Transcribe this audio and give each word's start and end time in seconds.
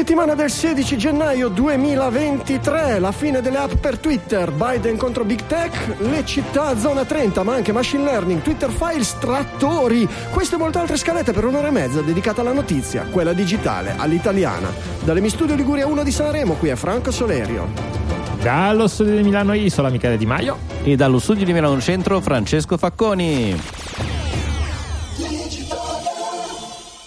Settimana 0.00 0.34
del 0.34 0.50
16 0.50 0.96
gennaio 0.96 1.48
2023, 1.48 2.98
la 3.00 3.12
fine 3.12 3.42
delle 3.42 3.58
app 3.58 3.74
per 3.74 3.98
Twitter, 3.98 4.50
Biden 4.50 4.96
contro 4.96 5.24
Big 5.24 5.42
Tech, 5.44 5.96
le 5.98 6.24
città 6.24 6.74
zona 6.78 7.04
30, 7.04 7.42
ma 7.42 7.52
anche 7.52 7.70
machine 7.70 8.04
learning, 8.04 8.40
Twitter 8.40 8.70
files, 8.70 9.18
trattori. 9.18 10.08
Queste 10.30 10.54
e 10.54 10.58
molte 10.58 10.78
altre 10.78 10.96
scalette 10.96 11.32
per 11.32 11.44
un'ora 11.44 11.68
e 11.68 11.70
mezza 11.70 12.00
dedicata 12.00 12.40
alla 12.40 12.54
notizia, 12.54 13.04
quella 13.10 13.34
digitale, 13.34 13.92
all'italiana. 13.94 14.72
Dalle 15.04 15.20
Mi 15.20 15.28
Studio 15.28 15.54
Liguria 15.54 15.86
1 15.86 16.02
di 16.02 16.12
Sanremo, 16.12 16.54
qui 16.54 16.70
è 16.70 16.76
Franco 16.76 17.10
Solerio. 17.10 17.68
Dallo 18.40 18.88
studio 18.88 19.14
di 19.14 19.22
Milano 19.22 19.52
Isola, 19.52 19.90
Michele 19.90 20.16
Di 20.16 20.24
Maio. 20.24 20.56
E 20.82 20.96
dallo 20.96 21.18
studio 21.18 21.44
di 21.44 21.52
Milano 21.52 21.78
Centro, 21.78 22.22
Francesco 22.22 22.78
Facconi. 22.78 23.79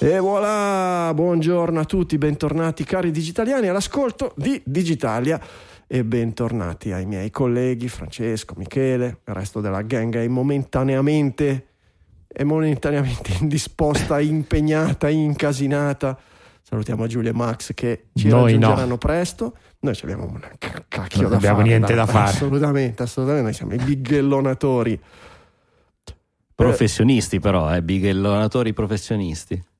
E 0.03 0.19
voilà, 0.19 1.13
buongiorno 1.13 1.79
a 1.79 1.85
tutti, 1.85 2.17
bentornati 2.17 2.83
cari 2.83 3.09
digitaliani 3.09 3.69
all'ascolto 3.69 4.33
di 4.35 4.61
Digitalia 4.65 5.39
e 5.87 6.03
bentornati 6.03 6.91
ai 6.91 7.05
miei 7.05 7.31
colleghi 7.31 7.87
Francesco, 7.87 8.53
Michele, 8.57 9.19
il 9.25 9.33
resto 9.33 9.61
della 9.61 9.81
gang 9.81 10.13
è 10.17 10.27
momentaneamente, 10.27 11.67
è 12.27 12.43
momentaneamente 12.43 13.31
indisposta, 13.39 14.19
impegnata, 14.19 15.07
incasinata. 15.07 16.19
Salutiamo 16.61 17.07
Giulia 17.07 17.31
e 17.31 17.33
Max 17.33 17.73
che 17.73 18.07
ci 18.13 18.27
Noi 18.27 18.51
raggiungeranno 18.51 18.85
no. 18.85 18.97
presto. 18.97 19.55
Noi 19.79 19.95
ci 19.95 20.03
abbiamo 20.03 20.25
una 20.25 20.51
cacchio 20.57 21.21
Non 21.21 21.29
da 21.29 21.37
abbiamo 21.37 21.57
fare. 21.59 21.67
niente 21.69 21.93
dai, 21.93 22.05
da 22.05 22.11
fare. 22.11 22.29
Assolutamente, 22.29 23.03
assolutamente. 23.03 23.45
Noi 23.47 23.53
siamo 23.53 23.73
i 23.73 23.77
bighellonatori. 23.77 24.99
Professionisti 26.53 27.39
però, 27.39 27.73
eh, 27.73 27.81
bighellonatori 27.81 28.73
professionisti. 28.73 29.71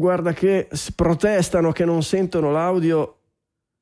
Guarda 0.00 0.32
che 0.32 0.66
protestano 0.94 1.72
che 1.72 1.84
non 1.84 2.02
sentono 2.02 2.50
l'audio. 2.50 3.16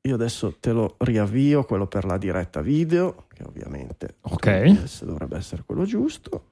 Io 0.01 0.15
adesso 0.15 0.57
te 0.59 0.73
lo 0.73 0.95
riavvio, 0.97 1.63
quello 1.63 1.87
per 1.87 2.03
la 2.03 2.17
diretta 2.17 2.59
video, 2.59 3.23
che 3.33 3.43
ovviamente 3.43 4.15
Ok. 4.23 4.65
OBS 4.67 5.05
dovrebbe 5.05 5.37
essere 5.37 5.63
quello 5.65 5.85
giusto. 5.85 6.43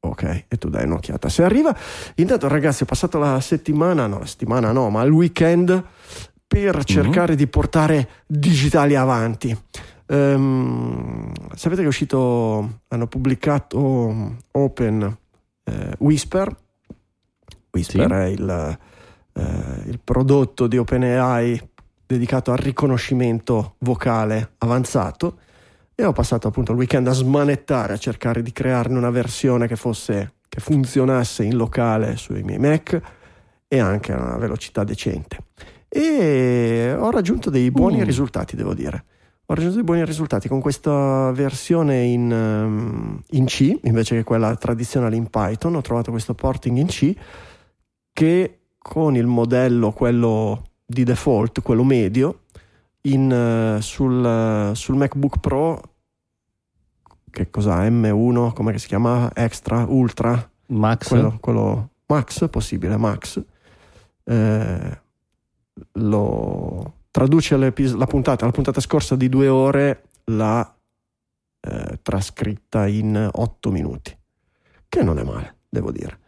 Ok, 0.00 0.44
e 0.46 0.58
tu 0.58 0.68
dai 0.68 0.84
un'occhiata 0.84 1.30
se 1.30 1.42
arriva. 1.42 1.74
Intanto, 2.16 2.48
ragazzi, 2.48 2.82
ho 2.82 2.86
passato 2.86 3.16
la 3.16 3.40
settimana, 3.40 4.06
no, 4.06 4.18
la 4.18 4.26
settimana 4.26 4.72
no, 4.72 4.90
ma 4.90 5.02
il 5.04 5.10
weekend 5.12 5.82
per 6.46 6.84
cercare 6.84 7.34
di 7.34 7.46
portare 7.46 8.08
digitali 8.26 8.94
avanti. 8.94 9.58
Ehm, 10.06 11.32
sapete 11.54 11.80
che 11.80 11.86
è 11.86 11.88
uscito, 11.88 12.80
hanno 12.88 13.06
pubblicato 13.06 14.36
Open 14.50 15.16
eh, 15.64 15.94
Whisper. 15.96 16.54
Whisper 17.70 18.06
Sì. 18.06 18.14
è 18.14 18.24
il, 18.26 18.78
eh, 19.34 19.42
il 19.86 20.00
prodotto 20.02 20.66
di 20.66 20.78
OpenAI 20.78 21.70
dedicato 22.06 22.52
al 22.52 22.58
riconoscimento 22.58 23.74
vocale 23.78 24.52
avanzato 24.58 25.38
e 25.94 26.04
ho 26.04 26.12
passato 26.12 26.48
appunto 26.48 26.72
il 26.72 26.78
weekend 26.78 27.06
a 27.08 27.12
smanettare, 27.12 27.92
a 27.94 27.98
cercare 27.98 28.42
di 28.42 28.52
crearne 28.52 28.98
una 28.98 29.10
versione 29.10 29.66
che 29.66 29.76
fosse 29.76 30.34
che 30.48 30.60
funzionasse 30.60 31.42
in 31.42 31.56
locale 31.56 32.16
sui 32.16 32.44
miei 32.44 32.58
Mac 32.58 33.00
e 33.66 33.78
anche 33.80 34.12
a 34.12 34.22
una 34.22 34.36
velocità 34.36 34.84
decente. 34.84 35.38
E 35.88 36.94
ho 36.96 37.10
raggiunto 37.10 37.50
dei 37.50 37.70
buoni 37.72 37.98
Mm. 37.98 38.04
risultati, 38.04 38.54
devo 38.54 38.72
dire. 38.72 39.04
Ho 39.46 39.54
raggiunto 39.54 39.76
dei 39.76 39.84
buoni 39.84 40.04
risultati 40.04 40.48
con 40.48 40.60
questa 40.60 41.32
versione 41.32 42.02
in, 42.04 42.30
ehm, 42.32 43.20
in 43.30 43.44
C 43.46 43.78
invece 43.82 44.16
che 44.16 44.22
quella 44.24 44.54
tradizionale 44.56 45.16
in 45.16 45.28
Python. 45.28 45.74
Ho 45.74 45.80
trovato 45.80 46.10
questo 46.12 46.34
porting 46.34 46.78
in 46.78 46.86
C 46.86 47.14
che 48.12 48.60
con 48.84 49.16
il 49.16 49.24
modello, 49.24 49.92
quello 49.92 50.62
di 50.84 51.04
default, 51.04 51.62
quello 51.62 51.84
medio, 51.84 52.40
in, 53.06 53.32
eh, 53.32 53.80
sul, 53.80 54.22
eh, 54.22 54.74
sul 54.74 54.96
MacBook 54.96 55.38
Pro, 55.38 55.80
che 57.30 57.48
cos'ha? 57.48 57.88
M1, 57.88 58.52
come 58.52 58.76
si 58.78 58.86
chiama? 58.86 59.30
Extra, 59.34 59.86
Ultra, 59.88 60.50
Max, 60.66 61.08
quello, 61.08 61.38
quello 61.40 61.88
Max, 62.08 62.46
possibile 62.50 62.98
Max, 62.98 63.42
eh, 64.24 65.00
lo 65.92 66.94
traduce 67.10 67.56
la 67.56 68.06
puntata, 68.06 68.44
la 68.44 68.52
puntata 68.52 68.82
scorsa 68.82 69.16
di 69.16 69.30
due 69.30 69.48
ore, 69.48 70.02
l'ha 70.24 70.76
eh, 71.60 71.98
trascritta 72.02 72.86
in 72.86 73.30
otto 73.32 73.70
minuti, 73.70 74.14
che 74.86 75.02
non 75.02 75.18
è 75.18 75.24
male, 75.24 75.56
devo 75.70 75.90
dire. 75.90 76.18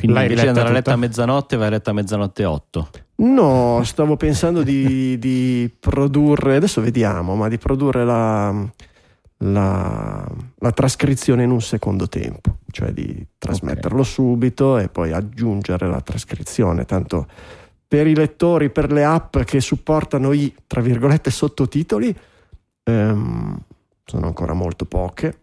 Quindi 0.00 0.16
L'hai 0.16 0.28
invece 0.28 0.42
di 0.44 0.48
andare 0.48 0.68
a 0.70 0.72
letto 0.72 0.90
a 0.92 0.96
mezzanotte, 0.96 1.56
vai 1.58 1.66
a 1.66 1.70
letto 1.70 1.90
a 1.90 1.92
mezzanotte 1.92 2.44
8. 2.46 2.88
No, 3.16 3.82
stavo 3.84 4.16
pensando 4.16 4.62
di, 4.62 5.18
di 5.18 5.70
produrre, 5.78 6.56
adesso 6.56 6.80
vediamo, 6.80 7.34
ma 7.34 7.48
di 7.48 7.58
produrre 7.58 8.02
la, 8.06 8.66
la- 9.38 10.26
la 10.58 10.72
trascrizione 10.72 11.42
in 11.42 11.50
un 11.50 11.60
secondo 11.60 12.08
tempo, 12.08 12.60
cioè 12.70 12.92
di 12.92 13.26
trasmetterlo 13.36 14.02
subito 14.02 14.78
e 14.78 14.88
poi 14.88 15.12
aggiungere 15.12 15.86
la 15.86 16.00
trascrizione, 16.00 16.86
tanto 16.86 17.26
per 17.86 18.06
i 18.06 18.14
lettori, 18.14 18.70
per 18.70 18.90
le 18.92 19.04
app 19.04 19.36
che 19.40 19.60
supportano 19.60 20.32
i, 20.32 20.54
tra 20.66 20.80
virgolette, 20.80 21.30
sottotitoli, 21.30 22.16
ehm, 22.84 23.58
sono 24.06 24.26
ancora 24.26 24.54
molto 24.54 24.86
poche. 24.86 25.40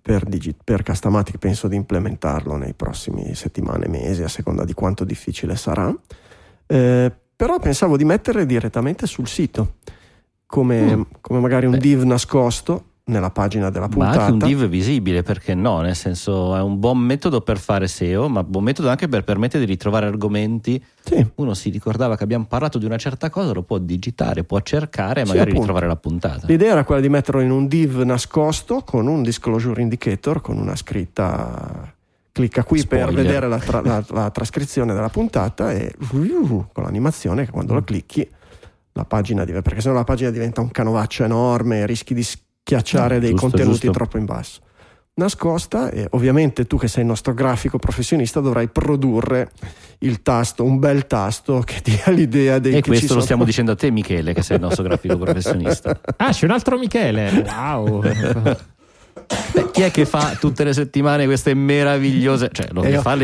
Per, 0.00 0.24
Digi- 0.24 0.54
per 0.62 0.82
Castamatic 0.82 1.38
penso 1.38 1.68
di 1.68 1.76
implementarlo 1.76 2.56
nei 2.56 2.74
prossimi 2.74 3.34
settimane, 3.34 3.88
mesi, 3.88 4.22
a 4.22 4.28
seconda 4.28 4.64
di 4.64 4.72
quanto 4.74 5.04
difficile 5.04 5.56
sarà. 5.56 5.94
Eh, 6.66 7.12
però 7.36 7.58
pensavo 7.58 7.96
di 7.96 8.04
mettere 8.04 8.46
direttamente 8.46 9.06
sul 9.06 9.26
sito, 9.28 9.76
come, 10.46 10.96
Mm. 10.96 11.02
come 11.20 11.40
magari 11.40 11.66
un 11.66 11.72
Beh. 11.72 11.78
div 11.78 12.02
nascosto 12.02 12.87
nella 13.08 13.30
pagina 13.30 13.70
della 13.70 13.86
Ma 13.88 13.92
puntata. 13.94 14.20
anche 14.26 14.32
un 14.32 14.38
div 14.38 14.66
visibile, 14.68 15.22
perché 15.22 15.54
no? 15.54 15.80
Nel 15.80 15.96
senso 15.96 16.54
è 16.56 16.60
un 16.60 16.78
buon 16.78 16.98
metodo 16.98 17.40
per 17.40 17.58
fare 17.58 17.88
SEO, 17.88 18.28
ma 18.28 18.44
buon 18.44 18.64
metodo 18.64 18.88
anche 18.88 19.08
per 19.08 19.24
permettere 19.24 19.64
di 19.64 19.70
ritrovare 19.70 20.06
argomenti. 20.06 20.82
Sì, 21.02 21.26
Uno 21.36 21.54
si 21.54 21.70
ricordava 21.70 22.16
che 22.16 22.22
abbiamo 22.24 22.44
parlato 22.46 22.78
di 22.78 22.84
una 22.84 22.96
certa 22.98 23.30
cosa, 23.30 23.52
lo 23.52 23.62
può 23.62 23.78
digitare, 23.78 24.44
può 24.44 24.60
cercare 24.60 25.22
e 25.22 25.24
Sì, 25.24 25.30
magari 25.30 25.50
appunto. 25.50 25.60
ritrovare 25.60 25.86
la 25.86 25.96
puntata. 25.96 26.46
L'idea 26.46 26.72
era 26.72 26.84
quella 26.84 27.00
di 27.00 27.08
metterlo 27.08 27.40
in 27.40 27.50
un 27.50 27.66
div 27.66 28.00
nascosto 28.02 28.82
con 28.84 29.06
un 29.06 29.22
disclosure 29.22 29.80
indicator, 29.82 30.40
con 30.40 30.58
una 30.58 30.76
scritta 30.76 31.92
clicca 32.32 32.62
qui 32.62 32.84
per 32.86 33.00
Spoiler. 33.00 33.24
vedere 33.24 33.48
la, 33.48 33.58
tra- 33.58 33.80
la- 33.80 34.04
la 34.10 34.30
trascrizione 34.30 34.94
della 34.94 35.08
puntata 35.08 35.72
e 35.72 35.92
con 36.08 36.68
l'animazione 36.84 37.44
che 37.46 37.50
quando 37.50 37.74
lo 37.74 37.82
clicchi 37.82 38.28
la 38.92 39.04
pagina 39.04 39.44
diventa, 39.44 39.62
perché 39.68 39.80
sennò 39.82 39.94
la 39.94 40.04
pagina 40.04 40.30
diventa 40.30 40.60
un 40.60 40.70
canovaccio 40.70 41.24
enorme 41.24 41.84
rischi 41.86 42.14
di 42.14 42.22
schiacciare 42.72 43.16
Ah, 43.16 43.18
dei 43.18 43.30
giusto, 43.30 43.46
contenuti 43.48 43.78
giusto. 43.80 43.90
troppo 43.92 44.18
in 44.18 44.24
basso. 44.26 44.60
Nascosta 45.14 45.90
e 45.90 46.06
ovviamente 46.10 46.66
tu 46.66 46.78
che 46.78 46.86
sei 46.86 47.02
il 47.02 47.08
nostro 47.08 47.34
grafico 47.34 47.78
professionista 47.78 48.38
dovrai 48.38 48.68
produrre 48.68 49.50
il 50.00 50.22
tasto, 50.22 50.62
un 50.62 50.78
bel 50.78 51.08
tasto 51.08 51.60
che 51.64 51.80
dia 51.82 52.10
l'idea 52.12 52.60
dei 52.60 52.74
E 52.76 52.82
questo 52.82 53.14
lo 53.14 53.20
stiamo 53.20 53.44
dicendo 53.44 53.72
a 53.72 53.74
te, 53.74 53.90
Michele, 53.90 54.32
che 54.32 54.42
sei 54.42 54.56
il 54.56 54.62
nostro 54.62 54.84
grafico 54.84 55.16
professionista. 55.18 55.98
Ah, 56.18 56.30
c'è 56.30 56.44
un 56.44 56.52
altro 56.52 56.78
Michele. 56.78 57.44
Wow. 57.48 58.02
Beh, 59.52 59.70
chi 59.70 59.82
è 59.82 59.90
che 59.90 60.04
fa 60.06 60.36
tutte 60.38 60.64
le 60.64 60.72
settimane 60.72 61.24
queste 61.26 61.54
meravigliose, 61.54 62.50
cioè 62.52 62.68
lo 62.72 62.82
E 62.82 62.86
che 62.88 62.92
io- 62.94 63.00
fa 63.00 63.14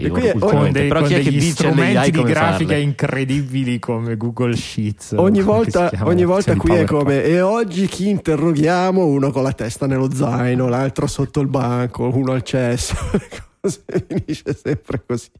e 0.00 0.06
è- 0.30 0.32
ultimamente, 0.34 0.40
con, 0.40 0.70
dei, 0.72 0.88
però 0.88 0.98
con 1.00 1.08
chi 1.08 1.14
è 1.14 1.18
che 1.18 1.22
degli 1.24 1.38
dice 1.38 1.66
all'AI 1.66 1.72
strumenti 1.90 2.10
di 2.10 2.22
grafica 2.22 2.70
farle? 2.70 2.80
incredibili 2.80 3.78
come 3.78 4.16
Google 4.16 4.56
Sheets. 4.56 5.12
Ogni 5.16 5.42
volta, 5.42 5.90
ogni 6.02 6.24
volta 6.24 6.54
qui 6.56 6.74
è 6.74 6.84
come 6.84 7.22
e 7.24 7.40
oggi 7.40 7.86
chi 7.86 8.08
interroghiamo? 8.08 9.04
Uno 9.04 9.30
con 9.30 9.42
la 9.42 9.52
testa 9.52 9.86
nello 9.86 10.12
zaino, 10.12 10.68
l'altro 10.68 11.06
sotto 11.06 11.40
il 11.40 11.48
banco, 11.48 12.10
uno 12.12 12.32
al 12.32 12.42
cesso. 12.42 12.94
Finisce 14.08 14.54
sempre 14.54 15.02
così. 15.06 15.30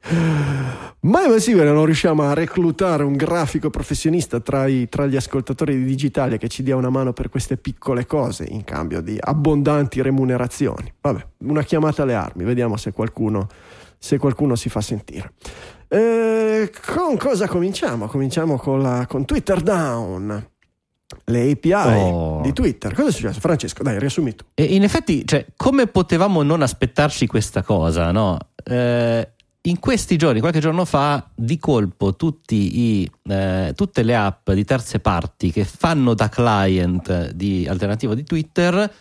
Ma 1.01 1.25
è 1.25 1.29
possibile 1.29 1.73
non 1.73 1.85
riusciamo 1.85 2.23
a 2.23 2.35
reclutare 2.35 3.03
un 3.03 3.15
grafico 3.17 3.69
professionista 3.69 4.39
tra, 4.41 4.67
i- 4.67 4.89
tra 4.89 5.07
gli 5.07 5.17
ascoltatori 5.17 5.77
di 5.77 5.85
digitale 5.85 6.39
che 6.39 6.49
ci 6.49 6.63
dia 6.63 6.77
una 6.77 6.91
mano 6.91 7.13
per 7.13 7.29
queste 7.29 7.57
piccole 7.57 8.07
cose 8.07 8.45
in 8.49 8.63
cambio 8.65 9.01
di 9.01 9.17
abbondanti 9.21 10.01
remunerazioni? 10.03 10.93
Vabbè, 11.01 11.27
una 11.39 11.63
chiamata 11.63 12.03
alle 12.03 12.15
armi, 12.15 12.45
vediamo 12.45 12.77
se 12.77 12.93
qualcuno, 12.93 13.49
se 13.99 14.19
qualcuno 14.19 14.55
si 14.55 14.69
fa 14.69 14.81
sentire. 14.81 15.33
Eh, 15.89 16.71
con 16.95 17.17
cosa 17.17 17.49
cominciamo? 17.49 18.07
Cominciamo 18.07 18.57
con, 18.57 18.81
la, 18.81 19.05
con 19.09 19.25
Twitter 19.25 19.61
Down, 19.61 20.51
le 21.25 21.51
API 21.51 21.73
Oh. 21.73 22.41
di 22.43 22.53
Twitter. 22.53 22.93
Cosa 22.95 23.09
è 23.09 23.13
successo? 23.13 23.41
Francesco, 23.41 23.83
dai, 23.83 23.99
riassumi 23.99 24.35
tu. 24.35 24.45
E 24.55 24.65
in 24.65 24.83
effetti, 24.83 25.27
cioè, 25.27 25.47
come 25.57 25.87
potevamo 25.87 26.43
non 26.43 26.63
aspettarci 26.63 27.27
questa 27.27 27.63
cosa, 27.63 28.11
no? 28.11 28.39
Eh, 28.65 29.29
in 29.63 29.79
questi 29.79 30.17
giorni, 30.17 30.41
qualche 30.41 30.59
giorno 30.61 30.85
fa, 30.85 31.29
di 31.35 31.59
colpo 31.59 32.17
tutti 32.17 32.81
i, 32.81 33.11
eh, 33.29 33.73
tutte 33.77 34.03
le 34.03 34.17
app 34.17 34.51
di 34.51 34.65
terze 34.65 34.99
parti 34.99 35.53
che 35.53 35.65
fanno 35.65 36.15
da 36.15 36.29
client 36.29 37.31
di 37.31 37.67
alternativo 37.69 38.15
di 38.15 38.25
Twitter 38.25 38.93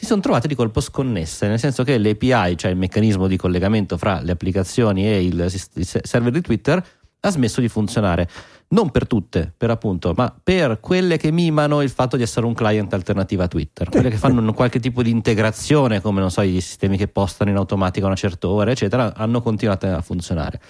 si 0.00 0.06
sono 0.06 0.22
trovate 0.22 0.48
di 0.48 0.54
colpo 0.54 0.80
sconnesse, 0.80 1.46
nel 1.46 1.58
senso 1.58 1.84
che 1.84 1.98
l'API, 1.98 2.56
cioè 2.56 2.70
il 2.70 2.76
meccanismo 2.78 3.26
di 3.26 3.36
collegamento 3.36 3.98
fra 3.98 4.20
le 4.22 4.32
applicazioni 4.32 5.06
e 5.06 5.22
il, 5.22 5.38
il 5.74 5.86
server 5.86 6.32
di 6.32 6.40
Twitter, 6.40 6.82
ha 7.20 7.30
smesso 7.30 7.60
di 7.60 7.68
funzionare. 7.68 8.26
Non 8.72 8.90
per 8.90 9.08
tutte, 9.08 9.52
per 9.56 9.68
appunto, 9.70 10.12
ma 10.16 10.32
per 10.40 10.78
quelle 10.78 11.16
che 11.16 11.32
mimano 11.32 11.82
il 11.82 11.90
fatto 11.90 12.16
di 12.16 12.22
essere 12.22 12.46
un 12.46 12.54
client 12.54 12.92
alternativo 12.94 13.42
a 13.42 13.48
Twitter, 13.48 13.88
quelle 13.88 14.10
che 14.10 14.16
fanno 14.16 14.52
qualche 14.52 14.78
tipo 14.78 15.02
di 15.02 15.10
integrazione, 15.10 16.00
come 16.00 16.20
non 16.20 16.30
so, 16.30 16.42
i 16.42 16.60
sistemi 16.60 16.96
che 16.96 17.08
postano 17.08 17.50
in 17.50 17.56
automatico 17.56 18.04
a 18.04 18.08
una 18.08 18.16
certa 18.16 18.48
ora, 18.48 18.70
eccetera, 18.70 19.12
hanno 19.16 19.42
continuato 19.42 19.86
a 19.86 20.00
funzionare. 20.02 20.60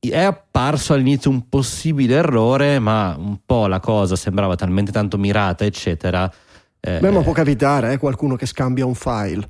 È 0.00 0.22
apparso 0.22 0.92
all'inizio 0.92 1.30
un 1.30 1.48
possibile 1.48 2.16
errore, 2.16 2.80
ma 2.80 3.14
un 3.16 3.38
po' 3.46 3.68
la 3.68 3.78
cosa 3.78 4.16
sembrava 4.16 4.56
talmente 4.56 4.90
tanto 4.90 5.16
mirata, 5.16 5.64
eccetera. 5.64 6.28
Eh, 6.80 6.98
Beh, 6.98 7.10
ma 7.10 7.22
può 7.22 7.32
capitare, 7.32 7.92
eh, 7.92 7.98
qualcuno 7.98 8.34
che 8.34 8.46
scambia 8.46 8.86
un 8.86 8.94
file. 8.96 9.48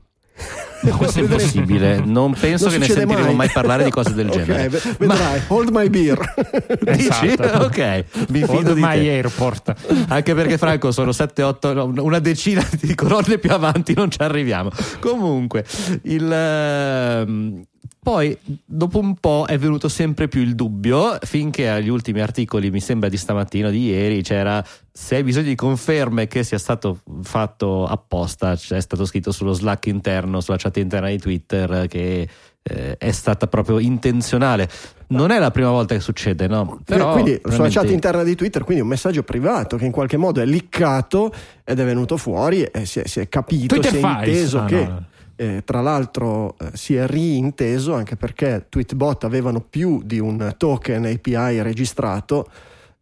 No, 0.83 0.97
questo 0.97 1.21
è 1.21 1.23
impossibile. 1.23 2.03
Non 2.05 2.35
penso 2.39 2.65
non 2.65 2.75
che 2.75 2.79
ne 2.81 2.87
sentiremo 2.87 3.27
mai. 3.27 3.35
mai. 3.35 3.49
parlare 3.51 3.85
di 3.85 3.91
cose 3.91 4.13
del 4.13 4.29
okay, 4.31 4.45
genere. 4.45 4.69
Vedrai, 4.69 5.39
Ma... 5.39 5.43
hold 5.49 5.69
my 5.71 5.89
beer. 5.89 6.19
Dici? 6.97 7.27
Esatto. 7.27 7.65
Ok, 7.65 8.05
mi 8.29 8.41
fido 8.41 8.53
hold 8.53 8.73
di 8.75 8.81
my 8.81 9.01
te. 9.01 9.11
airport. 9.11 9.75
Anche 10.09 10.35
perché, 10.35 10.59
Franco, 10.59 10.93
sono 10.93 11.11
7-8, 11.11 12.01
una 12.01 12.19
decina 12.19 12.67
di 12.81 12.95
colonne 12.95 13.39
più 13.39 13.51
avanti, 13.51 13.95
non 13.95 14.11
ci 14.11 14.19
arriviamo. 14.21 14.71
Comunque, 15.01 15.65
il. 16.03 17.67
Poi, 18.05 18.37
dopo 18.67 18.99
un 18.99 19.15
po', 19.15 19.47
è 19.49 19.57
venuto 19.57 19.89
sempre 19.89 20.29
più 20.29 20.43
il 20.43 20.55
dubbio, 20.55 21.17
finché 21.23 21.71
agli 21.71 21.89
ultimi 21.89 22.21
articoli, 22.21 22.71
mi 22.71 22.81
sembra 22.81 23.09
di 23.09 23.17
stamattina, 23.17 23.71
di 23.71 23.87
ieri, 23.87 24.21
c'era 24.21 24.63
se 24.93 25.17
hai 25.17 25.23
bisogno 25.23 25.47
di 25.47 25.55
conferme 25.55 26.27
che 26.27 26.45
sia 26.45 26.59
stato 26.59 27.01
fatto 27.23 27.87
apposta, 27.87 28.57
c'è 28.57 28.79
stato 28.79 29.07
scritto 29.07 29.33
sullo 29.33 29.55
Slack 29.55 29.87
interno, 29.87 30.43
sulla 30.43 30.59
chat 30.59 30.77
interna 30.77 31.09
di 31.09 31.19
Twitter, 31.19 31.87
che 31.89 32.29
eh, 32.63 32.97
è 32.99 33.11
stata 33.11 33.47
proprio 33.47 33.79
intenzionale. 33.79 34.69
Non 35.07 35.31
è 35.31 35.39
la 35.39 35.51
prima 35.51 35.71
volta 35.71 35.95
che 35.95 36.01
succede, 36.01 36.47
no? 36.47 36.81
Però, 36.85 37.13
quindi 37.13 37.41
veramente... 37.43 37.57
sulla 37.57 37.69
chat 37.71 37.91
interna 37.91 38.23
di 38.23 38.35
Twitter, 38.35 38.65
quindi 38.65 38.83
un 38.83 38.89
messaggio 38.89 39.23
privato 39.23 39.79
che 39.79 39.87
in 39.87 39.93
qualche 39.93 40.19
modo 40.19 40.43
è 40.43 40.45
liccato 40.45 41.33
ed 41.65 41.81
è 41.81 41.85
venuto 41.87 42.19
fuori 42.19 42.65
e 42.65 42.85
si 42.85 43.01
è, 43.01 43.07
si 43.07 43.21
è 43.21 43.31
capito, 43.31 43.75
Twitter 43.75 43.93
si 43.93 44.05
è 44.05 44.07
inteso 44.07 44.61
Ah, 44.61 44.65
che... 44.67 44.85
no. 44.85 45.05
Eh, 45.37 45.63
tra 45.65 45.81
l'altro 45.81 46.57
eh, 46.59 46.71
si 46.75 46.95
è 46.95 47.07
riinteso 47.07 47.95
anche 47.95 48.17
perché 48.17 48.67
Tweetbot 48.69 49.25
avevano 49.25 49.61
più 49.61 50.01
di 50.05 50.19
un 50.19 50.55
token 50.57 51.05
API 51.07 51.63
registrato. 51.63 52.49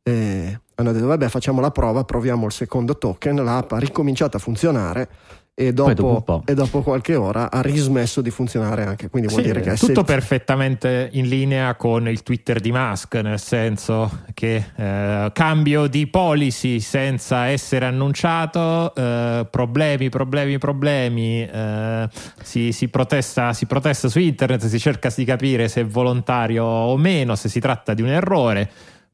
E 0.03 0.61
hanno 0.75 0.93
detto 0.93 1.07
vabbè 1.07 1.29
facciamo 1.29 1.61
la 1.61 1.71
prova, 1.71 2.05
proviamo 2.05 2.47
il 2.47 2.53
secondo 2.53 2.97
token, 2.97 3.45
l'app 3.45 3.73
ha 3.73 3.79
ricominciato 3.79 4.37
a 4.37 4.41
funzionare 4.41 5.09
e 5.55 5.75
dopo 5.75 5.93
dopo, 5.93 6.43
e 6.47 6.55
dopo 6.55 6.81
qualche 6.81 7.15
ora 7.15 7.51
ha 7.51 7.61
rismesso 7.61 8.23
di 8.23 8.31
funzionare 8.31 8.85
anche, 8.85 9.11
quindi 9.11 9.29
vuol 9.29 9.43
Sì, 9.43 9.49
dire 9.49 9.61
che 9.61 9.73
è 9.73 9.77
tutto 9.77 9.93
sen- 9.97 10.05
perfettamente 10.05 11.11
in 11.13 11.29
linea 11.29 11.75
con 11.75 12.09
il 12.09 12.23
Twitter 12.23 12.59
di 12.59 12.73
Musk, 12.73 13.17
nel 13.17 13.39
senso 13.39 14.23
che 14.33 14.65
eh, 14.75 15.31
cambio 15.35 15.89
di 15.89 16.07
policy 16.07 16.81
senza 16.81 17.47
essere 17.47 17.85
annunciato, 17.85 18.95
eh, 18.95 19.47
problemi, 19.51 20.09
problemi, 20.09 20.57
problemi, 20.57 21.47
eh, 21.47 22.09
si, 22.43 22.73
si 22.73 22.89
protesta, 22.89 23.53
si 23.53 23.67
protesta 23.67 24.09
su 24.09 24.21
internet, 24.21 24.67
si 24.67 24.79
cerca 24.79 25.13
di 25.15 25.25
capire 25.27 25.69
se 25.69 25.83
è 25.83 25.85
volontario 25.87 26.65
o 26.65 26.97
meno, 26.97 27.35
se 27.37 27.51
si 27.51 27.61
tratta 27.61 27.93
di 27.93 28.01
un 28.01 28.09
errore. 28.09 28.71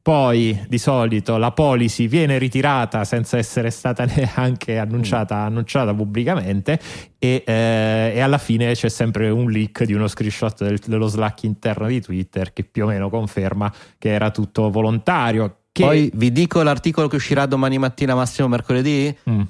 Poi 0.09 0.59
di 0.67 0.79
solito 0.79 1.37
la 1.37 1.51
policy 1.51 2.07
viene 2.09 2.39
ritirata 2.39 3.05
senza 3.05 3.37
essere 3.37 3.69
stata 3.69 4.07
neanche 4.17 4.79
annunciata, 4.79 5.37
annunciata 5.41 5.93
pubblicamente 5.93 6.81
e, 7.19 7.45
eh, 7.47 8.13
e 8.15 8.21
alla 8.21 8.39
fine 8.39 8.73
c'è 8.73 8.89
sempre 8.89 9.29
un 9.29 9.51
leak 9.51 9.85
di 9.85 9.93
uno 9.93 10.09
screenshot 10.09 10.65
del- 10.65 10.81
dello 10.87 11.09
Slack 11.09 11.43
interno 11.43 11.89
di 11.89 12.01
Twitter 12.01 12.55
che 12.55 12.65
più 12.65 12.85
o 12.85 12.87
meno 12.87 13.11
conferma 13.11 13.71
che 13.99 14.09
era 14.09 14.31
tutto 14.31 14.71
volontario. 14.71 15.65
Che, 15.71 15.85
Poi 15.85 16.11
vi 16.15 16.33
dico 16.33 16.63
l'articolo 16.63 17.07
che 17.07 17.17
uscirà 17.17 17.45
domani 17.45 17.77
mattina, 17.77 18.15
massimo 18.15 18.49
mercoledì. 18.49 19.15
Mm. 19.29 19.43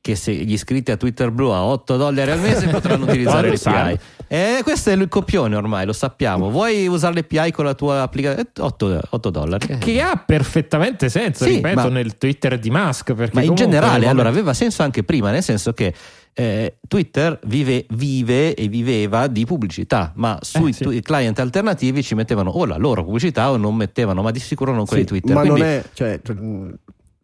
Che 0.00 0.14
se 0.14 0.32
gli 0.32 0.52
iscritti 0.52 0.92
a 0.92 0.96
Twitter 0.96 1.32
Blue 1.32 1.52
a 1.52 1.64
8 1.64 1.96
dollari 1.96 2.30
al 2.30 2.38
mese 2.38 2.68
potranno 2.68 3.06
utilizzare 3.10 3.48
l'API. 3.48 3.98
E 4.34 4.62
questo 4.64 4.90
è 4.90 4.94
il 4.94 5.06
copione 5.08 5.54
ormai, 5.54 5.86
lo 5.86 5.92
sappiamo. 5.92 6.50
Vuoi 6.50 6.88
usare 6.88 7.14
l'API 7.14 7.52
con 7.52 7.64
la 7.66 7.74
tua 7.74 8.02
applicazione? 8.02 8.48
8, 8.58 9.00
8 9.10 9.30
dollari. 9.30 9.78
che 9.78 10.00
ha 10.00 10.16
perfettamente 10.16 11.08
senso, 11.08 11.44
Sì, 11.44 11.54
ripeto, 11.54 11.74
ma- 11.82 11.88
nel 11.88 12.18
Twitter 12.18 12.58
di 12.58 12.68
Musk. 12.68 13.12
Perché 13.14 13.34
Ma 13.36 13.42
in 13.42 13.54
generale, 13.54 14.08
allora 14.08 14.28
aveva 14.28 14.52
senso 14.52 14.82
anche 14.82 15.04
prima, 15.04 15.30
nel 15.30 15.44
senso 15.44 15.72
che 15.72 15.94
eh, 16.32 16.78
Twitter 16.88 17.38
vive, 17.46 17.86
vive 17.90 18.54
e 18.54 18.66
viveva 18.66 19.28
di 19.28 19.44
pubblicità, 19.44 20.10
ma 20.16 20.36
sui 20.42 20.70
Eh, 20.70 20.72
sì. 20.72 20.82
tu- 20.82 21.00
client 21.00 21.38
alternativi 21.38 22.02
ci 22.02 22.16
mettevano 22.16 22.50
o 22.50 22.66
la 22.66 22.76
loro 22.76 23.04
pubblicità 23.04 23.52
o 23.52 23.56
non 23.56 23.76
mettevano, 23.76 24.20
ma 24.20 24.32
di 24.32 24.40
sicuro 24.40 24.72
non 24.74 24.84
quelli 24.84 25.06
Sì, 25.06 25.12
di 25.12 25.20
Twitter. 25.20 25.36
ma 25.36 25.40
Quindi, 25.42 25.60
non 25.60 25.68
è, 25.68 25.84
cioè, 25.92 26.20
mm, 26.32 26.70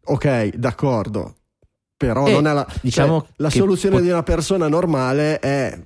ok, 0.04 0.50
d'accordo. 0.54 1.34
Però 2.00 2.26
Eh, 2.26 2.32
non 2.32 2.46
è 2.46 2.54
la, 2.54 2.66
diciamo 2.80 3.20
cioè, 3.20 3.28
la 3.36 3.50
soluzione 3.50 3.96
pot- 3.96 4.04
di 4.04 4.10
una 4.10 4.22
persona 4.22 4.68
normale 4.68 5.38
è 5.38 5.78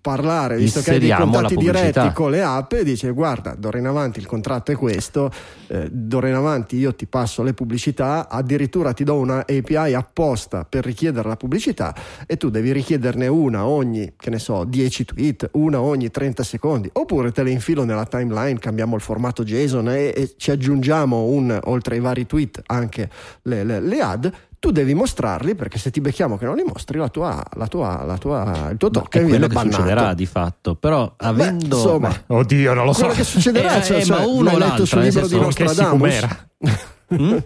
parlare, 0.00 0.56
visto 0.56 0.80
che 0.80 0.92
hai 0.92 0.98
dei 0.98 1.10
contatti 1.10 1.56
diretti 1.56 2.12
con 2.14 2.30
le 2.30 2.42
app 2.42 2.72
e 2.72 2.84
dice 2.84 3.10
guarda, 3.10 3.54
d'ora 3.54 3.76
in 3.76 3.86
avanti 3.86 4.18
il 4.18 4.24
contratto 4.24 4.72
è 4.72 4.76
questo, 4.76 5.30
eh, 5.66 5.86
d'ora 5.90 6.28
in 6.28 6.36
avanti 6.36 6.76
io 6.76 6.94
ti 6.94 7.04
passo 7.06 7.42
le 7.42 7.52
pubblicità, 7.52 8.30
addirittura 8.30 8.94
ti 8.94 9.04
do 9.04 9.16
una 9.18 9.40
API 9.40 9.92
apposta 9.92 10.64
per 10.66 10.86
richiedere 10.86 11.28
la 11.28 11.36
pubblicità 11.36 11.94
e 12.26 12.38
tu 12.38 12.48
devi 12.48 12.72
richiederne 12.72 13.26
una 13.26 13.66
ogni, 13.66 14.14
che 14.16 14.30
ne 14.30 14.38
so, 14.38 14.64
10 14.64 15.04
tweet, 15.04 15.50
una 15.52 15.82
ogni 15.82 16.10
30 16.10 16.42
secondi, 16.44 16.88
oppure 16.94 17.30
te 17.30 17.42
le 17.42 17.50
infilo 17.50 17.84
nella 17.84 18.06
timeline, 18.06 18.58
cambiamo 18.58 18.96
il 18.96 19.02
formato 19.02 19.44
JSON 19.44 19.90
e, 19.90 20.14
e 20.16 20.32
ci 20.38 20.50
aggiungiamo 20.50 21.24
un, 21.24 21.60
oltre 21.64 21.96
ai 21.96 22.00
vari 22.00 22.24
tweet 22.24 22.62
anche 22.64 23.10
le, 23.42 23.64
le- 23.64 23.80
le 23.80 24.00
ad. 24.00 24.32
Tu 24.60 24.70
devi 24.72 24.92
mostrarli 24.94 25.54
perché 25.54 25.78
se 25.78 25.90
ti 25.90 26.00
becchiamo 26.00 26.36
che 26.36 26.44
non 26.44 26.56
li 26.56 26.64
mostri, 26.64 26.98
la 26.98 27.08
tua, 27.08 27.42
la 27.54 27.66
tua, 27.68 28.02
la 28.04 28.18
tua, 28.18 28.68
il 28.72 28.76
tuo 28.76 28.88
è 28.88 28.90
token 28.90 29.08
quello 29.22 29.26
viene 29.28 29.46
che 29.48 29.54
bannato. 29.54 29.76
succederà 29.76 30.14
di 30.14 30.26
fatto. 30.26 30.74
Però 30.74 31.06
Beh, 31.06 31.26
avendo. 31.26 31.76
insomma, 31.76 32.22
Oddio, 32.26 32.74
non 32.74 32.84
lo 32.86 32.92
so. 32.92 33.00
quello 33.00 33.14
che 33.14 33.24
succederà 33.24 33.76
Eh, 33.80 33.84
cioè, 33.84 33.96
eh, 34.02 34.06
ma 34.06 34.16
cioè, 34.16 34.24
uno 34.26 34.42
l'hai 34.44 34.52
letto 34.58 34.66
l'altro, 34.66 34.84
sul 34.86 35.00
libro 35.02 35.26
di 35.28 35.38
Nostradamus 35.38 35.90
com'era. 35.90 36.48
Mm? 37.10 37.36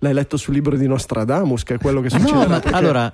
l'hai 0.00 0.12
letto 0.12 0.36
sul 0.36 0.52
libro 0.52 0.76
di 0.76 0.86
Nostradamus 0.86 1.62
che 1.62 1.76
è 1.76 1.78
quello 1.78 2.02
che 2.02 2.08
Ah, 2.08 2.18
succederà 2.18 2.42
no, 2.42 2.48
ma 2.70 2.76
allora, 2.76 3.10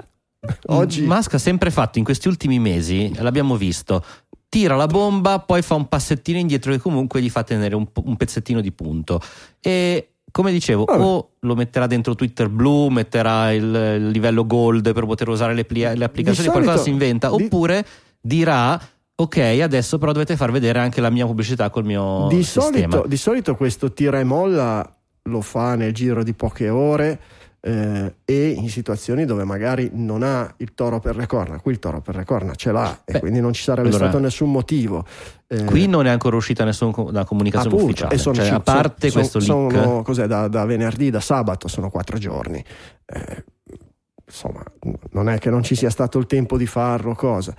oggi 0.66 1.02
Musk 1.02 1.34
ha 1.34 1.38
sempre 1.38 1.70
fatto 1.70 1.98
in 1.98 2.04
questi 2.04 2.26
ultimi 2.26 2.58
mesi, 2.58 3.12
l'abbiamo 3.18 3.54
visto, 3.56 4.04
tira 4.48 4.74
la 4.74 4.86
bomba, 4.88 5.38
poi 5.38 5.62
fa 5.62 5.74
un 5.76 5.86
passettino 5.86 6.38
indietro 6.38 6.72
che 6.72 6.78
comunque 6.80 7.22
gli 7.22 7.30
fa 7.30 7.44
tenere 7.44 7.76
un, 7.76 7.86
un 8.04 8.16
pezzettino 8.16 8.60
di 8.60 8.72
punto. 8.72 9.20
E 9.60 10.11
come 10.32 10.50
dicevo, 10.50 10.84
Vabbè. 10.84 11.00
o 11.02 11.28
lo 11.38 11.54
metterà 11.54 11.86
dentro 11.86 12.16
Twitter 12.16 12.48
Blue, 12.48 12.90
metterà 12.90 13.52
il, 13.52 13.62
il 13.62 14.08
livello 14.08 14.44
gold 14.46 14.92
per 14.92 15.04
poter 15.06 15.28
usare 15.28 15.54
le, 15.54 15.64
pli- 15.64 15.80
le 15.82 16.04
applicazioni, 16.04 16.48
solito- 16.48 16.52
qualcosa 16.52 16.82
si 16.82 16.90
inventa, 16.90 17.28
di- 17.28 17.44
oppure 17.44 17.86
dirà. 18.20 18.80
Ok, 19.14 19.36
adesso 19.62 19.98
però 19.98 20.10
dovete 20.10 20.34
far 20.36 20.50
vedere 20.50 20.80
anche 20.80 21.00
la 21.00 21.10
mia 21.10 21.26
pubblicità 21.26 21.70
col 21.70 21.84
mio 21.84 22.26
di, 22.28 22.42
sistema. 22.42 22.64
solito, 22.90 23.04
di 23.06 23.16
solito 23.16 23.54
questo 23.54 23.92
tira 23.92 24.18
e 24.18 24.24
molla 24.24 24.84
lo 25.24 25.40
fa 25.42 25.76
nel 25.76 25.92
giro 25.92 26.24
di 26.24 26.32
poche 26.32 26.68
ore 26.68 27.20
eh, 27.64 28.14
e 28.24 28.48
in 28.50 28.68
situazioni 28.68 29.24
dove 29.24 29.44
magari 29.44 29.88
non 29.92 30.22
ha 30.24 30.52
il 30.56 30.74
toro 30.74 30.98
per 30.98 31.14
le 31.16 31.26
corna. 31.26 31.60
Qui 31.60 31.70
il 31.72 31.78
toro 31.78 32.00
per 32.00 32.16
le 32.16 32.24
corna 32.24 32.54
ce 32.56 32.72
l'ha 32.72 33.02
e 33.04 33.12
Beh, 33.12 33.20
quindi 33.20 33.40
non 33.40 33.52
ci 33.52 33.62
sarebbe 33.62 33.88
allora- 33.88 34.04
stato 34.08 34.18
nessun 34.18 34.50
motivo. 34.50 35.06
Eh, 35.46 35.64
Qui 35.64 35.86
non 35.86 36.06
è 36.06 36.10
ancora 36.10 36.34
uscita 36.36 36.64
nessuna 36.64 36.92
comunicazione 37.24 37.74
appunto, 37.76 37.84
ufficiale, 37.84 38.14
e 38.14 38.18
sono 38.18 38.34
cioè, 38.34 38.48
a 38.48 38.60
parte 38.60 39.08
sono- 39.10 39.20
questo 39.20 39.40
sono- 39.40 39.68
leak. 39.68 39.82
sono- 39.84 40.02
cos'è, 40.02 40.26
da, 40.26 40.48
da 40.48 40.64
venerdì, 40.64 41.10
da 41.10 41.20
sabato 41.20 41.68
sono 41.68 41.88
quattro 41.90 42.18
giorni. 42.18 42.64
Eh, 43.06 43.44
insomma, 44.26 44.62
non 45.10 45.28
è 45.28 45.38
che 45.38 45.50
non 45.50 45.62
ci 45.62 45.74
sia 45.74 45.90
stato 45.90 46.18
il 46.18 46.26
tempo 46.26 46.56
di 46.56 46.66
farlo, 46.66 47.14
cosa. 47.14 47.54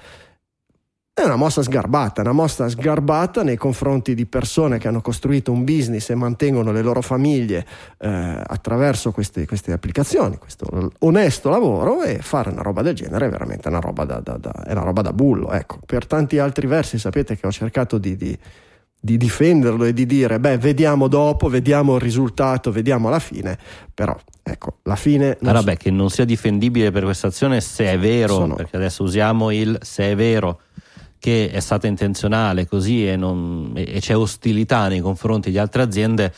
È 1.15 1.21
una 1.23 1.35
mossa 1.35 1.61
sgarbata, 1.61 2.21
una 2.21 2.31
mossa 2.31 2.67
sgarbata 2.67 3.43
nei 3.43 3.55
confronti 3.55 4.15
di 4.15 4.25
persone 4.25 4.79
che 4.79 4.87
hanno 4.87 4.99
costruito 4.99 5.51
un 5.51 5.63
business 5.63 6.09
e 6.09 6.15
mantengono 6.15 6.71
le 6.71 6.81
loro 6.81 7.03
famiglie 7.03 7.63
eh, 7.99 8.09
attraverso 8.43 9.11
queste, 9.11 9.45
queste 9.45 9.73
applicazioni, 9.73 10.37
questo 10.39 10.91
onesto 11.01 11.49
lavoro 11.51 12.01
e 12.01 12.17
fare 12.17 12.49
una 12.49 12.63
roba 12.63 12.81
del 12.81 12.95
genere 12.95 13.27
è 13.27 13.29
veramente 13.29 13.67
una 13.67 13.77
roba 13.79 14.05
da, 14.05 14.21
da- 14.21 14.37
da- 14.37 14.63
è 14.65 14.71
una 14.71 14.81
roba 14.81 15.03
da 15.03 15.13
bullo. 15.13 15.51
Ecco. 15.51 15.77
Per 15.85 16.07
tanti 16.07 16.39
altri 16.39 16.65
versi 16.65 16.97
sapete 16.97 17.37
che 17.37 17.45
ho 17.45 17.51
cercato 17.51 17.99
di, 17.99 18.17
di- 18.17 18.35
di 18.99 19.15
difenderlo 19.15 19.83
e 19.83 19.93
di 19.93 20.07
dire 20.07 20.39
beh 20.39 20.57
vediamo 20.57 21.07
dopo, 21.07 21.47
vediamo 21.47 21.93
il 21.93 22.01
risultato, 22.01 22.71
vediamo 22.71 23.09
la 23.09 23.19
fine, 23.19 23.55
però 23.93 24.17
ecco 24.41 24.77
la 24.83 24.95
fine... 24.95 25.37
non 25.41 25.51
Allora, 25.51 25.59
so- 25.59 25.65
beh, 25.65 25.77
che 25.77 25.91
non 25.91 26.09
sia 26.09 26.25
difendibile 26.25 26.89
per 26.89 27.03
questa 27.03 27.27
azione 27.27 27.61
se 27.61 27.85
è 27.85 27.99
vero, 27.99 28.33
Sono- 28.33 28.55
perché 28.55 28.77
adesso 28.77 29.03
usiamo 29.03 29.51
il 29.51 29.77
se 29.83 30.09
è 30.09 30.15
vero 30.15 30.61
che 31.23 31.49
è 31.51 31.61
stata 31.61 31.87
intenzionale 31.87 32.67
così 32.67 33.07
e, 33.07 33.15
non- 33.15 33.71
e- 33.77 34.01
c'è 34.01 34.13
ostilità 34.13 34.89
nei 34.89 34.99
confronti 34.99 35.51
di 35.51 35.57
altre 35.57 35.81
aziende, 35.81 36.33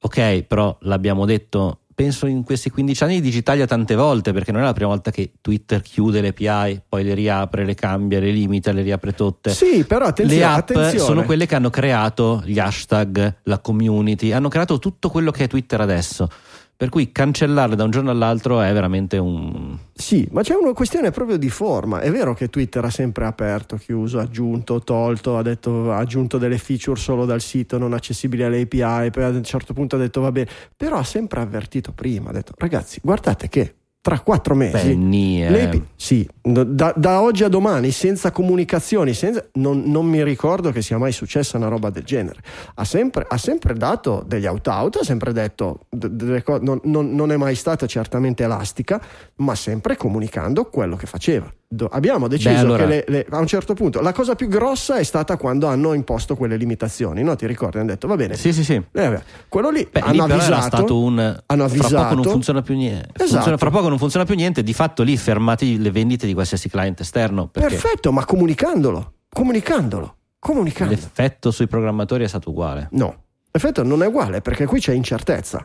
ok, 0.00 0.44
però 0.44 0.74
l'abbiamo 0.80 1.26
detto, 1.26 1.80
penso 1.94 2.24
in 2.24 2.42
questi 2.42 2.70
15 2.70 3.02
anni 3.02 3.14
di 3.16 3.20
Digitalia 3.20 3.66
tante 3.66 3.94
volte, 3.96 4.32
perché 4.32 4.50
non 4.50 4.62
è 4.62 4.64
la 4.64 4.72
prima 4.72 4.88
volta 4.88 5.10
che 5.10 5.32
Twitter 5.42 5.82
chiude 5.82 6.22
le 6.22 6.28
API, 6.28 6.80
poi 6.88 7.04
le 7.04 7.12
riapre, 7.12 7.66
le 7.66 7.74
cambia, 7.74 8.18
le 8.18 8.30
limita, 8.30 8.72
le 8.72 8.80
riapre 8.80 9.12
tutte. 9.12 9.50
Sì, 9.50 9.84
però 9.84 10.06
attenzione, 10.06 10.40
le 10.40 10.46
app 10.46 10.70
attenzione. 10.70 10.98
sono 10.98 11.22
quelle 11.24 11.44
che 11.44 11.54
hanno 11.56 11.68
creato 11.68 12.40
gli 12.46 12.58
hashtag, 12.58 13.40
la 13.42 13.58
community, 13.58 14.32
hanno 14.32 14.48
creato 14.48 14.78
tutto 14.78 15.10
quello 15.10 15.30
che 15.30 15.44
è 15.44 15.48
Twitter 15.48 15.82
adesso. 15.82 16.30
Per 16.80 16.88
cui 16.88 17.12
cancellarle 17.12 17.76
da 17.76 17.84
un 17.84 17.90
giorno 17.90 18.10
all'altro 18.10 18.62
è 18.62 18.72
veramente 18.72 19.18
un. 19.18 19.76
Sì, 19.92 20.26
ma 20.30 20.40
c'è 20.40 20.54
una 20.54 20.72
questione 20.72 21.10
proprio 21.10 21.36
di 21.36 21.50
forma. 21.50 22.00
È 22.00 22.10
vero 22.10 22.32
che 22.32 22.48
Twitter 22.48 22.82
ha 22.82 22.88
sempre 22.88 23.26
aperto, 23.26 23.76
chiuso, 23.76 24.18
aggiunto, 24.18 24.80
tolto, 24.80 25.36
ha, 25.36 25.42
detto, 25.42 25.92
ha 25.92 25.98
aggiunto 25.98 26.38
delle 26.38 26.56
feature 26.56 26.98
solo 26.98 27.26
dal 27.26 27.42
sito 27.42 27.76
non 27.76 27.92
accessibili 27.92 28.44
alle 28.44 28.62
API, 28.62 29.10
poi 29.10 29.24
a 29.24 29.28
un 29.28 29.44
certo 29.44 29.74
punto 29.74 29.96
ha 29.96 29.98
detto 29.98 30.22
va 30.22 30.32
bene, 30.32 30.48
però 30.74 30.96
ha 30.96 31.04
sempre 31.04 31.40
avvertito 31.40 31.92
prima, 31.92 32.30
ha 32.30 32.32
detto 32.32 32.54
ragazzi 32.56 32.98
guardate 33.02 33.50
che 33.50 33.74
tra 34.02 34.20
quattro 34.20 34.54
mesi... 34.54 34.72
Penny, 34.72 35.42
eh. 35.42 35.82
sì, 35.94 36.26
da, 36.40 36.94
da 36.96 37.20
oggi 37.20 37.44
a 37.44 37.48
domani, 37.48 37.90
senza 37.90 38.30
comunicazioni, 38.30 39.12
senza- 39.12 39.46
non, 39.54 39.82
non 39.86 40.06
mi 40.06 40.24
ricordo 40.24 40.72
che 40.72 40.80
sia 40.80 40.96
mai 40.96 41.12
successa 41.12 41.58
una 41.58 41.68
roba 41.68 41.90
del 41.90 42.04
genere. 42.04 42.40
Ha 42.76 42.84
sempre, 42.84 43.26
ha 43.28 43.36
sempre 43.36 43.74
dato 43.74 44.24
degli 44.26 44.46
out-out, 44.46 44.96
ha 44.96 45.04
sempre 45.04 45.32
detto, 45.32 45.86
non, 45.90 46.80
non- 46.84 47.14
non 47.14 47.30
è 47.30 47.36
mai 47.36 47.54
stata 47.54 47.86
certamente 47.86 48.42
elastica, 48.42 49.00
ma 49.36 49.54
sempre 49.54 49.96
comunicando 49.96 50.64
quello 50.64 50.96
che 50.96 51.06
faceva. 51.06 51.52
Do- 51.72 51.86
abbiamo 51.86 52.26
deciso 52.26 52.50
Beh, 52.50 52.56
allora- 52.58 52.82
che 52.84 52.88
le- 52.88 53.04
le- 53.06 53.26
a 53.30 53.38
un 53.38 53.46
certo 53.46 53.74
punto 53.74 54.00
la 54.00 54.10
cosa 54.10 54.34
più 54.34 54.48
grossa 54.48 54.96
è 54.96 55.04
stata 55.04 55.36
quando 55.36 55.68
hanno 55.68 55.92
imposto 55.92 56.34
quelle 56.34 56.56
limitazioni, 56.56 57.22
no? 57.22 57.36
Ti 57.36 57.46
ricordi? 57.46 57.78
Hanno 57.78 57.86
detto 57.86 58.08
va 58.08 58.16
bene, 58.16 58.34
Sì, 58.34 58.52
sì, 58.52 58.64
sì. 58.64 58.82
eh, 58.90 59.22
quello 59.48 59.70
lì 59.70 59.86
Beh, 59.88 60.00
lì 60.00 60.18
hanno 60.18 60.24
però 60.26 60.34
avvisato. 60.40 60.52
era 60.52 60.60
stato 60.62 60.98
un 61.00 61.18
hanno 61.20 61.68
fra 61.68 61.78
poco 61.78 61.94
non 61.94 62.08
avvisato. 62.10 62.28
funziona 62.30 62.62
più 62.62 62.74
niente. 62.74 63.10
Esatto. 63.12 63.30
Funziona- 63.30 63.56
fra 63.56 63.70
poco 63.70 63.88
non 63.88 63.98
funziona 63.98 64.24
più 64.26 64.34
niente. 64.34 64.64
Di 64.64 64.72
fatto 64.74 65.04
lì 65.04 65.16
fermati 65.16 65.78
le 65.80 65.92
vendite 65.92 66.26
di 66.26 66.34
qualsiasi 66.34 66.68
client 66.68 66.98
esterno. 66.98 67.46
Perché 67.46 67.68
Perfetto, 67.68 68.10
ma 68.10 68.24
comunicandolo, 68.24 69.12
comunicandolo, 69.32 70.16
comunicandolo. 70.40 70.98
l'effetto 71.00 71.52
sui 71.52 71.68
programmatori 71.68 72.24
è 72.24 72.28
stato 72.28 72.50
uguale. 72.50 72.88
No, 72.94 73.14
l'effetto 73.52 73.84
non 73.84 74.02
è 74.02 74.06
uguale 74.08 74.40
perché 74.40 74.66
qui 74.66 74.80
c'è 74.80 74.92
incertezza. 74.92 75.64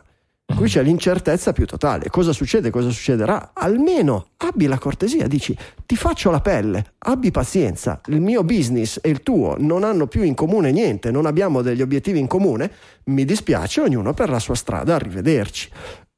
Qui 0.54 0.68
c'è 0.68 0.82
l'incertezza 0.82 1.52
più 1.52 1.66
totale. 1.66 2.08
Cosa 2.08 2.32
succede? 2.32 2.70
Cosa 2.70 2.88
succederà? 2.90 3.50
Almeno 3.52 4.28
abbi 4.38 4.66
la 4.66 4.78
cortesia, 4.78 5.26
dici 5.26 5.56
ti 5.84 5.96
faccio 5.96 6.30
la 6.30 6.40
pelle, 6.40 6.92
abbi 6.98 7.30
pazienza. 7.30 8.00
Il 8.06 8.20
mio 8.20 8.42
business 8.44 8.98
e 9.02 9.10
il 9.10 9.22
tuo 9.22 9.56
non 9.58 9.84
hanno 9.84 10.06
più 10.06 10.22
in 10.22 10.34
comune 10.34 10.70
niente, 10.70 11.10
non 11.10 11.26
abbiamo 11.26 11.62
degli 11.62 11.82
obiettivi 11.82 12.20
in 12.20 12.26
comune. 12.26 12.70
Mi 13.06 13.24
dispiace, 13.24 13.80
ognuno 13.80 14.14
per 14.14 14.30
la 14.30 14.38
sua 14.38 14.54
strada, 14.54 14.94
arrivederci. 14.94 15.68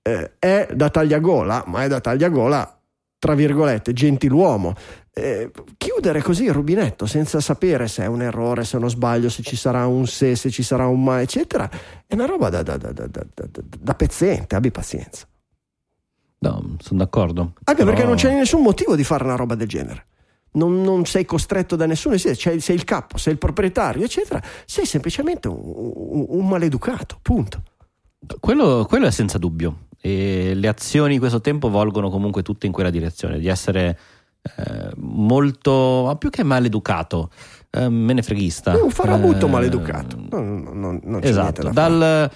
Eh, 0.02 0.32
è 0.38 0.68
da 0.72 0.88
tagliagola, 0.88 1.64
ma 1.66 1.82
è 1.82 1.88
da 1.88 2.00
tagliagola, 2.00 2.77
tra 3.18 3.34
virgolette, 3.34 3.92
gentiluomo. 3.92 4.74
Eh, 5.12 5.50
chiudere 5.76 6.22
così 6.22 6.44
il 6.44 6.52
rubinetto 6.52 7.04
senza 7.06 7.40
sapere 7.40 7.88
se 7.88 8.04
è 8.04 8.06
un 8.06 8.22
errore, 8.22 8.64
se 8.64 8.76
è 8.76 8.78
uno 8.78 8.88
sbaglio, 8.88 9.28
se 9.28 9.42
ci 9.42 9.56
sarà 9.56 9.84
un 9.86 10.06
se, 10.06 10.36
se 10.36 10.48
ci 10.50 10.62
sarà 10.62 10.86
un 10.86 11.02
ma, 11.02 11.20
eccetera, 11.20 11.68
è 12.06 12.14
una 12.14 12.26
roba 12.26 12.48
da, 12.50 12.62
da, 12.62 12.76
da, 12.76 12.92
da, 12.92 13.06
da, 13.08 13.24
da- 13.34 13.48
da 13.80 13.94
pezzente, 13.94 14.54
abbi 14.54 14.70
pazienza. 14.70 15.26
No, 16.40 16.76
sono 16.80 16.98
d'accordo. 17.00 17.40
Anche 17.64 17.82
Però- 17.82 17.84
perché 17.86 18.04
non 18.06 18.14
c'è 18.14 18.32
nessun 18.32 18.62
motivo 18.62 18.94
di 18.94 19.02
fare 19.02 19.24
una 19.24 19.34
roba 19.34 19.56
del 19.56 19.66
genere. 19.66 20.06
Non, 20.52 20.80
non 20.82 21.04
sei 21.04 21.24
costretto 21.24 21.74
da 21.74 21.86
nessuno, 21.86 22.16
sei, 22.16 22.36
sei- 22.36 22.60
sei 22.60 22.76
il 22.76 22.84
capo, 22.84 23.18
sei 23.18 23.32
il 23.32 23.38
proprietario, 23.40 24.04
eccetera. 24.04 24.40
Sei 24.64 24.86
semplicemente 24.86 25.48
un, 25.48 25.58
un- 25.60 26.26
un 26.28 26.48
maleducato, 26.48 27.18
punto. 27.20 27.62
Quello, 28.38 28.86
quello 28.88 29.06
è 29.06 29.10
senza 29.10 29.36
dubbio. 29.38 29.86
E 30.00 30.52
le 30.54 30.68
azioni 30.68 31.14
di 31.14 31.18
questo 31.18 31.40
tempo 31.40 31.68
volgono 31.70 32.08
comunque 32.10 32.42
tutte 32.42 32.66
in 32.66 32.72
quella 32.72 32.90
direzione, 32.90 33.38
di 33.38 33.48
essere 33.48 33.98
eh, 34.42 34.90
molto, 34.96 36.04
ma 36.06 36.16
più 36.16 36.30
che 36.30 36.42
maleducato, 36.44 37.30
eh, 37.70 37.88
menefreghista. 37.88 38.72
È 38.78 38.80
un 38.80 38.90
farabutto 38.90 39.46
Eh, 39.46 39.50
maleducato. 39.50 40.16
Non, 40.30 40.62
non- 40.72 41.00
non- 41.02 41.20
c'è 41.20 41.28
Esatto, 41.28 41.62
da 41.64 41.70
dal, 41.70 42.30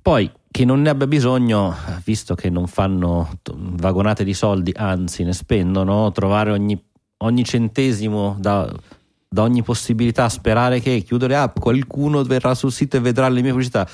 poi 0.00 0.30
che 0.50 0.64
non 0.64 0.82
ne 0.82 0.90
abbia 0.90 1.08
bisogno, 1.08 1.74
visto 2.04 2.34
che 2.36 2.48
non 2.48 2.68
fanno 2.68 3.38
vagonate 3.52 4.22
di 4.22 4.34
soldi, 4.34 4.72
anzi 4.76 5.24
ne 5.24 5.32
spendono, 5.32 6.12
trovare 6.12 6.52
ogni, 6.52 6.80
ogni 7.18 7.44
centesimo 7.44 8.36
da, 8.38 8.72
da 9.28 9.42
ogni 9.42 9.62
possibilità, 9.64 10.28
sperare 10.28 10.78
che 10.80 11.00
chiudere 11.00 11.34
app, 11.34 11.58
qualcuno 11.58 12.22
verrà 12.22 12.54
sul 12.54 12.70
sito 12.70 12.96
e 12.96 13.00
vedrà 13.00 13.28
le 13.28 13.40
mie 13.40 13.50
pubblicità. 13.50 13.88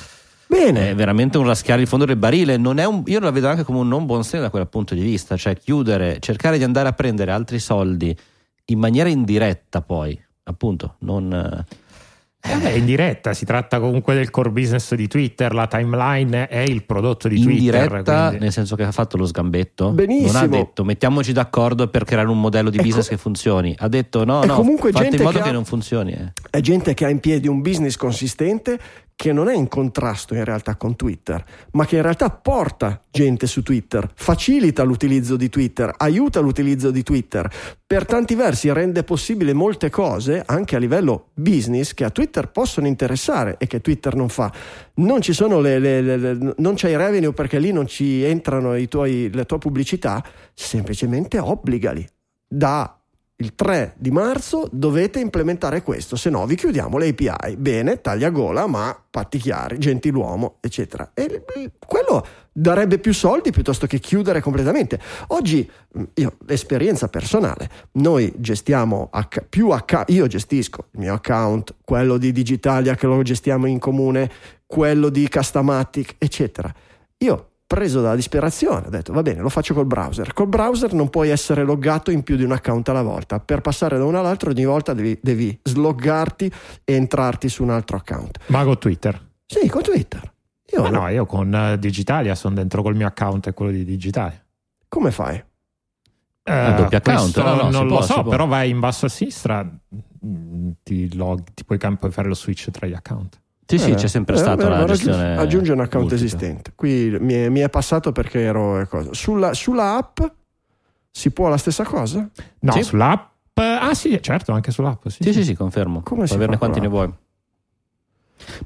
Bene, 0.51 0.91
È 0.91 0.95
veramente 0.97 1.39
un 1.39 1.47
raschiare 1.47 1.81
il 1.83 1.87
fondo 1.87 2.05
del 2.05 2.17
barile. 2.17 2.57
Non 2.57 2.79
è 2.79 2.85
un- 2.85 3.03
io 3.07 3.21
la 3.21 3.31
vedo 3.31 3.49
anche 3.49 3.63
come 3.63 3.79
un 3.79 3.89
non 3.89 4.05
buon 4.05 4.25
segno 4.25 4.43
da 4.43 4.51
quel 4.51 4.67
punto 4.69 4.95
di 4.95 5.01
vista, 5.01 5.37
cioè 5.37 5.55
chiudere, 5.57 6.19
cercare 6.19 6.59
di 6.59 6.65
andare 6.65 6.89
a 6.89 6.93
prendere 6.93 7.31
altri 7.31 7.61
soldi 7.61 8.17
in 8.67 8.79
maniera 8.79 9.09
indiretta, 9.09 9.81
poi 9.81 10.21
appunto, 10.45 10.97
non. 11.01 11.33
eh, 11.33 11.89
Eh, 12.43 12.79
in 12.79 12.87
diretta, 12.87 13.35
si 13.35 13.45
tratta 13.45 13.79
comunque 13.79 14.15
del 14.15 14.31
core 14.31 14.49
business 14.51 14.95
di 14.95 15.07
Twitter, 15.09 15.53
la 15.53 15.67
timeline 15.67 16.49
è 16.49 16.61
il 16.61 16.85
prodotto 16.85 17.29
di 17.29 17.37
in 17.37 17.43
Twitter. 17.45 17.87
diretta, 17.87 18.27
quindi- 18.29 18.45
nel 18.45 18.53
senso 18.53 18.77
che 18.77 18.83
ha 18.85 18.93
fatto 18.93 19.19
lo 19.19 19.27
sgambetto. 19.27 19.91
Benissimo. 19.91 20.33
Non 20.33 20.43
ha 20.43 20.47
detto 20.47 20.83
mettiamoci 20.83 21.33
d'accordo 21.35 21.89
per 21.89 22.05
creare 22.05 22.29
un 22.29 22.41
modello 22.41 22.71
di 22.71 22.79
È 22.79 22.83
business 22.83 23.05
co- 23.09 23.11
che 23.11 23.19
funzioni. 23.19 23.75
Ha 23.79 23.89
detto 23.89 24.25
no, 24.25 24.43
no, 24.45 24.55
fate 24.55 25.17
in 25.17 25.23
modo 25.23 25.37
che 25.37 25.43
che, 25.43 25.49
ha- 25.51 25.53
non 25.53 25.65
funzioni. 25.67 26.13
eh. 26.13 26.33
è 26.51 26.61
gente 26.61 26.95
che 26.95 27.05
ha 27.05 27.11
in 27.11 27.21
piedi 27.21 27.47
un 27.47 27.61
business 27.61 27.97
consistente 27.97 28.79
che 29.21 29.35
non 29.35 29.51
è 29.51 29.55
in 29.55 29.69
contrasto 29.69 30.33
in 30.35 30.45
realtà 30.47 30.77
con 30.77 30.97
Twitter, 30.97 31.45
ma 31.73 31.85
che 31.85 31.97
in 31.97 32.03
realtà 32.03 32.31
porta 32.31 33.03
gente 33.11 33.47
su 33.47 33.63
Twitter, 33.63 34.11
facilita 34.15 34.83
l'utilizzo 34.83 35.37
di 35.37 35.51
Twitter, 35.51 35.93
aiuta 35.99 36.41
l'utilizzo 36.41 36.91
di 36.91 37.03
Twitter, 37.03 37.47
per 37.87 38.07
tanti 38.07 38.35
versi 38.35 38.73
rende 38.73 39.05
possibile 39.05 39.53
molte 39.53 39.91
cose 39.91 40.43
anche 40.47 40.75
a 40.75 40.79
livello 40.79 41.33
business 41.35 41.93
che 41.93 42.05
a 42.05 42.09
Twitter 42.09 42.51
possono 42.51 42.87
interessare 42.87 43.57
e 43.59 43.67
che 43.67 43.83
Twitter 43.83 44.15
non 44.15 44.31
fa. 44.31 44.51
Non 44.95 45.21
ci 45.21 45.35
sono 45.35 45.61
le, 45.61 45.79
le- 45.79 46.01
le- 46.01 46.17
le- 46.17 46.55
non 46.57 46.73
c'è 46.73 46.89
i 46.89 46.97
revenue 46.97 47.35
perché 47.35 47.59
lì 47.59 47.73
non 47.73 47.87
ci 47.87 48.23
entrano 48.25 48.75
tuoi, 48.89 49.31
la 49.35 49.45
tua 49.45 49.59
pubblicità, 49.59 50.25
semplicemente 50.55 51.39
obbligali. 51.39 52.09
Da 52.49 53.00
il 53.41 53.55
3 53.55 53.95
di 53.97 54.11
marzo 54.11 54.69
dovete 54.71 55.19
implementare 55.19 55.83
questo, 55.83 56.17
se 56.17 56.31
no 56.31 56.45
vi 56.47 56.57
chiudiamo 56.57 56.99
le 56.99 57.09
API. 57.09 57.57
Bene, 57.57 58.01
tagliagola, 58.01 58.67
ma 58.67 58.97
patti 59.11 59.39
chiari, 59.39 59.79
gentiluomo, 59.79 60.57
eccetera. 60.61 61.11
E 61.15 61.43
quello 61.87 62.25
darebbe 62.53 62.99
più 62.99 63.15
soldi 63.15 63.51
piuttosto 63.51 63.87
che 63.87 63.99
chiudere 63.99 64.41
completamente. 64.41 65.01
Oggi, 65.29 65.69
mh, 65.93 66.03
io, 66.15 66.37
esperienza 66.47 67.09
personale, 67.09 67.69
noi 67.93 68.33
gestiamo 68.37 69.09
acc- 69.11 69.45
più 69.49 69.71
account, 69.71 70.11
io 70.11 70.27
gestisco 70.27 70.89
il 70.93 71.01
mio 71.01 71.15
account, 71.15 71.75
quello 71.85 72.19
di 72.19 72.33
Digitalia 72.33 72.95
che 72.95 73.07
lo 73.07 73.23
gestiamo 73.23 73.67
in 73.67 73.79
comune, 73.79 74.31
quello 74.67 75.09
di 75.09 75.29
Custamatic, 75.29 76.17
eccetera. 76.19 76.73
Io 77.19 77.50
preso 77.71 78.01
dalla 78.01 78.17
disperazione, 78.17 78.89
ho 78.89 78.91
detto 78.91 79.13
va 79.13 79.23
bene, 79.23 79.41
lo 79.41 79.49
faccio 79.49 79.75
col 79.75 79.87
browser. 79.87 80.33
Col 80.33 80.49
browser 80.49 80.93
non 80.93 81.09
puoi 81.09 81.29
essere 81.29 81.63
loggato 81.63 82.11
in 82.11 82.25
più 82.25 82.35
di 82.35 82.43
un 82.43 82.51
account 82.51 82.89
alla 82.89 83.03
volta. 83.03 83.39
Per 83.39 83.61
passare 83.61 83.97
da 83.97 84.05
uno 84.05 84.19
all'altro 84.19 84.51
ogni 84.51 84.65
volta 84.65 84.93
devi, 84.93 85.17
devi 85.23 85.57
sloggarti 85.63 86.53
e 86.83 86.95
entrarti 86.95 87.49
su 87.49 87.63
un 87.63 87.71
altro 87.71 87.97
account. 87.97 88.41
Ma 88.47 88.65
con 88.65 88.77
Twitter. 88.77 89.25
Sì, 89.47 89.69
con 89.69 89.83
Twitter. 89.83 90.33
Io 90.73 90.83
Ma 90.83 90.91
no, 90.91 91.09
io 91.11 91.27
con 91.27 91.55
eh, 91.55 91.79
Digitalia 91.79 92.35
sono 92.35 92.57
dentro 92.57 92.83
col 92.83 92.97
mio 92.97 93.07
account 93.07 93.47
e 93.47 93.53
quello 93.53 93.71
di 93.71 93.85
Digitalia. 93.85 94.45
Come 94.89 95.13
fai? 95.13 95.37
Eh, 96.43 96.75
doppio 96.77 96.99
account, 96.99 97.37
no, 97.41 97.55
no, 97.55 97.71
non 97.71 97.87
può, 97.87 97.99
lo 97.99 98.03
si 98.03 98.13
so, 98.13 98.23
può. 98.23 98.31
però 98.33 98.47
vai 98.47 98.71
in 98.71 98.81
basso 98.81 99.07
a 99.07 99.09
sinistra, 99.09 99.63
mm, 99.63 100.71
ti, 100.83 101.15
log, 101.15 101.45
ti 101.55 101.65
puoi, 101.65 101.79
puoi 101.79 102.11
fare 102.11 102.27
lo 102.27 102.35
switch 102.35 102.69
tra 102.73 102.89
gli 102.89 102.95
account. 102.95 103.41
Sì, 103.71 103.79
sì, 103.79 103.91
Eh, 103.93 103.95
c'è 103.95 104.09
sempre 104.09 104.35
eh, 104.35 104.39
stata 104.39 104.67
allora 104.67 104.85
gestione. 104.85 105.37
Aggiunge 105.37 105.73
un 105.73 105.81
account 105.81 106.09
multipla. 106.11 106.25
esistente. 106.25 106.73
Qui 106.75 107.17
mi 107.21 107.35
è, 107.35 107.49
mi 107.49 107.61
è 107.61 107.69
passato 107.69 108.11
perché 108.13 108.41
ero. 108.41 108.81
eh, 108.81 108.89
cosa. 108.89 109.11
Sulla, 109.15 109.55
sulla 109.55 109.97
app 109.97 110.21
si 111.11 111.31
può 111.31 111.49
la 111.49 111.57
stessa 111.57 111.85
cosa? 111.85 112.29
No, 112.61 112.73
Sì. 112.73 112.83
sull'app. 112.83 113.29
Ah, 113.55 113.95
sì, 113.95 114.19
certo, 114.23 114.53
anche 114.53 114.71
sull'app. 114.71 115.07
Sì, 115.09 115.23
Sì, 115.23 115.33
sì, 115.33 115.45
sì, 115.45 115.55
confermo. 115.55 116.01
Come 116.03 116.23
si 116.23 116.29
Puoi 116.33 116.37
averne 116.39 116.57
quanti 116.59 116.81
ne 116.81 116.89
vuoi. 116.89 117.13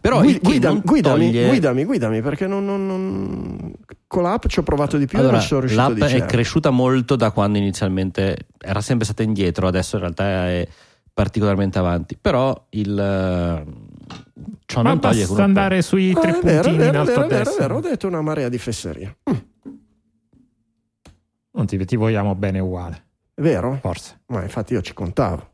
Però 0.00 0.20
Gui- 0.20 0.38
guidami, 0.40 0.74
non 0.74 0.82
guidami, 0.84 1.24
toglie- 1.32 1.48
guidami, 1.48 1.84
guidami, 1.84 2.22
perché 2.22 2.46
non, 2.46 2.64
non- 2.64 2.86
non- 2.86 3.72
con 4.06 4.22
l'app 4.22 4.46
ci 4.46 4.60
ho 4.60 4.62
provato 4.62 4.96
di 4.96 5.06
più 5.06 5.18
e 5.18 5.20
Allora, 5.20 5.36
non 5.36 5.42
ci 5.42 5.48
sono 5.48 5.60
riuscito 5.60 5.82
l'app 5.88 5.94
di 5.96 6.02
è 6.02 6.08
certo. 6.08 6.26
cresciuta 6.26 6.70
molto 6.70 7.16
da 7.16 7.32
quando 7.32 7.58
inizialmente 7.58 8.46
era 8.60 8.80
sempre 8.80 9.04
stata 9.04 9.22
indietro, 9.24 9.66
adesso 9.66 9.96
in 9.96 10.02
realtà 10.02 10.48
è 10.48 10.68
particolarmente 11.12 11.78
avanti. 11.78 12.16
Però 12.20 12.66
il 12.70 13.64
ciò 14.66 14.82
Ma 14.82 14.88
non 14.90 15.00
toglie 15.00 15.26
basta 15.26 15.42
andare 15.44 15.82
sui 15.82 16.12
Ah, 16.14 16.20
tre 16.20 16.38
è 16.38 16.42
vero, 16.42 16.60
è 16.60 16.62
puntini 16.62 16.74
in 16.74 16.78
vero, 16.80 16.92
è 16.92 16.98
alto 17.00 17.10
vero, 17.12 17.20
a 17.24 17.26
vero, 17.26 17.44
destra. 17.44 17.62
vero, 17.66 17.76
ho 17.76 17.80
detto 17.80 18.06
una 18.06 18.20
marea 18.22 18.48
di 18.48 18.58
fesseria. 18.58 19.16
Mm, 19.30 19.34
Non 21.52 21.66
ti, 21.66 21.84
ti 21.84 21.96
vogliamo 21.96 22.34
bene 22.34 22.58
uguale, 22.58 23.04
è 23.34 23.40
vero? 23.40 23.78
forse. 23.80 24.20
Ma 24.26 24.42
infatti 24.42 24.72
io 24.72 24.80
ci 24.82 24.92
contavo. 24.92 25.50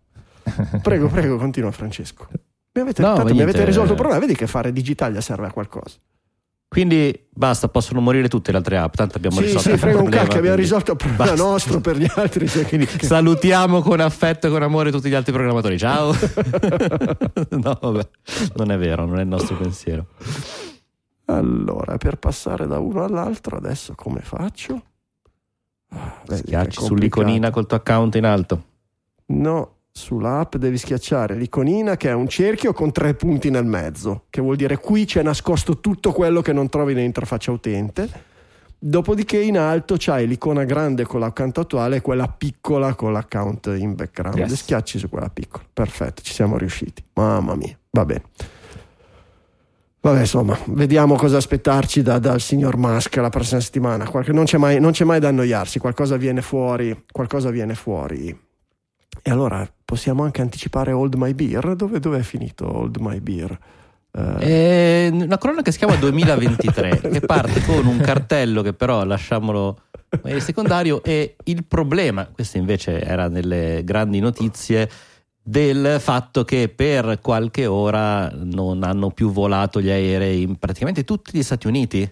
Prego, 0.83 1.09
prego, 1.09 1.37
continua 1.37 1.71
Francesco. 1.71 2.27
Mi 2.73 2.81
avete, 2.83 3.03
No, 3.03 3.09
tanto 3.15 3.25
ma 3.25 3.35
mi 3.35 3.43
avete 3.43 3.65
risolto 3.65 3.89
il 3.93 3.95
eh. 3.95 4.01
problema. 4.01 4.21
Vedi 4.21 4.35
che 4.35 4.47
fare 4.47 4.73
Digitalia 4.73 5.21
serve 5.21 5.47
a 5.49 5.53
qualcosa. 5.53 5.99
Quindi 6.71 7.27
basta, 7.35 7.67
possono 7.67 8.01
morire 8.01 8.29
tutte 8.29 8.53
le 8.53 8.59
altre 8.59 8.77
app. 8.77 8.95
Tanto 8.95 9.17
abbiamo 9.17 9.37
Sì, 9.39 9.43
risolto 9.43 9.63
sì, 9.67 9.71
il 9.73 9.79
frega 9.81 9.97
un 9.97 10.03
problema, 10.03 10.23
cacchio, 10.23 10.39
abbiamo 10.39 10.57
risolto 10.57 10.91
il 10.93 10.97
problema 10.99 11.25
basta. 11.25 11.43
nostro 11.43 11.81
per 11.81 11.97
gli 11.97 12.07
altri. 12.15 12.47
cioè, 12.49 12.65
quindi- 12.65 12.87
Salutiamo 13.03 13.81
con 13.83 13.99
affetto 13.99 14.47
e 14.47 14.51
con 14.51 14.63
amore 14.63 14.93
tutti 14.93 15.09
gli 15.09 15.15
altri 15.15 15.33
programmatori. 15.33 15.77
Ciao. 15.77 16.13
no, 17.51 17.79
vabbè, 17.81 18.09
non 18.55 18.71
è 18.71 18.79
vero, 18.79 19.05
non 19.05 19.19
è 19.19 19.23
il 19.23 19.27
nostro 19.29 19.57
pensiero. 19.57 20.07
Allora, 21.25 21.97
per 21.97 22.17
passare 22.19 22.69
da 22.69 22.79
uno 22.79 23.03
all'altro, 23.03 23.57
adesso 23.57 23.95
come 23.97 24.21
faccio? 24.21 24.81
Ah, 25.89 26.23
Schiacci 26.25 26.81
sull'iconina 26.83 27.51
col 27.51 27.67
tuo 27.67 27.79
account 27.79 28.15
in 28.15 28.25
alto. 28.27 28.65
No, 29.27 29.79
sulla 29.93 30.41
app 30.41 30.57
devi 30.57 30.79
schiacciare 30.79 31.35
l'iconina 31.35 31.97
che 31.97 32.09
è 32.09 32.13
un 32.13 32.29
cerchio 32.29 32.73
con 32.73 32.93
tre 32.93 33.15
punti 33.15 33.51
nel 33.51 33.65
mezzo, 33.65 34.25
che 34.31 34.41
vuol 34.41 34.57
dire 34.57 34.79
qui 34.79 35.05
c'è 35.05 35.23
nascosto 35.23 35.81
tutto 35.81 36.13
quello 36.13 36.41
che 36.43 36.53
non 36.53 36.69
trovi 36.69 36.95
nell'interfaccia 36.95 37.51
utente. 37.51 38.29
Dopodiché 38.83 39.39
in 39.39 39.59
alto 39.59 39.97
c'hai 39.99 40.27
l'icona 40.27 40.65
grande 40.65 41.05
con 41.05 41.21
l'account 41.21 41.59
attuale 41.59 41.97
e 41.97 42.01
quella 42.01 42.29
piccola 42.29 42.95
con 42.95 43.13
l'account 43.13 43.67
in 43.77 43.95
background. 43.95 44.39
Yes. 44.39 44.55
Schiacci 44.55 44.99
su 44.99 45.11
quella 45.11 45.29
piccola. 45.29 45.65
Perfetto, 45.71 46.23
ci 46.23 46.33
siamo 46.33 46.57
riusciti. 46.57 47.05
Mamma 47.13 47.55
mia, 47.57 47.77
va 47.91 48.05
bene. 48.07 48.23
Vabbè, 50.03 50.21
insomma, 50.21 50.59
vediamo 50.69 51.15
cosa 51.17 51.37
aspettarci 51.37 52.01
da- 52.01 52.19
dal 52.19 52.41
signor 52.41 52.79
Musk 52.79 53.17
la 53.17 53.29
prossima 53.29 53.61
settimana. 53.61 54.09
Qualche- 54.09 54.33
non, 54.33 54.45
c'è 54.45 54.57
mai, 54.57 54.81
non 54.81 54.93
c'è 54.93 55.05
mai 55.05 55.21
da 55.21 55.29
annoiarsi, 55.29 55.79
qualcosa 55.79 56.17
viene 56.17 56.41
fuori, 56.41 57.05
qualcosa 57.13 57.51
viene 57.51 57.75
fuori. 57.75 58.35
E 59.23 59.31
allora 59.31 59.69
possiamo 59.91 60.23
anche 60.23 60.41
anticipare 60.41 60.93
Old 60.93 61.15
My 61.15 61.35
Beer? 61.35 61.75
Dove, 61.75 61.99
dove 61.99 62.21
è 62.21 62.23
finito 62.23 62.65
Old 62.73 62.99
My 63.01 63.19
Beer? 63.19 63.59
Eh, 64.13 65.09
È 65.09 65.09
una 65.11 65.37
corona 65.37 65.63
che 65.63 65.73
si 65.73 65.79
chiama 65.79 65.97
2023, 65.97 67.01
che 67.11 67.21
parte 67.21 67.61
con 67.65 67.85
un 67.89 67.99
cartello 67.99 68.63
che 68.63 68.73
però 68.73 69.03
lasciamolo 69.03 69.81
secondario 70.39 71.03
e 71.03 71.35
il 71.43 71.65
problema, 71.65 72.27
questo 72.27 72.57
invece 72.57 73.01
era 73.01 73.27
nelle 73.27 73.83
grandi 73.83 74.21
notizie, 74.21 74.89
del 75.43 75.97
fatto 75.99 76.45
che 76.45 76.69
per 76.69 77.19
qualche 77.21 77.67
ora 77.67 78.31
non 78.33 78.85
hanno 78.85 79.11
più 79.11 79.33
volato 79.33 79.81
gli 79.81 79.91
aerei 79.91 80.43
in 80.43 80.57
praticamente 80.57 81.03
tutti 81.03 81.37
gli 81.37 81.43
Stati 81.43 81.67
Uniti, 81.67 82.09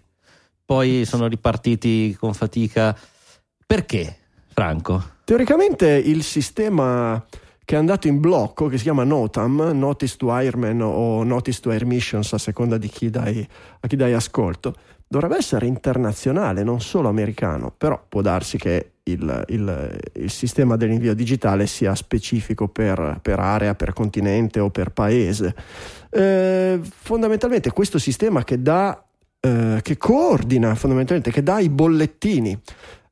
poi 0.65 1.05
sono 1.05 1.29
ripartiti 1.29 2.17
con 2.19 2.35
fatica. 2.35 2.97
Perché, 3.65 4.17
Franco? 4.49 5.01
Teoricamente 5.23 5.89
il 5.89 6.25
sistema 6.25 7.25
che 7.69 7.75
è 7.75 7.79
andato 7.79 8.09
in 8.09 8.19
blocco, 8.19 8.69
che 8.69 8.79
si 8.79 8.85
chiama 8.85 9.05
NOTAM, 9.05 9.73
Notice 9.75 10.17
to 10.17 10.31
Airmen 10.31 10.81
o 10.81 11.23
Notice 11.23 11.61
to 11.61 11.71
Air 11.71 11.85
Missions, 11.85 12.33
a 12.33 12.39
seconda 12.39 12.79
di 12.79 12.89
chi 12.89 13.11
dai, 13.11 13.47
a 13.81 13.87
chi 13.87 13.95
dai 13.95 14.15
ascolto, 14.15 14.75
dovrebbe 15.07 15.37
essere 15.37 15.67
internazionale, 15.67 16.63
non 16.63 16.81
solo 16.81 17.11
americano, 17.11 17.71
però 17.77 18.03
può 18.09 18.23
darsi 18.23 18.57
che 18.57 18.93
il, 19.03 19.45
il- 19.49 20.01
il 20.15 20.31
sistema 20.31 20.77
dell'invio 20.77 21.13
digitale 21.15 21.67
sia 21.67 21.95
specifico 21.95 22.69
per, 22.69 23.19
per 23.21 23.39
area, 23.39 23.75
per 23.75 23.93
continente 23.93 24.61
o 24.61 24.71
per 24.71 24.89
paese. 24.93 25.55
Eh, 26.09 26.81
fondamentalmente 26.83 27.71
questo 27.71 27.99
sistema 27.99 28.45
che 28.45 28.63
dà, 28.63 29.05
eh, 29.41 29.81
che 29.83 29.99
coordina, 29.99 30.75
fondamentalmente, 30.75 31.31
che 31.31 31.43
dà 31.43 31.59
i 31.59 31.69
bollettini 31.69 32.59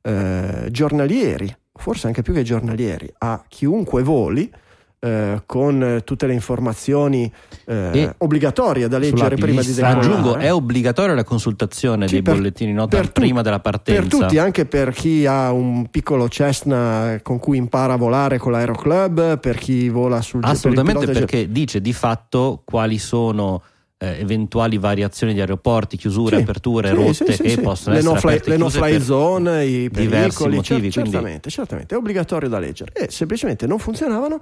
eh, 0.01 0.67
giornalieri, 0.71 1.55
forse 1.77 2.07
anche 2.07 2.21
più 2.21 2.33
che 2.33 2.43
giornalieri, 2.43 3.11
a 3.19 3.43
chiunque 3.47 4.03
voli. 4.03 4.51
eh, 4.99 5.43
con 5.45 6.01
tutte 6.03 6.25
le 6.25 6.33
informazioni 6.33 7.31
eh, 7.65 8.15
obbligatorie 8.17 8.87
da 8.87 8.97
leggere 8.97 9.35
prima 9.35 9.61
di 9.61 9.71
decollare. 9.71 9.99
Aggiungo, 9.99 10.37
è 10.37 10.51
obbligatoria 10.51 11.13
la 11.13 11.23
consultazione 11.23 12.07
Sì, 12.07 12.13
dei 12.15 12.21
per- 12.23 12.33
bollettini 12.33 12.73
nota 12.73 12.97
per 12.97 13.05
tu- 13.11 13.21
prima 13.21 13.43
della 13.43 13.59
partenza. 13.59 14.01
Per 14.01 14.09
tutti, 14.09 14.39
anche 14.39 14.65
per 14.65 14.89
chi 14.93 15.27
ha 15.27 15.51
un 15.51 15.87
piccolo 15.91 16.27
Cessna 16.29 17.19
con 17.21 17.37
cui 17.37 17.57
impara 17.57 17.93
a 17.93 17.95
volare 17.97 18.39
con 18.39 18.53
l'aeroclub, 18.53 19.37
per 19.39 19.57
chi 19.59 19.87
vola 19.89 20.19
sul 20.23 20.39
per 20.41 20.49
Assolutamente 20.49 20.99
pilota- 21.05 21.19
perché 21.19 21.51
dice 21.51 21.79
di 21.79 21.93
fatto 21.93 22.63
quali 22.65 22.97
sono 22.97 23.61
eh, 23.97 24.19
eventuali 24.19 24.77
variazioni 24.77 25.33
di 25.33 25.39
aeroporti, 25.39 25.97
chiusure, 25.97 26.37
Sì, 26.37 26.43
aperture, 26.43 26.89
sì, 26.89 26.95
rotte 26.95 27.33
sì, 27.33 27.43
che 27.43 27.61
possono 27.61 27.95
le 27.95 27.99
essere 27.99 28.13
no 28.13 28.41
le 28.45 28.57
no 28.57 28.69
fly 28.69 29.01
zone, 29.01 29.65
i 29.65 29.89
pericoli, 29.89 30.55
motivi, 30.55 30.91
cer- 30.91 31.05
certamente, 31.05 31.49
certamente, 31.49 31.95
è 31.95 31.97
obbligatorio 31.97 32.47
da 32.47 32.59
leggere 32.59 32.91
e 32.93 33.09
semplicemente 33.09 33.65
non 33.65 33.79
funzionavano. 33.79 34.39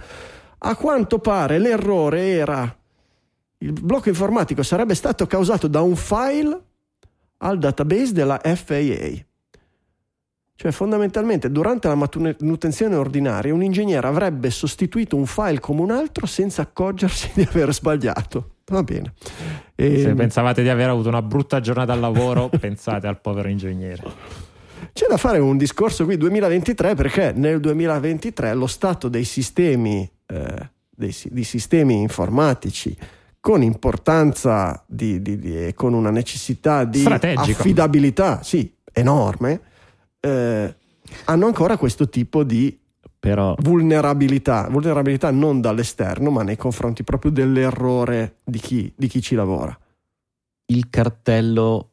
A 0.57 0.75
quanto 0.75 1.19
pare 1.19 1.59
l'errore 1.59 2.27
era 2.27 2.77
il 3.59 3.71
blocco 3.71 4.09
informatico 4.09 4.63
sarebbe 4.63 4.93
stato 4.95 5.25
causato 5.25 5.67
da 5.67 5.81
un 5.81 5.95
file 5.95 6.59
al 7.37 7.57
database 7.57 8.13
della 8.13 8.39
FAA. 8.43 9.23
Cioè 10.57 10.71
fondamentalmente 10.71 11.51
durante 11.51 11.87
la 11.87 11.95
manutenzione 11.95 12.95
ordinaria 12.95 13.53
un 13.53 13.63
ingegnere 13.63 14.07
avrebbe 14.07 14.49
sostituito 14.49 15.15
un 15.15 15.25
file 15.25 15.59
come 15.59 15.81
un 15.81 15.91
altro 15.91 16.25
senza 16.25 16.61
accorgersi 16.61 17.31
di 17.33 17.41
aver 17.41 17.73
sbagliato. 17.73 18.54
Va 18.71 18.81
bene. 18.83 19.13
E- 19.75 19.99
Se 20.01 20.13
pensavate 20.13 20.63
di 20.63 20.69
aver 20.69 20.89
avuto 20.89 21.09
una 21.09 21.21
brutta 21.21 21.59
giornata 21.59 21.93
al 21.93 21.99
lavoro, 21.99 22.49
pensate 22.59 23.07
al 23.07 23.19
povero 23.21 23.47
ingegnere. 23.47 24.03
C'è 24.93 25.05
da 25.07 25.17
fare 25.17 25.39
un 25.39 25.57
discorso 25.57 26.05
qui 26.05 26.17
2023 26.17 26.95
perché 26.95 27.31
nel 27.35 27.59
2023 27.59 28.53
lo 28.53 28.67
stato 28.67 29.07
dei 29.09 29.23
sistemi, 29.23 30.09
eh, 30.27 30.69
dei 30.89 31.15
di 31.25 31.43
sistemi 31.43 31.99
informatici 32.01 32.95
con 33.39 33.61
importanza 33.61 34.83
di, 34.87 35.21
di- 35.21 35.37
di- 35.37 35.67
e 35.67 35.73
con 35.75 35.93
una 35.93 36.09
necessità 36.09 36.83
di 36.85 36.99
Strategico. 37.01 37.59
affidabilità 37.61 38.41
sì, 38.41 38.73
enorme, 38.91 39.61
eh, 40.19 40.75
hanno 41.25 41.45
ancora 41.45 41.77
questo 41.77 42.09
tipo 42.09 42.43
di 42.43 42.75
però 43.25 43.55
vulnerabilità, 43.59 44.67
vulnerabilità 44.69 45.31
non 45.31 45.59
dall'esterno 45.59 46.29
ma 46.29 46.43
nei 46.43 46.57
confronti 46.57 47.03
proprio 47.03 47.31
dell'errore 47.31 48.35
di 48.43 48.59
chi, 48.59 48.93
di 48.95 49.07
chi 49.07 49.19
ci 49.19 49.33
lavora. 49.33 49.75
il 50.67 50.89
cartello 50.91 51.89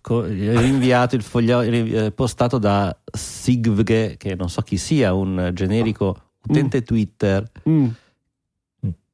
co- 0.00 0.24
rinviato, 0.24 1.16
il 1.16 1.22
foglio 1.22 1.60
eh, 1.60 2.12
postato 2.12 2.58
da 2.58 2.96
Sigvge, 3.12 4.16
che 4.16 4.36
non 4.36 4.48
so 4.48 4.62
chi 4.62 4.76
sia, 4.76 5.12
un 5.12 5.50
generico 5.52 6.16
utente 6.46 6.82
Twitter. 6.82 7.50
Mm. 7.68 7.86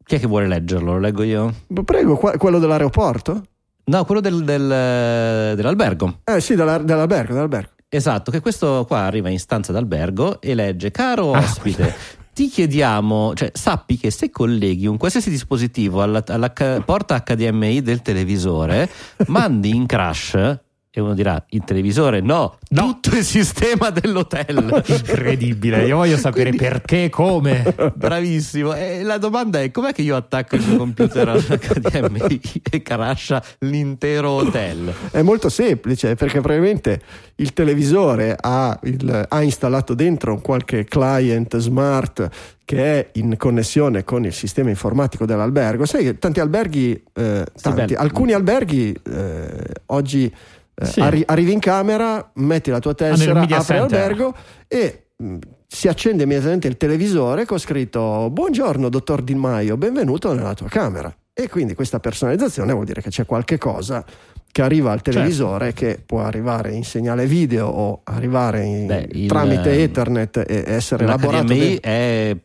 Chi 0.04 0.14
è 0.16 0.18
che 0.20 0.26
vuole 0.26 0.46
leggerlo? 0.46 0.92
Lo 0.92 0.98
leggo 0.98 1.22
io? 1.22 1.54
Prego, 1.84 2.16
qua- 2.16 2.36
quello 2.36 2.58
dell'aeroporto? 2.58 3.42
No, 3.84 4.04
quello 4.04 4.20
del- 4.20 4.44
del- 4.44 5.54
dell'albergo. 5.56 6.20
Eh 6.24 6.40
sì, 6.40 6.54
della- 6.54 6.78
dell'albergo, 6.78 7.32
dell'albergo. 7.32 7.72
Esatto, 7.92 8.30
che 8.30 8.40
questo 8.40 8.84
qua 8.86 9.00
arriva 9.00 9.30
in 9.30 9.40
stanza 9.40 9.72
d'albergo 9.72 10.40
e 10.40 10.54
legge: 10.54 10.92
Caro 10.92 11.32
Ah, 11.32 11.40
ospite, 11.40 11.92
ti 12.32 12.48
chiediamo, 12.48 13.34
cioè 13.34 13.50
sappi 13.52 13.96
che 13.96 14.12
se 14.12 14.30
colleghi 14.30 14.86
un 14.86 14.96
qualsiasi 14.96 15.28
dispositivo 15.28 16.00
alla, 16.00 16.22
alla 16.28 16.52
porta 16.84 17.20
HDMI 17.26 17.82
del 17.82 18.00
televisore, 18.00 18.88
mandi 19.26 19.74
in 19.74 19.86
crash. 19.86 20.58
E 20.92 21.00
uno 21.00 21.14
dirà: 21.14 21.40
il 21.50 21.62
televisore? 21.64 22.20
No, 22.20 22.58
No. 22.70 22.98
tutto 23.00 23.16
il 23.16 23.22
sistema 23.22 23.90
dell'hotel. 23.90 24.82
Incredibile, 24.86 25.84
io 25.86 25.96
voglio 25.96 26.16
sapere 26.16 26.48
Quindi- 26.50 26.66
perché, 26.66 27.08
come. 27.08 27.62
Bravissimo. 27.94 28.74
E 28.74 29.04
la 29.04 29.16
domanda 29.18 29.60
è: 29.62 29.70
com'è 29.70 29.92
che 29.92 30.02
io 30.02 30.16
attacco 30.16 30.56
il 30.56 30.64
mio 30.66 30.78
computer 30.78 31.28
all'HDMI 31.28 32.40
e 32.72 32.82
crasha 32.82 33.40
l'intero 33.60 34.30
hotel? 34.30 34.92
È 35.12 35.22
molto 35.22 35.48
semplice 35.48 36.16
perché 36.16 36.40
probabilmente 36.40 37.00
il 37.36 37.52
televisore 37.52 38.36
ha, 38.38 38.76
il- 38.82 39.26
ha 39.28 39.42
installato 39.42 39.94
dentro 39.94 40.32
un 40.32 40.40
qualche 40.40 40.84
client 40.86 41.56
smart 41.58 42.28
che 42.64 42.84
è 42.98 43.08
in 43.14 43.36
connessione 43.36 44.02
con 44.02 44.24
il 44.24 44.32
sistema 44.32 44.70
informatico 44.70 45.24
dell'albergo. 45.24 45.86
Sai 45.86 46.02
che 46.02 46.18
tanti 46.18 46.40
alberghi, 46.40 47.00
eh, 47.14 47.44
tanti, 47.60 47.94
alcuni 47.94 48.32
alberghi 48.32 48.92
eh, 49.08 49.66
oggi 49.86 50.32
Sì. 50.82 51.00
arri- 51.00 51.22
arrivi 51.26 51.52
in 51.52 51.58
camera, 51.60 52.30
metti 52.34 52.70
la 52.70 52.78
tua 52.78 52.94
tessera, 52.94 53.40
media 53.40 53.58
apri 53.58 53.74
center. 53.76 53.98
l'albergo 53.98 54.34
e 54.68 55.06
mh, 55.16 55.36
si 55.66 55.88
accende 55.88 56.22
immediatamente 56.24 56.66
il 56.68 56.76
televisore 56.76 57.44
con 57.44 57.58
scritto 57.58 58.28
Buongiorno 58.30 58.88
dottor 58.88 59.22
Di 59.22 59.34
Maio, 59.34 59.76
benvenuto 59.76 60.32
nella 60.32 60.54
tua 60.54 60.68
camera. 60.68 61.14
E 61.32 61.48
quindi 61.48 61.74
questa 61.74 62.00
personalizzazione 62.00 62.72
vuol 62.72 62.84
dire 62.84 63.00
che 63.00 63.08
c'è 63.08 63.24
qualche 63.24 63.56
cosa 63.56 64.04
che 64.52 64.62
arriva 64.62 64.90
al 64.92 65.00
televisore 65.02 65.72
che 65.72 66.02
può 66.04 66.22
arrivare 66.22 66.72
in 66.72 66.82
segnale 66.84 67.26
video 67.26 67.68
o 67.68 68.00
arrivare 68.04 68.64
in- 68.64 68.86
Beh, 68.86 69.08
il- 69.12 69.28
tramite 69.28 69.82
Ethernet 69.82 70.44
e 70.46 70.64
essere 70.66 71.04
elaborato. 71.04 71.44
L'HDMI 71.52 71.58
dentro- 71.58 71.90
è, 71.90 72.36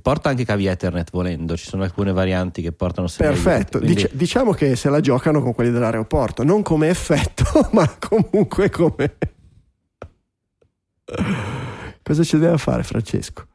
porta 0.00 0.28
anche 0.28 0.44
cavi 0.44 0.66
Ethernet 0.66 1.10
volendo, 1.10 1.56
ci 1.56 1.66
sono 1.66 1.82
alcune 1.82 2.12
varianti 2.12 2.60
che 2.62 2.72
portano 2.72 3.06
segnali 3.06 3.34
Perfetto, 3.40 3.78
quindi- 3.78 3.94
Dice- 3.96 4.10
diciamo 4.12 4.52
che 4.52 4.76
se 4.76 4.90
la 4.90 5.00
giocano 5.00 5.40
con 5.42 5.54
quelli 5.54 5.70
dell'aeroporto, 5.70 6.42
non 6.44 6.62
come 6.62 6.88
effetto, 6.88 7.44
ma 7.72 7.88
comunque 7.98 8.68
come... 8.70 9.14
Cosa 12.02 12.22
ci 12.22 12.38
deve 12.38 12.58
fare 12.58 12.82
Francesco? 12.82 13.46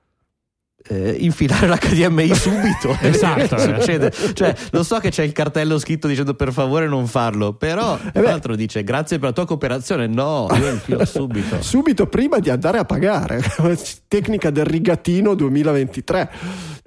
Eh, 0.88 1.15
infilare 1.20 1.68
l'HDMI 1.68 2.34
subito. 2.36 2.98
Esatto, 3.02 3.56
eh. 3.56 3.76
succede. 3.80 4.12
Cioè, 4.34 4.56
lo 4.72 4.84
so 4.84 4.98
che 5.00 5.10
c'è 5.10 5.24
il 5.24 5.32
cartello 5.34 5.78
scritto 5.78 6.08
dicendo 6.08 6.34
per 6.34 6.52
favore 6.54 6.88
non 6.88 7.06
farlo, 7.08 7.54
però 7.54 7.98
beh. 8.12 8.22
l'altro 8.22 8.56
dice 8.56 8.84
grazie 8.84 9.18
per 9.20 9.28
la 9.30 9.34
tua 9.34 9.46
cooperazione. 9.46 10.08
No, 10.08 10.48
io 10.60 10.70
infilo 10.72 11.04
subito. 11.06 11.62
Subito 11.62 12.08
prima 12.08 12.39
di 12.39 12.50
andare 12.50 12.78
a 12.80 12.86
pagare. 12.86 13.42
Tecnica 14.08 14.50
del 14.50 14.65
rigatino 14.65 15.36
2023. 15.36 16.30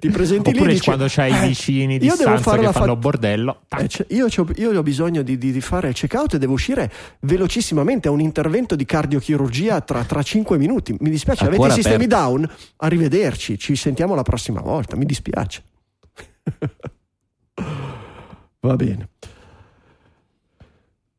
Ti 0.03 0.09
presenti 0.09 0.51
lì 0.51 0.57
Oppure 0.57 0.73
dici, 0.73 0.83
quando 0.85 1.05
c'hai 1.07 1.31
"Eh, 1.31 1.45
i 1.45 1.47
vicini 1.47 1.97
di 1.97 2.05
io 2.07 2.15
devo 2.17 2.31
stanza 2.37 2.43
fare 2.49 2.65
che 2.65 2.71
fanno 2.73 2.85
fat- 2.93 2.97
bordello. 2.97 3.61
Eh, 3.77 3.87
c'è- 3.87 4.05
io, 4.09 4.27
c'ho- 4.27 4.47
io 4.57 4.77
ho 4.77 4.83
bisogno 4.83 5.21
di, 5.21 5.37
di- 5.37 5.53
di 5.53 5.61
fare 5.61 5.87
il 5.87 5.93
check-out 5.93 6.33
e 6.33 6.39
devo 6.39 6.51
uscire 6.53 6.91
velocissimamente 7.21 8.09
a 8.09 8.11
un 8.11 8.19
intervento 8.19 8.75
di 8.75 8.83
cardiochirurgia 8.85 9.79
tra, 9.81 10.03
tra 10.03 10.21
5 10.21 10.57
minuti. 10.57 10.93
Mi 10.99 11.09
dispiace, 11.09 11.45
avete 11.45 11.67
i 11.67 11.71
sistemi 11.71 12.03
aperto. 12.03 12.15
down? 12.25 12.49
Arrivederci, 12.77 13.57
ci 13.57 13.75
sentiamo 13.83 14.15
la 14.15 14.21
prossima 14.23 14.61
volta. 14.61 14.95
Mi 14.95 15.03
dispiace. 15.05 15.61
Va 18.61 18.75
bene. 18.77 19.09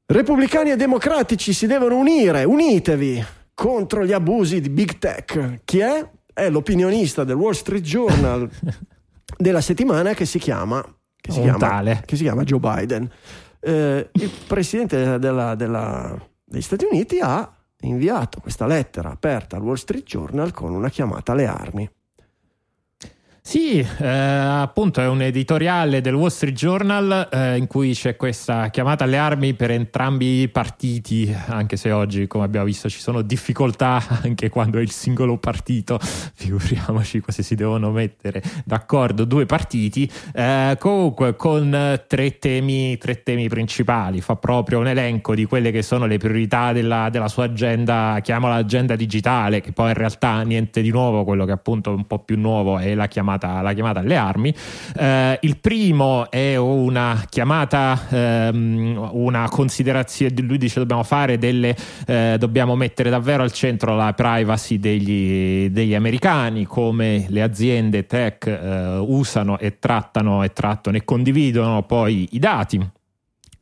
Repubblicani 0.07 0.70
e 0.70 0.77
democratici 0.77 1.53
si 1.53 1.66
devono 1.66 1.96
unire, 1.96 2.44
unitevi 2.44 3.22
contro 3.55 4.05
gli 4.05 4.12
abusi 4.12 4.61
di 4.62 4.70
Big 4.70 4.98
Tech. 4.98 5.61
Chi 5.64 5.79
è? 5.81 6.09
È 6.33 6.48
l'opinionista 6.48 7.22
del 7.24 7.37
Wall 7.37 7.53
Street 7.53 7.83
Journal 7.85 8.48
della 9.37 9.61
settimana 9.61 10.14
che 10.14 10.24
si 10.24 10.38
chiama, 10.38 10.83
che 11.20 11.31
si 11.33 11.40
chiama, 11.40 11.59
che 12.05 12.16
si 12.16 12.22
chiama 12.22 12.44
Joe 12.44 12.61
Biden. 12.61 13.11
Eh, 13.61 14.09
il 14.12 14.31
presidente 14.46 15.18
della- 15.18 15.55
della- 15.55 16.18
degli 16.44 16.62
Stati 16.62 16.87
Uniti 16.90 17.18
ha 17.20 17.50
inviato 17.81 18.40
questa 18.40 18.66
lettera 18.66 19.11
aperta 19.11 19.57
al 19.57 19.62
Wall 19.62 19.74
Street 19.74 20.05
Journal 20.05 20.53
con 20.53 20.72
una 20.74 20.88
chiamata 20.88 21.33
alle 21.33 21.46
armi. 21.46 21.90
Sì, 23.47 23.79
eh, 23.79 24.09
appunto 24.09 25.03
è 25.03 25.07
un 25.07 25.21
editoriale 25.21 26.01
del 26.01 26.15
Wall 26.15 26.31
Street 26.31 26.55
Journal 26.55 27.29
eh, 27.31 27.59
in 27.59 27.67
cui 27.67 27.93
c'è 27.93 28.17
questa 28.17 28.71
chiamata 28.71 29.05
alle 29.05 29.19
armi 29.19 29.53
per 29.53 29.71
entrambi 29.71 30.41
i 30.41 30.49
partiti, 30.49 31.33
anche 31.49 31.77
se 31.77 31.93
oggi, 31.93 32.27
come 32.27 32.45
abbiamo 32.45 32.65
visto, 32.65 32.89
ci 32.89 32.99
sono 32.99 33.21
difficoltà 33.21 34.03
anche 34.23 34.49
quando 34.49 34.79
è 34.79 34.81
il 34.81 34.91
singolo 34.91 35.37
partito, 35.37 35.99
figuriamoci 36.01 37.23
se 37.27 37.43
si 37.43 37.55
devono 37.55 37.91
mettere 37.91 38.43
d'accordo 38.65 39.25
due 39.27 39.45
partiti. 39.45 40.11
Eh, 40.33 40.79
comunque 40.81 41.37
con 41.37 42.01
tre 42.09 42.39
temi, 42.39 42.97
tre 42.97 43.23
temi 43.23 43.47
principali, 43.49 44.23
fa 44.23 44.37
proprio 44.37 44.79
un 44.79 44.89
elenco 44.89 45.35
di 45.35 45.45
quelle 45.45 45.71
che 45.71 45.83
sono 45.83 46.07
le 46.07 46.17
priorità 46.17 46.73
della, 46.73 47.11
della 47.11 47.29
sua 47.29 47.45
agenda, 47.45 48.19
chiamala 48.23 48.55
agenda 48.55 48.97
digitale, 48.97 49.61
che 49.61 49.73
poi 49.73 49.89
in 49.89 49.95
realtà 49.95 50.41
niente 50.43 50.81
di 50.81 50.91
nuovo, 50.91 51.25
quello 51.25 51.45
che 51.45 51.53
appunto 51.53 51.91
è 51.91 51.95
un 51.95 52.07
po' 52.07 52.21
più 52.21 52.39
nuovo 52.39 52.79
è 52.79 52.95
la 52.95 53.07
chiamata, 53.07 53.33
la 53.37 53.73
chiamata 53.73 54.01
alle 54.01 54.16
armi. 54.16 54.55
Eh, 54.97 55.38
il 55.42 55.59
primo 55.59 56.31
è 56.31 56.57
una 56.57 57.25
chiamata, 57.29 58.07
ehm, 58.09 59.09
una 59.12 59.49
considerazione, 59.49 60.35
lui 60.42 60.59
dice 60.59 60.81
dobbiamo 60.81 61.03
fare 61.03 61.38
delle, 61.38 61.77
eh, 62.07 62.37
dobbiamo 62.38 62.77
mettere 62.77 63.11
davvero 63.11 63.42
al 63.42 63.53
centro 63.53 63.97
la 63.97 64.12
privacy 64.12 64.79
degli, 64.79 65.68
degli 65.70 65.94
americani, 65.94 66.64
come 66.64 67.27
le 67.29 67.42
aziende 67.42 68.07
tech 68.07 68.47
eh, 68.47 68.97
usano 68.99 69.59
e 69.59 69.79
trattano 69.79 70.42
e 70.42 70.53
trattano 70.53 70.97
e 70.97 71.05
condividono 71.05 71.83
poi 71.83 72.29
i 72.33 72.38
dati. 72.38 72.81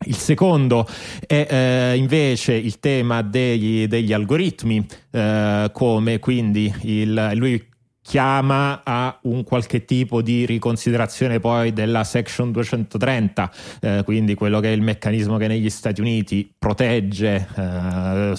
Il 0.04 0.16
secondo 0.16 0.87
è 1.26 1.46
eh, 1.48 1.96
invece 1.96 2.54
il 2.54 2.80
tema 2.80 3.22
degli, 3.22 3.87
degli 3.87 4.12
algoritmi, 4.12 4.85
eh, 5.11 5.70
come 5.72 6.18
quindi 6.18 6.72
il, 6.82 7.32
lui 7.35 7.70
chiama 8.12 8.83
a 8.85 9.16
un 9.22 9.42
qualche 9.42 9.87
tipo 9.87 10.20
di 10.20 10.44
riconsiderazione 10.44 11.40
poi 11.40 11.72
della 11.72 12.05
section 12.05 12.53
230 12.53 13.51
eh, 13.81 14.03
quindi 14.05 14.35
quello 14.35 14.61
che 14.61 14.68
è 14.68 14.72
il 14.77 14.83
meccanismo 14.83 15.38
che 15.38 15.46
negli 15.46 15.70
Stati 15.70 16.03
Uniti 16.03 16.53
protegge 16.59 17.48
eh, 17.57 18.35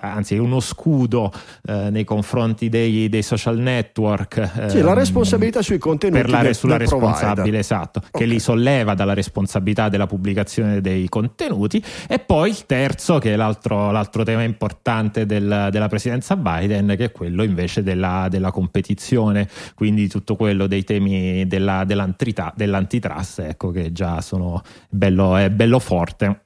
anzi 0.00 0.34
è 0.34 0.38
uno 0.38 0.58
scudo 0.58 1.30
eh, 1.68 1.88
nei 1.90 2.02
confronti 2.02 2.68
dei, 2.68 3.08
dei 3.08 3.22
social 3.22 3.58
network 3.58 4.68
Sì, 4.68 4.80
la 4.80 4.92
responsabilità 4.92 5.62
sui 5.62 5.78
contenuti 5.78 6.20
per 6.20 6.28
la, 6.28 6.42
del- 6.42 6.56
sulla 6.56 6.72
del 6.78 6.88
responsabile 6.88 7.32
provider. 7.34 7.60
esatto 7.60 7.98
Ok. 8.04 8.18
che 8.18 8.24
li 8.24 8.40
solleva 8.40 8.94
dalla 8.94 9.14
responsabilità 9.14 9.88
della 9.88 10.08
pubblicazione 10.08 10.80
dei 10.80 11.08
contenuti 11.08 11.80
e 12.08 12.18
poi 12.18 12.50
il 12.50 12.66
terzo 12.66 13.18
che 13.18 13.34
è 13.34 13.36
l'altro, 13.36 13.92
l'altro 13.92 14.24
tema 14.24 14.42
importante 14.42 15.26
del- 15.26 15.68
della 15.70 15.86
presidenza 15.86 16.34
Biden 16.34 16.94
che 16.96 17.04
è 17.04 17.12
quello 17.12 17.44
invece 17.44 17.84
della, 17.84 18.26
della 18.28 18.50
competizione 18.50 19.10
quindi 19.74 20.08
tutto 20.08 20.36
quello 20.36 20.66
dei 20.66 20.84
temi 20.84 21.46
della- 21.46 21.84
dell'antitrust 21.84 23.40
ecco 23.40 23.70
che 23.70 23.92
già 23.92 24.20
sono 24.20 24.62
bello, 24.88 25.36
è 25.36 25.50
bello 25.50 25.78
forte 25.78 26.44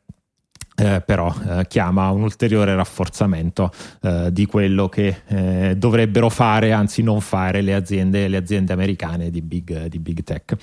eh, 0.76 1.00
però 1.00 1.34
eh, 1.48 1.66
chiama 1.68 2.10
un 2.10 2.22
ulteriore 2.22 2.74
rafforzamento 2.74 3.72
eh, 4.02 4.28
di 4.30 4.44
quello 4.44 4.88
che 4.88 5.22
eh, 5.26 5.74
dovrebbero 5.76 6.28
fare, 6.28 6.72
anzi 6.72 7.02
non 7.02 7.22
fare 7.22 7.62
le 7.62 7.74
aziende, 7.74 8.28
le 8.28 8.36
aziende 8.36 8.74
americane 8.74 9.30
di 9.30 9.40
big, 9.40 9.86
di 9.86 9.98
big 9.98 10.22
tech. 10.22 10.54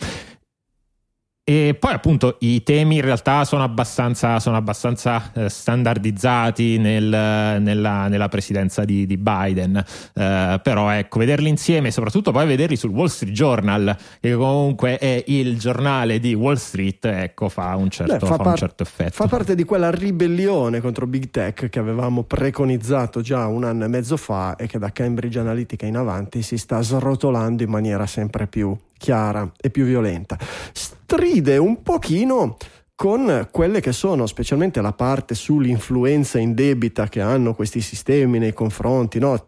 E 1.46 1.76
poi 1.78 1.92
appunto 1.92 2.38
i 2.40 2.64
temi 2.64 2.96
in 2.96 3.02
realtà 3.02 3.44
sono 3.44 3.64
abbastanza, 3.64 4.40
sono 4.40 4.56
abbastanza 4.56 5.30
eh, 5.34 5.50
standardizzati 5.50 6.78
nel- 6.78 7.62
nella, 7.62 8.08
nella 8.08 8.30
presidenza 8.30 8.86
di, 8.86 9.06
di 9.06 9.18
Biden, 9.18 9.84
Eh, 10.14 10.60
però 10.64 10.90
ecco, 10.92 11.20
vederli 11.20 11.50
insieme, 11.50 11.92
soprattutto 11.92 12.32
poi 12.32 12.48
vederli 12.48 12.78
sul 12.78 12.92
Wall 12.92 13.08
Street 13.08 13.34
Journal, 13.34 13.94
che 14.22 14.34
comunque 14.36 14.98
è 14.98 15.22
il 15.28 15.60
giornale 15.60 16.20
di 16.20 16.34
Wall 16.34 16.56
Street, 16.56 17.04
ecco, 17.04 17.50
fa 17.50 17.76
un 17.76 17.90
certo, 17.90 18.14
Beh, 18.14 18.26
fa 18.26 18.36
un 18.36 18.38
par- 18.38 18.58
certo 18.58 18.84
effetto. 18.84 19.12
fa 19.12 19.28
parte 19.28 19.54
di 19.54 19.66
quella 19.66 19.92
ribellione 19.92 20.80
contro 20.80 21.08
Big 21.08 21.30
Tech 21.30 21.68
che 21.68 21.80
avevamo 21.80 22.24
preconizzato 22.24 23.20
già 23.20 23.48
un 23.48 23.66
anno 23.66 23.84
e 23.84 23.88
mezzo 23.90 24.16
fa 24.16 24.56
e 24.56 24.68
che 24.68 24.80
da 24.80 24.94
Cambridge 24.94 25.40
Analytica 25.40 25.86
in 25.86 25.98
avanti 25.98 26.42
si 26.42 26.58
sta 26.58 26.82
srotolando 26.82 27.64
in 27.64 27.70
maniera 27.70 28.06
sempre 28.06 28.48
più 28.48 28.74
chiara 28.98 29.52
e 29.60 29.70
più 29.70 29.84
violenta. 29.84 30.38
Stride 31.14 31.58
un 31.58 31.84
pochino 31.84 32.58
con 32.96 33.48
quelle 33.52 33.82
che 33.82 33.92
sono 33.92 34.26
specialmente 34.26 34.82
la 34.82 34.94
parte 34.94 35.36
sull'influenza 35.36 36.40
indebita 36.40 37.08
che 37.08 37.22
hanno 37.22 37.54
questi 37.54 37.82
sistemi 37.82 38.40
nei 38.40 38.52
confronti, 38.54 39.20
no? 39.20 39.40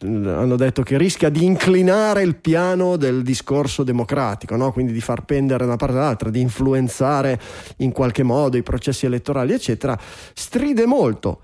Hanno 0.00 0.56
detto 0.56 0.82
che 0.82 0.98
rischia 0.98 1.28
di 1.28 1.44
inclinare 1.44 2.22
il 2.22 2.34
piano 2.34 2.96
del 2.96 3.22
discorso 3.22 3.84
democratico, 3.84 4.56
no? 4.56 4.72
quindi 4.72 4.90
di 4.90 5.00
far 5.00 5.24
pendere 5.24 5.60
da 5.60 5.66
una 5.66 5.76
parte 5.76 5.94
all'altra, 5.94 6.30
di 6.30 6.40
influenzare 6.40 7.40
in 7.76 7.92
qualche 7.92 8.24
modo 8.24 8.56
i 8.56 8.64
processi 8.64 9.06
elettorali, 9.06 9.52
eccetera, 9.52 9.96
stride 10.34 10.84
molto, 10.84 11.42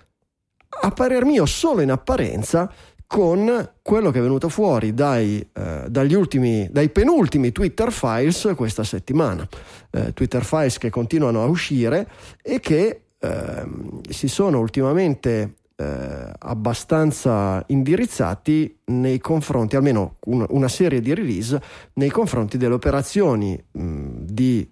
a 0.83 0.91
parer 0.91 1.25
mio 1.25 1.47
solo 1.47 1.81
in 1.81 1.93
apparenza, 1.93 2.69
con 3.07 3.71
quello 3.83 4.11
che 4.11 4.19
è 4.19 4.23
venuto 4.23 4.49
fuori 4.49 4.95
dai, 4.95 5.47
eh, 5.53 6.15
ultimi, 6.15 6.69
dai 6.71 6.89
penultimi 6.89 7.53
Twitter 7.53 7.93
Files 7.93 8.53
questa 8.57 8.85
settimana. 8.85 9.47
Eh, 9.91 10.13
Twitter 10.13 10.45
Files 10.45 10.79
che 10.79 10.91
continuano 10.91 11.43
a 11.43 11.47
uscire 11.47 12.09
e 12.43 12.61
che 12.61 13.03
ehm, 13.19 14.01
si 14.09 14.29
sono 14.29 14.59
ultimamente 14.59 15.55
eh, 15.77 16.33
abbastanza 16.39 17.63
indirizzati 17.67 18.79
nei 18.87 19.19
confronti, 19.19 19.75
almeno 19.77 20.17
un- 20.27 20.47
una 20.51 20.69
serie 20.69 21.01
di 21.01 21.13
release, 21.15 21.61
nei 21.95 22.11
confronti 22.11 22.57
delle 22.57 22.75
operazioni 22.75 23.61
mh, 23.73 24.09
di 24.21 24.71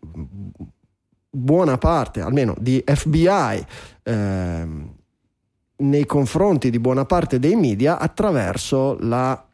buona 1.28 1.78
parte, 1.78 2.20
almeno 2.20 2.54
di 2.58 2.82
FBI, 2.86 3.64
ehm, 4.04 4.94
nei 5.82 6.06
confronti 6.06 6.70
di 6.70 6.78
buona 6.78 7.04
parte 7.04 7.38
dei 7.38 7.56
media 7.56 7.98
attraverso 7.98 8.96
la, 9.00 9.44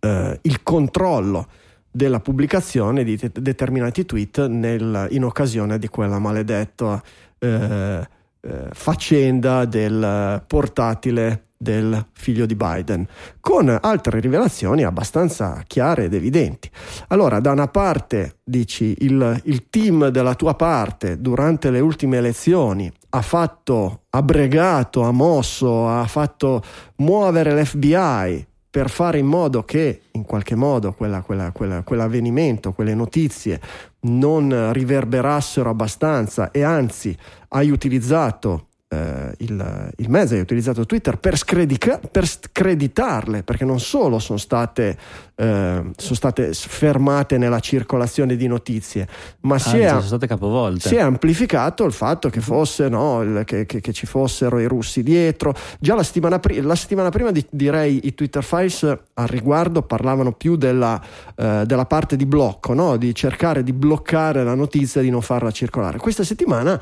eh, 0.00 0.38
il 0.42 0.62
controllo 0.62 1.46
della 1.90 2.20
pubblicazione 2.20 3.04
di 3.04 3.16
te- 3.16 3.32
determinati 3.32 4.04
tweet 4.04 4.46
nel- 4.46 5.08
in 5.10 5.24
occasione 5.24 5.78
di 5.78 5.88
quella 5.88 6.18
maledetta 6.18 7.02
eh, 7.38 8.08
eh, 8.40 8.68
faccenda 8.72 9.64
del 9.64 10.42
portatile 10.46 11.44
del 11.60 12.06
figlio 12.12 12.46
di 12.46 12.54
Biden, 12.54 13.04
con 13.40 13.76
altre 13.80 14.20
rivelazioni 14.20 14.84
abbastanza 14.84 15.62
chiare 15.66 16.04
ed 16.04 16.14
evidenti. 16.14 16.70
Allora, 17.08 17.40
da 17.40 17.50
una 17.50 17.66
parte 17.66 18.36
dici 18.44 18.94
il, 19.00 19.40
il 19.44 19.68
team 19.68 20.08
della 20.08 20.34
tua 20.34 20.54
parte 20.54 21.20
durante 21.20 21.70
le 21.70 21.80
ultime 21.80 22.18
elezioni 22.18 22.90
ha 23.10 23.22
fatto, 23.22 24.02
ha 24.10 24.22
bregato, 24.22 25.02
ha 25.02 25.10
mosso, 25.10 25.88
ha 25.88 26.06
fatto 26.06 26.62
muovere 26.96 27.60
l'FBI 27.60 28.46
per 28.78 28.90
fare 28.90 29.18
in 29.18 29.26
modo 29.26 29.64
che 29.64 30.02
in 30.12 30.22
qualche 30.22 30.54
modo 30.54 30.92
quella- 30.92 31.22
quella- 31.22 31.50
quella- 31.50 31.82
quell'avvenimento, 31.82 32.72
quelle 32.72 32.94
notizie 32.94 33.60
non 34.02 34.72
riverberassero 34.72 35.68
abbastanza 35.68 36.52
e 36.52 36.62
anzi 36.62 37.16
hai 37.48 37.70
utilizzato 37.72 38.67
eh, 38.88 39.34
il, 39.38 39.92
il, 39.96 40.08
mezzo, 40.08 40.34
hai 40.34 40.40
utilizzato 40.40 40.86
Twitter 40.86 41.18
per, 41.18 41.36
scredica, 41.36 42.00
per 42.10 42.26
screditarle, 42.26 43.42
perché 43.42 43.64
non 43.64 43.80
solo 43.80 44.18
sono 44.18 44.38
state, 44.38 44.96
eh, 45.34 45.90
sono 45.94 46.14
state 46.14 46.54
fermate 46.54 47.36
nella 47.36 47.60
circolazione 47.60 48.34
di 48.36 48.46
notizie, 48.46 49.06
ma 49.40 49.56
ah, 49.56 49.58
si, 49.58 49.78
è, 49.78 49.88
sono 49.88 50.00
state 50.00 50.26
capovolte. 50.26 50.88
si 50.88 50.94
è 50.94 51.00
amplificato 51.00 51.84
il 51.84 51.92
fatto 51.92 52.30
che, 52.30 52.40
fosse, 52.40 52.88
no, 52.88 53.20
il, 53.22 53.42
che, 53.44 53.66
che, 53.66 53.80
che, 53.80 53.92
ci 53.92 54.06
fossero 54.06 54.58
i 54.58 54.64
russi 54.66 55.02
dietro. 55.02 55.54
Già 55.78 55.94
la 55.94 56.02
settimana, 56.02 56.38
pri- 56.38 56.62
la 56.62 56.74
settimana 56.74 57.10
prima 57.10 57.30
di, 57.30 57.44
direi 57.50 58.06
i 58.06 58.14
Twitter 58.14 58.42
Files 58.42 58.84
al 58.84 59.26
riguardo 59.26 59.82
parlavano 59.82 60.32
più 60.32 60.56
della, 60.56 60.98
eh, 61.36 61.64
della 61.66 61.84
parte 61.84 62.16
di 62.16 62.24
blocco, 62.24 62.72
no? 62.72 62.96
di 62.96 63.14
cercare 63.14 63.62
di 63.62 63.74
bloccare 63.74 64.42
la 64.44 64.54
notizia, 64.54 65.02
di 65.02 65.10
non 65.10 65.20
farla 65.20 65.50
circolare. 65.50 65.98
Questa 65.98 66.24
settimana 66.24 66.80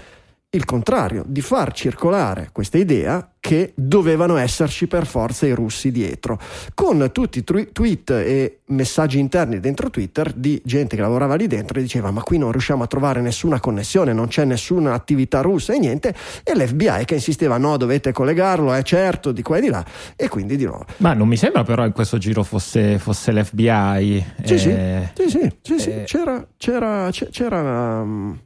il 0.51 0.65
contrario, 0.65 1.25
di 1.27 1.41
far 1.41 1.73
circolare 1.73 2.49
questa 2.51 2.79
idea 2.79 3.31
che 3.39 3.73
dovevano 3.77 4.37
esserci 4.37 4.89
per 4.89 5.07
forza 5.07 5.47
i 5.47 5.53
russi 5.53 5.93
dietro, 5.93 6.41
con 6.75 7.11
tutti 7.13 7.39
i 7.39 7.45
tru- 7.45 7.71
tweet 7.71 8.11
e 8.11 8.61
messaggi 8.67 9.21
interni 9.21 9.61
dentro 9.61 9.89
Twitter 9.89 10.33
di 10.33 10.61
gente 10.65 10.97
che 10.97 11.03
lavorava 11.03 11.37
lì 11.37 11.47
dentro 11.47 11.79
e 11.79 11.83
diceva 11.83 12.11
ma 12.11 12.23
qui 12.23 12.39
non 12.39 12.51
riusciamo 12.51 12.83
a 12.83 12.87
trovare 12.89 13.21
nessuna 13.21 13.61
connessione, 13.61 14.13
non 14.13 14.27
c'è 14.27 14.45
nessuna 14.45 14.95
attività 14.95 15.43
russa 15.43 15.75
e 15.75 15.79
niente, 15.79 16.15
e 16.43 16.55
l'FBI 16.57 17.05
che 17.05 17.15
insisteva 17.15 17.57
no 17.59 17.77
dovete 17.77 18.11
collegarlo, 18.11 18.73
è 18.73 18.83
certo, 18.83 19.31
di 19.31 19.43
qua 19.43 19.59
e 19.59 19.61
di 19.61 19.69
là, 19.69 19.85
e 20.17 20.29
quindi 20.29 20.57
di 20.57 20.65
nuovo. 20.65 20.87
Ma 20.99 21.13
non 21.13 21.29
mi 21.29 21.37
sembra 21.37 21.63
però 21.63 21.85
in 21.85 21.93
questo 21.93 22.19
giro 22.19 22.43
fosse, 22.43 22.99
fosse 22.99 23.33
l'FBI. 23.33 24.25
Sì, 24.43 24.55
eh, 24.55 25.11
sì, 25.15 25.29
sì, 25.29 25.29
sì, 25.29 25.51
sì, 25.61 25.79
sì. 25.79 25.91
Eh, 25.91 26.03
c'era, 26.05 26.45
c'era, 26.57 27.11
c'era 27.11 28.01
um, 28.01 28.39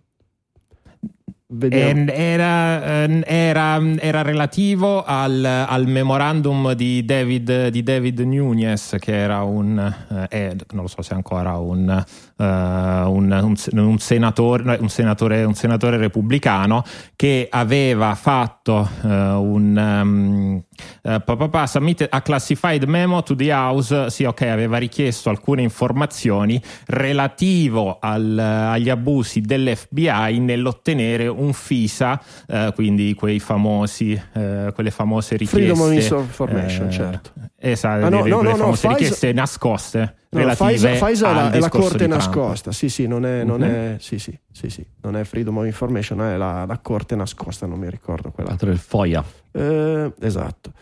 era, 1.58 3.02
ehm, 3.02 3.22
era, 3.26 3.80
era, 3.98 4.22
relativo 4.22 5.02
al, 5.02 5.44
al 5.44 5.86
memorandum 5.86 6.72
di 6.74 7.04
David, 7.04 7.68
di 7.68 7.82
David, 7.82 8.20
Nunes, 8.20 8.96
che 9.00 9.16
era 9.16 9.42
un, 9.42 9.94
eh, 10.28 10.56
non 10.72 10.82
lo 10.82 10.88
so 10.88 11.02
se 11.02 11.14
ancora 11.14 11.56
un, 11.56 12.04
uh, 12.40 13.10
un, 13.10 13.30
un, 13.30 13.54
un, 13.78 13.98
senatore, 13.98 14.78
un, 14.80 14.88
senatore, 14.88 15.44
un 15.44 15.54
senatore 15.54 15.96
repubblicano, 15.96 16.84
che 17.16 17.48
aveva 17.50 18.14
fatto 18.14 18.88
uh, 19.02 19.08
un. 19.08 19.76
Um, 19.76 20.62
Uh, 21.02 21.22
papà 21.22 21.66
submitted 21.66 22.08
a 22.10 22.22
classified 22.22 22.84
memo 22.84 23.22
to 23.22 23.36
the 23.36 23.52
house 23.52 24.08
sì 24.08 24.24
ok 24.24 24.42
aveva 24.42 24.78
richiesto 24.78 25.28
alcune 25.28 25.60
informazioni 25.60 26.60
relativo 26.86 27.98
al, 28.00 28.38
agli 28.38 28.88
abusi 28.88 29.42
dell'FBI 29.42 30.38
nell'ottenere 30.38 31.26
un 31.26 31.52
FISA, 31.52 32.20
eh, 32.46 32.72
quindi 32.74 33.14
quei 33.14 33.38
famosi, 33.38 34.12
eh, 34.12 34.72
quelle 34.74 34.90
famose 34.90 35.36
richieste. 35.36 35.74
Freedom 35.74 36.18
of 36.18 36.22
Information, 36.22 36.86
eh, 36.86 36.90
certo. 36.90 37.30
Esatto, 37.62 38.06
ah, 38.06 38.08
no, 38.08 38.24
no, 38.24 38.40
no, 38.40 38.56
famose 38.56 38.86
no, 38.86 38.94
richieste 38.94 39.34
Pfizer, 39.34 40.16
relative 40.30 40.64
No, 40.64 40.70
Pfizer, 40.70 40.98
Pfizer 40.98 41.50
è, 41.50 41.58
la 41.58 41.68
corte 41.68 42.06
nascosta, 42.06 42.72
sì 42.72 42.88
sì, 42.88 43.06
non 43.06 43.26
è, 43.26 43.44
non, 43.44 43.60
mm-hmm. 43.60 43.96
è, 43.96 43.96
sì, 43.98 44.18
sì, 44.18 44.38
sì, 44.50 44.70
sì, 44.70 44.86
non 45.02 45.14
è 45.14 45.24
Freedom 45.24 45.58
of 45.58 45.66
Information, 45.66 46.22
è 46.22 46.38
la, 46.38 46.64
la 46.64 46.78
corte 46.78 47.16
nascosta, 47.16 47.66
non 47.66 47.78
mi 47.78 47.90
ricordo 47.90 48.30
quella. 48.30 48.48
Altro 48.48 48.70
il 48.70 48.78
FOIA. 48.78 49.22
Eh, 49.52 50.10
esatto. 50.20 50.72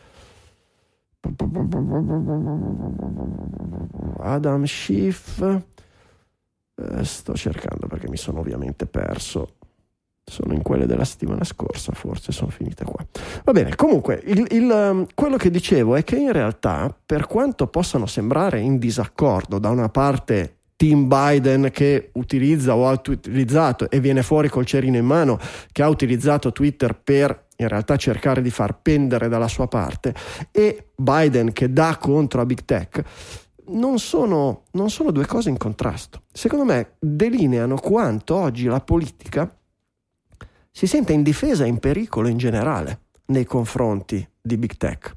Adam 4.21 4.65
Schiff. 4.65 5.41
Eh, 5.41 7.05
sto 7.05 7.35
cercando 7.35 7.89
perché 7.89 8.09
mi 8.09 8.17
sono 8.17 8.39
ovviamente 8.39 8.87
perso 8.87 9.57
sono 10.31 10.53
in 10.53 10.63
quelle 10.63 10.87
della 10.87 11.05
settimana 11.05 11.45
scorsa, 11.45 11.93
forse 11.93 12.33
sono 12.33 12.51
finite 12.51 12.85
qua. 12.85 13.05
Va 13.45 13.53
bene, 13.53 13.75
comunque, 13.75 14.21
il, 14.25 14.47
il, 14.51 14.71
um, 14.71 15.07
quello 15.15 15.37
che 15.37 15.51
dicevo 15.51 15.97
è 15.97 16.05
che 16.05 16.17
in 16.17 16.33
realtà, 16.33 16.95
per 17.05 17.27
quanto 17.27 17.67
possano 17.67 18.07
sembrare 18.07 18.61
in 18.61 18.79
disaccordo, 18.79 19.59
da 19.59 19.71
una 19.71 19.89
parte 19.89 20.57
Team 20.77 21.09
Biden 21.09 21.71
che 21.73 22.11
utilizza 22.13 22.77
o 22.77 22.87
ha 22.87 22.93
utilizzato 22.93 23.91
e 23.91 23.99
viene 23.99 24.23
fuori 24.23 24.49
col 24.49 24.65
cerino 24.65 24.97
in 24.97 25.05
mano, 25.05 25.39
che 25.73 25.83
ha 25.83 25.89
utilizzato 25.89 26.53
Twitter 26.53 26.97
per 26.97 27.47
in 27.57 27.67
realtà 27.67 27.97
cercare 27.97 28.41
di 28.41 28.51
far 28.51 28.81
pendere 28.81 29.29
dalla 29.29 29.49
sua 29.49 29.67
parte, 29.67 30.15
e 30.53 30.91
Biden 30.95 31.53
che 31.53 31.73
dà 31.73 31.97
contro 32.01 32.41
a 32.41 32.47
Big 32.47 32.65
Tech, 32.65 33.03
non 33.71 33.99
sono, 33.99 34.63
non 34.73 34.91
sono 34.91 35.11
due 35.11 35.27
cose 35.27 35.49
in 35.49 35.57
contrasto. 35.57 36.23
Secondo 36.33 36.65
me 36.65 36.93
delineano 37.01 37.77
quanto 37.77 38.37
oggi 38.37 38.67
la 38.67 38.81
politica 38.81 39.53
si 40.79 40.87
sente 40.87 41.13
in 41.13 41.25
difesa 41.25 41.65
e 41.65 41.67
in 41.67 41.81
pericolo 41.81 42.29
in 42.29 42.37
generale 42.37 43.07
nei 43.27 43.45
confronti 43.45 44.25
di 44.41 44.57
Big 44.57 44.77
Tech. 44.77 45.17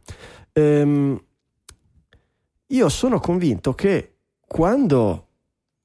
Ehm, 0.53 1.23
io 2.65 2.89
sono 2.89 3.19
convinto 3.19 3.75
che 3.75 4.15
quando, 4.39 5.27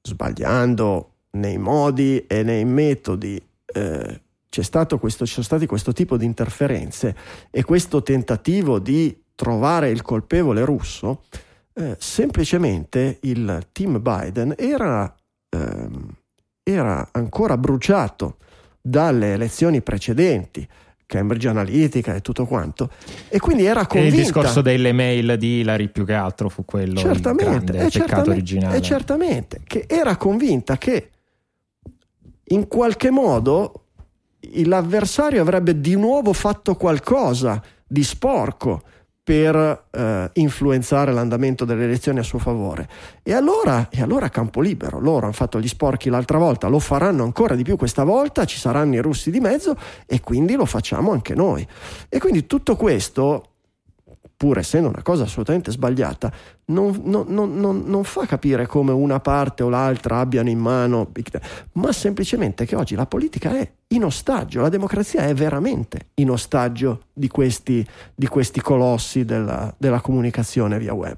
sbagliando 0.01 1.11
nei 1.33 1.59
modi 1.59 2.25
e 2.25 2.41
nei 2.41 2.65
metodi, 2.65 3.39
eh, 3.65 4.21
c'è 4.49 4.63
stato 4.63 4.97
questo, 4.97 5.27
ci 5.27 5.33
sono 5.33 5.45
stati 5.45 5.67
questo 5.67 5.93
tipo 5.93 6.17
di 6.17 6.25
interferenze 6.25 7.15
e 7.51 7.63
questo 7.63 8.01
tentativo 8.01 8.79
di 8.79 9.25
trovare 9.35 9.91
il 9.91 10.01
colpevole 10.01 10.65
russo, 10.65 11.25
eh, 11.73 11.95
semplicemente 11.99 13.19
il 13.21 13.67
team 13.71 14.01
Biden 14.01 14.55
era, 14.57 15.15
ehm, 15.49 16.15
era 16.63 17.09
ancora 17.11 17.59
bruciato 17.59 18.37
dalle 18.87 19.33
elezioni 19.33 19.81
precedenti. 19.81 20.67
Cambridge 21.07 21.47
Analytica 21.47 22.15
e 22.15 22.21
tutto 22.21 22.45
quanto. 22.45 22.89
E 23.29 23.39
quindi 23.39 23.63
era 23.63 23.85
convinta. 23.85 24.13
E 24.13 24.19
il 24.19 24.25
discorso 24.25 24.61
delle 24.61 24.91
mail 24.91 25.37
di 25.37 25.59
Hillary 25.59 25.87
più 25.87 26.03
che 26.03 26.13
altro 26.13 26.49
fu 26.49 26.65
quello 26.65 26.99
certamente, 26.99 27.53
il 27.53 27.63
peccato 27.63 27.89
certamente, 27.89 28.29
originale. 28.29 28.75
E 28.77 28.81
certamente, 28.81 29.61
che 29.65 29.85
era 29.87 30.17
convinta 30.17 30.77
che 30.77 31.11
in 32.49 32.67
qualche 32.67 33.09
modo 33.09 33.85
l'avversario 34.65 35.41
avrebbe 35.41 35.79
di 35.79 35.95
nuovo 35.95 36.33
fatto 36.33 36.75
qualcosa 36.75 37.63
di 37.87 38.03
sporco 38.03 38.81
per 39.27 39.87
eh, 39.91 40.29
influenzare 40.35 41.11
l'andamento 41.11 41.65
delle 41.65 41.83
elezioni 41.83 42.19
a 42.19 42.23
suo 42.23 42.39
favore. 42.39 42.87
E 43.23 43.33
allora, 43.33 43.89
e 43.89 44.01
allora 44.01 44.29
campo 44.29 44.61
libero, 44.61 45.01
loro 45.01 45.25
hanno 45.25 45.33
fatto 45.33 45.59
gli 45.59 45.67
sporchi 45.67 46.07
l'altra 46.07 46.37
volta, 46.37 46.69
lo 46.69 46.79
faranno 46.79 47.23
ancora 47.23 47.53
di 47.53 47.63
più 47.63 47.75
questa 47.75 48.05
volta, 48.05 48.45
ci 48.45 48.57
saranno 48.57 48.95
i 48.95 49.01
russi 49.01 49.29
di 49.29 49.41
mezzo 49.41 49.75
e 50.05 50.21
quindi 50.21 50.53
lo 50.53 50.63
facciamo 50.63 51.11
anche 51.11 51.35
noi. 51.35 51.67
E 52.07 52.19
quindi 52.19 52.47
tutto 52.47 52.77
questo 52.77 53.56
pur 54.37 54.59
essendo 54.59 54.87
una 54.87 55.01
cosa 55.01 55.23
assolutamente 55.23 55.71
sbagliata, 55.71 56.31
non, 56.65 57.01
non, 57.05 57.25
non, 57.27 57.83
non, 57.85 58.03
fa 58.03 58.27
capire 58.27 58.67
come 58.67 58.91
una 58.91 59.19
parte 59.19 59.63
o 59.63 59.69
l'altra 59.69 60.19
abbiano 60.19 60.49
in 60.49 60.59
mano, 60.59 61.11
ma 61.73 61.91
semplicemente 61.91 62.65
che 62.65 62.75
oggi 62.75 62.93
la 62.93 63.07
politica 63.07 63.57
è 63.57 63.69
in 63.89 64.03
ostaggio, 64.03 64.61
la 64.61 64.69
democrazia 64.69 65.21
è 65.21 65.33
veramente 65.33 66.09
in 66.15 66.29
ostaggio 66.29 67.05
di 67.13 67.27
questi, 67.27 67.85
di 68.13 68.27
questi 68.27 68.61
colossi 68.61 69.25
della, 69.25 69.73
della 69.75 70.01
comunicazione 70.01 70.77
via 70.77 70.93
web. 70.93 71.17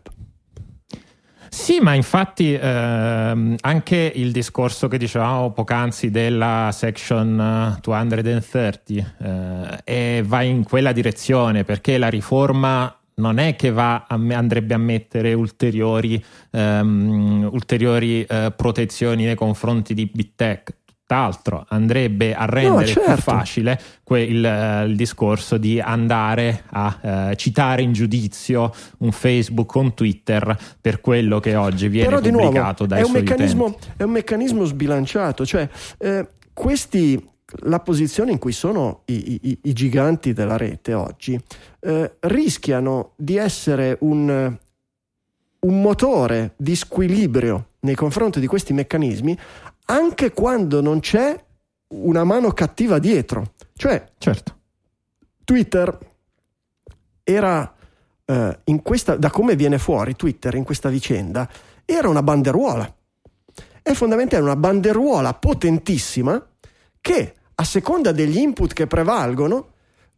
Sì, 1.49 1.79
ma 1.79 1.95
infatti 1.95 2.53
ehm, 2.53 3.55
anche 3.61 4.11
il 4.15 4.31
discorso 4.31 4.87
che 4.87 4.99
dicevamo 4.99 5.51
poc'anzi 5.51 6.11
della 6.11 6.69
section 6.71 7.75
230 7.81 9.81
eh, 9.83 10.23
va 10.25 10.41
in 10.43 10.63
quella 10.63 10.91
direzione 10.91 11.63
perché 11.63 11.97
la 11.97 12.07
riforma 12.07 12.98
non 13.19 13.37
è 13.37 13.55
che 13.55 13.71
va 13.71 14.05
a, 14.07 14.19
andrebbe 14.29 14.73
a 14.73 14.77
mettere 14.77 15.33
ulteriori, 15.33 16.23
um, 16.51 17.47
ulteriori 17.51 18.25
uh, 18.27 18.53
protezioni 18.55 19.25
nei 19.25 19.35
confronti 19.35 19.93
di 19.93 20.09
Big 20.11 20.31
Tech, 20.35 20.73
tutt'altro, 20.85 21.65
andrebbe 21.69 22.35
a 22.35 22.45
rendere 22.45 22.85
no, 22.85 22.85
certo. 22.85 23.13
più 23.13 23.21
facile 23.21 23.79
quel, 24.03 24.83
uh, 24.83 24.87
il 24.87 24.95
discorso 24.95 25.57
di 25.57 25.79
andare 25.79 26.63
a 26.69 27.29
uh, 27.29 27.35
citare 27.35 27.81
in 27.81 27.93
giudizio 27.93 28.71
un 28.99 29.11
Facebook 29.11 29.75
o 29.75 29.79
un 29.79 29.93
Twitter 29.95 30.57
per 30.79 31.01
quello 31.01 31.39
che 31.39 31.55
oggi 31.55 31.87
viene 31.87 32.09
Però, 32.09 32.21
pubblicato 32.21 32.85
nuovo, 32.85 32.85
dai 32.85 33.01
è 33.01 33.03
un 33.03 33.11
È 33.97 34.03
un 34.03 34.11
meccanismo 34.11 34.65
sbilanciato, 34.65 35.45
cioè 35.45 35.67
eh, 35.97 36.27
questi 36.53 37.28
la 37.63 37.79
posizione 37.79 38.31
in 38.31 38.37
cui 38.37 38.51
sono 38.51 39.01
i, 39.05 39.39
i, 39.41 39.59
i 39.63 39.73
giganti 39.73 40.33
della 40.33 40.57
rete 40.57 40.93
oggi 40.93 41.39
eh, 41.79 42.15
rischiano 42.19 43.13
di 43.15 43.37
essere 43.37 43.97
un, 44.01 44.57
un 45.59 45.81
motore 45.81 46.53
di 46.57 46.75
squilibrio 46.75 47.69
nei 47.81 47.95
confronti 47.95 48.39
di 48.39 48.47
questi 48.47 48.73
meccanismi 48.73 49.37
anche 49.85 50.31
quando 50.31 50.81
non 50.81 50.99
c'è 50.99 51.37
una 51.89 52.23
mano 52.23 52.51
cattiva 52.51 52.99
dietro. 52.99 53.53
Cioè, 53.73 54.11
certo. 54.17 54.57
Twitter 55.43 55.97
era 57.23 57.73
eh, 58.25 58.59
in 58.65 58.81
questa, 58.81 59.15
da 59.15 59.29
come 59.31 59.55
viene 59.55 59.79
fuori 59.79 60.15
Twitter 60.15 60.53
in 60.55 60.63
questa 60.63 60.89
vicenda, 60.89 61.49
era 61.85 62.07
una 62.07 62.21
banderuola. 62.21 62.95
È 63.81 63.93
fondamentalmente 63.93 64.37
una 64.37 64.55
banderuola 64.55 65.33
potentissima 65.33 66.47
che 67.01 67.33
a 67.59 67.63
seconda 67.65 68.13
degli 68.13 68.37
input 68.37 68.71
che 68.71 68.87
prevalgono, 68.87 69.73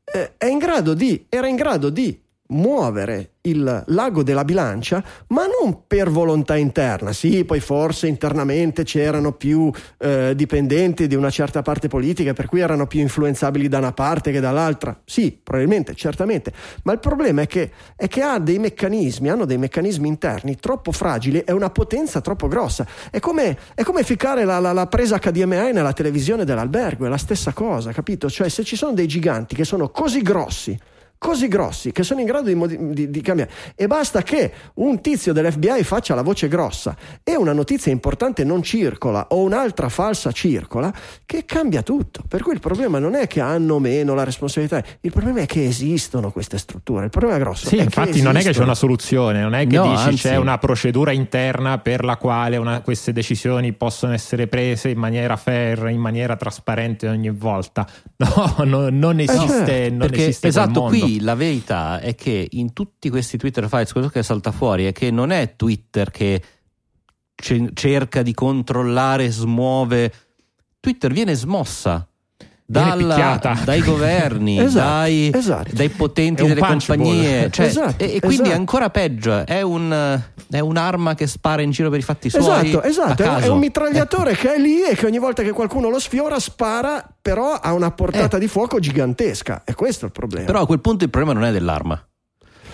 eh, 0.06 0.34
in 0.48 0.60
di, 0.94 1.26
era 1.28 1.48
in 1.48 1.56
grado 1.56 1.90
di 1.90 2.21
muovere 2.52 3.32
il 3.42 3.84
lago 3.88 4.24
della 4.24 4.46
bilancia, 4.46 5.04
ma 5.28 5.46
non 5.46 5.84
per 5.88 6.10
volontà 6.10 6.56
interna. 6.56 7.12
Sì, 7.12 7.44
poi 7.44 7.60
forse 7.60 8.08
internamente 8.08 8.84
c'erano 8.84 9.32
più 9.32 9.72
eh, 9.98 10.34
dipendenti 10.36 11.08
di 11.08 11.16
una 11.16 11.30
certa 11.30 11.62
parte 11.62 11.88
politica, 11.88 12.34
per 12.34 12.46
cui 12.46 12.60
erano 12.60 12.86
più 12.88 13.00
influenzabili 13.00 13.68
da 13.68 13.80
una 13.80 13.94
parte 13.94 14.32
che 14.32 14.40
dall'altra. 14.40 15.00
Sì, 15.06 15.38
probabilmente, 15.42 15.96
certamente. 15.96 16.54
Ma 16.84 16.94
il 16.94 17.00
problema 17.00 17.42
è 17.42 17.48
che, 17.48 17.72
è 17.96 18.08
che 18.08 18.22
ha 18.22 18.38
dei 18.38 18.60
meccanismi, 18.60 19.30
hanno 19.30 19.46
dei 19.46 19.58
meccanismi 19.58 20.08
interni 20.08 20.58
troppo 20.58 20.92
fragili 20.92 21.40
e 21.40 21.52
una 21.52 21.70
potenza 21.70 22.22
troppo 22.22 22.48
grossa. 22.48 22.86
È 23.10 23.20
come, 23.20 23.58
è 23.74 23.84
come 23.84 24.04
ficcare 24.04 24.46
la, 24.46 24.60
la, 24.60 24.72
la 24.72 24.88
presa 24.88 25.18
HDMI 25.18 25.72
nella 25.74 25.94
televisione 25.94 26.46
dell'albergo, 26.46 27.06
è 27.06 27.10
la 27.10 27.18
stessa 27.18 27.54
cosa, 27.54 27.92
capito? 27.92 28.30
Cioè, 28.30 28.50
se 28.50 28.64
ci 28.64 28.76
sono 28.76 28.94
dei 28.94 29.08
giganti 29.08 29.56
che 29.56 29.64
sono 29.64 29.90
così 29.90 30.22
grossi, 30.22 30.78
così 31.22 31.48
grossi 31.48 31.92
che 31.92 32.02
sono 32.02 32.20
in 32.20 32.26
grado 32.26 32.48
di, 32.48 32.56
modi- 32.56 32.94
di, 32.94 33.12
di, 33.12 33.22
cambiare. 33.22 33.52
E 33.76 33.86
basta 33.86 34.24
che 34.24 34.52
un 34.76 35.02
tizio 35.02 35.34
dell'FBI 35.34 35.84
faccia 35.84 36.16
la 36.16 36.24
voce 36.24 36.48
grossa 36.48 36.96
e 37.24 37.36
una 37.36 37.54
notizia 37.54 37.92
importante 37.92 38.44
non 38.44 38.64
circola 38.64 39.28
o 39.30 39.44
un'altra 39.44 39.88
falsa 39.88 40.32
circola, 40.32 40.92
che 41.24 41.46
cambia 41.46 41.84
tutto. 41.84 42.24
Per 42.28 42.42
cui 42.42 42.54
il 42.54 42.60
problema 42.60 42.98
non 42.98 43.14
è 43.14 43.28
che 43.28 43.40
hanno 43.40 43.78
meno 43.78 44.16
la 44.16 44.24
responsabilità, 44.24 44.84
il 45.02 45.12
problema 45.12 45.42
è 45.42 45.46
che 45.46 45.64
esistono 45.64 46.32
queste 46.32 46.58
strutture. 46.58 47.04
Il 47.04 47.12
problema 47.12 47.38
grosso 47.38 47.68
sì, 47.68 47.78
è 47.78 47.84
infatti 47.84 48.14
che 48.14 48.22
non 48.24 48.36
è 48.36 48.42
che 48.42 48.50
c'è 48.50 48.64
una 48.64 48.74
soluzione, 48.74 49.42
non 49.42 49.54
è 49.54 49.68
che 49.68 49.76
No, 49.76 49.92
dici 49.92 50.08
anzi. 50.08 50.28
c'è 50.28 50.38
una 50.38 50.58
procedura 50.58 51.12
interna 51.12 51.78
per 51.78 52.04
la 52.04 52.18
quale 52.18 52.58
una- 52.58 52.82
queste 52.82 53.14
decisioni 53.14 53.74
possono 53.74 54.14
essere 54.14 54.48
prese 54.48 54.90
in 54.90 54.98
maniera 54.98 55.36
fair, 55.36 55.88
in 55.90 56.00
maniera 56.00 56.36
trasparente 56.36 57.08
ogni 57.08 57.30
volta. 57.30 57.88
No, 58.22 58.64
no, 58.66 58.90
non 58.90 59.20
esiste, 59.20 59.66
certo, 59.66 59.96
non 59.96 60.14
esiste 60.14 60.48
esatto, 60.48 60.82
mondo. 60.82 60.96
La 61.20 61.36
verità 61.36 62.00
è 62.00 62.16
che 62.16 62.48
in 62.52 62.74
tutti 62.74 63.10
questi 63.10 63.38
Twitter 63.38 63.68
fights 63.68 63.92
quello 63.92 64.08
che 64.08 64.24
salta 64.24 64.52
fuori 64.52 64.86
è 64.86 64.92
che 64.92 65.12
non 65.12 65.32
è 65.32 65.56
Twitter 65.56 66.10
che 66.10 66.42
ce- 67.36 67.72
cerca 67.74 68.22
di 68.22 68.34
controllare, 68.34 69.30
smuove. 69.30 70.14
Twitter 70.80 71.12
viene 71.12 71.34
smossa. 71.34 72.08
Dalla- 72.72 73.40
dai 73.66 73.82
governi, 73.82 74.60
Esatto, 74.64 74.88
dai, 74.88 75.32
esatto. 75.34 75.70
dai 75.74 75.90
potenti 75.90 76.44
È 76.44 76.48
delle 76.48 76.62
compagnie, 76.62 77.50
cioè, 77.52 77.66
Esatto, 77.66 78.04
e, 78.04 78.16
e 78.16 78.20
quindi 78.20 78.38
è 78.38 78.42
esatto. 78.44 78.58
ancora 78.60 78.90
peggio. 78.90 79.46
È, 79.46 79.62
un- 79.62 80.22
è 80.50 80.60
un'arma 80.60 81.16
che 81.16 81.28
spara 81.28 81.62
in 81.62 81.72
giro 81.72 81.90
per 81.90 82.00
i 82.00 82.04
fatti 82.04 82.30
suoi. 82.30 82.42
Esatto, 82.42 82.82
esatto, 82.84 83.24
è 83.24 83.28
un- 83.28 83.42
è 83.42 83.48
un 83.48 83.60
mitragliatore 83.60 84.36
che 84.36 84.56
è 84.56 84.58
lì 84.60 84.84
e 84.84 84.96
che 84.96 85.06
ogni 85.06 85.20
volta 85.20 85.44
che 85.44 85.52
qualcuno 85.52 85.90
lo 85.90 86.00
sfiora 86.00 86.40
spara, 86.40 87.06
però 87.22 87.52
ha 87.54 87.74
una 87.74 87.92
portata 87.92 88.38
Eh. 88.38 88.40
di 88.40 88.48
fuoco 88.48 88.80
gigantesca. 88.80 89.64
E 89.66 89.74
questo 89.76 90.06
è 90.06 90.08
il 90.08 90.14
problema. 90.14 90.46
Però 90.46 90.62
a 90.62 90.66
quel 90.66 90.80
punto 90.82 91.04
il 91.04 91.10
problema 91.10 91.38
non 91.40 91.48
è 91.48 91.52
dell'arma. 91.52 92.02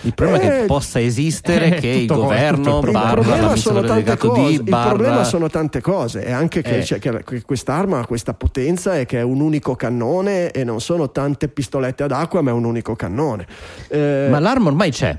Il 0.02 0.14
problema 0.14 0.40
è 0.42 0.46
Eh, 0.56 0.60
che 0.60 0.66
possa 0.66 1.00
esistere, 1.00 1.76
eh, 1.76 1.80
che 1.80 1.88
il 1.88 2.06
governo 2.06 2.78
il 2.80 2.84
il 2.86 2.90
barra 2.92 3.12
problema 3.14 3.56
sono 3.56 3.80
l'amministratore 3.80 3.86
tante 3.86 4.04
delegato 4.04 4.28
cose. 4.28 4.48
di 4.48 4.54
Il 4.54 4.62
barra 4.62 4.88
problema 4.88 5.24
sono 5.24 5.48
tante 5.48 5.80
cose. 5.80 6.22
È 6.22 6.30
anche 6.32 6.62
che, 6.62 6.78
Eh. 6.78 6.84
cioè, 6.84 6.98
che- 6.98 7.22
che 7.24 7.42
quest'arma 7.42 8.00
ha 8.00 8.06
questa 8.06 8.34
potenza 8.34 8.96
e 8.98 9.06
che 9.06 9.18
è 9.18 9.22
un 9.22 9.40
unico 9.40 9.74
cannone 9.76 10.50
e 10.50 10.64
non 10.64 10.80
sono 10.80 11.10
tante 11.10 11.48
pistolette 11.48 12.02
ad 12.04 12.12
acqua, 12.12 12.40
ma 12.42 12.50
è 12.50 12.52
un 12.52 12.64
unico 12.64 12.94
cannone. 12.96 13.46
Eh, 13.88 14.28
Ma 14.30 14.38
l'arma 14.38 14.68
ormai 14.68 14.90
c'è. 14.90 15.16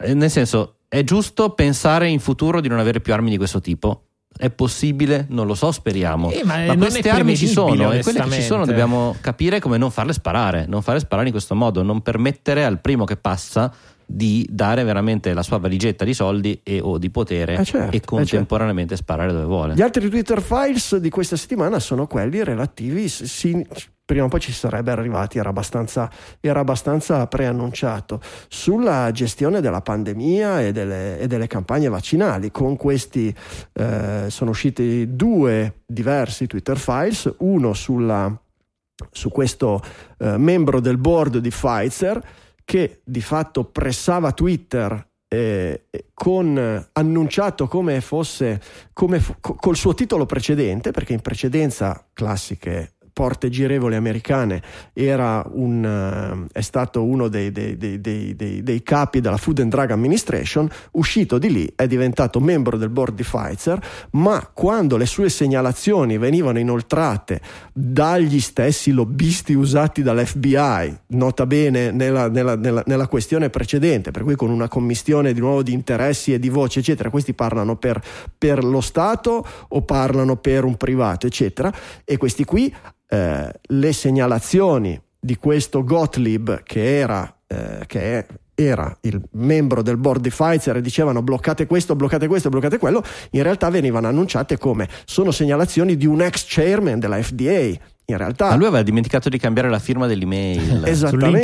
Eh, 0.00 0.14
Nel 0.14 0.30
senso, 0.30 0.76
è 0.88 1.02
giusto 1.04 1.50
pensare 1.50 2.08
in 2.08 2.20
futuro 2.20 2.60
di 2.60 2.68
non 2.68 2.78
avere 2.78 3.00
più 3.00 3.12
armi 3.12 3.30
di 3.30 3.36
questo 3.38 3.60
tipo? 3.60 4.04
È 4.34 4.48
possibile? 4.48 5.26
Non 5.28 5.46
lo 5.46 5.54
so, 5.54 5.70
speriamo. 5.72 6.30
Eh, 6.30 6.42
ma, 6.44 6.62
eh, 6.64 6.66
ma 6.68 6.76
queste 6.76 7.00
è 7.00 7.08
armi 7.10 7.36
ci 7.36 7.46
sono 7.46 7.92
e 7.92 8.02
quelle 8.02 8.20
che 8.22 8.30
ci 8.30 8.42
sono 8.42 8.64
dobbiamo 8.64 9.14
capire 9.20 9.60
come 9.60 9.76
non 9.76 9.90
farle 9.90 10.14
sparare, 10.14 10.64
non 10.66 10.80
farle 10.80 11.00
sparare 11.00 11.26
in 11.26 11.32
questo 11.34 11.54
modo, 11.54 11.82
non 11.82 12.00
permettere 12.00 12.64
al 12.64 12.80
primo 12.80 13.04
che 13.04 13.16
passa 13.16 13.70
di 14.14 14.46
dare 14.50 14.84
veramente 14.84 15.32
la 15.32 15.42
sua 15.42 15.58
valigetta 15.58 16.04
di 16.04 16.12
soldi 16.12 16.60
e 16.62 16.80
o 16.80 16.98
di 16.98 17.10
potere 17.10 17.56
Eh, 17.56 17.64
certo, 17.64 17.92
e 17.92 17.96
eh, 17.96 18.00
contemporaneamente 18.00 18.94
sparare 18.96 19.32
dove 19.32 19.44
vuole. 19.44 19.74
Gli 19.74 19.80
altri 19.80 20.08
Twitter 20.08 20.42
files 20.42 20.96
di 20.96 21.08
questa 21.08 21.36
settimana 21.36 21.78
sono 21.78 22.06
quelli 22.06 22.44
relativi. 22.44 23.08
s- 23.08 23.24
sì, 23.24 23.66
prima 24.04 24.24
o 24.24 24.28
poi 24.28 24.40
ci 24.40 24.52
sarebbe 24.52 24.90
arrivati, 24.90 25.38
era 25.38 25.48
abbastanza, 25.48 26.10
era 26.40 26.60
abbastanza 26.60 27.26
preannunciato 27.26 28.20
sulla 28.48 29.10
gestione 29.12 29.62
della 29.62 29.80
pandemia 29.80 30.60
e 30.60 30.72
delle, 30.72 31.18
e 31.18 31.26
delle 31.26 31.46
campagne 31.46 31.88
vaccinali. 31.88 32.50
Con 32.50 32.76
questi 32.76 33.34
eh, 33.72 34.26
sono 34.28 34.50
usciti 34.50 35.14
due 35.16 35.82
diversi 35.86 36.46
Twitter 36.46 36.76
files, 36.76 37.32
uno 37.38 37.72
sulla, 37.72 38.38
su 39.10 39.30
questo 39.30 39.80
eh, 40.18 40.36
membro 40.36 40.80
del 40.80 40.98
board 40.98 41.38
di 41.38 41.48
Pfizer 41.48 42.20
che 42.64 43.00
di 43.04 43.20
fatto 43.20 43.64
pressava 43.64 44.32
Twitter 44.32 45.10
eh, 45.32 45.86
con 46.12 46.58
eh, 46.58 46.88
annunciato 46.92 47.66
come 47.66 48.00
fosse 48.02 48.60
come 48.92 49.22
col 49.40 49.76
suo 49.76 49.94
titolo 49.94 50.26
precedente 50.26 50.90
perché 50.90 51.14
in 51.14 51.20
precedenza 51.20 52.06
classiche 52.12 52.91
porte 53.12 53.48
girevoli 53.48 53.94
americane 53.94 54.62
un, 55.52 55.84
eh, 55.84 56.58
è 56.58 56.60
stato 56.60 57.04
uno 57.04 57.28
dei, 57.28 57.50
dei- 57.52 57.76
dei- 57.76 58.00
dei- 58.00 58.82
capi 58.82 59.20
della 59.20 59.36
Food 59.36 59.60
and 59.60 59.70
Drug 59.70 59.90
Administration 59.90 60.68
uscito 60.92 61.38
di 61.38 61.50
lì 61.52 61.72
è 61.76 61.86
diventato 61.86 62.40
membro 62.40 62.76
del 62.76 62.88
board 62.88 63.14
di 63.14 63.22
Pfizer 63.22 63.80
ma 64.12 64.50
quando 64.52 64.96
le 64.96 65.06
sue 65.06 65.28
segnalazioni 65.28 66.18
venivano 66.18 66.58
inoltrate 66.58 67.40
dagli 67.72 68.40
stessi 68.40 68.90
lobbisti 68.92 69.54
usati 69.54 70.02
dall'FBI, 70.02 70.98
nota 71.08 71.46
bene 71.46 71.90
nella, 71.90 72.28
nella- 72.28 72.56
nella- 72.56 72.82
nella 72.86 73.06
questione 73.08 73.50
precedente, 73.50 74.10
per 74.10 74.22
cui 74.22 74.36
con 74.36 74.50
una 74.50 74.68
commistione 74.68 75.32
di 75.32 75.40
nuovo 75.40 75.62
di 75.62 75.72
interessi 75.72 76.32
e 76.32 76.38
di 76.38 76.48
voci, 76.48 76.78
eccetera, 76.78 77.10
questi 77.10 77.34
parlano 77.34 77.76
per, 77.76 78.00
per 78.36 78.64
lo 78.64 78.80
Stato 78.80 79.46
o 79.68 79.82
parlano 79.82 80.36
per 80.36 80.64
un 80.64 80.76
privato, 80.76 81.26
eccetera, 81.26 81.72
e 82.04 82.16
questi 82.16 82.44
qui 82.44 82.72
eh, 83.12 83.52
le 83.60 83.92
segnalazioni 83.92 84.98
di 85.20 85.36
questo 85.36 85.84
Gottlieb 85.84 86.62
che 86.62 86.96
era, 86.98 87.30
eh, 87.46 87.80
che 87.86 88.26
era 88.54 88.96
il 89.02 89.20
membro 89.32 89.82
del 89.82 89.98
board 89.98 90.22
di 90.22 90.30
Pfizer 90.30 90.76
e 90.76 90.80
dicevano 90.80 91.20
bloccate 91.20 91.66
questo, 91.66 91.94
bloccate 91.94 92.26
questo, 92.26 92.48
bloccate 92.48 92.78
quello, 92.78 93.04
in 93.32 93.42
realtà 93.42 93.68
venivano 93.68 94.08
annunciate 94.08 94.56
come 94.56 94.88
sono 95.04 95.30
segnalazioni 95.30 95.96
di 95.98 96.06
un 96.06 96.22
ex 96.22 96.46
chairman 96.48 96.98
della 96.98 97.22
FDA. 97.22 97.78
In 98.04 98.16
realtà 98.16 98.48
Ma 98.48 98.56
lui 98.56 98.66
aveva 98.66 98.82
dimenticato 98.82 99.28
di 99.28 99.38
cambiare 99.38 99.70
la 99.70 99.78
firma 99.78 100.06
dell'email. 100.06 100.82
Esattamente. 100.86 101.38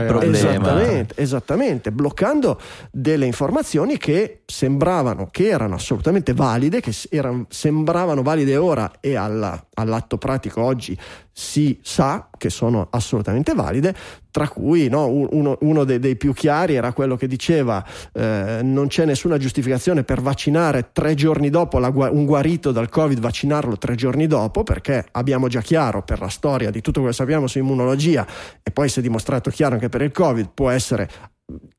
Il 0.00 0.06
problema. 0.06 0.36
Esattamente, 0.36 1.14
esattamente, 1.16 1.92
bloccando 1.92 2.60
delle 2.90 3.26
informazioni 3.26 3.98
che 3.98 4.40
sembravano 4.46 5.28
che 5.30 5.48
erano 5.48 5.74
assolutamente 5.74 6.32
valide, 6.32 6.80
che 6.80 6.92
s- 6.92 7.06
eran- 7.10 7.44
sembravano 7.48 8.22
valide 8.22 8.56
ora 8.56 8.90
e 9.00 9.14
alla- 9.14 9.62
all'atto 9.74 10.16
pratico 10.18 10.62
oggi 10.62 10.96
si 11.40 11.80
sa 11.82 12.28
che 12.36 12.50
sono 12.50 12.88
assolutamente 12.90 13.54
valide, 13.54 13.94
tra 14.30 14.46
cui 14.46 14.88
no, 14.90 15.06
un- 15.06 15.26
uno, 15.30 15.56
uno 15.62 15.84
dei, 15.84 15.98
dei 15.98 16.14
più 16.14 16.34
chiari 16.34 16.74
era 16.74 16.92
quello 16.92 17.16
che 17.16 17.26
diceva 17.26 17.82
eh, 18.12 18.60
non 18.62 18.88
c'è 18.88 19.06
nessuna 19.06 19.38
giustificazione 19.38 20.04
per 20.04 20.20
vaccinare 20.20 20.90
tre 20.92 21.14
giorni 21.14 21.48
dopo 21.48 21.78
la 21.78 21.88
un 21.88 22.26
guarito 22.26 22.72
dal 22.72 22.90
Covid, 22.90 23.18
vaccinarlo 23.18 23.78
tre 23.78 23.94
giorni 23.94 24.26
dopo, 24.26 24.64
perché 24.64 25.06
abbiamo 25.12 25.48
già 25.48 25.62
chiaro 25.62 26.02
per 26.02 26.20
la 26.20 26.28
storia 26.28 26.70
di 26.70 26.82
tutto 26.82 27.00
quello 27.00 27.08
che 27.08 27.16
sappiamo 27.16 27.46
su 27.46 27.56
immunologia 27.56 28.26
e 28.62 28.70
poi 28.70 28.90
si 28.90 28.98
è 28.98 29.02
dimostrato 29.02 29.48
chiaro 29.48 29.74
anche 29.74 29.88
per 29.88 30.02
il 30.02 30.12
Covid, 30.12 30.50
può 30.52 30.68
essere 30.68 31.08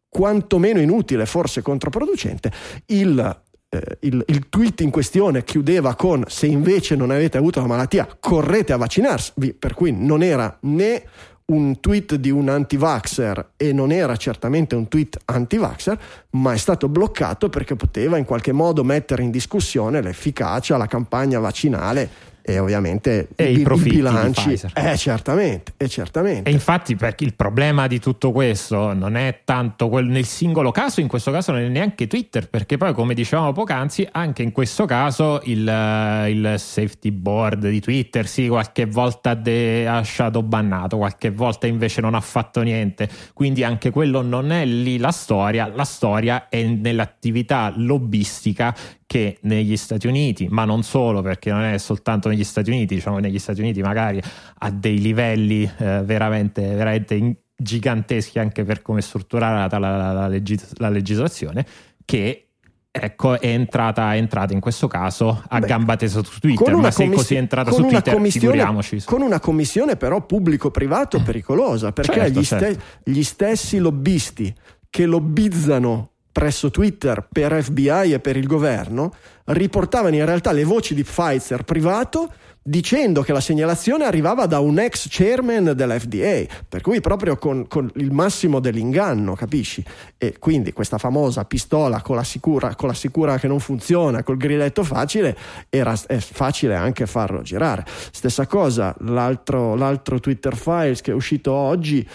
quantomeno 0.10 0.80
inutile, 0.80 1.28
forse 1.28 1.62
controproducente, 1.62 2.52
il, 2.88 3.42
eh, 3.74 3.98
il- 4.02 4.24
il 4.28 4.50
tweet 4.50 4.82
in 4.82 4.90
questione 4.90 5.46
chiudeva 5.46 5.96
con 5.96 6.24
se 6.28 6.46
invece 6.46 6.96
non 6.98 7.10
avete 7.10 7.38
avuto 7.38 7.62
la 7.62 7.68
malattia 7.68 8.06
correte 8.20 8.74
a 8.74 8.78
vaccinarsi, 8.78 9.32
per 9.58 9.74
cui 9.74 9.94
non 9.94 10.22
era 10.22 10.58
né 10.62 11.04
un 11.46 11.80
tweet 11.80 12.16
di 12.16 12.30
un 12.30 12.50
anti-vaxxer 12.50 13.52
e 13.58 13.74
non 13.74 13.92
era 13.92 14.16
certamente 14.18 14.76
un 14.76 14.88
tweet 14.88 15.18
anti-vaxxer, 15.26 16.00
ma 16.32 16.54
è 16.54 16.58
stato 16.58 16.88
bloccato 16.90 17.50
perché 17.50 17.76
poteva 17.76 18.18
in 18.18 18.26
qualche 18.26 18.52
modo 18.52 18.84
mettere 18.84 19.24
in 19.24 19.32
discussione 19.32 20.02
l'efficacia, 20.02 20.78
la 20.78 20.88
campagna 20.88 21.40
vaccinale 21.40 22.10
e 22.42 22.60
ovviamente 22.60 23.30
E 23.36 23.52
i 23.52 23.64
di 23.64 23.90
bilanci. 23.90 24.50
Pfizer. 24.50 24.72
Eh, 24.76 24.98
certamente, 24.98 25.74
e 25.78 25.88
certamente. 25.88 26.50
E 26.50 26.54
infatti 26.54 26.96
perché 26.96 27.24
il 27.24 27.36
problema 27.36 27.88
di 27.88 28.00
tutto 28.00 28.32
questo 28.32 28.94
non 28.94 29.16
è 29.16 29.42
tanto 29.44 29.90
quel 29.90 30.06
nel 30.06 30.26
singolo 30.26 30.72
caso, 30.72 31.02
in 31.02 31.08
questo 31.08 31.32
caso 31.32 31.52
non 31.52 31.62
è 31.62 31.68
neanche 31.68 32.08
Twitter, 32.08 32.50
perché 32.50 32.78
poi 32.78 32.94
come 32.94 33.14
dicevamo 33.14 33.52
poc'anzi, 33.52 34.08
anche 34.12 34.44
in 34.44 34.52
questo 34.52 34.86
caso 34.86 35.42
il, 35.44 35.68
eh, 35.68 36.30
il 36.30 36.56
safety 36.58 37.12
board 37.12 37.68
di 37.68 37.80
Twitter 37.80 38.28
sì, 38.28 38.48
qualche 38.48 38.86
volta 38.86 39.32
ha 39.32 39.36
de- 39.36 39.88
ha 39.88 40.04
shadow 40.04 40.42
bannato, 40.42 40.98
qualche 40.98 41.32
volta 41.32 41.68
invece 41.68 42.02
non 42.02 42.16
ha 42.16 42.22
fatto 42.22 42.62
niente, 42.62 43.10
quindi 43.34 43.64
anche 43.64 43.90
quello 43.90 44.22
non 44.22 44.52
è 44.52 44.66
lì 44.66 44.98
la 44.98 45.12
storia, 45.12 45.72
la 45.74 45.84
storia 45.84 46.50
è 46.50 46.64
nell'attività 46.64 47.74
lobbistica 47.76 48.76
che 49.12 49.40
negli 49.42 49.76
Stati 49.76 50.08
Uniti, 50.08 50.48
ma 50.50 50.64
non 50.64 50.84
solo 50.84 51.22
perché 51.22 51.52
non 51.52 51.64
è 51.64 51.78
soltanto 51.80 52.30
negli 52.30 52.46
Stati 52.46 52.70
Uniti, 52.70 52.96
diciamo 52.96 53.20
negli 53.20 53.40
Stati 53.40 53.60
Uniti 53.60 53.82
magari 53.82 54.22
a 54.60 54.72
dei 54.72 55.02
livelli 55.02 55.64
eh, 55.64 56.02
veramente, 56.06 56.62
veramente 56.62 57.16
in- 57.16 57.36
giganteschi 57.54 58.40
anche 58.40 58.64
per 58.64 58.82
come 58.82 59.00
è 59.00 59.02
strutturata 59.02 59.78
la, 59.80 59.98
la, 59.98 60.14
la, 60.14 60.28
legis- 60.30 60.78
la 60.78 60.88
legislazione, 60.88 61.66
che 62.06 62.52
ecco, 62.90 63.38
è 63.38 63.48
entrata, 63.48 64.14
è 64.14 64.18
entrata 64.18 64.54
in 64.54 64.62
questo 64.62 64.88
caso 64.88 65.44
a 65.46 65.60
Beh, 65.60 65.68
gamba 65.68 65.98
tesa 65.98 66.24
su 66.24 66.40
Twitter. 66.40 66.74
Ma 66.78 66.90
se 66.90 67.10
così 67.10 67.36
è 67.36 67.38
entrata 67.38 67.70
su 67.70 67.86
Twitter, 67.86 68.18
figuriamoci. 68.30 69.04
Con 69.04 69.24
una 69.24 69.42
commissione, 69.42 69.98
però, 69.98 70.26
pubblico-privato 70.26 71.18
eh. 71.18 71.22
pericolosa 71.22 71.92
perché 71.92 72.14
certo, 72.14 72.40
gli, 72.40 72.44
certo. 72.46 72.80
Ste- 72.80 73.12
gli 73.12 73.24
stessi 73.24 73.78
lobbisti 73.78 74.56
che 74.90 75.06
lobbizzano 75.06 76.11
presso 76.32 76.72
Twitter 76.72 77.28
per 77.30 77.64
FBI 77.64 78.14
e 78.14 78.20
per 78.20 78.38
il 78.38 78.48
governo 78.48 79.14
riportavano 79.46 80.16
in 80.16 80.26
realtà 80.26 80.52
le 80.52 80.64
voci 80.64 80.94
di 80.94 81.04
Pfizer 81.04 81.64
privato 81.64 82.32
dicendo 82.64 83.24
che 83.24 83.34
la 83.34 83.40
segnalazione 83.40 84.06
arrivava 84.06 84.46
da 84.46 84.60
un 84.60 84.78
ex 84.78 85.08
chairman 85.10 85.74
dell'FDA, 85.76 86.46
per 86.70 86.82
cui 86.82 87.02
proprio 87.02 87.38
con, 87.38 87.68
con, 87.68 87.90
il 87.96 88.12
massimo 88.12 88.60
dell'inganno, 88.60 89.34
capisci? 89.34 89.84
E 90.18 90.38
quindi 90.38 90.72
questa 90.72 90.98
famosa 90.98 91.46
pistola 91.46 92.02
con 92.02 92.16
la 92.16 92.24
sicura, 92.24 92.76
con 92.76 92.88
la 92.88 92.94
sicura 92.94 93.40
che 93.40 93.48
non 93.48 93.60
funziona, 93.60 94.24
col 94.24 94.38
grilletto 94.38 94.84
facile, 94.84 95.36
era 95.70 95.96
è 96.06 96.18
facile 96.20 96.76
anche 96.76 97.08
farlo 97.08 97.42
girare. 97.42 97.84
Stessa 98.12 98.46
cosa, 98.46 98.96
l'altro, 99.00 99.76
l'altro 99.76 100.20
Twitter 100.20 100.56
Files 100.56 101.02
che 101.02 101.12
è 101.12 101.16
uscito 101.16 101.52
oggi 101.52 102.08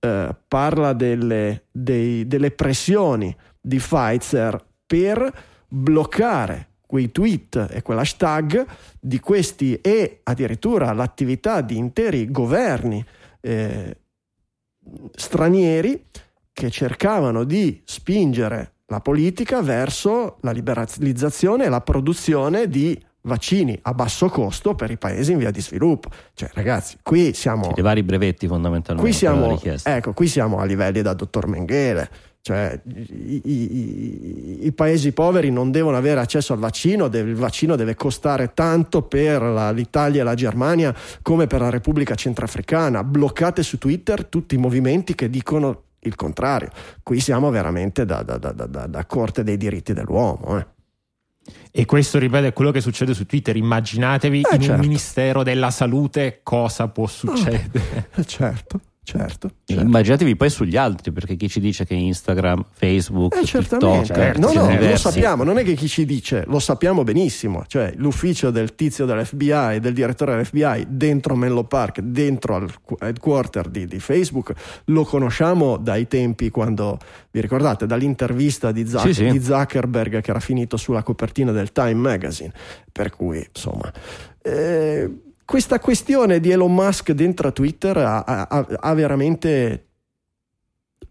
eh, 0.00 0.34
parla 0.48 0.92
delle, 0.94 1.66
dei, 1.70 2.26
delle 2.26 2.50
pressioni 2.50 3.34
di 3.62 3.78
Pfizer 3.78 4.62
per 4.84 5.32
bloccare 5.68 6.68
quei 6.86 7.10
tweet 7.10 7.68
e 7.70 7.80
quell'hashtag 7.80 8.66
di 9.00 9.18
questi 9.18 9.76
e 9.76 10.20
addirittura 10.24 10.92
l'attività 10.92 11.62
di 11.62 11.78
interi 11.78 12.30
governi 12.30 13.02
eh, 13.40 13.96
stranieri 15.14 16.04
che 16.52 16.70
cercavano 16.70 17.44
di 17.44 17.80
spingere 17.84 18.72
la 18.86 19.00
politica 19.00 19.62
verso 19.62 20.36
la 20.42 20.50
liberalizzazione 20.50 21.64
e 21.64 21.68
la 21.70 21.80
produzione 21.80 22.68
di 22.68 23.00
vaccini 23.22 23.78
a 23.82 23.94
basso 23.94 24.28
costo 24.28 24.74
per 24.74 24.90
i 24.90 24.98
paesi 24.98 25.32
in 25.32 25.38
via 25.38 25.50
di 25.50 25.62
sviluppo. 25.62 26.10
Cioè, 26.34 26.50
ragazzi, 26.52 26.98
qui 27.02 27.32
siamo. 27.32 27.72
I 27.74 27.80
vari 27.80 28.02
brevetti 28.02 28.46
fondamentalmente. 28.46 29.08
Qui 29.08 29.18
siamo, 29.18 29.58
ecco, 29.82 30.12
qui 30.12 30.26
siamo 30.26 30.58
a 30.58 30.64
livelli 30.64 31.00
da 31.00 31.14
dottor 31.14 31.46
Menghele. 31.46 32.10
Cioè, 32.44 32.80
i, 32.84 33.40
i, 33.44 34.66
i, 34.66 34.72
paesi 34.72 35.12
poveri 35.12 35.52
non 35.52 35.70
devono 35.70 35.96
avere 35.96 36.18
accesso 36.18 36.52
al 36.52 36.58
vaccino, 36.58 37.04
il 37.04 37.36
vaccino 37.36 37.76
deve 37.76 37.94
costare 37.94 38.52
tanto 38.52 39.02
per 39.02 39.40
la, 39.42 39.70
l'Italia 39.70 40.22
e 40.22 40.24
la 40.24 40.34
Germania 40.34 40.92
come 41.22 41.46
per 41.46 41.60
la 41.60 41.70
Repubblica 41.70 42.16
Centrafricana. 42.16 43.04
Bloccate 43.04 43.62
su 43.62 43.78
Twitter 43.78 44.24
tutti 44.24 44.56
i 44.56 44.58
movimenti 44.58 45.14
che 45.14 45.30
dicono 45.30 45.82
il 46.00 46.16
contrario. 46.16 46.70
Qui 47.00 47.20
siamo 47.20 47.48
veramente 47.50 48.04
da, 48.04 48.24
da, 48.24 48.38
da, 48.38 48.52
da 48.52 49.06
corte 49.06 49.44
dei 49.44 49.56
diritti 49.56 49.92
dell'uomo. 49.92 50.58
Eh. 50.58 50.66
E 51.70 51.84
questo, 51.84 52.18
ripeto, 52.18 52.46
è 52.46 52.52
quello 52.52 52.72
che 52.72 52.80
succede 52.80 53.14
su 53.14 53.24
Twitter. 53.24 53.54
Immaginatevi 53.54 54.40
eh, 54.50 54.54
in 54.56 54.62
certo. 54.62 54.74
un 54.74 54.80
ministero 54.80 55.44
della 55.44 55.70
salute 55.70 56.40
cosa 56.42 56.88
può 56.88 57.06
succedere. 57.06 58.08
Oh, 58.16 58.24
certo. 58.26 58.80
Certo, 59.04 59.50
certo. 59.64 59.82
Immaginatevi 59.82 60.36
poi 60.36 60.48
sugli 60.48 60.76
altri, 60.76 61.10
perché 61.10 61.34
chi 61.34 61.48
ci 61.48 61.58
dice 61.58 61.84
che 61.84 61.94
Instagram, 61.94 62.64
Facebook, 62.70 63.34
eh, 63.34 63.40
TikTok, 63.40 64.04
certo, 64.04 64.38
no, 64.38 64.52
no, 64.52 64.78
lo 64.78 64.96
sappiamo, 64.96 65.42
non 65.42 65.58
è 65.58 65.64
che 65.64 65.74
chi 65.74 65.88
ci 65.88 66.04
dice, 66.04 66.44
lo 66.46 66.60
sappiamo 66.60 67.02
benissimo, 67.02 67.64
cioè 67.66 67.92
l'ufficio 67.96 68.52
del 68.52 68.76
tizio 68.76 69.04
dell'FBI, 69.04 69.80
del 69.80 69.92
direttore 69.92 70.36
dell'FBI 70.36 70.86
dentro 70.88 71.34
Menlo 71.34 71.64
Park, 71.64 71.98
dentro 71.98 72.54
al 72.54 72.72
headquarter 73.00 73.68
di, 73.68 73.86
di 73.86 73.98
Facebook, 73.98 74.52
lo 74.84 75.02
conosciamo 75.02 75.78
dai 75.78 76.06
tempi 76.06 76.50
quando, 76.50 76.98
vi 77.32 77.40
ricordate, 77.40 77.86
dall'intervista 77.86 78.70
di, 78.70 78.86
Zuck- 78.86 79.06
sì, 79.06 79.14
sì. 79.14 79.30
di 79.32 79.42
Zuckerberg 79.42 80.20
che 80.20 80.30
era 80.30 80.40
finito 80.40 80.76
sulla 80.76 81.02
copertina 81.02 81.50
del 81.50 81.72
Time 81.72 81.94
Magazine, 81.94 82.52
per 82.92 83.10
cui 83.10 83.44
insomma... 83.52 83.92
Eh, 84.42 85.10
questa 85.44 85.78
questione 85.80 86.40
di 86.40 86.50
Elon 86.50 86.74
Musk 86.74 87.12
dentro 87.12 87.52
Twitter 87.52 87.96
ha, 87.98 88.20
ha, 88.22 88.66
ha, 88.80 88.94
veramente, 88.94 89.86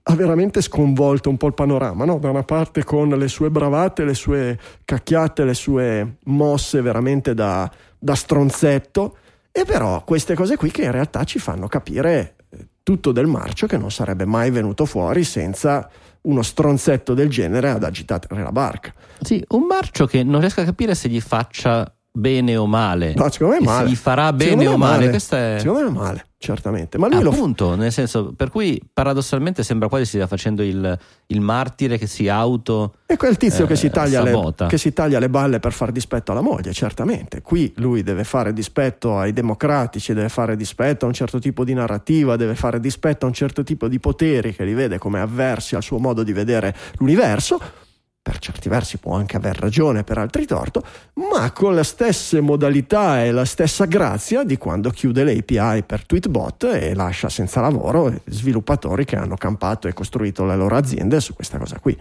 ha, 0.03 0.15
veramente, 0.15 0.61
sconvolto 0.61 1.29
un 1.29 1.37
po' 1.37 1.47
il 1.47 1.53
panorama, 1.53 2.05
no? 2.05 2.17
da 2.17 2.29
una 2.29 2.43
parte 2.43 2.83
con 2.83 3.09
le 3.09 3.27
sue 3.27 3.49
bravate, 3.49 4.03
le 4.03 4.13
sue 4.13 4.59
cacchiate, 4.83 5.43
le 5.43 5.53
sue 5.53 6.17
mosse 6.25 6.81
veramente 6.81 7.33
da, 7.33 7.69
da 7.97 8.15
stronzetto, 8.15 9.17
e 9.51 9.65
però 9.65 10.03
queste 10.03 10.33
cose 10.33 10.55
qui 10.55 10.71
che 10.71 10.83
in 10.83 10.91
realtà 10.91 11.23
ci 11.23 11.37
fanno 11.37 11.67
capire 11.67 12.35
eh, 12.49 12.67
tutto 12.83 13.11
del 13.11 13.27
marcio 13.27 13.67
che 13.67 13.77
non 13.77 13.91
sarebbe 13.91 14.25
mai 14.25 14.49
venuto 14.49 14.85
fuori 14.85 15.23
senza 15.23 15.89
uno 16.21 16.41
stronzetto 16.41 17.13
del 17.13 17.29
genere 17.29 17.69
ad 17.69 17.83
agitare 17.83 18.27
la 18.41 18.51
barca. 18.51 18.93
Sì, 19.19 19.43
un 19.49 19.65
marcio 19.65 20.05
che 20.05 20.23
non 20.23 20.39
riesco 20.39 20.61
a 20.61 20.65
capire 20.65 20.95
se 20.95 21.09
gli 21.09 21.19
faccia 21.19 21.91
bene 22.11 22.57
o 22.57 22.65
male. 22.65 23.13
No, 23.15 23.29
secondo 23.29 23.55
me 23.55 23.61
è 23.61 23.63
male. 23.63 23.89
Si 23.89 23.95
farà 23.95 24.33
bene 24.33 24.67
o 24.67 24.77
male. 24.77 25.05
male. 25.05 25.17
È... 25.17 25.19
Secondo 25.59 25.81
me 25.81 25.87
è 25.87 25.91
male, 25.91 26.25
certamente. 26.37 26.97
Ma 26.97 27.07
lui 27.07 27.25
Appunto, 27.25 27.69
lo... 27.69 27.75
nel 27.75 27.91
senso, 27.91 28.33
per 28.35 28.49
cui 28.49 28.81
paradossalmente 28.91 29.63
sembra 29.63 29.87
quasi 29.87 30.05
stia 30.05 30.27
facendo 30.27 30.61
il, 30.61 30.97
il 31.27 31.41
martire 31.41 31.97
che 31.97 32.07
si 32.07 32.27
auto. 32.27 32.95
E 33.05 33.15
quel 33.15 33.37
tizio 33.37 33.63
eh, 33.63 33.67
che, 33.67 33.75
si 33.75 33.89
le, 33.89 34.53
che, 34.67 34.77
si 34.77 34.93
taglia 34.93 35.19
le, 35.19 35.29
balle 35.29 35.59
per 35.59 35.71
far 35.71 35.91
dispetto 35.91 36.31
alla 36.31 36.41
moglie, 36.41 36.73
certamente. 36.73 37.41
Qui 37.41 37.73
lui 37.77 38.03
deve 38.03 38.23
fare 38.23 38.51
dispetto 38.53 39.17
ai 39.17 39.31
democratici, 39.33 40.13
deve 40.13 40.29
fare 40.29 40.55
dispetto 40.55 41.05
a 41.05 41.07
un 41.07 41.13
certo 41.13 41.39
tipo 41.39 41.63
di 41.63 41.73
narrativa, 41.73 42.35
deve 42.35 42.55
fare 42.55 42.79
dispetto 42.79 43.25
a 43.25 43.27
un 43.27 43.33
certo 43.33 43.63
tipo 43.63 43.87
di 43.87 43.99
poteri 43.99 44.53
che 44.53 44.65
li 44.65 44.73
vede 44.73 44.97
come 44.97 45.19
avversi 45.19 45.75
al 45.75 45.83
suo 45.83 45.97
modo 45.97 46.23
di 46.23 46.33
vedere 46.33 46.75
l'universo 46.97 47.80
per 48.23 48.37
certi 48.37 48.69
versi 48.69 48.99
può 48.99 49.15
anche 49.15 49.37
aver 49.37 49.57
ragione, 49.57 50.03
per 50.03 50.19
altri 50.19 50.45
torto, 50.45 50.83
ma 51.31 51.51
con 51.51 51.73
le 51.73 51.83
stesse 51.83 52.39
modalità 52.39 53.23
e 53.23 53.31
la 53.31 53.45
stessa 53.45 53.85
grazia 53.85 54.43
di 54.43 54.57
quando 54.57 54.91
chiude 54.91 55.23
le 55.23 55.37
API 55.39 55.83
per 55.83 56.05
Tweetbot 56.05 56.65
e 56.65 56.93
lascia 56.93 57.29
senza 57.29 57.61
lavoro 57.61 58.13
sviluppatori 58.25 59.05
che 59.05 59.15
hanno 59.15 59.35
campato 59.35 59.87
e 59.87 59.93
costruito 59.93 60.45
le 60.45 60.55
loro 60.55 60.75
aziende 60.75 61.19
su 61.19 61.33
questa 61.33 61.57
cosa 61.57 61.79
qui. 61.79 61.97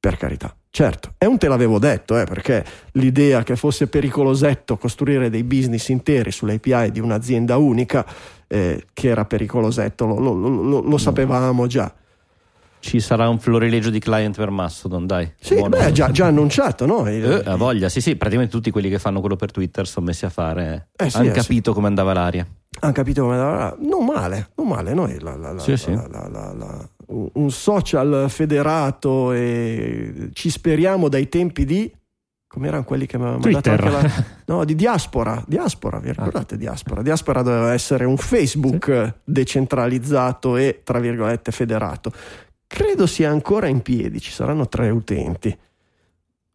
Per 0.00 0.16
carità, 0.16 0.54
certo, 0.70 1.14
è 1.18 1.24
un 1.24 1.38
te 1.38 1.48
l'avevo 1.48 1.80
detto, 1.80 2.16
eh, 2.16 2.24
perché 2.24 2.64
l'idea 2.92 3.42
che 3.42 3.56
fosse 3.56 3.88
pericolosetto 3.88 4.76
costruire 4.76 5.28
dei 5.28 5.42
business 5.42 5.88
interi 5.88 6.30
sulle 6.30 6.60
API 6.62 6.92
di 6.92 7.00
un'azienda 7.00 7.56
unica, 7.56 8.06
eh, 8.46 8.86
che 8.92 9.08
era 9.08 9.24
pericolosetto, 9.24 10.06
lo, 10.06 10.20
lo, 10.20 10.34
lo, 10.34 10.80
lo 10.82 10.98
sapevamo 10.98 11.66
già 11.66 11.92
ci 12.80 13.00
sarà 13.00 13.28
un 13.28 13.38
florilegio 13.38 13.90
di 13.90 13.98
client 13.98 14.36
per 14.36 14.50
Mastodon, 14.50 15.06
dai. 15.06 15.32
Sì, 15.38 15.54
Buono. 15.54 15.76
beh, 15.76 15.92
già, 15.92 16.10
già 16.10 16.26
annunciato, 16.26 16.86
no? 16.86 17.06
Eh, 17.06 17.42
a 17.44 17.56
voglia, 17.56 17.88
sì, 17.88 18.00
sì, 18.00 18.16
praticamente 18.16 18.52
tutti 18.52 18.70
quelli 18.70 18.88
che 18.88 18.98
fanno 18.98 19.20
quello 19.20 19.36
per 19.36 19.50
Twitter 19.50 19.86
sono 19.86 20.06
messi 20.06 20.24
a 20.24 20.30
fare. 20.30 20.88
Eh, 20.96 21.10
sì, 21.10 21.16
hanno 21.16 21.28
eh, 21.28 21.32
capito 21.32 21.70
sì. 21.70 21.76
come 21.76 21.88
andava 21.88 22.12
l'aria. 22.12 22.46
Hanno 22.80 22.92
capito 22.92 23.22
come 23.22 23.34
andava 23.34 23.56
l'aria. 23.56 23.76
Non 23.80 24.04
male, 24.04 24.50
non 24.56 24.68
male. 24.68 24.94
Noi 24.94 25.20
la, 25.20 25.36
la, 25.36 25.52
la, 25.52 25.60
sì, 25.60 25.76
un 27.10 27.50
social 27.50 28.26
federato 28.28 29.32
e 29.32 30.28
ci 30.32 30.50
speriamo 30.50 31.08
dai 31.08 31.28
tempi 31.28 31.64
di 31.64 31.90
come 32.48 32.68
erano 32.68 32.84
quelli 32.84 33.04
che 33.04 33.18
mi 33.18 33.24
avevano 33.24 33.42
mandato 33.44 33.70
anche 33.70 33.90
la, 33.90 34.24
no, 34.46 34.64
di 34.64 34.74
diaspora, 34.74 35.42
diaspora, 35.46 35.98
vi 35.98 36.08
ricordate 36.08 36.54
ah. 36.54 36.58
diaspora? 36.58 37.02
Diaspora 37.02 37.42
doveva 37.42 37.74
essere 37.74 38.06
un 38.06 38.16
Facebook 38.16 38.90
sì. 38.90 39.12
decentralizzato 39.22 40.56
e 40.56 40.80
tra 40.82 40.98
virgolette 40.98 41.52
federato 41.52 42.10
credo 42.68 43.06
sia 43.06 43.30
ancora 43.30 43.66
in 43.66 43.82
piedi, 43.82 44.20
ci 44.20 44.30
saranno 44.30 44.68
tre 44.68 44.90
utenti. 44.90 45.58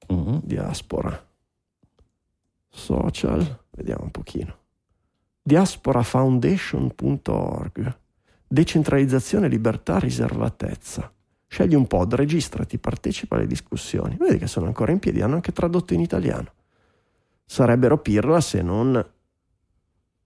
Uh-huh. 0.07 0.39
Diaspora. 0.41 1.21
Social, 2.69 3.65
vediamo 3.71 4.03
un 4.03 4.11
pochino. 4.11 4.55
Diasporafoundation.org. 5.41 7.97
Decentralizzazione, 8.47 9.49
libertà, 9.49 9.99
riservatezza. 9.99 11.11
Scegli 11.47 11.75
un 11.75 11.87
pod, 11.87 12.13
registrati, 12.13 12.77
partecipa 12.77 13.35
alle 13.35 13.47
discussioni. 13.47 14.15
Vedi 14.17 14.37
che 14.37 14.47
sono 14.47 14.67
ancora 14.67 14.91
in 14.91 14.99
piedi, 14.99 15.21
hanno 15.21 15.35
anche 15.35 15.51
tradotto 15.51 15.93
in 15.93 15.99
italiano. 15.99 16.53
Sarebbero 17.45 17.97
pirla 17.97 18.39
se 18.41 18.61
non 18.61 19.05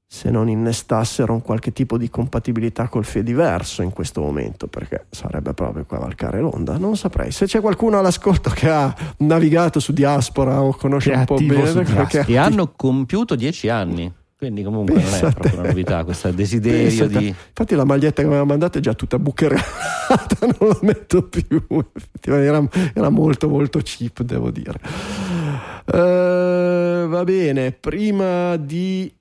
se 0.09 0.31
non 0.31 0.47
innestassero 0.47 1.33
un 1.33 1.41
qualche 1.41 1.73
tipo 1.73 1.97
di 1.97 2.09
compatibilità 2.09 2.87
col 2.87 3.03
Fediverso 3.03 3.81
in 3.81 3.91
questo 3.91 4.21
momento, 4.21 4.67
perché 4.67 5.07
sarebbe 5.09 5.53
proprio 5.53 5.85
cavalcare 5.85 6.39
l'onda. 6.39 6.77
Non 6.77 6.95
saprei. 6.95 7.31
Se 7.31 7.45
c'è 7.45 7.59
qualcuno 7.59 7.99
all'ascolto 7.99 8.49
che 8.49 8.69
ha 8.69 8.95
navigato 9.17 9.81
su 9.81 9.91
Diaspora 9.91 10.61
o 10.61 10.73
conosce 10.73 11.11
un 11.11 11.25
po' 11.25 11.35
bene, 11.35 11.83
perché... 11.83 12.23
e 12.25 12.37
hanno 12.37 12.71
compiuto 12.73 13.35
dieci 13.35 13.67
anni. 13.67 14.11
Quindi 14.37 14.61
comunque 14.63 14.93
Pensate. 14.93 15.19
non 15.19 15.29
è 15.29 15.33
proprio 15.33 15.59
una 15.59 15.67
novità, 15.69 16.03
questo 16.03 16.31
desiderio 16.31 16.83
Pensate. 16.83 17.17
di... 17.17 17.27
Infatti 17.27 17.75
la 17.75 17.85
maglietta 17.85 18.21
che 18.21 18.27
mi 18.27 18.33
aveva 18.35 18.47
mandato 18.47 18.77
è 18.77 18.81
già 18.81 18.93
tutta 18.93 19.17
bucherata, 19.17 20.45
non 20.59 20.69
la 20.69 20.79
metto 20.83 21.23
più. 21.23 21.65
Era, 22.21 22.63
era 22.93 23.09
molto 23.09 23.49
molto 23.49 23.79
cheap, 23.83 24.21
devo 24.21 24.51
dire. 24.51 24.79
Uh, 25.85 27.07
va 27.07 27.23
bene, 27.23 27.71
prima 27.71 28.55
di 28.57 29.11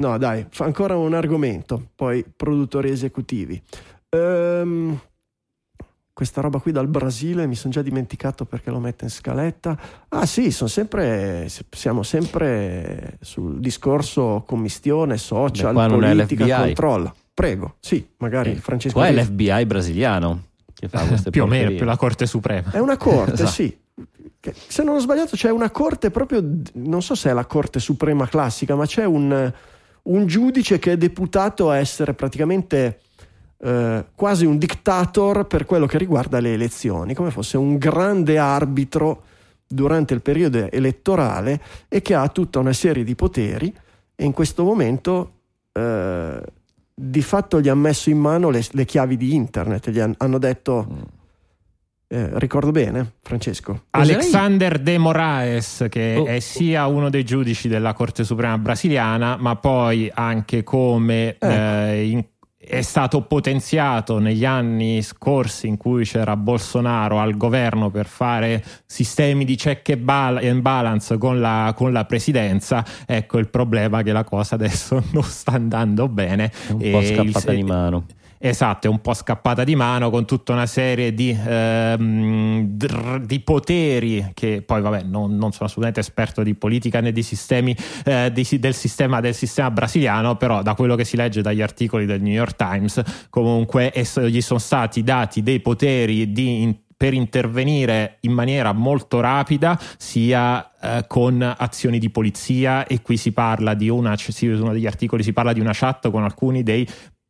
No, 0.00 0.16
dai, 0.16 0.46
fa 0.48 0.64
ancora 0.64 0.96
un 0.96 1.12
argomento, 1.12 1.88
poi 1.96 2.24
produttori 2.36 2.88
esecutivi. 2.90 3.60
Ehm, 4.10 4.96
questa 6.12 6.40
roba 6.40 6.60
qui 6.60 6.70
dal 6.72 6.86
Brasile 6.86 7.46
mi 7.48 7.56
sono 7.56 7.72
già 7.72 7.82
dimenticato 7.82 8.44
perché 8.44 8.70
lo 8.70 8.78
mette 8.78 9.04
in 9.04 9.10
scaletta. 9.10 9.76
Ah 10.10 10.24
sì, 10.26 10.52
sono 10.52 10.68
sempre, 10.68 11.48
siamo 11.70 12.02
sempre 12.04 13.18
sul 13.22 13.58
discorso 13.58 14.44
commistione, 14.46 15.16
social, 15.16 15.68
Beh, 15.68 15.72
qua 15.74 15.86
non 15.88 16.04
è 16.04 16.10
politica, 16.10 16.44
l'FBI. 16.44 16.64
controllo. 16.64 17.14
Prego, 17.34 17.74
sì, 17.80 18.06
magari 18.18 18.52
Eh, 18.52 18.54
Francesco. 18.56 18.94
Qua 18.98 19.08
è 19.08 19.12
l'FBI 19.12 19.66
brasiliano 19.66 20.44
che 20.74 20.88
fa 20.88 21.04
queste 21.06 21.30
più 21.32 21.42
o 21.42 21.46
meno, 21.46 21.70
più 21.74 21.84
la 21.84 21.96
Corte 21.96 22.26
Suprema. 22.26 22.70
È 22.70 22.78
una 22.78 22.96
corte, 22.96 23.32
Esatto. 23.42 23.50
sì. 23.50 23.76
Che, 24.40 24.54
se 24.54 24.84
non 24.84 24.94
ho 24.94 25.00
sbagliato 25.00 25.34
c'è 25.34 25.50
una 25.50 25.70
corte 25.70 26.12
proprio, 26.12 26.40
non 26.74 27.02
so 27.02 27.16
se 27.16 27.30
è 27.30 27.32
la 27.32 27.46
Corte 27.46 27.80
Suprema 27.80 28.28
classica, 28.28 28.76
ma 28.76 28.86
c'è 28.86 29.04
un, 29.04 29.52
un 30.08 30.26
giudice 30.26 30.78
che 30.78 30.92
è 30.92 30.96
deputato 30.96 31.70
a 31.70 31.76
essere 31.76 32.14
praticamente 32.14 33.00
eh, 33.58 34.04
quasi 34.14 34.44
un 34.44 34.58
dictator 34.58 35.46
per 35.46 35.64
quello 35.64 35.86
che 35.86 35.98
riguarda 35.98 36.40
le 36.40 36.52
elezioni, 36.52 37.14
come 37.14 37.30
fosse 37.30 37.56
un 37.56 37.76
grande 37.76 38.38
arbitro 38.38 39.22
durante 39.66 40.14
il 40.14 40.22
periodo 40.22 40.70
elettorale 40.70 41.60
e 41.88 42.00
che 42.00 42.14
ha 42.14 42.28
tutta 42.28 42.58
una 42.58 42.72
serie 42.72 43.04
di 43.04 43.14
poteri 43.14 43.74
e 44.14 44.24
in 44.24 44.32
questo 44.32 44.64
momento 44.64 45.32
eh, 45.72 46.40
di 46.94 47.22
fatto 47.22 47.60
gli 47.60 47.68
ha 47.68 47.74
messo 47.74 48.10
in 48.10 48.18
mano 48.18 48.50
le, 48.50 48.64
le 48.70 48.84
chiavi 48.84 49.16
di 49.16 49.34
internet, 49.34 49.90
gli 49.90 50.00
han- 50.00 50.14
hanno 50.16 50.38
detto... 50.38 51.16
Eh, 52.10 52.30
ricordo 52.38 52.70
bene, 52.70 53.12
Francesco? 53.22 53.82
Alexander 53.90 54.78
de 54.78 54.96
Moraes, 54.96 55.86
che 55.90 56.16
Oh. 56.16 56.24
è 56.24 56.38
sia 56.40 56.86
uno 56.86 57.10
dei 57.10 57.22
giudici 57.24 57.68
della 57.68 57.92
Corte 57.92 58.24
Suprema 58.24 58.56
brasiliana, 58.56 59.36
ma 59.38 59.56
poi 59.56 60.10
anche 60.14 60.62
come 60.64 61.36
eh, 61.38 62.06
in- 62.08 62.24
è 62.60 62.80
stato 62.82 63.22
potenziato 63.22 64.18
negli 64.18 64.44
anni 64.44 65.00
scorsi 65.02 65.68
in 65.68 65.76
cui 65.78 66.04
c'era 66.04 66.36
Bolsonaro 66.36 67.18
al 67.18 67.34
governo 67.36 67.88
per 67.90 68.06
fare 68.06 68.62
sistemi 68.84 69.44
di 69.46 69.54
check 69.56 69.88
and 69.90 70.00
bal- 70.02 70.36
and 70.38 70.60
balance 70.60 71.16
con 71.18 71.40
la, 71.40 71.72
con 71.76 71.92
la 71.92 72.04
presidenza. 72.04 72.84
Ecco 73.06 73.38
il 73.38 73.48
problema 73.48 74.02
che 74.02 74.12
la 74.12 74.24
cosa 74.24 74.54
adesso 74.56 75.02
non 75.12 75.22
sta 75.22 75.52
andando 75.52 76.08
bene. 76.08 76.50
È 76.68 76.72
un 76.72 76.82
E 76.82 76.90
po' 76.90 76.98
il- 77.00 77.06
scappata 77.32 77.52
di 77.52 77.62
mano. 77.62 78.04
Esatto, 78.40 78.86
è 78.86 78.90
un 78.90 79.00
po' 79.00 79.14
scappata 79.14 79.64
di 79.64 79.74
mano 79.74 80.10
con 80.10 80.24
tutta 80.24 80.52
una 80.52 80.66
serie 80.66 81.12
di, 81.12 81.36
ehm, 81.36 82.76
di 83.24 83.40
poteri 83.40 84.30
che 84.32 84.62
poi 84.62 84.80
vabbè 84.80 85.02
non, 85.02 85.34
non 85.34 85.50
sono 85.50 85.64
assolutamente 85.64 85.98
esperto 85.98 86.44
di 86.44 86.54
politica 86.54 87.00
né 87.00 87.10
di 87.10 87.24
sistemi 87.24 87.76
eh, 88.04 88.30
di- 88.32 88.58
del, 88.60 88.74
sistema, 88.74 89.20
del 89.20 89.34
sistema 89.34 89.72
brasiliano, 89.72 90.36
però 90.36 90.62
da 90.62 90.74
quello 90.74 90.94
che 90.94 91.04
si 91.04 91.16
legge 91.16 91.42
dagli 91.42 91.62
articoli 91.62 92.06
del 92.06 92.22
New 92.22 92.32
York 92.32 92.54
Times 92.54 93.02
comunque 93.28 93.92
es- 93.92 94.20
gli 94.20 94.40
sono 94.40 94.60
stati 94.60 95.02
dati 95.02 95.42
dei 95.42 95.58
poteri 95.58 96.30
di 96.30 96.62
in- 96.62 96.76
per 96.96 97.14
intervenire 97.14 98.18
in 98.22 98.32
maniera 98.32 98.72
molto 98.72 99.20
rapida 99.20 99.78
sia 99.96 100.68
eh, 100.80 101.04
con 101.06 101.40
azioni 101.56 101.98
di 102.00 102.10
polizia 102.10 102.86
e 102.86 103.02
qui 103.02 103.16
si 103.16 103.30
parla 103.30 103.74
di 103.74 103.88
una, 103.88 104.16
uno 104.40 104.72
degli 104.72 104.86
articoli 104.86 105.22
si 105.22 105.32
parla 105.32 105.52
di 105.52 105.60
una 105.60 105.70
chat 105.72 106.10
con 106.10 106.24
alcuni 106.24 106.64
dei 106.64 106.86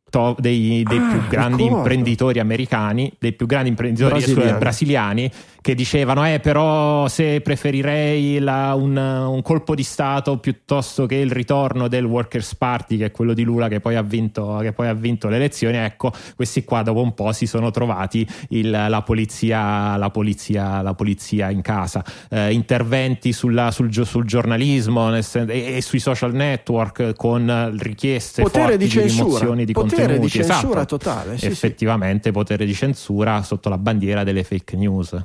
to- 0.09 0.35
dei, 0.39 0.83
dei 0.87 0.97
Ah, 0.97 1.09
più 1.11 1.27
grandi 1.29 1.63
ricordo. 1.63 1.77
imprenditori 1.77 2.39
americani, 2.39 3.11
dei 3.19 3.33
più 3.33 3.45
grandi 3.45 3.69
imprenditori 3.69 4.11
Brasiliani. 4.19 4.57
brasiliani 4.59 5.31
che 5.61 5.75
dicevano 5.75 6.25
eh 6.25 6.39
però 6.39 7.07
se 7.09 7.41
preferirei 7.41 8.39
la- 8.39 8.73
un, 8.75 8.95
un 8.95 9.41
colpo 9.41 9.75
di 9.75 9.83
Stato 9.83 10.37
piuttosto 10.37 11.05
che 11.05 11.15
il 11.15 11.31
ritorno 11.31 11.87
del 11.87 12.05
Workers 12.05 12.55
Party 12.55 12.97
che 12.97 13.05
è 13.05 13.11
quello 13.11 13.33
di 13.33 13.43
Lula 13.43 13.67
che 13.67 13.79
poi 13.79 13.95
ha 13.95 14.01
vinto, 14.01 14.59
che 14.61 14.71
poi 14.71 14.87
ha 14.87 14.93
vinto 14.93 15.27
le 15.27 15.35
elezioni 15.35 15.77
ecco 15.77 16.11
questi 16.35 16.63
qua 16.63 16.81
dopo 16.81 17.01
un 17.01 17.13
po' 17.13 17.31
si 17.33 17.45
sono 17.45 17.71
trovati 17.71 18.25
il- 18.49 18.69
la, 18.69 19.01
polizia, 19.01 19.97
la, 19.97 20.09
polizia, 20.09 20.81
la 20.81 20.93
polizia 20.93 21.49
in 21.49 21.61
casa 21.61 22.03
Eh, 22.29 22.53
interventi 22.53 23.33
sulla- 23.33 23.71
sul, 23.71 23.93
sul 24.05 24.25
giornalismo 24.25 25.09
nel 25.09 25.25
e, 25.47 25.75
e 25.77 25.81
sui 25.81 25.99
social 25.99 26.33
network 26.33 27.15
con 27.15 27.75
richieste 27.77 28.41
Potere 28.43 28.63
forti 28.71 28.77
di 28.85 28.89
censura, 28.89 29.23
rimozioni 29.25 29.65
di 29.65 29.73
potere 29.73 30.01
contenuti 30.03 30.25
di 30.25 30.43
censura 30.43 30.79
esatto. 30.81 30.97
totale. 30.97 31.33
Sì, 31.33 31.39
sì. 31.39 31.45
effettivamente 31.47 32.31
potere 32.31 32.65
di 32.65 32.73
censura 32.73 33.41
sotto 33.43 33.69
la 33.69 33.77
bandiera 33.77 34.23
delle 34.23 34.43
fake 34.43 34.75
news 34.77 35.15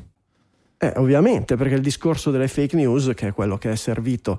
Eh, 0.85 0.93
ovviamente, 0.97 1.57
perché 1.57 1.74
il 1.74 1.80
discorso 1.80 2.30
delle 2.30 2.49
fake 2.49 2.76
news, 2.76 3.12
che 3.14 3.28
è 3.28 3.32
quello 3.32 3.57
che 3.57 3.70
è 3.70 3.76
servito, 3.76 4.39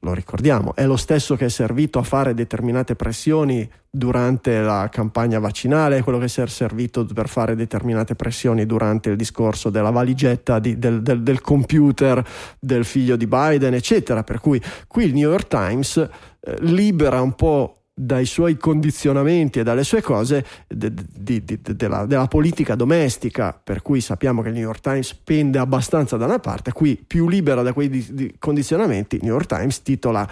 lo 0.00 0.12
ricordiamo, 0.12 0.74
è 0.74 0.86
lo 0.86 0.96
stesso 0.96 1.36
che 1.36 1.46
è 1.46 1.48
servito 1.48 1.98
a 1.98 2.02
fare 2.02 2.34
determinate 2.34 2.94
pressioni 2.96 3.68
durante 3.90 4.60
la 4.60 4.88
campagna 4.90 5.38
vaccinale, 5.38 5.98
è 5.98 6.02
quello 6.02 6.18
che 6.18 6.26
è 6.26 6.46
servito 6.46 7.04
per 7.04 7.28
fare 7.28 7.54
determinate 7.54 8.14
pressioni 8.14 8.66
durante 8.66 9.10
il 9.10 9.16
discorso 9.16 9.70
della 9.70 9.90
valigetta 9.90 10.58
di- 10.58 10.78
del, 10.78 11.02
del- 11.02 11.22
del 11.22 11.40
computer 11.40 12.24
del 12.58 12.84
figlio 12.84 13.16
di 13.16 13.26
Biden, 13.26 13.74
eccetera. 13.74 14.24
Per 14.24 14.40
cui 14.40 14.60
qui 14.88 15.04
il 15.04 15.14
New 15.14 15.30
York 15.30 15.48
Times 15.48 15.96
eh, 15.96 16.56
libera 16.60 17.20
un 17.20 17.34
po' 17.34 17.77
dai 18.00 18.26
suoi 18.26 18.56
condizionamenti 18.56 19.58
e 19.58 19.62
dalle 19.64 19.82
sue 19.82 20.00
cose 20.02 20.44
de- 20.68 20.92
di- 20.94 21.44
de- 21.44 21.60
della, 21.74 22.06
della 22.06 22.28
politica 22.28 22.76
domestica, 22.76 23.58
per 23.60 23.82
cui 23.82 24.00
sappiamo 24.00 24.40
che 24.40 24.48
il 24.48 24.54
New 24.54 24.62
York 24.62 24.80
Times 24.80 25.14
pende 25.14 25.58
abbastanza 25.58 26.16
da 26.16 26.26
una 26.26 26.38
parte, 26.38 26.72
qui 26.72 27.02
più 27.04 27.28
libera 27.28 27.62
da 27.62 27.72
quei 27.72 27.88
di- 27.88 28.06
di 28.10 28.36
condizionamenti, 28.38 29.16
il 29.16 29.22
New 29.24 29.32
York 29.32 29.46
Times 29.46 29.82
titola 29.82 30.28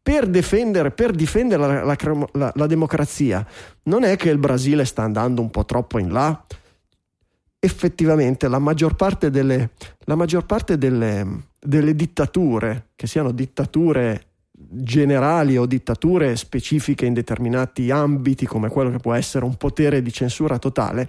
per 0.00 0.28
difendere, 0.28 0.92
per 0.92 1.10
difendere 1.10 1.84
la, 1.84 1.96
la- 2.32 2.52
la 2.54 2.66
democrazia, 2.66 3.44
non 3.84 4.04
è 4.04 4.16
che 4.16 4.30
il 4.30 4.38
Brasile 4.38 4.84
sta 4.84 5.02
andando 5.02 5.42
un 5.42 5.50
po' 5.50 5.64
troppo 5.64 5.98
in 5.98 6.12
là? 6.12 6.44
Effettivamente 7.60 8.46
la 8.46 8.60
maggior 8.60 8.94
parte 8.94 9.30
delle, 9.30 9.70
la 10.04 10.14
maggior 10.14 10.46
parte 10.46 10.78
delle, 10.78 11.26
delle 11.58 11.94
dittature, 11.94 12.90
che 12.94 13.08
siano 13.08 13.32
dittature 13.32 14.27
generali 14.70 15.56
o 15.56 15.66
dittature 15.66 16.36
specifiche 16.36 17.06
in 17.06 17.14
determinati 17.14 17.90
ambiti, 17.90 18.46
come 18.46 18.68
quello 18.68 18.90
che 18.90 18.98
può 18.98 19.14
essere 19.14 19.44
un 19.44 19.56
potere 19.56 20.02
di 20.02 20.12
censura 20.12 20.58
totale, 20.58 21.08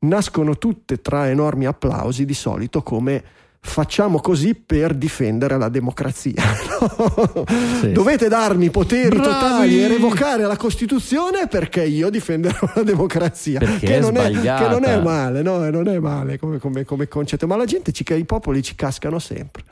nascono 0.00 0.56
tutte 0.58 1.00
tra 1.00 1.28
enormi 1.28 1.66
applausi 1.66 2.24
di 2.24 2.34
solito 2.34 2.82
come 2.82 3.22
facciamo 3.64 4.20
così 4.20 4.54
per 4.54 4.94
difendere 4.94 5.56
la 5.58 5.68
democrazia. 5.68 6.42
No? 6.84 7.44
Sì. 7.80 7.92
Dovete 7.92 8.28
darmi 8.28 8.68
poteri 8.68 9.16
Bravi! 9.16 9.22
totali 9.22 9.82
e 9.82 9.88
revocare 9.88 10.42
la 10.42 10.56
Costituzione 10.56 11.46
perché 11.46 11.84
io 11.84 12.10
difenderò 12.10 12.70
la 12.74 12.82
democrazia. 12.82 13.60
Che, 13.60 14.00
non 14.00 14.16
è, 14.16 14.30
che 14.30 14.68
non 14.68 14.84
è 14.84 15.00
male, 15.00 15.40
no? 15.40 15.70
non 15.70 15.88
è 15.88 15.98
male 15.98 16.38
come, 16.38 16.58
come- 16.58 16.84
come 16.84 17.08
concetto, 17.08 17.46
ma 17.46 17.56
la 17.56 17.64
gente, 17.64 17.92
ci, 17.92 18.04
i 18.06 18.24
popoli 18.24 18.62
ci 18.62 18.74
cascano 18.74 19.18
sempre. 19.18 19.64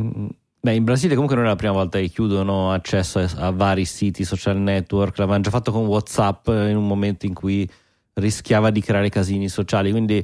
Mm. 0.00 0.26
Beh, 0.66 0.74
in 0.74 0.82
Brasile 0.82 1.12
comunque 1.14 1.36
non 1.36 1.44
è 1.44 1.48
la 1.48 1.54
prima 1.54 1.72
volta 1.74 2.00
che 2.00 2.08
chiudono 2.08 2.72
accesso 2.72 3.20
a, 3.20 3.28
a 3.36 3.50
vari 3.52 3.84
siti 3.84 4.24
social 4.24 4.56
network, 4.56 5.16
l'avevano 5.18 5.44
già 5.44 5.50
fatto 5.50 5.70
con 5.70 5.86
WhatsApp 5.86 6.48
eh, 6.48 6.70
in 6.70 6.76
un 6.76 6.88
momento 6.88 7.24
in 7.24 7.34
cui 7.34 7.68
rischiava 8.14 8.70
di 8.70 8.80
creare 8.80 9.08
casini 9.08 9.48
sociali, 9.48 9.92
quindi 9.92 10.16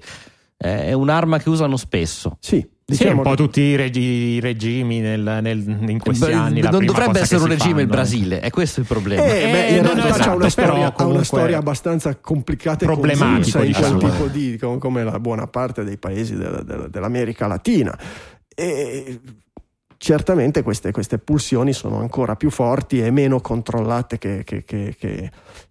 eh, 0.57 0.87
è 0.87 0.93
un'arma 0.95 1.39
che 1.39 1.49
usano 1.49 1.77
spesso. 1.77 2.39
Sì, 2.41 2.57
Sì, 2.57 2.65
un 2.65 2.71
diciamo 2.87 3.23
po' 3.23 3.37
tutti 3.37 3.61
i, 3.61 3.77
regi- 3.77 4.01
i 4.01 4.41
regimi 4.41 4.99
nel- 4.99 5.39
nel- 5.41 5.65
in 5.89 6.01
questi 6.01 6.25
Beh, 6.27 6.33
anni. 6.33 6.61
non 6.61 6.85
dovrebbe 6.87 7.21
essere 7.21 7.41
un 7.43 7.47
regime 7.49 7.83
il 7.83 7.89
fanno. 7.89 8.01
Brasile, 8.03 8.41
è 8.41 8.51
questo 8.51 8.81
il 8.81 8.87
problema. 8.87 9.23
Eh, 9.23 9.29
beh, 9.29 9.67
Eh, 9.69 9.77
in 9.77 9.83
realtà 9.85 10.09
esatto, 10.09 10.37
una 10.37 10.49
storia, 10.49 10.93
ha 10.97 11.05
una 11.07 11.23
storia 11.23 11.59
abbastanza 11.59 12.17
complicata 12.17 12.85
e 12.85 12.89
quel 12.97 13.17
diciamo. 13.67 13.99
tipo 13.99 14.27
di, 14.27 14.59
com- 14.59 14.79
come 14.79 15.05
la 15.05 15.21
buona 15.21 15.47
parte 15.47 15.85
dei 15.85 15.99
paesi 15.99 16.35
del- 16.35 16.65
del- 16.67 16.89
dell'America 16.91 17.47
Latina. 17.47 17.97
E 18.57 19.21
certamente 20.03 20.65
queste, 20.65 20.91
queste 20.91 21.19
pulsioni 21.19 21.73
sono 21.73 21.99
ancora 22.01 22.35
più 22.35 22.51
forti 22.51 23.01
e 23.01 23.13
meno 23.13 23.41
controllate 23.41 24.19
che, 24.19 24.43
che- 24.43 24.65
che- 24.65 24.97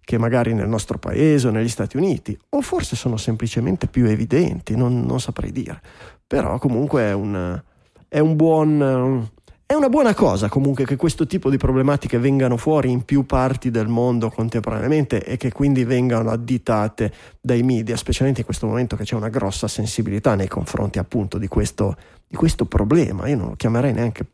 che- 0.00 0.18
magari 0.18 0.54
nel 0.54 0.68
nostro 0.68 0.96
paese 0.98 1.48
o 1.48 1.50
negli 1.50 1.68
Stati 1.68 1.98
Uniti, 1.98 2.34
o 2.48 2.62
forse 2.62 2.96
sono 2.96 3.18
semplicemente 3.18 3.88
più 3.88 4.06
evidenti, 4.06 4.74
non, 4.74 5.02
non 5.02 5.20
saprei 5.20 5.52
dire. 5.52 5.78
Però 6.26 6.58
comunque 6.58 7.02
è 7.02 7.12
un, 7.12 7.60
è 8.08 8.20
un 8.20 8.34
buon... 8.34 9.30
È 9.72 9.74
una 9.74 9.88
buona 9.88 10.12
cosa 10.12 10.50
comunque 10.50 10.84
che 10.84 10.96
questo 10.96 11.26
tipo 11.26 11.48
di 11.48 11.56
problematiche 11.56 12.18
vengano 12.18 12.58
fuori 12.58 12.90
in 12.90 13.06
più 13.06 13.24
parti 13.24 13.70
del 13.70 13.88
mondo 13.88 14.28
contemporaneamente 14.28 15.24
e 15.24 15.38
che 15.38 15.50
quindi 15.50 15.84
vengano 15.84 16.28
additate 16.28 17.10
dai 17.40 17.62
media, 17.62 17.96
specialmente 17.96 18.40
in 18.40 18.44
questo 18.46 18.66
momento 18.66 18.96
che 18.96 19.04
c'è 19.04 19.14
una 19.14 19.30
grossa 19.30 19.68
sensibilità 19.68 20.34
nei 20.34 20.46
confronti 20.46 20.98
appunto 20.98 21.38
di 21.38 21.48
questo, 21.48 21.96
di 22.28 22.36
questo 22.36 22.66
problema. 22.66 23.26
Io 23.28 23.36
non 23.38 23.48
lo 23.48 23.54
chiamerei 23.54 23.94
neanche 23.94 24.26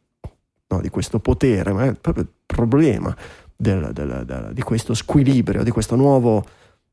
no, 0.66 0.80
di 0.80 0.88
questo 0.88 1.20
potere, 1.20 1.72
ma 1.72 1.84
è 1.84 1.92
proprio 1.94 2.24
il 2.24 2.30
problema 2.44 3.16
del- 3.54 3.90
del- 3.92 4.24
del- 4.26 4.50
di 4.52 4.62
questo 4.62 4.92
squilibrio, 4.92 5.62
di 5.62 5.70
questo 5.70 5.94
nuovo, 5.94 6.44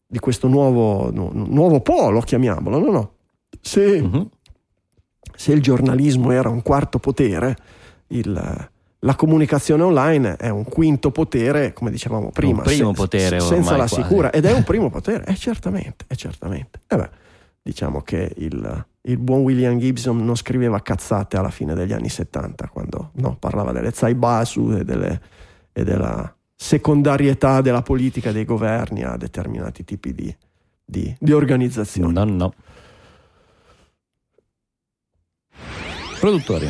di 0.05 0.19
questo 0.19 0.47
nuovo, 0.47 1.09
nu- 1.11 1.31
nuovo 1.33 1.79
polo, 1.79 2.19
chiamiamolo. 2.21 2.77
No, 2.77 2.91
no. 2.91 3.11
Se, 3.59 4.03
Mhm. 4.03 4.29
se 5.35 5.51
il 5.51 5.63
giornalismo 5.63 6.29
era 6.29 6.49
un 6.49 6.61
quarto 6.61 6.99
potere, 6.99 7.57
il- 8.07 8.69
la 8.99 9.15
comunicazione 9.15 9.83
online 9.83 10.35
è 10.35 10.49
un 10.49 10.63
quinto 10.63 11.11
potere, 11.11 11.73
come 11.73 11.91
dicevamo 11.91 12.31
prima. 12.31 12.63
Primo 12.63 12.91
potere 12.93 13.39
senza 13.39 13.71
la 13.77 13.85
quasi. 13.87 14.01
sicura. 14.01 14.31
Ed 14.31 14.45
è 14.45 14.51
un 14.51 14.63
primo 14.63 14.89
potere, 14.89 15.25
eh, 15.25 15.35
certamente, 15.35 16.05
eh, 16.07 16.15
certamente. 16.15 16.79
Eh 16.87 16.95
beh, 16.95 17.09
diciamo 17.61 18.01
che 18.01 18.33
il, 18.37 18.85
il 19.01 19.17
buon 19.19 19.41
William 19.41 19.77
Gibson 19.77 20.23
non 20.25 20.35
scriveva 20.35 20.81
cazzate 20.81 21.37
alla 21.37 21.51
fine 21.51 21.75
degli 21.75 21.93
anni 21.93 22.09
70, 22.09 22.67
quando 22.69 23.11
no, 23.15 23.35
parlava 23.37 23.71
delle 23.71 23.91
zaibasu 23.91 24.71
e, 24.79 24.83
delle- 24.83 25.21
e 25.71 25.83
della 25.83 26.33
secondarietà 26.55 27.61
della 27.61 27.83
politica 27.83 28.31
dei 28.31 28.45
governi 28.45 29.03
a 29.03 29.17
determinati 29.17 29.83
tipi 29.83 30.13
di, 30.15 30.35
di- 30.83 31.15
di 31.19 31.31
organizzazioni. 31.31 32.11
No, 32.13 32.23
no. 32.23 32.53
Produttori. 36.19 36.67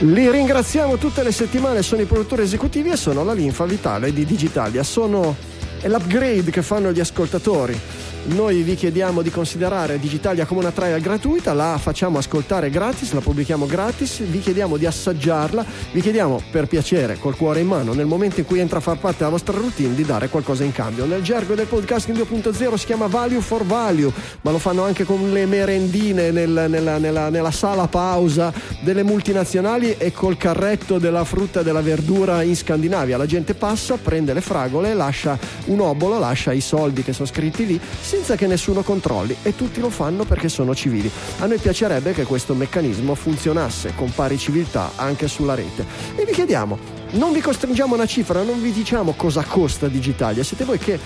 Li 0.00 0.30
ringraziamo 0.30 0.96
tutte 0.96 1.22
le 1.22 1.30
settimane, 1.30 1.82
sono 1.82 2.02
i 2.02 2.06
produttori 2.06 2.42
esecutivi 2.42 2.90
e 2.90 2.96
sono 2.96 3.22
la 3.22 3.32
linfa 3.32 3.64
vitale 3.64 4.12
di 4.12 4.24
Digitalia. 4.24 4.82
Sono 4.82 5.36
è 5.80 5.88
l'upgrade 5.88 6.50
che 6.50 6.62
fanno 6.62 6.90
gli 6.92 7.00
ascoltatori. 7.00 7.78
Noi 8.26 8.62
vi 8.62 8.74
chiediamo 8.74 9.20
di 9.20 9.28
considerare 9.30 9.98
Digitalia 9.98 10.46
come 10.46 10.60
una 10.60 10.70
trial 10.70 10.98
gratuita, 10.98 11.52
la 11.52 11.76
facciamo 11.78 12.16
ascoltare 12.16 12.70
gratis, 12.70 13.12
la 13.12 13.20
pubblichiamo 13.20 13.66
gratis, 13.66 14.22
vi 14.22 14.40
chiediamo 14.40 14.78
di 14.78 14.86
assaggiarla, 14.86 15.62
vi 15.92 16.00
chiediamo 16.00 16.40
per 16.50 16.66
piacere, 16.66 17.18
col 17.18 17.36
cuore 17.36 17.60
in 17.60 17.66
mano, 17.66 17.92
nel 17.92 18.06
momento 18.06 18.40
in 18.40 18.46
cui 18.46 18.60
entra 18.60 18.78
a 18.78 18.80
far 18.80 18.96
parte 18.96 19.18
della 19.18 19.30
vostra 19.30 19.58
routine, 19.58 19.94
di 19.94 20.04
dare 20.04 20.30
qualcosa 20.30 20.64
in 20.64 20.72
cambio. 20.72 21.04
Nel 21.04 21.20
gergo 21.22 21.54
del 21.54 21.66
podcasting 21.66 22.16
2.0 22.16 22.74
si 22.76 22.86
chiama 22.86 23.08
value 23.08 23.42
for 23.42 23.62
value, 23.62 24.10
ma 24.40 24.50
lo 24.50 24.58
fanno 24.58 24.84
anche 24.84 25.04
con 25.04 25.30
le 25.30 25.44
merendine 25.44 26.30
nel- 26.30 26.64
nella, 26.68 26.96
nella- 26.96 27.28
nella 27.28 27.50
sala 27.50 27.88
pausa 27.88 28.50
delle 28.80 29.02
multinazionali 29.02 29.96
e 29.98 30.12
col 30.12 30.38
carretto 30.38 30.98
della 30.98 31.24
frutta 31.24 31.60
e 31.60 31.62
della 31.62 31.82
verdura 31.82 32.40
in 32.40 32.56
Scandinavia. 32.56 33.18
La 33.18 33.26
gente 33.26 33.52
passa, 33.52 33.98
prende 33.98 34.32
le 34.32 34.40
fragole, 34.40 34.94
lascia 34.94 35.38
un 35.66 35.80
obolo, 35.80 36.18
lascia 36.18 36.52
i 36.52 36.62
soldi 36.62 37.02
che 37.02 37.12
sono 37.12 37.28
scritti 37.28 37.66
lì, 37.66 37.78
senza 38.14 38.36
che 38.36 38.46
nessuno 38.46 38.82
controlli 38.82 39.36
e 39.42 39.56
tutti 39.56 39.80
lo 39.80 39.90
fanno 39.90 40.24
perché 40.24 40.48
sono 40.48 40.72
civili. 40.72 41.10
A 41.40 41.46
noi 41.46 41.58
piacerebbe 41.58 42.12
che 42.12 42.22
questo 42.22 42.54
meccanismo 42.54 43.16
funzionasse 43.16 43.92
con 43.96 44.14
pari 44.14 44.38
civiltà 44.38 44.92
anche 44.94 45.26
sulla 45.26 45.54
rete. 45.54 45.84
E 46.14 46.24
vi 46.24 46.30
chiediamo, 46.30 46.78
non 47.12 47.32
vi 47.32 47.40
costringiamo 47.40 47.94
a 47.94 47.96
una 47.96 48.06
cifra, 48.06 48.44
non 48.44 48.62
vi 48.62 48.70
diciamo 48.70 49.14
cosa 49.16 49.42
costa 49.42 49.88
Digitalia, 49.88 50.44
siete 50.44 50.64
voi 50.64 50.78
che 50.78 50.96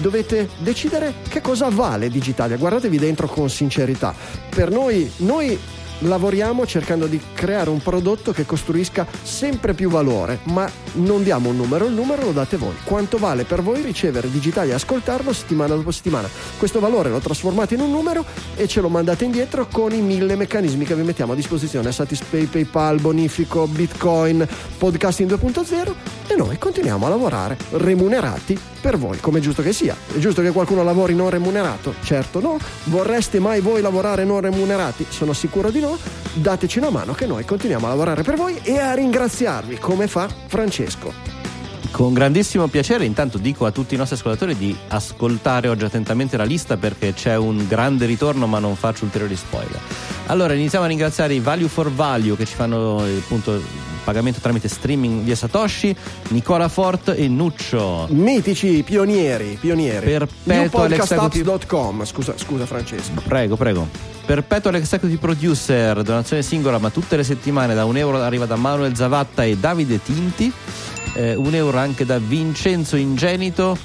dovete 0.00 0.48
decidere 0.58 1.14
che 1.28 1.40
cosa 1.40 1.68
vale 1.68 2.10
Digitalia. 2.10 2.56
Guardatevi 2.56 2.98
dentro 2.98 3.28
con 3.28 3.48
sincerità. 3.48 4.12
Per 4.50 4.68
noi, 4.68 5.08
noi 5.18 5.56
lavoriamo 6.00 6.66
cercando 6.66 7.06
di 7.06 7.20
creare 7.34 7.70
un 7.70 7.80
prodotto 7.80 8.32
che 8.32 8.44
costruisca 8.44 9.06
sempre 9.22 9.74
più 9.74 9.88
valore, 9.88 10.40
ma 10.44 10.70
non 10.94 11.22
diamo 11.22 11.50
un 11.50 11.56
numero, 11.56 11.86
il 11.86 11.92
numero 11.92 12.22
lo 12.22 12.32
date 12.32 12.56
voi. 12.56 12.74
Quanto 12.84 13.18
vale 13.18 13.44
per 13.44 13.62
voi 13.62 13.82
ricevere 13.82 14.30
Digitalia 14.30 14.72
e 14.72 14.76
ascoltarlo 14.76 15.32
settimana 15.32 15.74
dopo 15.74 15.90
settimana? 15.90 16.28
Questo 16.58 16.80
valore 16.80 17.10
lo 17.10 17.18
trasformate 17.18 17.74
in 17.74 17.80
un 17.80 17.90
numero 17.90 18.24
e 18.54 18.66
ce 18.66 18.80
lo 18.80 18.88
mandate 18.88 19.24
indietro 19.24 19.66
con 19.70 19.92
i 19.92 20.00
mille 20.00 20.36
meccanismi 20.36 20.84
che 20.84 20.94
vi 20.94 21.02
mettiamo 21.02 21.32
a 21.32 21.36
disposizione, 21.36 21.92
Satispay, 21.92 22.44
PayPal, 22.46 23.00
Bonifico, 23.00 23.66
Bitcoin, 23.66 24.46
Podcasting 24.78 25.30
2.0 25.30 25.94
e 26.28 26.34
noi 26.34 26.58
continuiamo 26.58 27.06
a 27.06 27.08
lavorare 27.08 27.56
remunerati 27.70 28.58
per 28.80 28.98
voi, 28.98 29.18
come 29.20 29.38
è 29.38 29.42
giusto 29.42 29.62
che 29.62 29.72
sia. 29.72 29.96
È 30.14 30.18
giusto 30.18 30.42
che 30.42 30.50
qualcuno 30.50 30.82
lavori 30.84 31.14
non 31.14 31.30
remunerato? 31.30 31.94
Certo 32.02 32.40
no. 32.40 32.58
Vorreste 32.84 33.40
mai 33.40 33.60
voi 33.60 33.80
lavorare 33.80 34.24
non 34.24 34.40
remunerati? 34.40 35.06
Sono 35.08 35.32
sicuro 35.32 35.70
di 35.70 35.80
no. 35.80 35.85
Dateci 36.32 36.78
una 36.78 36.90
mano 36.90 37.12
che 37.12 37.26
noi 37.26 37.44
continuiamo 37.44 37.86
a 37.86 37.88
lavorare 37.90 38.22
per 38.22 38.36
voi 38.36 38.58
e 38.62 38.78
a 38.78 38.94
ringraziarvi 38.94 39.78
come 39.78 40.06
fa 40.06 40.28
Francesco. 40.46 41.12
Con 41.90 42.12
grandissimo 42.12 42.66
piacere, 42.66 43.04
intanto 43.04 43.38
dico 43.38 43.64
a 43.64 43.70
tutti 43.70 43.94
i 43.94 43.96
nostri 43.96 44.16
ascoltatori 44.16 44.56
di 44.56 44.76
ascoltare 44.88 45.68
oggi 45.68 45.84
attentamente 45.84 46.36
la 46.36 46.44
lista 46.44 46.76
perché 46.76 47.14
c'è 47.14 47.36
un 47.36 47.66
grande 47.66 48.04
ritorno, 48.04 48.46
ma 48.46 48.58
non 48.58 48.76
faccio 48.76 49.04
ulteriori 49.04 49.34
spoiler. 49.34 49.80
Allora, 50.26 50.52
iniziamo 50.52 50.84
a 50.84 50.88
ringraziare 50.88 51.34
i 51.34 51.40
Value 51.40 51.68
for 51.68 51.90
Value 51.90 52.36
che 52.36 52.44
ci 52.44 52.54
fanno 52.54 53.04
eh, 53.06 53.16
appunto 53.16 53.60
pagamento 54.06 54.38
tramite 54.40 54.68
streaming 54.68 55.24
via 55.24 55.34
Satoshi, 55.34 55.94
Nicola 56.28 56.68
Fort 56.68 57.12
e 57.16 57.26
Nuccio. 57.26 58.06
Mitici 58.10 58.84
pionieri, 58.84 59.58
pionieri. 59.60 60.06
Perpetual 60.06 60.88
Newpodcastapps.com. 60.88 62.04
Scusa, 62.04 62.34
scusa 62.36 62.66
Francesco. 62.66 63.20
Prego, 63.26 63.56
prego. 63.56 63.88
Perpetual 64.24 64.76
Executive 64.76 65.18
Producer, 65.18 66.02
donazione 66.02 66.42
singola, 66.42 66.78
ma 66.78 66.90
tutte 66.90 67.16
le 67.16 67.24
settimane 67.24 67.74
da 67.74 67.84
un 67.84 67.96
euro 67.96 68.22
arriva 68.22 68.46
da 68.46 68.54
Manuel 68.54 68.94
Zavatta 68.94 69.42
e 69.42 69.56
Davide 69.56 70.00
Tinti, 70.00 70.52
eh, 71.14 71.34
un 71.34 71.54
euro 71.54 71.78
anche 71.78 72.04
da 72.04 72.18
Vincenzo 72.18 72.94
Ingenito, 72.94 73.76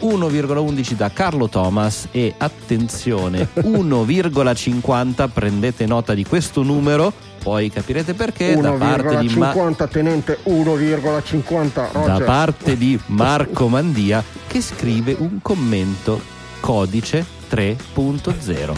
1,11 0.00 0.92
da 0.92 1.10
Carlo 1.10 1.48
Thomas 1.48 2.08
e 2.10 2.34
attenzione 2.36 3.48
1,50 3.56 5.30
prendete 5.32 5.86
nota 5.86 6.12
di 6.12 6.24
questo 6.24 6.62
numero 6.62 7.12
poi 7.44 7.70
capirete 7.70 8.14
perché 8.14 8.56
da 8.56 8.72
parte 8.72 9.18
di 9.18 9.28
Ma- 9.36 9.52
1,50 9.52 9.88
tenente 9.90 10.38
1,50 10.44 11.72
da 11.74 11.88
Roger. 11.92 12.24
parte 12.24 12.76
di 12.78 12.98
Marco 13.06 13.68
Mandia 13.68 14.24
che 14.46 14.62
scrive 14.62 15.14
un 15.18 15.40
commento 15.42 16.18
codice 16.60 17.22
3.0 17.50 18.74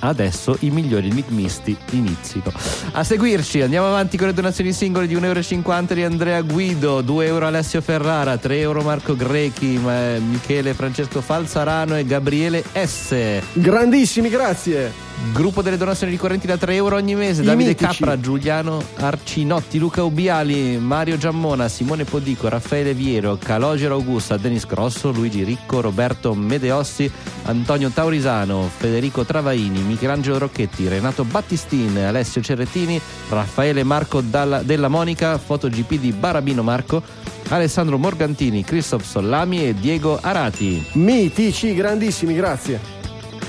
adesso 0.00 0.56
i 0.60 0.70
migliori 0.70 1.10
enigmisti 1.10 1.76
inizino 1.90 2.50
a 2.92 3.04
seguirci 3.04 3.60
andiamo 3.60 3.88
avanti 3.88 4.16
con 4.16 4.28
le 4.28 4.32
donazioni 4.32 4.72
singole 4.72 5.06
di 5.06 5.14
1,50 5.14 5.22
euro 5.26 5.94
di 5.94 6.02
Andrea 6.04 6.40
Guido 6.40 7.02
2 7.02 7.26
euro 7.26 7.46
Alessio 7.46 7.82
Ferrara 7.82 8.38
3 8.38 8.58
euro 8.60 8.80
Marco 8.80 9.14
Grechi 9.14 9.76
Ma- 9.76 10.16
Michele 10.18 10.72
Francesco 10.72 11.20
Falzarano 11.20 11.98
e 11.98 12.06
Gabriele 12.06 12.64
S 12.72 13.42
Grandissimi, 13.52 14.30
grazie. 14.30 15.06
Gruppo 15.32 15.62
delle 15.62 15.76
donazioni 15.76 16.12
ricorrenti 16.12 16.46
da 16.46 16.56
3 16.56 16.74
euro 16.74 16.96
ogni 16.96 17.14
mese. 17.14 17.42
I 17.42 17.44
Davide 17.44 17.70
mitici. 17.70 17.98
Capra, 17.98 18.18
Giuliano 18.18 18.82
Arcinotti, 18.96 19.78
Luca 19.78 20.02
Ubiali, 20.02 20.78
Mario 20.78 21.16
Giammona, 21.16 21.68
Simone 21.68 22.04
Podico, 22.04 22.48
Raffaele 22.48 22.94
Viero, 22.94 23.36
Calogero 23.36 23.94
Augusta, 23.94 24.36
Denis 24.36 24.64
Grosso, 24.66 25.10
Luigi 25.12 25.44
Ricco, 25.44 25.80
Roberto 25.80 26.34
Medeossi, 26.34 27.10
Antonio 27.44 27.90
Taurisano, 27.90 28.68
Federico 28.74 29.24
Travaini, 29.24 29.80
Michelangelo 29.82 30.38
Rocchetti, 30.38 30.88
Renato 30.88 31.24
Battistin, 31.24 31.98
Alessio 31.98 32.40
Cerrettini, 32.40 33.00
Raffaele 33.28 33.82
Marco 33.84 34.20
Dalla- 34.20 34.62
Della 34.62 34.88
Monica, 34.88 35.36
FotoGP 35.38 35.94
di 35.98 36.12
Barabino 36.12 36.62
Marco, 36.62 37.02
Alessandro 37.48 37.98
Morgantini, 37.98 38.64
Christoph 38.64 39.04
Sollami 39.04 39.66
e 39.66 39.74
Diego 39.74 40.18
Arati. 40.20 40.84
Mitici, 40.92 41.74
grandissimi, 41.74 42.34
grazie. 42.34 42.96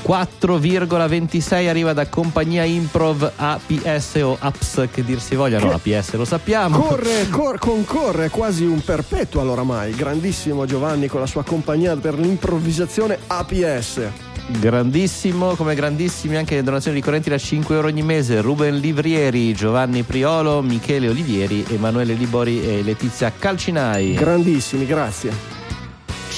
4,26 0.06 1.68
arriva 1.68 1.93
da 1.93 2.08
compagnia 2.08 2.64
improv 2.64 3.32
APS 3.36 4.16
o 4.24 4.38
APS 4.39 4.88
che 4.91 5.04
dir 5.04 5.20
si 5.20 5.36
voglia, 5.36 5.60
no 5.60 5.72
APS 5.72 6.14
lo 6.14 6.26
sappiamo. 6.26 6.80
Corre, 6.80 7.28
cor- 7.32 7.60
concorre 7.60 8.26
è 8.26 8.30
quasi 8.30 8.64
un 8.64 8.82
perpetual 8.84 9.50
oramai. 9.50 9.93
Grandissimo 9.93 10.66
Giovanni 10.66 11.08
con 11.08 11.20
la 11.20 11.26
sua 11.26 11.43
compagnia 11.43 11.95
per 11.95 12.18
l'improvvisazione 12.18 13.18
APS. 13.28 14.02
Grandissimo, 14.47 15.54
come 15.54 15.76
grandissimi 15.76 16.36
anche 16.36 16.56
le 16.56 16.64
donazioni 16.64 16.97
ricorrenti 16.97 17.30
da 17.30 17.38
5 17.38 17.76
euro 17.76 17.88
ogni 17.88 18.02
mese. 18.02 18.41
Ruben 18.41 18.78
Livrieri, 18.78 19.54
Giovanni 19.54 20.02
Priolo, 20.04 20.62
Michele 20.62 21.08
Olivieri, 21.08 21.64
Emanuele 21.70 22.14
Libori 22.14 22.64
e 22.66 22.82
Letizia 22.82 23.32
Calcinai. 23.38 24.16
Grandissimi, 24.16 24.88
grazie. 24.88 25.59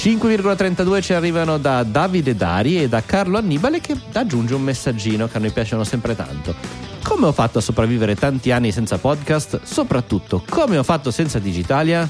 5,32 0.02 1.00
ci 1.00 1.12
arrivano 1.12 1.58
da 1.58 1.84
Davide 1.84 2.34
Dari 2.34 2.82
e 2.82 2.88
da 2.88 3.04
Carlo 3.04 3.38
Annibale 3.38 3.80
che 3.80 3.96
aggiunge 4.14 4.52
un 4.52 4.62
messaggino 4.62 5.28
che 5.28 5.36
a 5.36 5.40
noi 5.40 5.52
piacciono 5.52 5.84
sempre 5.84 6.16
tanto. 6.16 6.56
Come 7.04 7.26
ho 7.26 7.32
fatto 7.32 7.58
a 7.58 7.60
sopravvivere 7.60 8.16
tanti 8.16 8.50
anni 8.50 8.72
senza 8.72 8.98
podcast? 8.98 9.60
Soprattutto, 9.62 10.42
come 10.48 10.76
ho 10.76 10.82
fatto 10.82 11.12
senza 11.12 11.38
Digitalia? 11.38 12.08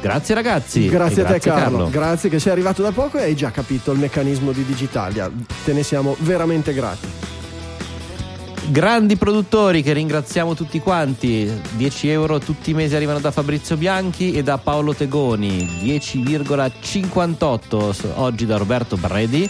Grazie 0.00 0.32
ragazzi. 0.36 0.88
Grazie 0.88 1.22
a 1.22 1.24
te 1.24 1.30
grazie 1.32 1.50
Carlo. 1.50 1.88
Grazie 1.88 2.30
che 2.30 2.38
sei 2.38 2.52
arrivato 2.52 2.82
da 2.82 2.92
poco 2.92 3.18
e 3.18 3.22
hai 3.22 3.34
già 3.34 3.50
capito 3.50 3.90
il 3.90 3.98
meccanismo 3.98 4.52
di 4.52 4.64
Digitalia. 4.64 5.28
Te 5.64 5.72
ne 5.72 5.82
siamo 5.82 6.14
veramente 6.20 6.72
grati. 6.72 7.33
Grandi 8.66 9.16
produttori 9.16 9.82
che 9.82 9.92
ringraziamo 9.92 10.54
tutti 10.54 10.80
quanti. 10.80 11.50
10 11.76 12.08
euro 12.08 12.38
tutti 12.38 12.70
i 12.70 12.74
mesi 12.74 12.96
arrivano 12.96 13.20
da 13.20 13.30
Fabrizio 13.30 13.76
Bianchi 13.76 14.32
e 14.32 14.42
da 14.42 14.56
Paolo 14.58 14.94
Tegoni. 14.94 15.80
10,58 15.82 17.92
s- 17.92 18.06
oggi 18.14 18.46
da 18.46 18.56
Roberto 18.56 18.96
Bredi. 18.96 19.48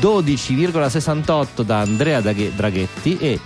12,68 0.00 1.62
da 1.62 1.80
Andrea 1.80 2.20
Draghetti 2.20 3.18
e 3.18 3.38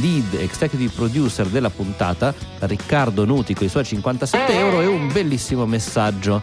lead 0.00 0.34
executive 0.38 0.92
producer 0.94 1.46
della 1.46 1.70
puntata 1.70 2.34
Riccardo 2.60 3.24
Nuti 3.24 3.54
con 3.54 3.66
i 3.66 3.70
suoi 3.70 3.84
57 3.84 4.58
euro 4.58 4.80
e 4.80 4.86
un 4.86 5.10
bellissimo 5.12 5.66
messaggio. 5.66 6.42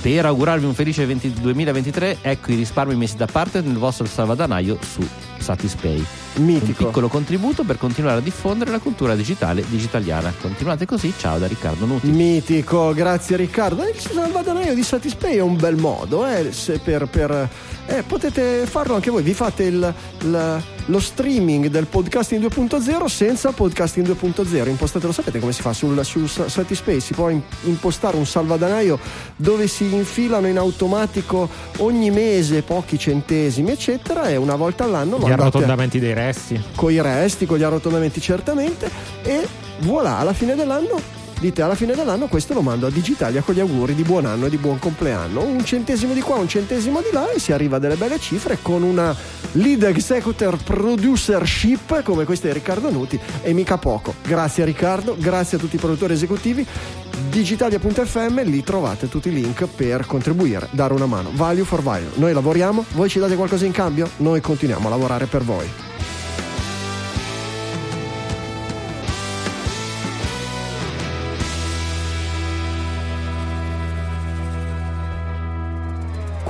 Per 0.00 0.24
augurarvi 0.24 0.64
un 0.64 0.72
felice 0.74 1.04
20 1.04 1.34
2023, 1.40 2.18
ecco 2.22 2.52
i 2.52 2.56
risparmi 2.56 2.94
messi 2.96 3.16
da 3.16 3.26
parte 3.26 3.60
nel 3.60 3.76
vostro 3.76 4.06
salvadanaio 4.06 4.78
su 4.80 5.06
Satispay. 5.38 6.02
Mitico. 6.36 6.82
Un 6.82 6.86
piccolo 6.88 7.08
contributo 7.08 7.64
per 7.64 7.76
continuare 7.76 8.18
a 8.18 8.22
diffondere 8.22 8.70
la 8.70 8.78
cultura 8.78 9.14
digitale 9.14 9.64
digitaliana. 9.68 10.32
Continuate 10.40 10.86
così, 10.86 11.12
ciao 11.18 11.38
da 11.38 11.46
Riccardo 11.46 11.84
Nuti. 11.86 12.06
Mitico, 12.08 12.92
grazie 12.94 13.36
Riccardo. 13.36 13.82
Il 13.82 13.98
salvadanaio 13.98 14.74
di 14.74 14.82
Satispay 14.82 15.36
è 15.36 15.40
un 15.40 15.56
bel 15.56 15.76
modo, 15.76 16.26
eh, 16.26 16.52
se 16.52 16.78
per, 16.78 17.06
per- 17.06 17.48
eh, 17.86 18.02
potete 18.04 18.64
farlo 18.66 18.94
anche 18.94 19.10
voi. 19.10 19.22
Vi 19.22 19.34
fate 19.34 19.64
il- 19.64 19.94
il- 20.22 20.62
lo 20.90 20.98
streaming 20.98 21.68
del 21.68 21.86
podcasting 21.86 22.44
2.0 22.44 23.04
senza 23.06 23.52
podcasting 23.52 24.06
2.0. 24.06 24.68
Impostate, 24.68 25.06
lo 25.06 25.12
sapete 25.12 25.38
come 25.38 25.52
si 25.52 25.62
fa 25.62 25.72
sul, 25.72 26.04
su 26.04 26.26
Sa- 26.26 26.48
Satispay? 26.48 27.00
Si 27.00 27.14
può 27.14 27.28
im- 27.30 27.40
impostare 27.62 28.16
un 28.16 28.26
salvadanaio 28.26 28.98
dove 29.36 29.68
si 29.68 29.92
infilano 29.94 30.48
in 30.48 30.58
automatico 30.58 31.48
ogni 31.78 32.10
mese 32.10 32.62
pochi 32.62 32.98
centesimi, 32.98 33.70
eccetera, 33.70 34.28
e 34.28 34.36
una 34.36 34.56
volta 34.56 34.84
all'anno 34.84 35.16
lo 35.18 35.28
Gli 35.28 35.32
arrotondamenti 35.32 35.98
dei 36.00 36.12
resti. 36.14 36.60
con 36.74 36.90
i 36.92 37.00
resti, 37.00 37.46
con 37.46 37.56
gli 37.58 37.62
arrotondamenti 37.62 38.20
certamente 38.20 38.90
e 39.22 39.46
voilà, 39.82 40.18
alla 40.18 40.32
fine 40.32 40.54
dell'anno 40.56 41.18
dite 41.40 41.62
alla 41.62 41.74
fine 41.74 41.94
dell'anno 41.94 42.26
questo 42.26 42.52
lo 42.52 42.60
mando 42.60 42.86
a 42.86 42.90
Digitalia 42.90 43.40
con 43.40 43.54
gli 43.54 43.60
auguri 43.60 43.94
di 43.94 44.02
buon 44.02 44.26
anno 44.26 44.46
e 44.46 44.50
di 44.50 44.58
buon 44.58 44.78
compleanno. 44.78 45.42
Un 45.42 45.64
centesimo 45.64 46.12
di 46.12 46.20
qua, 46.20 46.36
un 46.36 46.48
centesimo 46.48 47.00
di 47.00 47.08
là 47.12 47.30
e 47.30 47.38
si 47.38 47.52
arriva 47.52 47.76
a 47.76 47.78
delle 47.78 47.96
belle 47.96 48.20
cifre 48.20 48.58
con 48.60 48.82
una 48.82 49.16
lead 49.52 49.82
executor 49.84 50.62
producership 50.62 52.02
come 52.02 52.24
questa 52.24 52.48
di 52.48 52.52
Riccardo 52.52 52.90
Nuti 52.90 53.18
e 53.42 53.52
mica 53.54 53.78
poco. 53.78 54.14
Grazie 54.22 54.62
a 54.62 54.66
Riccardo, 54.66 55.16
grazie 55.18 55.56
a 55.56 55.60
tutti 55.60 55.76
i 55.76 55.78
produttori 55.78 56.12
esecutivi. 56.12 56.66
Digitalia.fm 57.30 58.42
lì 58.44 58.62
trovate 58.62 59.08
tutti 59.08 59.28
i 59.28 59.32
link 59.32 59.66
per 59.66 60.04
contribuire, 60.06 60.68
dare 60.72 60.92
una 60.92 61.06
mano. 61.06 61.30
Value 61.32 61.64
for 61.64 61.82
value, 61.82 62.10
noi 62.14 62.34
lavoriamo, 62.34 62.84
voi 62.92 63.08
ci 63.08 63.18
date 63.18 63.34
qualcosa 63.34 63.64
in 63.64 63.72
cambio? 63.72 64.08
Noi 64.18 64.40
continuiamo 64.40 64.86
a 64.86 64.90
lavorare 64.90 65.26
per 65.26 65.42
voi 65.42 65.89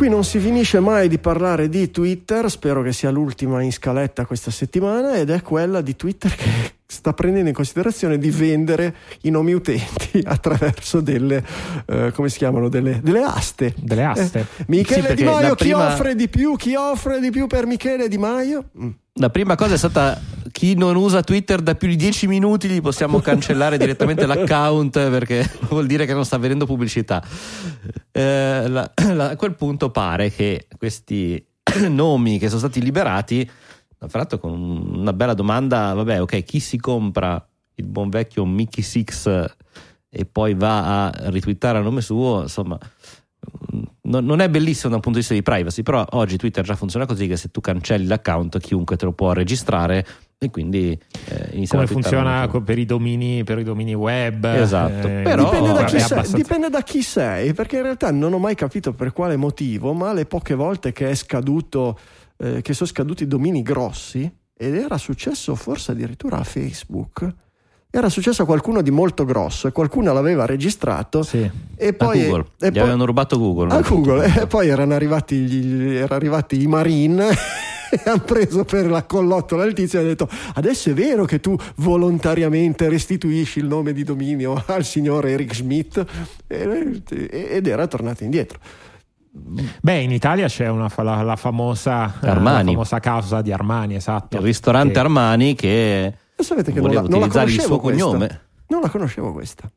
Qui 0.01 0.09
non 0.09 0.25
si 0.25 0.39
finisce 0.39 0.81
mai 0.81 1.09
di 1.09 1.19
parlare 1.19 1.69
di 1.69 1.91
Twitter, 1.91 2.51
spero 2.51 2.81
che 2.81 2.91
sia 2.91 3.11
l'ultima 3.11 3.61
in 3.61 3.71
scaletta 3.71 4.25
questa 4.25 4.51
settimana, 4.51 5.17
ed 5.17 5.29
è 5.29 5.43
quella 5.43 5.83
di 5.83 5.95
Twitter 5.95 6.35
che 6.35 6.73
sta 6.89 7.13
prendendo 7.13 7.51
in 7.51 7.55
considerazione 7.55 8.17
di 8.17 8.31
vendere 8.31 8.95
i 9.25 9.31
nomi 9.31 9.53
utenti 9.53 10.21
attraverso 10.25 11.03
delle, 11.03 11.45
eh, 11.85 12.13
come 12.15 12.31
si 12.31 12.39
chiamano, 12.39 12.71
delle, 12.71 13.01
delle 13.03 13.21
aste. 13.21 13.75
Delle 13.77 14.05
aste. 14.05 14.39
Eh, 14.57 14.65
Michele 14.69 15.09
Sì, 15.09 15.15
Di 15.17 15.25
Maio, 15.25 15.49
la 15.49 15.55
chi 15.55 15.65
prima- 15.65 15.93
offre 15.93 16.15
di 16.15 16.29
più? 16.29 16.57
Chi 16.57 16.75
offre 16.77 17.21
di 17.21 17.31
più 17.31 17.47
per 17.47 17.67
Michele 17.67 18.09
Di 18.09 18.17
Maio? 18.17 18.71
Mm. 18.81 18.89
La 19.15 19.29
prima 19.29 19.57
cosa 19.57 19.75
è 19.75 19.77
stata 19.79 20.19
chi 20.53 20.75
non 20.75 20.95
usa 20.97 21.23
Twitter 21.23 21.61
da 21.61 21.75
più 21.75 21.89
di 21.89 21.97
10 21.97 22.27
minuti 22.27 22.69
gli 22.69 22.81
possiamo 22.81 23.19
cancellare 23.21 23.77
direttamente 23.77 24.25
l'account 24.27 24.93
perché 25.11 25.49
vuol 25.69 25.87
dire 25.87 26.07
che 26.07 26.15
non 26.15 26.25
sta 26.25 26.37
avendo 26.37 26.65
pubblicità. 26.65 27.23
Eh, 28.13 28.69
la- 28.69 28.91
la- 29.13 29.31
a 29.31 29.37
quel 29.37 29.55
punto 29.57 29.91
pare 29.91 30.31
che 30.31 30.67
questi 30.79 31.45
nomi 31.89 32.39
che 32.39 32.47
sono 32.49 32.61
stati 32.61 32.81
liberati, 32.81 33.49
fra 33.99 34.19
l'altro 34.19 34.39
con 34.39 34.53
una 34.53 35.13
bella 35.13 35.35
domanda, 35.35 35.93
vabbè 35.93 36.21
ok, 36.23 36.43
chi 36.45 36.61
si 36.61 36.79
compra 36.79 37.45
il 37.75 37.85
buon 37.87 38.09
vecchio 38.11 38.45
Mickey 38.47 38.83
Six 38.83 39.45
e 40.13 40.25
poi 40.25 40.55
va 40.55 41.07
a 41.09 41.31
ritwittare 41.31 41.79
a 41.79 41.83
nome 41.83 42.01
suo, 42.01 42.43
insomma 42.43 42.79
non, 44.03 44.25
non 44.25 44.41
è 44.41 44.49
bellissimo 44.49 44.91
da 44.91 44.97
un 44.97 45.03
punto 45.03 45.19
di 45.19 45.25
vista 45.27 45.35
di 45.35 45.43
privacy, 45.43 45.83
però 45.83 46.05
oggi 46.11 46.37
Twitter 46.37 46.65
già 46.65 46.75
funziona 46.75 47.07
così 47.07 47.27
che 47.27 47.37
se 47.37 47.51
tu 47.51 47.61
cancelli 47.61 48.07
l'account 48.07 48.59
chiunque 48.59 48.97
te 48.97 49.05
lo 49.05 49.13
può 49.13 49.33
registrare 49.33 50.07
e 50.37 50.51
quindi 50.51 50.99
eh, 51.27 51.51
inizia 51.53 51.77
Come 51.77 51.87
funziona 51.87 52.49
per 52.49 52.79
i 52.79 52.87
domini, 52.87 53.45
per 53.45 53.59
i 53.59 53.63
domini 53.63 53.95
web. 53.95 54.45
Esatto, 54.45 55.07
però- 55.07 55.45
dipende, 55.45 55.73
da 55.73 55.85
chi 55.85 55.91
sei, 55.91 56.01
abbastanza- 56.01 56.37
dipende 56.37 56.71
da 56.71 56.83
chi 56.83 57.03
sei, 57.03 57.53
perché 57.53 57.77
in 57.77 57.83
realtà 57.83 58.11
non 58.11 58.33
ho 58.33 58.39
mai 58.39 58.55
capito 58.55 58.93
per 58.93 59.13
quale 59.13 59.37
motivo, 59.37 59.93
ma 59.93 60.13
le 60.13 60.25
poche 60.25 60.55
volte 60.55 60.93
che 60.93 61.11
è 61.11 61.15
scaduto, 61.15 61.99
eh, 62.39 62.63
che 62.63 62.73
sono 62.73 62.89
scaduti 62.89 63.27
domini 63.27 63.63
grossi, 63.63 64.31
ed 64.57 64.75
era 64.75 64.99
successo 64.99 65.55
forse 65.55 65.93
addirittura 65.93 66.39
a 66.39 66.45
Facebook, 66.45 67.35
era 67.93 68.09
successo 68.09 68.43
a 68.43 68.45
qualcuno 68.47 68.83
di 68.83 68.91
molto 68.91 69.25
grosso 69.25 69.67
e 69.67 69.73
qualcuno 69.73 70.13
l'aveva 70.13 70.47
registrato 70.47 71.23
Sì. 71.23 71.49
e 71.77 71.89
a 71.89 71.93
poi... 71.93 72.23
Google, 72.25 72.45
e 72.61 72.69
gli 72.69 72.71
poi- 72.73 72.81
avevano 72.81 73.05
rubato 73.05 73.37
Google. 73.39 73.73
a? 73.75 73.81
Google 73.81 74.33
e 74.43 74.47
poi 74.47 74.69
erano 74.69 74.95
arrivati, 74.95 75.35
gli, 75.37 75.95
erano 75.97 76.15
arrivati 76.15 76.63
i 76.63 76.67
Marine 76.69 77.29
e 77.91 78.01
hanno 78.05 78.21
preso 78.21 78.65
per 78.65 78.87
la 78.87 79.03
collottola 79.03 79.65
il 79.65 79.73
tizio 79.73 79.99
e 79.99 80.03
hanno 80.03 80.11
detto 80.11 80.29
adesso 80.55 80.91
è 80.91 80.95
vero 80.95 81.25
che 81.25 81.41
tu 81.41 81.57
volontariamente 81.77 82.89
restituisci 82.89 83.59
il 83.59 83.67
nome 83.67 83.93
di 83.93 84.05
dominio 84.05 84.63
al 84.67 84.85
signor 84.85 85.27
Eric 85.27 85.53
Schmidt 85.55 86.05
E- 86.47 87.03
ed 87.51 87.67
era 87.67 87.87
tornato 87.89 88.23
indietro 88.23 88.59
Beh, 89.33 90.01
in 90.01 90.11
Italia 90.11 90.49
c'è 90.49 90.69
una, 90.69 90.91
la, 90.97 91.23
la 91.23 91.37
famosa, 91.37 92.15
eh, 92.21 92.29
Armani. 92.29 92.65
la 92.67 92.71
famosa 92.73 92.99
causa 92.99 93.41
di 93.43 93.53
Armani, 93.53 93.95
esatto. 93.95 94.37
Il 94.39 94.43
ristorante 94.43 94.95
Che- 94.95 94.99
Armani 94.99 95.55
che 95.55 96.15
e 96.41 96.45
sapete 96.45 96.73
che 96.73 96.81
non 96.81 96.93
la, 96.93 97.01
non 97.03 97.11
la 97.11 97.17
utilizzare 97.17 97.51
il 97.51 97.57
conoscevo 97.57 97.75
suo 97.75 97.79
questa. 97.81 98.05
cognome. 98.05 98.41
non 98.69 98.81
la 98.81 98.89
conoscevo 98.89 99.33
questa 99.33 99.71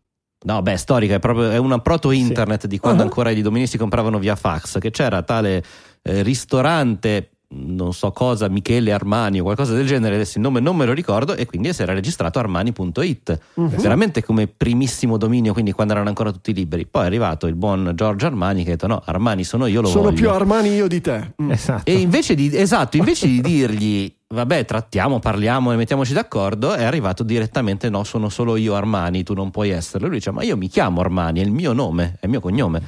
No, 0.46 0.62
beh, 0.62 0.76
storica, 0.76 1.16
è 1.16 1.20
proprio 1.20 1.52
è 1.52 1.58
una 1.58 1.80
proto 1.80 2.12
internet 2.12 2.68
di 2.68 2.78
quando 2.78 3.02
Ah. 3.02 3.06
ancora 3.06 3.30
i 3.30 3.42
domini 3.42 3.66
si 3.66 3.78
compravano 3.78 4.20
via 4.20 4.36
fax, 4.36 4.78
che 4.80 4.92
c'era 4.92 5.22
tale 5.24 5.64
eh, 6.02 6.22
ristorante, 6.22 7.30
non 7.56 7.94
so 7.94 8.12
cosa, 8.12 8.50
Michele 8.50 8.92
Armani 8.92 9.40
o 9.40 9.44
qualcosa 9.44 9.74
del 9.74 9.88
genere, 9.88 10.16
adesso 10.16 10.38
il 10.40 10.44
nome 10.44 10.60
non 10.60 10.76
me 10.76 10.84
lo 10.86 10.92
ricordo, 10.92 11.34
e 11.36 11.46
quindi 11.46 11.72
si 11.72 11.82
era 11.82 11.94
registrato 11.94 12.40
armani.it, 12.40 13.40
Mhm. 13.56 13.68
veramente 13.78 14.22
come 14.22 14.48
primissimo 14.48 15.16
dominio, 15.18 15.54
quindi 15.54 15.72
quando 15.72 15.94
erano 15.94 16.10
ancora 16.10 16.32
tutti 16.34 16.54
liberi. 16.54 16.86
Poi 16.88 17.04
è 17.04 17.06
arrivato 17.06 17.48
il 17.48 17.56
buon 17.56 17.94
Giorgio 17.96 18.26
Armani 18.26 18.64
che 18.64 18.72
ha 18.72 18.74
detto 18.74 18.88
no, 18.88 19.02
Armani 19.06 19.46
sono 19.46 19.66
io, 19.68 19.80
lo 19.80 19.88
sono 19.88 20.04
voglio. 20.04 20.16
più 20.16 20.30
Armani 20.30 20.70
io 20.74 20.88
di 20.90 21.00
te 21.00 21.32
Mm. 21.42 21.52
Esatto. 21.52 21.90
E 21.90 21.94
invece 22.00 22.36
di, 22.36 22.54
esatto, 22.54 22.98
invece 22.98 23.28
di 23.28 23.40
dirgli 23.42 24.14
vabbè, 24.34 24.66
trattiamo, 24.66 25.20
parliamo 25.20 25.72
e 25.72 25.76
mettiamoci 25.76 26.14
d'accordo, 26.14 26.74
è 26.74 26.84
arrivato 26.84 27.24
direttamente 27.24 27.90
no, 27.90 28.04
sono 28.04 28.30
solo 28.30 28.56
io 28.56 28.76
Armani, 28.76 29.24
tu 29.24 29.34
non 29.34 29.52
puoi 29.52 29.70
esserlo. 29.70 30.08
Lui 30.08 30.18
dice 30.18 30.32
ma 30.32 30.44
io 30.44 30.58
mi 30.58 30.68
chiamo 30.68 31.02
Armani, 31.02 31.40
è 31.40 31.44
il 31.44 31.52
mio 31.52 31.74
nome, 31.74 32.18
è 32.20 32.26
il 32.26 32.30
mio 32.30 32.40
cognome. 32.40 32.82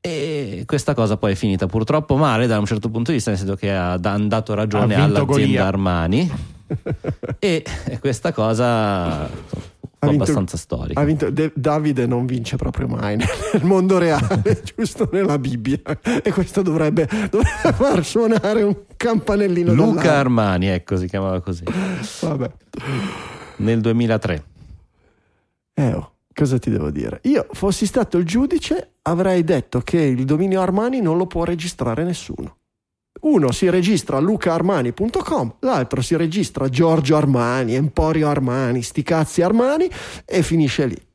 E 0.00 0.62
questa 0.66 0.94
cosa 0.94 1.16
poi 1.16 1.32
è 1.32 1.34
finita 1.34 1.66
purtroppo 1.66 2.16
male 2.16 2.46
da 2.46 2.58
un 2.58 2.66
certo 2.66 2.88
punto 2.88 3.10
di 3.10 3.16
vista, 3.16 3.30
nel 3.30 3.38
senso 3.38 3.56
che 3.56 3.74
ha 3.74 3.96
dato 3.96 4.54
ragione 4.54 4.94
Ha 4.94 5.02
all'azienda 5.02 5.22
Golia. 5.24 5.66
Armani 5.66 6.56
e 7.38 7.64
questa 8.00 8.32
cosa 8.32 9.22
Ha 9.22 9.28
vinto- 10.00 10.22
abbastanza 10.22 10.56
storica. 10.56 11.00
Ha 11.00 11.04
vinto- 11.04 11.30
De- 11.30 11.52
Davide 11.54 12.06
non 12.06 12.26
vince 12.26 12.56
proprio 12.56 12.86
mai 12.86 13.16
nel 13.16 13.28
mondo 13.62 13.98
reale, 13.98 14.62
giusto 14.76 15.08
nella 15.12 15.38
Bibbia. 15.38 15.80
E 16.22 16.30
questo 16.32 16.62
dovrebbe, 16.62 17.06
dovrebbe 17.30 17.72
far 17.72 18.04
suonare 18.04 18.62
un 18.62 18.76
campanellino. 18.96 19.72
Luca 19.72 19.94
d'allarme. 20.02 20.18
Armani, 20.18 20.66
ecco, 20.68 20.96
si 20.96 21.06
chiamava 21.08 21.40
così, 21.40 21.64
Vabbè. 22.20 22.50
nel 23.56 23.80
2003. 23.80 24.44
Eh, 25.74 25.92
oh, 25.92 26.12
cosa 26.34 26.58
ti 26.58 26.70
devo 26.70 26.90
dire? 26.90 27.20
Io, 27.24 27.46
fossi 27.52 27.86
stato 27.86 28.18
il 28.18 28.24
giudice, 28.24 28.94
avrei 29.02 29.42
detto 29.44 29.80
che 29.80 30.00
il 30.00 30.24
dominio 30.24 30.60
Armani 30.60 31.00
non 31.00 31.16
lo 31.16 31.26
può 31.26 31.44
registrare 31.44 32.02
nessuno. 32.04 32.56
Uno 33.20 33.50
si 33.52 33.68
registra 33.68 34.18
lucaarmani.com, 34.18 35.54
l'altro 35.60 36.00
si 36.02 36.16
registra 36.16 36.68
Giorgio 36.68 37.16
Armani, 37.16 37.74
Emporio 37.74 38.28
Armani, 38.28 38.82
sti 38.82 39.02
cazzi 39.02 39.42
Armani 39.42 39.90
e 40.24 40.42
finisce 40.42 40.86
lì. 40.86 41.06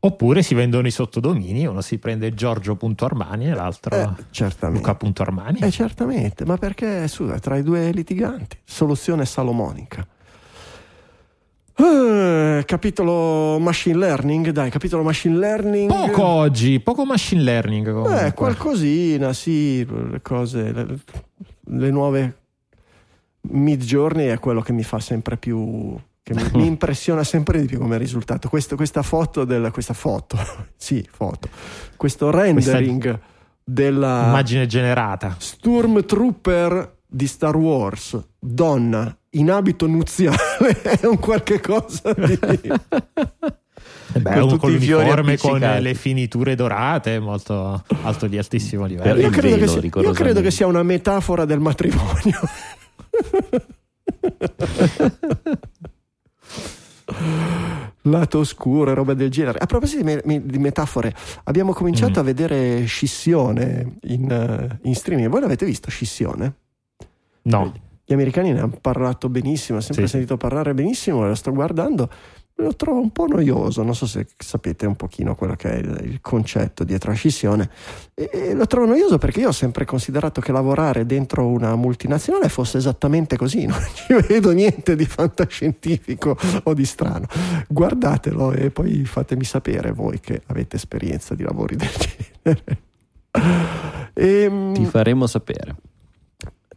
Oppure 0.00 0.42
si 0.42 0.52
vendono 0.52 0.86
i 0.86 0.90
sottodomini, 0.90 1.64
uno 1.64 1.80
si 1.80 1.96
prende 1.96 2.34
Giorgio.armani 2.34 3.46
e 3.46 3.54
l'altro 3.54 3.96
Eh, 3.96 4.24
certamente. 4.30 4.86
Luca.armani. 4.86 5.60
Eh, 5.60 5.70
certamente, 5.70 6.44
ma 6.44 6.58
perché 6.58 7.04
è 7.04 7.08
tra 7.40 7.56
i 7.56 7.62
due 7.62 7.90
litiganti? 7.90 8.58
Soluzione 8.64 9.24
salomonica. 9.24 10.06
Eh, 11.76 12.62
capitolo 12.66 13.58
machine 13.58 13.96
learning, 13.96 14.50
dai, 14.50 14.70
capitolo 14.70 15.02
machine 15.02 15.36
learning. 15.36 15.88
Poco 15.88 16.24
oggi, 16.24 16.78
poco 16.80 17.04
machine 17.04 17.42
learning. 17.42 17.86
comunque. 17.90 18.26
Eh, 18.26 18.32
qualcosina, 18.32 19.32
sì, 19.32 19.84
le 19.84 20.20
cose, 20.22 20.72
le, 20.72 20.98
le 21.66 21.90
nuove 21.90 22.36
mid 23.50 23.82
journey 23.82 24.28
è 24.28 24.38
quello 24.38 24.60
che 24.60 24.72
mi 24.72 24.84
fa 24.84 25.00
sempre 25.00 25.36
più 25.36 25.96
che 26.22 26.34
mi, 26.54 26.64
impressiona 26.66 27.22
sempre 27.24 27.60
di 27.60 27.66
più 27.66 27.78
come 27.78 27.98
risultato. 27.98 28.48
Questo- 28.48 28.76
questa 28.76 29.02
foto 29.02 29.44
del 29.44 29.70
questa 29.72 29.94
foto, 29.94 30.38
sì, 30.76 31.06
foto. 31.10 31.48
Questo 31.96 32.30
rendering 32.30 33.20
della 33.62 34.26
Immagine 34.26 34.66
generata. 34.66 35.34
Stormtrooper 35.38 36.98
di 37.14 37.28
Star 37.28 37.54
Wars, 37.56 38.18
donna 38.40 39.16
in 39.30 39.48
abito 39.50 39.86
nuziale, 39.86 40.82
è 41.00 41.06
un 41.06 41.18
qualche 41.20 41.60
cosa 41.60 42.12
di 42.12 42.32
Eh 42.32 44.20
beh, 44.20 44.32
Con 44.32 44.40
con, 44.40 44.48
tutti 44.48 44.58
con 44.58 44.72
i 44.72 44.78
fiori 44.78 45.04
l'uniforme, 45.14 45.36
con 45.36 45.60
le 45.80 45.94
finiture 45.94 46.56
dorate, 46.56 47.20
molto 47.20 47.84
alto 48.02 48.26
di 48.26 48.36
altissimo 48.36 48.84
livello. 48.86 49.20
Io 49.20 49.30
credo, 49.30 49.56
velo, 49.56 49.80
che 49.80 49.90
sia, 49.90 50.00
io 50.00 50.12
credo 50.12 50.40
che 50.40 50.50
sia 50.50 50.66
una 50.66 50.82
metafora 50.82 51.44
del 51.44 51.60
matrimonio. 51.60 52.40
Lato 58.06 58.38
oscuro 58.38 58.90
e 58.90 58.94
roba 58.94 59.14
del 59.14 59.30
genere. 59.30 59.58
A 59.58 59.66
proposito 59.66 60.02
di, 60.02 60.20
me- 60.24 60.42
di 60.44 60.58
metafore, 60.58 61.14
abbiamo 61.44 61.72
cominciato 61.72 62.18
Mm. 62.18 62.22
a 62.22 62.22
vedere 62.22 62.84
Scissione 62.84 63.96
in, 64.02 64.30
eh, 64.30 64.78
in 64.82 64.94
streaming. 64.94 65.28
Voi 65.28 65.40
l'avete 65.40 65.64
visto 65.64 65.90
Scissione? 65.90 66.54
No, 67.44 67.72
Gli 68.04 68.12
americani 68.12 68.52
ne 68.52 68.60
hanno 68.60 68.78
parlato 68.80 69.28
benissimo, 69.30 69.78
ho 69.78 69.80
sempre 69.80 70.04
Sì, 70.04 70.12
sentito 70.12 70.36
parlare 70.36 70.74
benissimo, 70.74 71.26
lo 71.26 71.34
sto 71.34 71.52
guardando. 71.52 72.08
Lo 72.58 72.76
trovo 72.76 73.00
un 73.00 73.10
po' 73.10 73.26
noioso, 73.26 73.82
non 73.82 73.96
so 73.96 74.06
se 74.06 74.28
sapete 74.36 74.86
un 74.86 74.94
pochino 74.94 75.34
quello 75.34 75.56
che 75.56 75.72
è 75.72 75.76
il, 75.78 76.00
il 76.04 76.20
concetto 76.20 76.84
dietro 76.84 77.10
a 77.10 77.14
scissione. 77.14 77.68
E, 78.14 78.30
e 78.32 78.54
lo 78.54 78.66
trovo 78.66 78.86
noioso 78.86 79.18
perché 79.18 79.40
io 79.40 79.48
ho 79.48 79.52
sempre 79.52 79.84
considerato 79.84 80.40
che 80.40 80.52
lavorare 80.52 81.04
dentro 81.04 81.48
una 81.48 81.74
multinazionale 81.74 82.48
fosse 82.48 82.78
esattamente 82.78 83.36
così, 83.36 83.66
non 83.66 83.82
ci 83.94 84.14
vedo 84.28 84.52
niente 84.52 84.94
di 84.94 85.04
fantascientifico 85.04 86.36
o 86.62 86.74
di 86.74 86.84
strano. 86.84 87.26
Guardatelo 87.66 88.52
e 88.52 88.70
poi 88.70 89.04
fatemi 89.04 89.42
sapere 89.42 89.90
voi 89.90 90.20
che 90.20 90.42
avete 90.46 90.76
esperienza 90.76 91.34
di 91.34 91.42
lavori 91.42 91.74
del 91.74 91.90
genere. 92.42 92.78
Ehm, 94.14 94.74
Ti 94.74 94.84
faremo 94.84 95.26
sapere. 95.26 95.74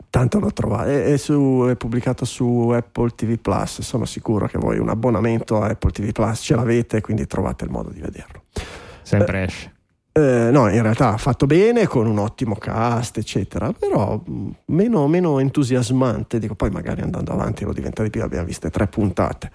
Tanto 0.09 0.39
lo 0.39 0.51
trovate, 0.51 1.05
è, 1.05 1.13
è 1.13 1.17
su- 1.17 1.65
è 1.69 1.75
pubblicato 1.75 2.25
su 2.25 2.69
Apple 2.73 3.09
TV 3.15 3.37
Plus. 3.37 3.81
Sono 3.81 4.05
sicuro 4.05 4.47
che 4.47 4.57
voi 4.57 4.79
un 4.79 4.89
abbonamento 4.89 5.61
a 5.61 5.67
Apple 5.67 5.91
TV 5.91 6.11
Plus 6.11 6.39
ce 6.41 6.55
l'avete, 6.55 7.01
quindi 7.01 7.27
trovate 7.27 7.65
il 7.65 7.71
modo 7.71 7.89
di 7.89 7.99
vederlo. 7.99 8.43
sempre 9.03 9.43
esce. 9.43 9.71
Eh, 10.13 10.49
no, 10.51 10.67
in 10.69 10.81
realtà 10.81 11.13
ha 11.13 11.17
fatto 11.17 11.45
bene 11.45 11.85
con 11.85 12.07
un 12.07 12.17
ottimo 12.17 12.55
cast, 12.55 13.17
eccetera, 13.19 13.71
però 13.71 14.19
mh, 14.25 14.49
meno, 14.67 15.07
meno 15.07 15.37
entusiasmante. 15.39 16.39
Dico, 16.39 16.55
poi 16.55 16.71
magari 16.71 17.01
andando 17.01 17.31
avanti 17.33 17.63
lo 17.65 17.71
diventa 17.73 18.01
di 18.01 18.09
più. 18.09 18.23
Abbiamo 18.23 18.45
viste 18.45 18.69
tre 18.71 18.87
puntate, 18.87 19.51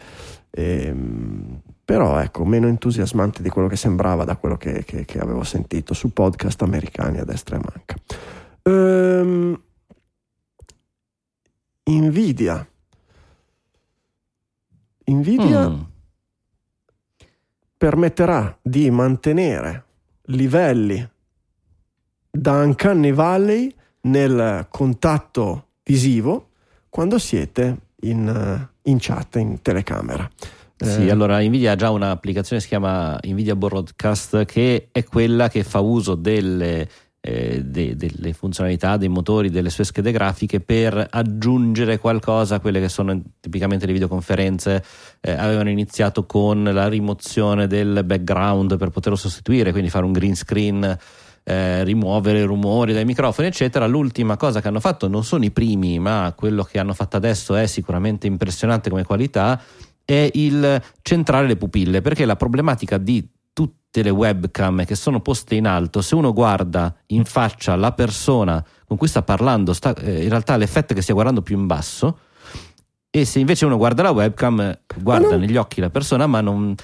Ehm, 0.55 1.61
però 1.85 2.19
ecco, 2.21 2.45
meno 2.45 2.69
entusiasmante 2.69 3.43
di 3.43 3.49
quello 3.49 3.69
che 3.69 3.77
sembrava 3.77 4.25
da 4.25 4.37
quello 4.37 4.57
che, 4.57 4.85
che- 4.85 5.05
che 5.07 5.19
avevo 5.19 5.43
sentito 5.45 5.95
su 5.95 6.13
podcast 6.13 6.63
americani 6.63 7.19
a 7.19 7.25
destra 7.25 7.57
e 7.57 7.61
manca. 7.61 7.95
Ehm, 8.63 9.61
Nvidia. 11.85 12.67
Nvidia 15.05 15.69
Mm. 15.69 15.81
permetterà 17.77 18.57
di 18.63 18.91
mantenere 18.91 19.85
livelli 20.27 21.09
da 22.31 22.63
Uncanny 22.63 23.13
Valley 23.13 23.75
nel 24.03 24.67
contatto 24.71 25.67
visivo 25.83 26.51
quando 26.89 27.19
siete 27.19 27.77
in, 28.03 28.29
eh, 28.29 28.91
in 28.91 28.99
chat, 29.01 29.37
in 29.37 29.61
telecamera. 29.63 30.29
Sì, 30.77 31.07
Eh, 31.07 31.11
allora 31.11 31.41
Nvidia 31.41 31.73
ha 31.73 31.77
già 31.77 31.91
un'applicazione 31.91 32.57
che 32.61 32.69
si 32.69 32.69
chiama 32.69 33.19
Nvidia 33.23 33.55
Broadcast 33.57 34.45
che 34.45 34.89
è 34.91 35.05
quella 35.05 35.49
che 35.49 35.63
fa 35.65 35.79
uso 35.81 36.15
delle, 36.15 36.89
eh, 37.25 37.63
de- 37.65 37.95
delle 37.95 38.33
funzionalità 38.33 38.97
dei 38.97 39.09
motori, 39.09 39.49
delle 39.49 39.71
sue 39.71 39.85
schede 39.85 40.11
grafiche 40.11 40.61
per 40.61 41.07
aggiungere 41.09 41.99
qualcosa 41.99 42.57
a 42.57 42.61
quelle 42.61 42.81
che 42.81 42.89
sono 42.89 43.19
tipicamente 43.41 43.87
le 43.87 43.93
videoconferenze. 43.93 44.85
Eh, 45.21 45.33
avevano 45.33 45.71
iniziato 45.71 46.27
con 46.27 46.65
la 46.65 46.89
rimozione 46.89 47.69
del 47.69 48.03
background 48.05 48.77
per 48.77 48.91
poterlo 48.91 49.17
sostituire, 49.17 49.71
quindi 49.71 49.89
fare 49.89 50.05
un 50.05 50.13
green 50.13 50.37
screen. 50.37 50.99
eh, 51.45 51.83
rimuovere 51.83 52.45
rumori 52.45 52.93
dai 52.93 53.05
microfoni 53.05 53.49
eccetera 53.49 53.85
l'ultima 53.89 54.37
cosa 54.37 54.61
che 54.61 54.69
hanno 54.69 54.79
fatto 54.79 55.09
non 55.09 55.25
sono 55.25 55.45
i 55.45 55.51
primi 55.51 55.99
ma 55.99 56.33
quello 56.37 56.63
che 56.63 56.79
hanno 56.79 56.95
fatto 56.95 57.17
adesso 57.17 57.57
è 57.57 57.67
sicuramente 57.67 58.29
impressionante 58.29 58.91
come 58.91 59.03
qualità 59.03 59.61
è 60.05 60.31
il 60.35 60.83
centrare 61.03 61.47
le 61.47 61.57
pupille, 61.57 62.01
perché 62.01 62.25
la 62.25 62.37
problematica 62.37 62.99
di 62.99 63.27
tutte 63.93 64.03
le 64.03 64.11
webcam 64.11 64.87
che 64.87 64.95
sono 64.95 65.21
poste 65.21 65.55
in 65.55 65.67
alto, 65.67 66.01
se 66.01 66.15
uno 66.15 66.33
guarda 66.33 66.95
in 67.09 67.27
faccia 67.27 67.77
la 67.77 67.93
persona 67.93 68.65
con 68.87 68.97
cui 68.97 69.07
sta 69.07 69.21
parlando, 69.21 69.75
sta- 69.75 69.95
eh, 69.97 70.23
in 70.23 70.31
realtà 70.31 70.57
l'effetto 70.57 70.95
è 70.95 70.97
che 70.97 71.03
stia 71.03 71.13
guardando 71.13 71.43
più 71.43 71.59
in 71.59 71.67
basso, 71.67 72.19
e 73.11 73.27
se 73.27 73.39
invece 73.39 73.67
uno 73.67 73.77
guarda 73.77 74.03
la 74.03 74.11
webcam, 74.11 74.79
guarda 74.97 75.29
non- 75.29 75.41
negli 75.41 75.57
occhi 75.59 75.83
la 75.83 75.91
persona, 75.91 76.27
ma 76.27 76.41
non... 76.41 76.75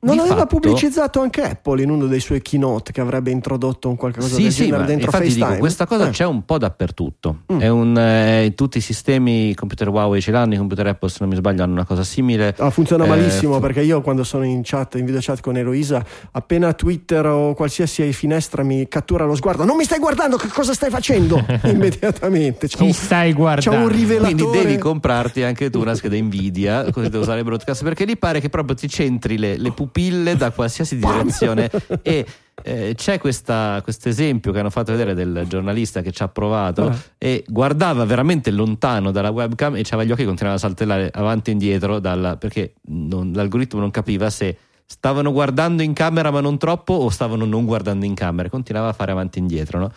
non 0.00 0.14
di 0.14 0.18
aveva 0.20 0.36
fatto- 0.36 0.46
pubblicizzato 0.58 1.20
anche 1.20 1.42
Apple 1.42 1.82
in 1.82 1.90
uno 1.90 2.06
dei 2.06 2.20
suoi 2.20 2.42
keynote 2.42 2.92
che 2.92 3.00
avrebbe 3.00 3.30
introdotto 3.30 3.88
un 3.88 3.96
qualcosa 3.96 4.34
Sì, 4.34 4.42
del 4.42 4.52
sì, 4.52 4.64
genere 4.66 4.84
dentro 4.84 5.06
infatti 5.06 5.24
FaceTime? 5.24 5.46
dico, 5.48 5.58
questa 5.60 5.86
cosa 5.86 6.06
Eh. 6.06 6.10
c'è 6.10 6.26
un 6.26 6.44
po' 6.44 6.58
dappertutto. 6.58 7.38
Mm. 7.52 7.58
È 7.60 7.68
un, 7.68 7.96
eh, 7.98 8.52
tutti 8.54 8.78
i 8.78 8.80
sistemi, 8.82 9.48
i 9.50 9.54
computer 9.54 9.88
Huawei 9.88 10.20
ce 10.20 10.30
l'hanno, 10.32 10.54
i 10.54 10.58
computer 10.58 10.86
Apple 10.88 11.08
se 11.08 11.16
non 11.20 11.28
mi 11.30 11.36
sbaglio 11.36 11.62
hanno 11.62 11.72
una 11.72 11.84
cosa 11.86 12.04
simile. 12.04 12.54
Ah, 12.58 12.70
funziona 12.70 13.04
Eh, 13.04 13.08
malissimo 13.08 13.54
fu- 13.54 13.60
perché 13.60 13.80
io 13.82 14.00
quando 14.02 14.22
sono 14.24 14.44
in 14.44 14.60
chat, 14.62 14.96
in 14.96 15.04
video 15.06 15.20
chat 15.22 15.40
con 15.40 15.56
Eloisa, 15.56 16.04
appena 16.32 16.72
Twitter 16.74 17.24
o 17.26 17.54
qualsiasi 17.54 18.12
finestra 18.12 18.62
mi 18.62 18.86
cattura 18.88 19.24
lo 19.24 19.34
sguardo, 19.34 19.64
non 19.64 19.76
mi 19.76 19.84
stai 19.84 19.98
guardando, 19.98 20.36
che 20.36 20.48
cosa 20.48 20.74
stai 20.74 20.90
facendo? 20.90 21.42
Immediatamente. 21.64 22.66
C'è 22.68 22.76
Chi 22.76 22.84
un, 22.84 22.92
stai 22.92 23.30
c'è 23.30 23.36
guardando? 23.36 23.80
un 23.86 23.88
rivelatore. 23.88 24.34
Quindi 24.34 24.58
devi 24.58 24.78
comprarti 24.78 25.42
anche 25.42 25.70
tu 25.70 25.80
una 25.80 25.94
scheda 25.94 26.16
Nvidia 26.16 26.90
così 26.90 27.08
da 27.08 27.18
usare 27.18 27.38
il 27.40 27.44
broadcast 27.44 27.82
perché 27.82 28.04
lì 28.04 28.16
pare 28.16 28.40
che 28.40 28.48
proprio 28.48 28.74
ti 28.76 28.88
centri 28.88 29.38
le, 29.38 29.56
le 29.56 29.69
pupille 29.72 30.36
da 30.36 30.50
qualsiasi 30.50 30.96
direzione 30.98 31.70
e 32.02 32.26
eh, 32.62 32.92
c'è 32.94 33.18
questo 33.18 33.82
esempio 34.08 34.52
che 34.52 34.58
hanno 34.58 34.68
fatto 34.70 34.92
vedere 34.92 35.14
del 35.14 35.44
giornalista 35.48 36.02
che 36.02 36.10
ci 36.12 36.22
ha 36.22 36.28
provato 36.28 36.88
Ah. 36.88 36.96
e 37.16 37.44
guardava 37.48 38.04
veramente 38.04 38.50
lontano 38.50 39.10
dalla 39.10 39.30
webcam 39.30 39.76
e 39.76 39.80
aveva 39.90 40.04
gli 40.04 40.10
occhi 40.10 40.20
che 40.20 40.26
continuavano 40.26 40.62
a 40.62 40.68
saltellare 40.68 41.10
avanti 41.12 41.50
e 41.50 41.52
indietro 41.54 41.98
dalla- 42.00 42.36
perché 42.36 42.74
non- 42.88 43.32
l'algoritmo 43.34 43.80
non 43.80 43.90
capiva 43.90 44.28
se 44.28 44.56
stavano 44.84 45.32
guardando 45.32 45.82
in 45.82 45.92
camera 45.94 46.30
ma 46.30 46.40
non 46.40 46.58
troppo 46.58 46.92
o 46.94 47.08
stavano 47.10 47.44
non 47.44 47.64
guardando 47.64 48.04
in 48.04 48.14
camera 48.14 48.48
continuava 48.50 48.88
a 48.88 48.92
fare 48.92 49.12
avanti 49.12 49.38
e 49.38 49.42
indietro 49.42 49.78
no? 49.78 49.92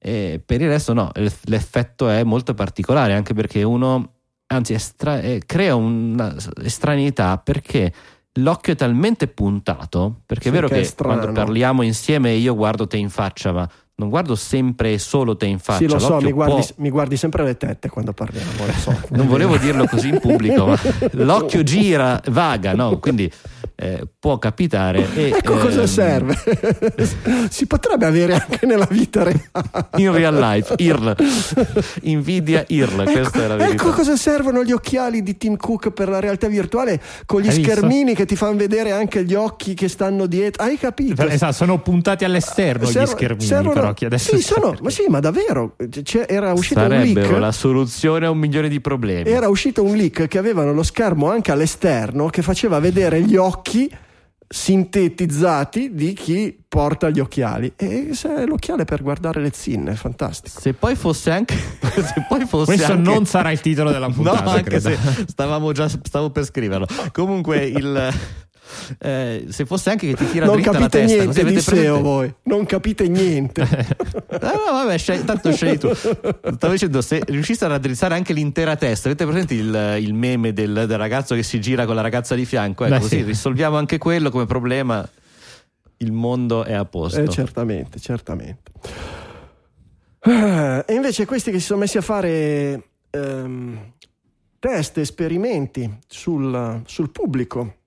E 0.00 0.40
per 0.44 0.60
il 0.60 0.68
resto 0.68 0.92
no, 0.92 1.10
l'eff- 1.14 1.46
l'effetto 1.48 2.08
è 2.08 2.22
molto 2.22 2.54
particolare 2.54 3.14
anche 3.14 3.34
perché 3.34 3.62
uno, 3.64 4.12
anzi 4.48 4.72
estra- 4.74 5.20
eh, 5.20 5.42
crea 5.44 5.74
una 5.74 6.34
estraneità 6.62 7.38
perché 7.38 7.92
l'occhio 8.38 8.72
è 8.72 8.76
talmente 8.76 9.26
puntato, 9.28 10.20
perché 10.26 10.44
Sì, 10.44 10.48
è 10.48 10.52
vero 10.52 10.68
che 10.68 10.80
che, 10.80 10.88
è 10.88 10.94
quando 10.94 11.32
parliamo 11.32 11.82
insieme 11.82 12.32
io 12.32 12.54
guardo 12.54 12.86
te 12.86 12.96
in 12.96 13.10
faccia, 13.10 13.52
ma 13.52 13.68
non 13.96 14.08
guardo 14.08 14.36
sempre 14.36 14.92
e 14.92 14.98
solo 14.98 15.36
te 15.36 15.46
in 15.46 15.58
faccia. 15.58 15.78
Sì, 15.78 15.88
lo 15.88 15.98
so, 15.98 16.20
mi 16.20 16.30
guardi, 16.30 16.54
può- 16.54 16.74
mi 16.76 16.90
guardi 16.90 17.16
sempre 17.16 17.44
le 17.44 17.56
tette 17.56 17.88
quando 17.88 18.12
parliamo. 18.12 18.50
Lo 18.64 18.72
so. 18.72 18.96
non 19.10 19.26
volevo 19.26 19.56
dirlo 19.56 19.86
così 19.86 20.08
in 20.08 20.20
pubblico, 20.20 20.66
ma 20.66 20.78
l'occhio 21.12 21.62
gira, 21.62 22.20
vaga, 22.28 22.74
no? 22.74 22.98
Quindi 22.98 23.30
eh, 23.80 24.02
può 24.18 24.38
capitare. 24.38 25.06
E, 25.14 25.28
Ecco 25.38 25.56
cosa 25.56 25.80
ehm, 25.82 25.86
serve. 25.86 26.36
si 27.48 27.66
potrebbe 27.66 28.06
avere 28.06 28.34
anche 28.34 28.66
nella 28.66 28.88
vita 28.90 29.22
reale. 29.22 29.50
In 29.96 30.12
real 30.12 30.34
life, 30.34 30.74
IRL, 30.78 31.14
Nvidia 32.02 32.64
IRL, 32.66 33.04
questa 33.10 33.44
è 33.44 33.46
la 33.46 33.56
verità. 33.56 33.82
Ecco 33.84 33.90
cosa 33.92 34.16
servono 34.16 34.64
gli 34.64 34.72
occhiali 34.72 35.22
di 35.22 35.36
Tim 35.36 35.56
Cook 35.56 35.90
per 35.90 36.08
la 36.08 36.18
realtà 36.20 36.48
virtuale 36.48 37.00
con 37.26 37.40
gli 37.40 37.48
Hai 37.48 37.56
visto? 37.56 37.70
schermini 37.72 38.14
che 38.14 38.24
ti 38.26 38.34
fanno 38.36 38.56
vedere 38.56 38.90
anche 38.92 39.24
gli 39.24 39.34
occhi 39.34 39.74
che 39.74 39.88
stanno 39.88 40.26
dietro. 40.26 40.64
Hai 40.64 40.76
capito? 40.76 41.22
Esatto, 41.28 41.52
sono 41.52 41.78
puntati 41.80 42.24
all'esterno 42.24 42.88
gli 42.88 42.92
Servo- 42.92 43.10
schermini, 43.12 43.44
servono- 43.46 43.72
però 43.74 43.94
adesso 44.06 44.36
sì, 44.36 44.42
sono- 44.42 44.74
ma 44.82 44.90
sì, 44.90 45.04
ma 45.08 45.20
davvero 45.20 45.76
C'è- 46.02 46.26
era 46.28 46.52
uscito 46.52 46.80
un 46.80 46.88
Sarebbero 46.90 47.28
leak. 47.30 47.40
la 47.40 47.52
soluzione 47.52 48.26
a 48.26 48.30
un 48.30 48.38
milione 48.38 48.68
di 48.68 48.80
problemi. 48.80 49.28
Era 49.30 49.48
uscito 49.48 49.82
un 49.84 49.96
leak 49.96 50.26
che 50.26 50.38
avevano 50.38 50.72
lo 50.72 50.82
schermo 50.82 51.30
anche 51.30 51.52
all'esterno 51.52 52.26
che 52.28 52.42
faceva 52.42 52.78
vedere 52.80 53.20
gli 53.22 53.36
occhi 53.36 53.66
sintetizzati 54.50 55.94
di 55.94 56.14
chi 56.14 56.58
porta 56.66 57.10
gli 57.10 57.20
occhiali. 57.20 57.72
E 57.76 58.10
se 58.12 58.34
è 58.34 58.46
l'occhiale 58.46 58.84
per 58.84 59.02
guardare 59.02 59.40
le 59.40 59.50
zinne, 59.52 59.92
è 59.92 59.94
fantastico. 59.94 60.60
Se 60.60 60.72
poi 60.72 60.94
fosse 60.96 61.30
anche. 61.30 61.54
se 61.80 62.24
poi 62.28 62.46
fosse 62.46 62.74
Questo 62.74 62.92
anche- 62.92 63.10
non 63.10 63.26
sarà 63.26 63.50
il 63.50 63.60
titolo 63.60 63.90
della 63.90 64.06
No, 64.08 64.12
puntata, 64.14 64.50
anche 64.50 64.62
credo. 64.64 64.88
se 64.90 64.98
stavamo 65.26 65.72
già, 65.72 65.88
stavo 65.88 66.30
per 66.30 66.44
srirlo. 66.44 66.86
Comunque, 67.12 67.64
il, 67.66 68.10
eh, 68.98 69.46
se 69.48 69.64
fosse 69.66 69.90
anche 69.90 70.06
che 70.08 70.14
ti 70.14 70.30
tira 70.30 70.46
non 70.46 70.54
dritta 70.56 70.72
la 70.72 70.78
capite 70.78 70.98
testa, 70.98 71.22
niente 71.22 71.40
avete 71.40 71.60
SEO 71.60 71.72
presente- 71.72 72.00
voi, 72.02 72.34
non 72.44 72.66
capite 72.66 73.08
niente. 73.08 73.60
Ah, 73.62 74.52
no, 74.52 74.72
vabbè, 74.72 74.98
scegli- 74.98 75.24
tanto 75.24 75.52
scegli 75.52 75.78
tu. 75.78 75.92
Stavo 75.94 76.72
dicendo, 76.72 77.00
se 77.00 77.22
riusciste 77.26 77.64
a 77.64 77.68
raddrizzare 77.68 78.14
anche 78.14 78.32
l'intera 78.32 78.76
testa, 78.76 79.08
avete 79.08 79.24
presente 79.24 79.54
il, 79.54 79.96
il 80.00 80.14
meme 80.14 80.52
del, 80.52 80.84
del 80.86 80.98
ragazzo 80.98 81.34
che 81.34 81.42
si 81.42 81.60
gira 81.60 81.86
con 81.86 81.94
la 81.94 82.02
ragazza 82.02 82.34
di 82.34 82.44
fianco? 82.44 82.84
Ecco, 82.84 82.94
Beh, 82.94 83.00
così 83.00 83.16
sì. 83.18 83.22
risolviamo 83.24 83.76
anche 83.76 83.98
quello 83.98 84.30
come 84.30 84.46
problema. 84.46 85.08
Il 86.00 86.12
mondo 86.12 86.62
è 86.64 86.74
a 86.74 86.84
posto. 86.84 87.20
Eh, 87.20 87.28
certamente, 87.28 87.98
certamente. 87.98 88.70
Eh, 90.20 90.84
E 90.86 90.94
invece 90.94 91.26
questi 91.26 91.50
che 91.50 91.58
si 91.58 91.66
sono 91.66 91.80
messi 91.80 91.96
a 91.98 92.02
fare 92.02 92.82
ehm, 93.10 93.92
test, 94.58 94.98
esperimenti 94.98 95.98
sul, 96.06 96.82
sul 96.86 97.10
pubblico 97.10 97.77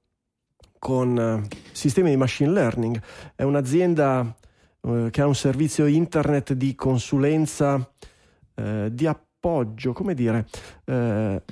con 0.82 1.16
eh, 1.16 1.58
sistemi 1.72 2.10
di 2.10 2.16
machine 2.16 2.50
learning. 2.50 3.00
È 3.36 3.44
un'azienda 3.44 4.36
eh, 4.82 5.10
che 5.12 5.22
ha 5.22 5.28
un 5.28 5.36
servizio 5.36 5.86
internet 5.86 6.54
di 6.54 6.74
consulenza, 6.74 7.88
eh, 8.56 8.90
di 8.92 9.06
appoggio, 9.06 9.94
come 9.94 10.16
dire, 10.16 10.48
eh, 10.86 11.44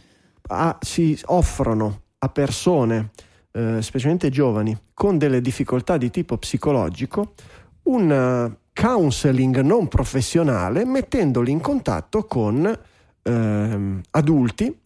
a, 0.48 0.78
si 0.82 1.20
offrono 1.26 2.02
a 2.18 2.30
persone, 2.30 3.12
eh, 3.52 3.84
specialmente 3.84 4.30
giovani, 4.32 4.76
con 4.96 5.20
delle 5.20 5.42
difficoltà 5.42 5.98
di 5.98 6.10
tipo 6.10 6.40
psicologico, 6.40 7.36
un 7.84 8.58
counseling 8.74 9.60
non 9.60 9.88
professionale 9.88 10.86
mettendoli 10.86 11.52
in 11.52 11.62
contatto 11.62 12.26
con 12.26 12.80
ehm, 13.22 14.02
adulti 14.10 14.80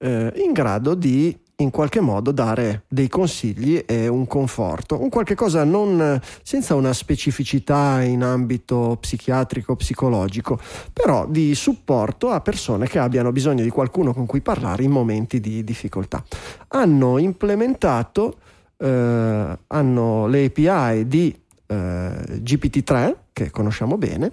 in 0.00 0.52
grado 0.52 0.94
di 0.94 1.36
in 1.60 1.70
qualche 1.70 2.00
modo 2.00 2.30
dare 2.30 2.84
dei 2.88 3.08
consigli 3.08 3.82
e 3.84 4.06
un 4.06 4.26
conforto, 4.26 5.00
un 5.00 5.08
qualche 5.08 5.34
cosa 5.34 5.64
non, 5.64 6.20
senza 6.42 6.76
una 6.76 6.92
specificità 6.92 8.00
in 8.02 8.22
ambito 8.22 8.96
psichiatrico, 9.00 9.74
psicologico, 9.74 10.60
però 10.92 11.26
di 11.26 11.54
supporto 11.56 12.30
a 12.30 12.40
persone 12.40 12.86
che 12.86 13.00
abbiano 13.00 13.32
bisogno 13.32 13.64
di 13.64 13.70
qualcuno 13.70 14.12
con 14.14 14.26
cui 14.26 14.40
parlare 14.40 14.84
in 14.84 14.92
momenti 14.92 15.40
di 15.40 15.64
difficoltà. 15.64 16.22
Hanno 16.68 17.18
implementato 17.18 18.36
eh, 18.78 19.58
hanno 19.66 20.26
le 20.28 20.44
API 20.44 21.08
di 21.08 21.36
eh, 21.66 21.74
GPT-3 21.74 23.14
che 23.32 23.50
conosciamo 23.50 23.98
bene 23.98 24.32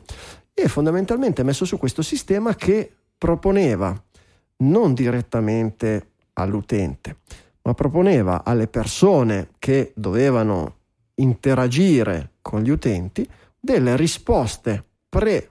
e 0.53 0.67
fondamentalmente 0.67 1.43
messo 1.43 1.65
su 1.65 1.77
questo 1.77 2.01
sistema 2.01 2.55
che 2.55 2.91
proponeva 3.17 3.99
non 4.57 4.93
direttamente 4.93 6.11
all'utente, 6.35 7.17
ma 7.63 7.73
proponeva 7.73 8.43
alle 8.43 8.67
persone 8.67 9.49
che 9.59 9.91
dovevano 9.95 10.77
interagire 11.15 12.31
con 12.41 12.61
gli 12.61 12.69
utenti 12.69 13.27
delle 13.59 13.95
risposte 13.95 14.83
pre 15.09 15.49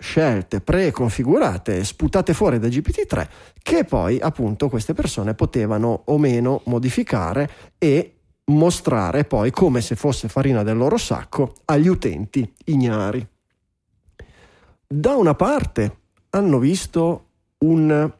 scelte 0.00 0.60
preconfigurate 0.60 1.82
sputate 1.82 2.32
fuori 2.32 2.60
da 2.60 2.68
GPT-3 2.68 3.28
che 3.60 3.84
poi 3.84 4.20
appunto 4.20 4.68
queste 4.68 4.94
persone 4.94 5.34
potevano 5.34 6.02
o 6.04 6.18
meno 6.18 6.62
modificare 6.66 7.50
e 7.78 8.18
mostrare 8.44 9.24
poi 9.24 9.50
come 9.50 9.80
se 9.80 9.96
fosse 9.96 10.28
farina 10.28 10.62
del 10.62 10.76
loro 10.76 10.96
sacco 10.96 11.54
agli 11.66 11.88
utenti 11.88 12.50
ignari. 12.66 13.26
Da 14.86 15.16
una 15.16 15.34
parte 15.34 15.96
hanno 16.30 16.58
visto 16.58 17.26
un, 17.58 18.12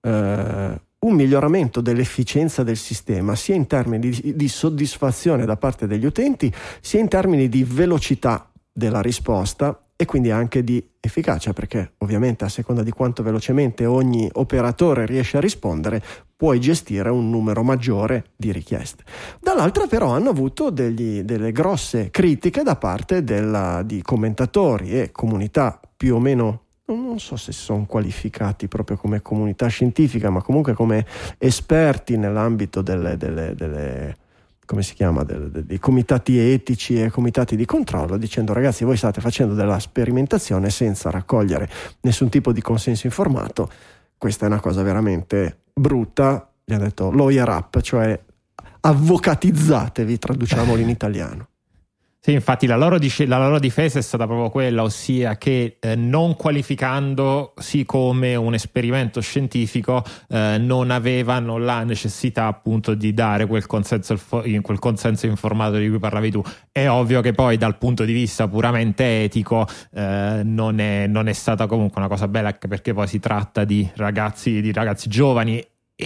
eh, 0.00 0.80
un 1.04 1.14
miglioramento 1.14 1.80
dell'efficienza 1.80 2.62
del 2.62 2.76
sistema, 2.76 3.34
sia 3.34 3.54
in 3.54 3.66
termini 3.66 4.10
di, 4.10 4.36
di, 4.36 4.48
soddisfazione 4.48 5.44
da 5.44 5.56
parte 5.56 5.86
degli 5.86 6.04
utenti, 6.04 6.52
sia 6.80 7.00
in 7.00 7.08
termini 7.08 7.48
di 7.48 7.64
velocità 7.64 8.50
della 8.72 9.00
risposta 9.00 9.78
e 9.96 10.04
quindi 10.04 10.30
anche 10.30 10.62
di 10.62 10.84
efficacia, 11.00 11.52
perché 11.52 11.94
ovviamente 11.98 12.44
a 12.44 12.48
seconda 12.48 12.82
di 12.82 12.90
quanto 12.90 13.22
velocemente 13.22 13.84
ogni 13.84 14.28
operatore 14.32 15.06
riesce 15.06 15.36
a 15.36 15.40
rispondere, 15.40 16.02
puoi 16.36 16.60
gestire 16.60 17.08
un 17.08 17.30
numero 17.30 17.62
maggiore 17.62 18.26
di 18.36 18.52
richieste. 18.52 19.04
Dall'altra 19.40 19.86
però 19.86 20.10
hanno 20.10 20.30
avuto 20.30 20.70
degli, 20.70 21.22
delle 21.22 21.52
grosse 21.52 22.10
critiche 22.10 22.62
da 22.62 22.76
parte 22.76 23.24
della, 23.24 23.82
di 23.84 24.02
commentatori 24.02 25.00
e 25.00 25.10
comunità 25.10 25.80
più 25.96 26.14
o 26.16 26.20
meno 26.20 26.61
non 26.86 27.18
so 27.18 27.36
se 27.36 27.52
sono 27.52 27.86
qualificati 27.86 28.68
proprio 28.68 28.96
come 28.96 29.22
comunità 29.22 29.66
scientifica, 29.68 30.30
ma 30.30 30.42
comunque 30.42 30.74
come 30.74 31.06
esperti 31.38 32.16
nell'ambito 32.16 32.82
delle, 32.82 33.16
delle, 33.16 33.54
delle 33.54 34.16
come 34.64 34.82
si 34.82 34.94
chiama, 34.94 35.22
dei 35.22 35.78
comitati 35.78 36.38
etici 36.38 37.00
e 37.00 37.10
comitati 37.10 37.56
di 37.56 37.66
controllo, 37.66 38.16
dicendo 38.16 38.52
ragazzi 38.52 38.84
voi 38.84 38.96
state 38.96 39.20
facendo 39.20 39.54
della 39.54 39.78
sperimentazione 39.78 40.70
senza 40.70 41.10
raccogliere 41.10 41.68
nessun 42.02 42.28
tipo 42.28 42.52
di 42.52 42.62
consenso 42.62 43.06
informato, 43.06 43.70
questa 44.16 44.46
è 44.46 44.48
una 44.48 44.60
cosa 44.60 44.82
veramente 44.82 45.58
brutta, 45.74 46.48
gli 46.64 46.72
hanno 46.72 46.84
detto 46.84 47.10
lawyer 47.10 47.48
up, 47.48 47.80
cioè 47.80 48.18
avvocatizzatevi, 48.80 50.18
traduciamolo 50.18 50.80
in 50.80 50.88
italiano. 50.88 51.48
Sì, 52.24 52.30
infatti 52.34 52.68
la 52.68 52.76
loro, 52.76 53.00
dice, 53.00 53.26
la 53.26 53.36
loro, 53.36 53.58
difesa 53.58 53.98
è 53.98 54.02
stata 54.02 54.26
proprio 54.26 54.48
quella, 54.48 54.84
ossia 54.84 55.36
che 55.36 55.78
eh, 55.80 55.96
non 55.96 56.36
qualificandosi 56.36 57.84
come 57.84 58.36
un 58.36 58.54
esperimento 58.54 59.20
scientifico 59.20 60.04
eh, 60.28 60.56
non 60.56 60.92
avevano 60.92 61.58
la 61.58 61.82
necessità 61.82 62.46
appunto 62.46 62.94
di 62.94 63.12
dare 63.12 63.46
quel 63.46 63.66
consenso, 63.66 64.16
quel 64.30 64.78
consenso, 64.78 65.26
informato 65.26 65.78
di 65.78 65.88
cui 65.88 65.98
parlavi 65.98 66.30
tu. 66.30 66.40
È 66.70 66.88
ovvio 66.88 67.20
che 67.22 67.32
poi 67.32 67.56
dal 67.56 67.76
punto 67.76 68.04
di 68.04 68.12
vista 68.12 68.46
puramente 68.46 69.24
etico 69.24 69.66
eh, 69.92 70.42
non, 70.44 70.78
è, 70.78 71.08
non, 71.08 71.26
è, 71.26 71.32
stata 71.32 71.66
comunque 71.66 72.00
una 72.00 72.08
cosa 72.08 72.28
bella 72.28 72.52
perché 72.52 72.94
poi 72.94 73.08
si 73.08 73.18
tratta 73.18 73.64
di 73.64 73.90
ragazzi, 73.96 74.60
di 74.60 74.70
ragazzi 74.70 75.08
giovani 75.08 75.60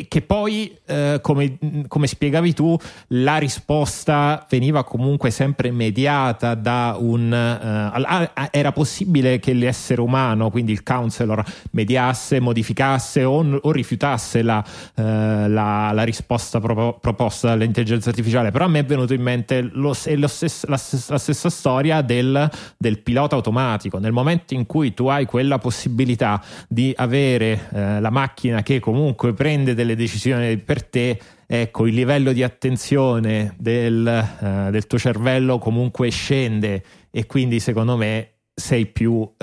che 0.08 0.20
poi, 0.20 0.76
eh, 0.86 1.18
come, 1.22 1.58
come, 1.88 2.06
spiegavi 2.06 2.52
tu, 2.52 2.76
la 3.08 3.38
risposta 3.38 4.46
veniva 4.48 4.84
comunque 4.84 5.30
sempre 5.30 5.70
mediata 5.70 6.54
da 6.54 6.96
un... 6.98 7.32
Eh, 7.32 8.48
era 8.50 8.72
possibile 8.72 9.38
che 9.38 9.52
l'essere 9.52 10.00
umano, 10.00 10.50
quindi 10.50 10.72
il 10.72 10.82
counselor, 10.82 11.42
mediasse, 11.72 12.40
modificasse 12.40 13.24
o, 13.24 13.58
o 13.60 13.70
rifiutasse 13.70 14.42
la, 14.42 14.64
eh, 14.94 15.48
la, 15.48 15.90
la 15.92 16.02
risposta 16.02 16.60
pro, 16.60 16.98
proposta 17.00 17.48
dall'intelligenza 17.48 18.10
artificiale, 18.10 18.50
però 18.50 18.64
a 18.64 18.68
me 18.68 18.80
è 18.80 18.84
venuto 18.84 19.14
in 19.14 19.22
mente 19.22 19.62
lo, 19.62 19.94
lo 20.16 20.28
stesso, 20.28 20.66
la, 20.68 20.80
la, 21.08 21.18
stessa 21.18 21.50
storia 21.50 22.02
del, 22.02 22.50
del, 22.76 22.98
pilota 22.98 23.34
automatico. 23.36 23.98
Nel 23.98 24.12
momento 24.12 24.54
in 24.54 24.66
cui 24.66 24.94
tu 24.94 25.06
hai 25.06 25.26
quella 25.26 25.58
possibilità 25.58 26.42
di 26.68 26.92
avere 26.96 27.68
eh, 27.72 28.00
la 28.00 28.10
macchina 28.10 28.62
che 28.62 28.80
comunque 28.80 29.32
prende 29.32 29.74
delle 29.74 29.85
decisioni 29.94 30.56
per 30.58 30.84
te, 30.84 31.18
ecco, 31.46 31.86
il 31.86 31.94
livello 31.94 32.32
di 32.32 32.42
attenzione 32.42 33.54
del, 33.58 34.28
uh, 34.40 34.70
del 34.70 34.86
tuo 34.86 34.98
cervello 34.98 35.58
comunque 35.58 36.10
scende 36.10 36.82
e 37.10 37.26
quindi 37.26 37.60
secondo 37.60 37.96
me 37.96 38.30
sei 38.54 38.86
più 38.86 39.12
uh, 39.12 39.34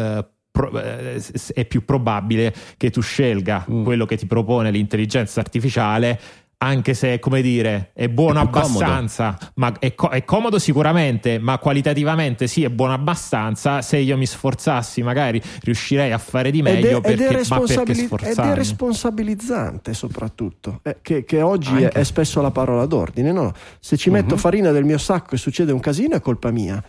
è 1.54 1.66
più 1.66 1.84
probabile 1.84 2.54
che 2.78 2.91
tu 2.91 3.02
scelga 3.02 3.66
mm. 3.70 3.84
quello 3.84 4.06
che 4.06 4.18
ti 4.18 4.28
propone 4.28 4.70
l'intelligenza 4.70 5.39
artificiale 5.39 6.20
anche 6.64 6.93
se, 6.93 7.20
come 7.20 7.41
dire, 7.41 7.91
è 7.93 8.07
buono 8.07 8.39
è 8.39 8.43
abbastanza, 8.43 9.36
comodo. 9.38 9.51
ma 9.55 9.74
è, 9.80 9.93
co- 9.93 10.09
è, 10.09 10.24
comodo 10.24 10.57
sicuramente, 10.59 11.38
ma 11.38 11.57
qualitativamente 11.57 12.47
sì, 12.47 12.64
è 12.64 12.70
buono 12.70 12.93
abbastanza. 12.93 13.82
Se 13.82 13.97
io 13.97 14.16
mi 14.16 14.26
sforzassi, 14.26 15.03
magari 15.03 15.41
riuscirei 15.61 16.14
a 16.14 16.18
fare 16.18 16.51
di 16.51 16.61
meglio, 16.61 16.88
ed 16.88 16.95
è, 16.95 17.01
perché, 17.01 17.24
ed 17.24 17.32
è, 17.32 17.36
responsabili- 17.36 18.09
ed 18.22 18.38
è 18.38 18.53
responsabilizzante 18.53 19.93
soprattutto, 19.93 20.80
eh, 20.84 20.97
che, 21.01 21.26
che, 21.26 21.41
oggi 21.41 21.84
è, 21.84 22.03
spesso 22.03 22.41
la 22.41 22.51
parola 22.51 22.86
d'ordine. 22.86 23.32
No, 23.34 23.51
se 23.80 23.97
ci 23.97 24.09
metto 24.09 24.36
uh-huh. 24.36 24.39
farina 24.39 24.72
del 24.72 24.86
mio 24.86 24.97
sacco 24.97 25.36
e 25.36 25.38
succede 25.38 25.74
un 25.74 25.82
casino 25.82 26.16
è 26.16 26.22
colpa 26.22 26.49
mia. 26.51 26.82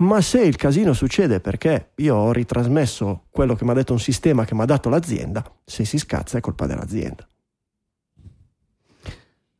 Ma 0.00 0.20
se 0.20 0.40
il 0.40 0.54
casino 0.56 0.92
succede 0.92 1.40
perché 1.40 1.90
io 1.96 2.14
ho 2.14 2.32
ritrasmesso 2.32 3.24
quello 3.30 3.56
che 3.56 3.64
mi 3.64 3.70
ha 3.70 3.74
detto 3.74 3.92
un 3.92 3.98
sistema 3.98 4.44
che 4.44 4.54
mi 4.54 4.62
ha 4.62 4.64
dato 4.64 4.88
l'azienda, 4.88 5.44
se 5.64 5.84
si 5.84 5.98
scazza 5.98 6.38
è 6.38 6.40
colpa 6.40 6.66
dell'azienda. 6.66 7.26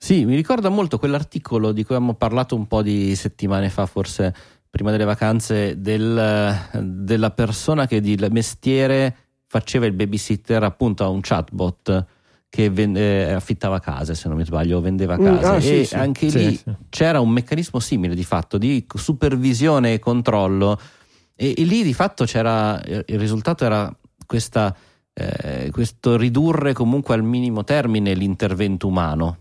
Sì, 0.01 0.25
mi 0.25 0.37
ricorda 0.37 0.69
molto 0.69 0.97
quell'articolo 0.97 1.73
di 1.73 1.83
cui 1.83 1.97
abbiamo 1.97 2.15
parlato 2.15 2.55
un 2.55 2.69
po' 2.69 2.83
di 2.83 3.17
settimane 3.17 3.69
fa, 3.69 3.85
forse 3.87 4.33
prima 4.71 4.93
delle 4.93 5.05
vacanze, 5.05 5.81
del, 5.81 6.57
della 6.83 7.31
persona 7.33 7.87
che 7.87 8.01
di 8.01 8.17
mestiere 8.31 9.17
faceva 9.47 9.87
il 9.87 9.93
babysitter 9.93 10.63
appunto 10.63 11.03
a 11.03 11.09
un 11.09 11.21
chatbot 11.21 12.07
che 12.49 12.71
vende, 12.71 13.29
eh, 13.29 13.33
affittava 13.33 13.81
case, 13.81 14.15
se 14.15 14.29
non 14.29 14.37
mi 14.37 14.45
sbaglio, 14.45 14.81
vendeva 14.81 15.19
mm, 15.19 15.25
case. 15.25 15.47
Ah, 15.47 15.61
sì, 15.61 15.81
e 15.81 15.85
sì, 15.85 15.95
anche 15.97 16.31
sì, 16.31 16.39
lì 16.39 16.63
c'era 16.89 17.19
un 17.19 17.31
meccanismo 17.31 17.81
simile 17.81 18.15
di 18.15 18.25
fatto 18.25 18.57
di 18.57 18.87
supervisione 18.95 19.95
e 19.95 19.99
controllo. 19.99 20.81
E, 21.35 21.55
e 21.57 21.65
lì 21.65 21.83
di 21.83 21.93
fatto 21.93 22.25
c'era 22.25 22.81
il 22.85 23.19
risultato 23.19 23.65
era 23.65 23.95
questa, 24.25 24.75
eh, 25.13 25.71
questo 25.73 26.17
ridurre 26.17 26.73
comunque 26.73 27.15
al 27.15 27.25
minimo 27.25 27.65
termine 27.65 28.15
l'intervento 28.15 28.87
umano 28.87 29.39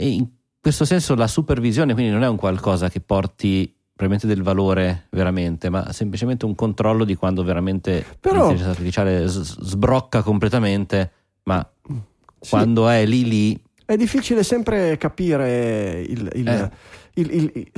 e 0.00 0.08
in 0.08 0.26
questo 0.58 0.86
senso 0.86 1.14
la 1.14 1.26
supervisione 1.26 1.92
quindi 1.92 2.10
non 2.10 2.22
è 2.22 2.28
un 2.28 2.36
qualcosa 2.36 2.88
che 2.88 3.00
porti 3.00 3.70
probabilmente 3.94 4.26
del 4.26 4.42
valore 4.42 5.08
veramente, 5.10 5.68
ma 5.68 5.92
semplicemente 5.92 6.46
un 6.46 6.54
controllo 6.54 7.04
di 7.04 7.14
quando 7.16 7.44
veramente 7.44 8.02
Però, 8.18 8.48
l'intelligenza 8.48 8.70
artificiale 8.70 9.26
sbrocca 9.26 10.22
completamente, 10.22 11.10
ma 11.42 11.70
sì. 11.84 12.48
quando 12.48 12.88
è 12.88 13.04
lì 13.04 13.28
lì... 13.28 13.62
È 13.84 13.96
difficile 13.96 14.42
sempre 14.42 14.96
capire 14.96 16.00
il, 16.00 16.30
il, 16.34 16.48
eh. 16.48 16.70
il, 17.14 17.70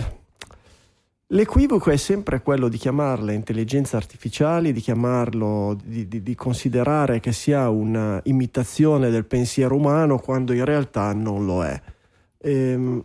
L'equivoco 1.33 1.91
è 1.91 1.97
sempre 1.97 2.43
quello 2.43 2.69
di 2.69 2.77
chiamarle 2.77 3.33
intelligenze 3.33 3.97
artificiali, 3.97 4.73
di 4.73 4.81
chiamarlo, 4.81 5.77
di, 5.83 6.07
di, 6.07 6.23
di 6.23 6.35
considerare 6.35 7.21
che 7.21 7.33
sia 7.33 7.71
un'imitazione 7.71 9.11
del 9.11 9.25
pensiero 9.25 9.75
umano 9.75 10.19
quando 10.19 10.53
in 10.53 10.65
realtà 10.65 11.13
non 11.15 11.47
lo 11.47 11.65
è. 11.65 11.81
Ehm, 12.43 13.05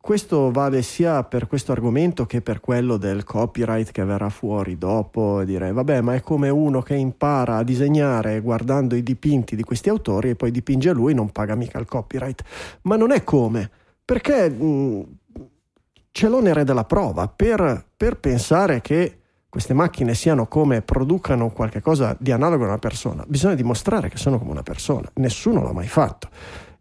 questo 0.00 0.50
vale 0.50 0.80
sia 0.82 1.22
per 1.24 1.46
questo 1.46 1.72
argomento 1.72 2.24
che 2.24 2.40
per 2.40 2.60
quello 2.60 2.96
del 2.96 3.24
copyright 3.24 3.90
che 3.90 4.04
verrà 4.04 4.30
fuori 4.30 4.78
dopo. 4.78 5.44
Dire, 5.44 5.70
vabbè, 5.72 6.00
ma 6.00 6.14
è 6.14 6.20
come 6.20 6.48
uno 6.48 6.80
che 6.80 6.94
impara 6.94 7.56
a 7.56 7.62
disegnare 7.62 8.40
guardando 8.40 8.94
i 8.94 9.02
dipinti 9.02 9.54
di 9.54 9.62
questi 9.62 9.90
autori 9.90 10.30
e 10.30 10.34
poi 10.34 10.50
dipinge 10.50 10.92
lui, 10.92 11.14
non 11.14 11.30
paga 11.30 11.54
mica 11.56 11.78
il 11.78 11.86
copyright. 11.86 12.42
Ma 12.82 12.96
non 12.96 13.10
è 13.12 13.22
come, 13.22 13.70
perché 14.02 14.48
mh, 14.48 15.02
c'è 16.10 16.28
l'onere 16.28 16.64
della 16.64 16.84
prova 16.84 17.28
per, 17.28 17.84
per 17.94 18.18
pensare 18.18 18.80
che 18.80 19.18
queste 19.48 19.74
macchine 19.74 20.14
siano 20.14 20.46
come 20.46 20.82
producano 20.82 21.50
qualcosa 21.50 22.16
di 22.18 22.32
analogo 22.32 22.64
a 22.64 22.68
una 22.68 22.78
persona, 22.78 23.24
bisogna 23.26 23.54
dimostrare 23.54 24.08
che 24.08 24.16
sono 24.16 24.38
come 24.38 24.52
una 24.52 24.62
persona. 24.62 25.10
Nessuno 25.14 25.62
l'ha 25.62 25.72
mai 25.72 25.88
fatto. 25.88 26.28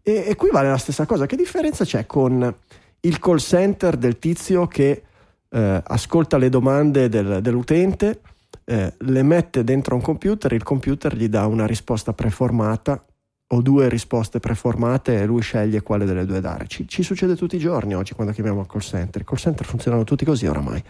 E, 0.08 0.24
e 0.26 0.36
qui 0.36 0.50
vale 0.54 0.70
la 0.70 0.78
stessa 0.78 1.06
cosa. 1.06 1.26
Che 1.26 1.36
differenza 1.36 1.84
c'è 1.84 2.06
con 2.06 2.56
il 3.02 3.20
call 3.20 3.40
center 3.40 3.98
del 3.98 4.18
tizio 4.20 4.66
che 4.66 5.04
eh, 5.50 5.82
ascolta 5.86 6.38
le 6.38 6.48
domande 6.48 7.10
del, 7.10 7.42
dell'utente, 7.42 8.22
eh, 8.64 8.94
le 8.98 9.24
mette 9.24 9.66
dentro 9.66 9.96
un 9.96 10.02
computer, 10.02 10.54
il 10.54 10.64
computer 10.64 11.14
gli 11.14 11.28
dà 11.28 11.46
una 11.46 11.66
risposta 11.66 12.14
preformata 12.14 13.04
o 13.50 13.62
due 13.62 13.90
risposte 13.90 14.40
preformate 14.40 15.20
e 15.20 15.26
lui 15.26 15.42
sceglie 15.42 15.82
quale 15.82 16.06
delle 16.06 16.26
due 16.26 16.40
dare. 16.40 16.68
Ci, 16.68 16.88
ci 16.88 17.04
succede 17.04 17.36
tutti 17.36 17.58
i 17.58 17.60
giorni 17.60 17.94
oggi 17.94 18.14
quando 18.14 18.32
chiamiamo 18.32 18.62
il 18.62 18.68
call 18.68 18.80
center. 18.80 19.22
I 19.24 19.26
call 19.26 19.38
center 19.38 19.66
funzionano 19.66 20.06
tutti 20.06 20.24
così 20.24 20.48
oramai. 20.48 20.82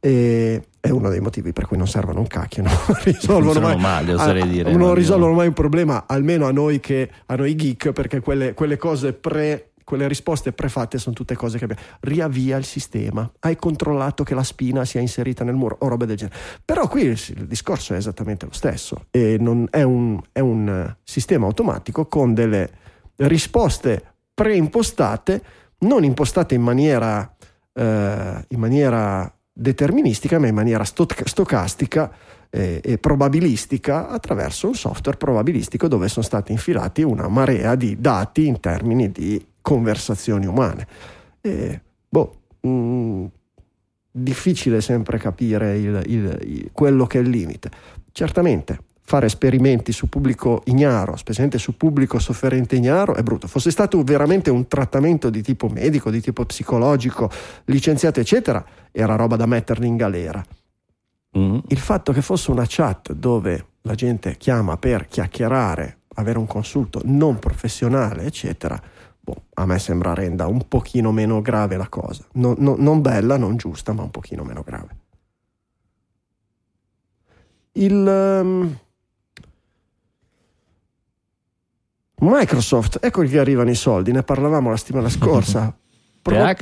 E 0.00 0.62
è 0.80 0.90
uno 0.90 1.08
dei 1.10 1.20
motivi 1.20 1.52
per 1.52 1.66
cui 1.66 1.76
non 1.76 1.88
servono 1.88 2.20
un 2.20 2.26
cacchio, 2.26 2.62
non 2.64 2.72
risolvono 3.04 3.60
mai, 3.60 3.76
male, 3.76 4.12
a, 4.12 4.46
dire. 4.46 4.70
non 4.70 4.80
no, 4.80 4.94
risolvono 4.94 5.32
mai 5.32 5.48
un 5.48 5.52
problema, 5.52 6.04
almeno 6.06 6.46
a 6.46 6.52
noi, 6.52 6.80
che, 6.80 7.10
a 7.26 7.34
noi 7.34 7.54
geek, 7.54 7.92
perché 7.92 8.20
quelle, 8.20 8.54
quelle 8.54 8.76
cose 8.76 9.12
pre 9.12 9.64
quelle 9.88 10.06
risposte 10.06 10.52
prefatte 10.52 10.98
sono 10.98 11.14
tutte 11.14 11.34
cose 11.34 11.56
che 11.56 11.64
abbiamo. 11.64 11.80
Riavvia 12.00 12.58
il 12.58 12.66
sistema, 12.66 13.30
hai 13.38 13.56
controllato 13.56 14.22
che 14.22 14.34
la 14.34 14.42
spina 14.42 14.84
sia 14.84 15.00
inserita 15.00 15.44
nel 15.44 15.54
muro 15.54 15.78
o 15.80 15.88
roba 15.88 16.04
del 16.04 16.14
genere. 16.18 16.36
Però 16.62 16.86
qui 16.88 17.04
il, 17.04 17.18
il 17.36 17.46
discorso 17.46 17.94
è 17.94 17.96
esattamente 17.96 18.44
lo 18.44 18.52
stesso 18.52 19.06
e 19.10 19.38
non, 19.40 19.66
è, 19.70 19.80
un, 19.80 20.20
è 20.30 20.40
un 20.40 20.68
eh, 20.68 20.98
sistema 21.02 21.46
automatico 21.46 22.04
con 22.04 22.34
delle 22.34 22.70
risposte 23.16 24.16
preimpostate, 24.34 25.42
non 25.78 26.04
impostate 26.04 26.54
in 26.54 26.60
maniera, 26.60 27.34
eh, 27.72 28.44
in 28.46 28.58
maniera 28.58 29.37
deterministica, 29.58 30.38
ma 30.38 30.46
in 30.46 30.54
maniera 30.54 30.84
stocastica 30.84 32.12
eh, 32.48 32.80
e 32.82 32.98
probabilistica 32.98 34.08
attraverso 34.08 34.68
un 34.68 34.74
software 34.74 35.18
probabilistico 35.18 35.88
dove 35.88 36.08
sono 36.08 36.24
stati 36.24 36.52
infilati 36.52 37.02
una 37.02 37.26
marea 37.26 37.74
di 37.74 38.00
dati 38.00 38.46
in 38.46 38.60
termini 38.60 39.10
di 39.10 39.44
conversazioni 39.60 40.46
umane. 40.46 40.86
E, 41.40 41.80
boh, 42.08 42.36
mh, 42.60 42.68
mm, 42.68 43.24
difficile 44.10 44.80
sempre 44.80 45.18
capire 45.18 45.76
il, 45.76 46.02
il, 46.06 46.38
il, 46.42 46.70
quello 46.72 47.06
che 47.06 47.18
è 47.18 47.22
il 47.22 47.28
limite. 47.28 47.70
Certamente 48.12 48.86
fare 49.08 49.24
esperimenti 49.24 49.90
su 49.90 50.10
pubblico 50.10 50.60
ignaro, 50.66 51.16
specialmente 51.16 51.56
su 51.56 51.78
pubblico 51.78 52.18
sofferente 52.18 52.76
ignaro, 52.76 53.14
è 53.14 53.22
brutto. 53.22 53.48
Fosse 53.48 53.70
stato 53.70 54.02
veramente 54.02 54.50
un 54.50 54.68
trattamento 54.68 55.30
di 55.30 55.40
tipo 55.40 55.68
medico, 55.68 56.10
di 56.10 56.20
tipo 56.20 56.44
psicologico, 56.44 57.30
licenziato, 57.64 58.20
eccetera, 58.20 58.62
era 58.92 59.16
roba 59.16 59.36
da 59.36 59.46
metterli 59.46 59.86
in 59.86 59.96
galera. 59.96 60.44
Mm. 61.38 61.58
Il 61.68 61.78
fatto 61.78 62.12
che 62.12 62.20
fosse 62.20 62.50
una 62.50 62.66
chat 62.68 63.14
dove 63.14 63.64
la 63.80 63.94
gente 63.94 64.36
chiama 64.36 64.76
per 64.76 65.06
chiacchierare, 65.06 66.00
avere 66.16 66.36
un 66.36 66.46
consulto 66.46 67.00
non 67.04 67.38
professionale, 67.38 68.24
eccetera, 68.24 68.78
boh, 69.18 69.44
a 69.54 69.64
me 69.64 69.78
sembra 69.78 70.12
renda 70.12 70.46
un 70.48 70.68
pochino 70.68 71.12
meno 71.12 71.40
grave 71.40 71.78
la 71.78 71.88
cosa. 71.88 72.26
No, 72.32 72.54
no, 72.58 72.74
non 72.76 73.00
bella, 73.00 73.38
non 73.38 73.56
giusta, 73.56 73.94
ma 73.94 74.02
un 74.02 74.10
pochino 74.10 74.44
meno 74.44 74.62
grave. 74.62 74.96
Il 77.72 77.94
um, 77.94 78.76
Microsoft, 82.20 82.98
ecco 83.00 83.22
che 83.22 83.38
arrivano 83.38 83.70
i 83.70 83.74
soldi, 83.74 84.12
ne 84.12 84.22
parlavamo 84.22 84.70
la 84.70 84.76
settimana 84.76 85.08
scorsa. 85.08 85.76
Pro- 86.20 86.54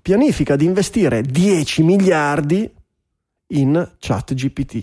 pianifica 0.00 0.54
di 0.54 0.64
investire 0.64 1.22
10 1.22 1.82
miliardi 1.82 2.70
in 3.48 3.94
chat 3.98 4.34
GPT. 4.34 4.82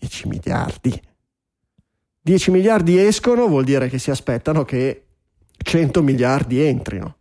10 0.00 0.28
miliardi. 0.28 1.02
10 2.20 2.50
miliardi 2.50 2.98
escono 2.98 3.46
vuol 3.46 3.64
dire 3.64 3.88
che 3.88 3.98
si 3.98 4.10
aspettano 4.10 4.64
che 4.64 5.04
100 5.56 6.02
miliardi 6.02 6.60
entrino 6.60 7.16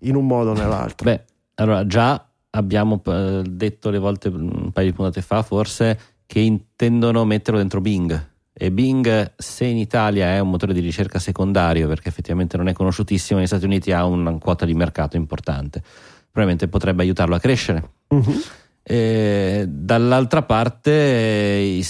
in 0.00 0.16
un 0.16 0.26
modo 0.26 0.50
o 0.50 0.54
nell'altro. 0.54 1.08
Beh, 1.08 1.24
allora 1.54 1.86
già 1.86 2.28
abbiamo 2.50 3.00
eh, 3.06 3.42
detto 3.46 3.90
le 3.90 3.98
volte 3.98 4.28
un 4.28 4.72
paio 4.72 4.90
di 4.90 4.92
puntate 4.92 5.22
fa 5.22 5.42
forse 5.42 5.98
che 6.26 6.40
intendono 6.40 7.24
metterlo 7.24 7.58
dentro 7.58 7.80
Bing 7.80 8.30
e 8.52 8.70
Bing 8.70 9.32
se 9.36 9.64
in 9.64 9.78
Italia 9.78 10.34
è 10.34 10.38
un 10.38 10.50
motore 10.50 10.74
di 10.74 10.80
ricerca 10.80 11.18
secondario 11.18 11.88
perché 11.88 12.08
effettivamente 12.08 12.56
non 12.56 12.68
è 12.68 12.72
conosciutissimo 12.72 13.38
negli 13.38 13.48
Stati 13.48 13.64
Uniti 13.64 13.92
ha 13.92 14.04
una 14.04 14.36
quota 14.38 14.64
di 14.64 14.74
mercato 14.74 15.16
importante 15.16 15.82
probabilmente 16.30 16.68
potrebbe 16.68 17.02
aiutarlo 17.02 17.34
a 17.34 17.38
crescere 17.38 17.90
uh-huh. 18.08 18.42
E 18.84 19.64
dall'altra 19.68 20.42
parte, 20.42 21.80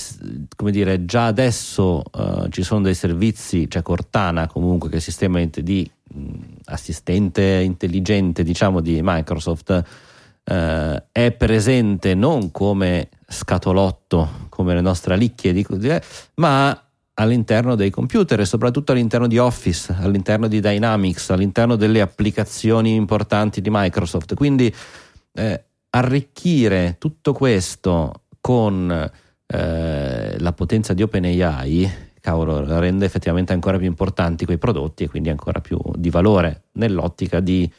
come 0.54 0.70
dire, 0.70 1.06
già 1.06 1.24
adesso 1.24 2.02
uh, 2.12 2.48
ci 2.50 2.62
sono 2.62 2.82
dei 2.82 2.94
servizi, 2.94 3.66
c'è 3.66 3.80
Cortana 3.80 4.46
comunque 4.46 4.88
che 4.90 4.96
è 4.96 4.98
il 4.98 5.02
sistema 5.02 5.42
di 5.42 5.90
mh, 6.02 6.34
assistente 6.66 7.42
intelligente 7.42 8.42
diciamo 8.42 8.80
di 8.80 9.00
Microsoft, 9.02 9.70
uh, 10.44 11.02
è 11.10 11.32
presente 11.32 12.14
non 12.14 12.50
come 12.50 13.08
scatolotto, 13.32 14.46
come 14.48 14.74
le 14.74 14.80
nostre 14.80 15.14
alicchie, 15.14 15.52
di, 15.52 15.66
ma 16.34 16.82
all'interno 17.14 17.74
dei 17.74 17.90
computer 17.90 18.40
e 18.40 18.44
soprattutto 18.44 18.92
all'interno 18.92 19.26
di 19.26 19.38
Office, 19.38 19.94
all'interno 19.98 20.48
di 20.48 20.60
Dynamics, 20.60 21.30
all'interno 21.30 21.76
delle 21.76 22.00
applicazioni 22.00 22.94
importanti 22.94 23.60
di 23.60 23.68
Microsoft. 23.70 24.34
Quindi 24.34 24.72
eh, 25.32 25.64
arricchire 25.90 26.96
tutto 26.98 27.32
questo 27.32 28.22
con 28.40 29.10
eh, 29.46 30.38
la 30.38 30.52
potenza 30.52 30.94
di 30.94 31.02
OpenAI, 31.02 31.90
cavolo, 32.20 32.78
rende 32.78 33.04
effettivamente 33.04 33.52
ancora 33.52 33.78
più 33.78 33.86
importanti 33.86 34.44
quei 34.44 34.58
prodotti 34.58 35.04
e 35.04 35.08
quindi 35.08 35.28
ancora 35.28 35.60
più 35.60 35.78
di 35.94 36.10
valore 36.10 36.64
nell'ottica 36.72 37.40
di 37.40 37.70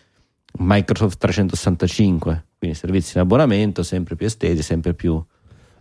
Microsoft 0.60 1.18
365, 1.18 2.45
quindi 2.60 2.78
servizi 2.78 3.14
in 3.16 3.24
abbonamento 3.24 3.82
sempre 3.82 4.16
più 4.16 4.28
estesi, 4.28 4.62
sempre 4.62 4.93
più 4.93 5.23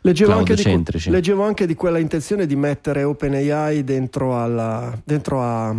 leggevo 0.02 0.32
anche, 0.32 0.54
di, 0.54 0.84
leggevo 1.06 1.42
anche 1.42 1.66
di 1.66 1.74
quella 1.74 1.98
intenzione 1.98 2.46
di 2.46 2.56
mettere 2.56 3.02
OpenAI 3.02 3.82
dentro, 3.82 4.40
alla, 4.40 4.96
dentro 5.02 5.42
a, 5.42 5.74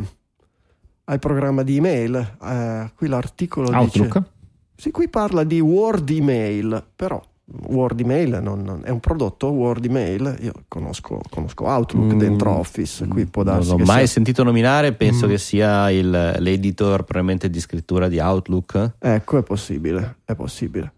al 1.06 1.20
programma 1.20 1.64
di 1.64 1.78
email. 1.78 2.38
Eh, 2.44 2.92
qui 2.96 3.08
l'articolo 3.08 3.70
Outlook. 3.70 4.18
dice 4.18 4.32
sì, 4.76 4.92
qui 4.92 5.08
parla 5.08 5.46
di 5.46 5.62
Word 5.62 6.10
Email, 6.10 6.84
però 6.96 7.22
Word 7.68 8.00
Email 8.00 8.40
non, 8.42 8.64
non, 8.64 8.82
è 8.84 8.90
un 8.90 9.00
prodotto 9.00 9.48
Word 9.48 9.86
Email. 9.86 10.36
Io 10.42 10.52
conosco, 10.68 11.22
conosco 11.30 11.66
Outlook 11.66 12.14
mm, 12.14 12.18
dentro 12.18 12.52
Office. 12.58 13.08
Qui 13.08 13.26
può 13.26 13.44
darsi 13.44 13.70
non 13.70 13.80
l'ho 13.80 13.86
mai 13.86 14.00
sia... 14.00 14.08
sentito 14.08 14.44
nominare. 14.44 14.94
Penso 14.94 15.28
mm. 15.28 15.30
che 15.30 15.38
sia 15.38 15.90
il, 15.92 16.36
l'editor 16.40 17.04
probabilmente 17.04 17.50
di 17.50 17.60
scrittura 17.60 18.08
di 18.08 18.20
Outlook. 18.20 18.96
Ecco, 19.00 19.38
è 19.38 19.44
possibile. 19.44 20.18
È 20.26 20.36
possibile. 20.36 20.94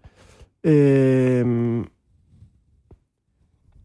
Ehm. 0.62 1.86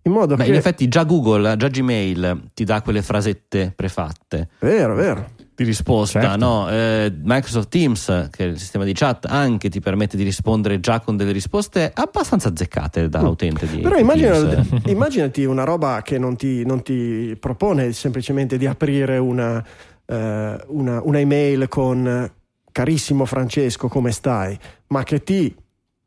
In 0.02 0.12
modo 0.12 0.36
Beh, 0.36 0.44
che. 0.44 0.50
In 0.50 0.56
effetti, 0.56 0.88
già 0.88 1.04
Google, 1.04 1.56
già 1.56 1.68
Gmail 1.68 2.50
ti 2.54 2.64
dà 2.64 2.82
quelle 2.82 3.02
frasette 3.02 3.72
prefatte. 3.74 4.48
Vero, 4.60 4.94
vero 4.94 5.38
di 5.60 5.66
risposta, 5.66 6.22
certo. 6.22 6.38
no? 6.38 6.70
eh, 6.70 7.12
Microsoft 7.22 7.68
Teams, 7.68 8.28
che 8.30 8.44
è 8.44 8.48
il 8.48 8.58
sistema 8.58 8.82
di 8.84 8.94
chat, 8.94 9.26
anche 9.26 9.68
ti 9.68 9.78
permette 9.78 10.16
di 10.16 10.22
rispondere 10.22 10.80
già 10.80 11.00
con 11.00 11.18
delle 11.18 11.32
risposte 11.32 11.90
abbastanza 11.92 12.48
azzeccate 12.48 13.10
da 13.10 13.20
mm. 13.20 13.26
utente 13.26 13.66
di 13.66 13.80
Però 13.80 13.98
immagina, 13.98 14.64
immaginati 14.86 15.44
una 15.44 15.64
roba 15.64 16.00
che 16.00 16.16
non 16.16 16.34
ti, 16.36 16.64
non 16.64 16.82
ti, 16.82 17.36
propone 17.38 17.92
semplicemente 17.92 18.56
di 18.56 18.64
aprire 18.64 19.18
una, 19.18 19.62
eh, 20.06 20.64
una, 20.68 21.00
una 21.02 21.18
email 21.18 21.68
con 21.68 22.32
carissimo 22.72 23.26
Francesco, 23.26 23.88
come 23.88 24.12
stai? 24.12 24.58
Ma 24.86 25.02
che 25.02 25.22
ti 25.22 25.54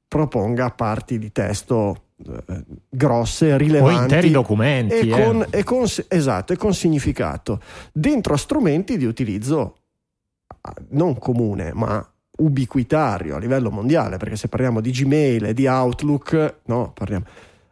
proponga 0.07 0.71
parti 0.71 1.19
di 1.19 1.31
testo 1.31 2.05
grosse, 2.89 3.57
rilevanti. 3.57 3.99
O 3.99 4.01
interi 4.01 4.31
documenti. 4.31 4.95
E 4.95 5.09
con, 5.09 5.41
eh. 5.49 5.59
e 5.59 5.63
con, 5.63 5.85
esatto, 6.07 6.53
e 6.53 6.57
con 6.57 6.73
significato. 6.73 7.61
Dentro 7.91 8.33
a 8.33 8.37
strumenti 8.37 8.97
di 8.97 9.05
utilizzo 9.05 9.77
non 10.89 11.17
comune, 11.17 11.71
ma 11.73 12.05
ubiquitario 12.37 13.35
a 13.35 13.39
livello 13.39 13.69
mondiale, 13.69 14.17
perché 14.17 14.35
se 14.35 14.47
parliamo 14.47 14.81
di 14.81 14.91
Gmail 14.91 15.45
e 15.45 15.53
di 15.53 15.67
Outlook, 15.67 16.55
no, 16.65 16.91
parliamo. 16.93 17.25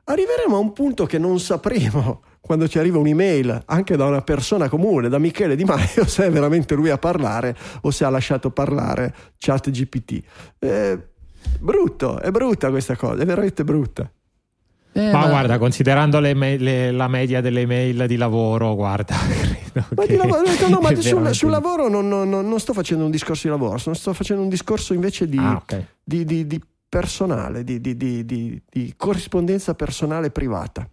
Arriveremo 0.04 0.56
a 0.56 0.60
un 0.60 0.74
punto 0.74 1.06
che 1.06 1.18
non 1.18 1.40
sapremo 1.40 2.22
quando 2.42 2.68
ci 2.68 2.80
arriva 2.80 2.98
un'email 2.98 3.64
anche 3.66 3.96
da 3.96 4.06
una 4.06 4.22
persona 4.22 4.68
comune, 4.68 5.10
da 5.10 5.20
Michele 5.20 5.56
Di 5.56 5.64
Maio, 5.64 6.06
se 6.08 6.26
è 6.26 6.32
veramente 6.32 6.76
lui 6.76 6.90
a 6.90 6.98
parlare 6.98 7.56
o 7.82 7.92
se 7.92 8.04
ha 8.04 8.10
lasciato 8.10 8.52
parlare 8.52 9.14
chat 9.38 9.70
GPT. 9.70 10.24
Eh, 10.60 11.00
brutto, 11.60 12.20
è 12.20 12.30
brutta 12.32 12.70
questa 12.70 12.96
cosa, 12.96 13.22
è 13.22 13.26
veramente 13.26 13.64
brutta. 13.64 14.12
Eh, 14.94 15.12
ma, 15.12 15.20
ma, 15.20 15.28
guarda, 15.28 15.58
considerando 15.58 16.20
le 16.20 16.34
me- 16.34 16.58
le, 16.58 16.92
la 16.92 17.08
media 17.08 17.40
delle 17.40 17.66
mail 17.66 18.06
di 18.08 18.18
lavoro, 18.18 18.76
guarda, 18.76 19.16
ma 19.96 20.06
di 20.06 20.18
lavoro, 20.18 20.42
no, 20.68 20.80
ma 20.80 20.94
sul, 20.96 21.34
sul, 21.34 21.50
lavoro 21.50 21.88
non, 21.88 22.08
non, 22.08 22.30
non, 22.30 22.60
sto 22.60 22.74
facendo 22.74 23.06
un 23.06 23.12
discorso 23.12 23.48
di 23.48 23.54
lavoro, 23.54 23.78
sto 23.78 24.14
facendo 24.14 24.44
un 24.44 24.50
discorso 24.50 24.94
invece 24.94 25.30
di, 25.30 25.38
ah, 25.38 25.56
okay. 25.56 25.86
di, 26.04 26.26
di, 26.26 26.46
di 26.46 26.62
personale, 26.90 27.64
di, 27.64 28.62
corrispondenza 28.98 29.76
personale 29.76 30.30
privata 30.30 30.86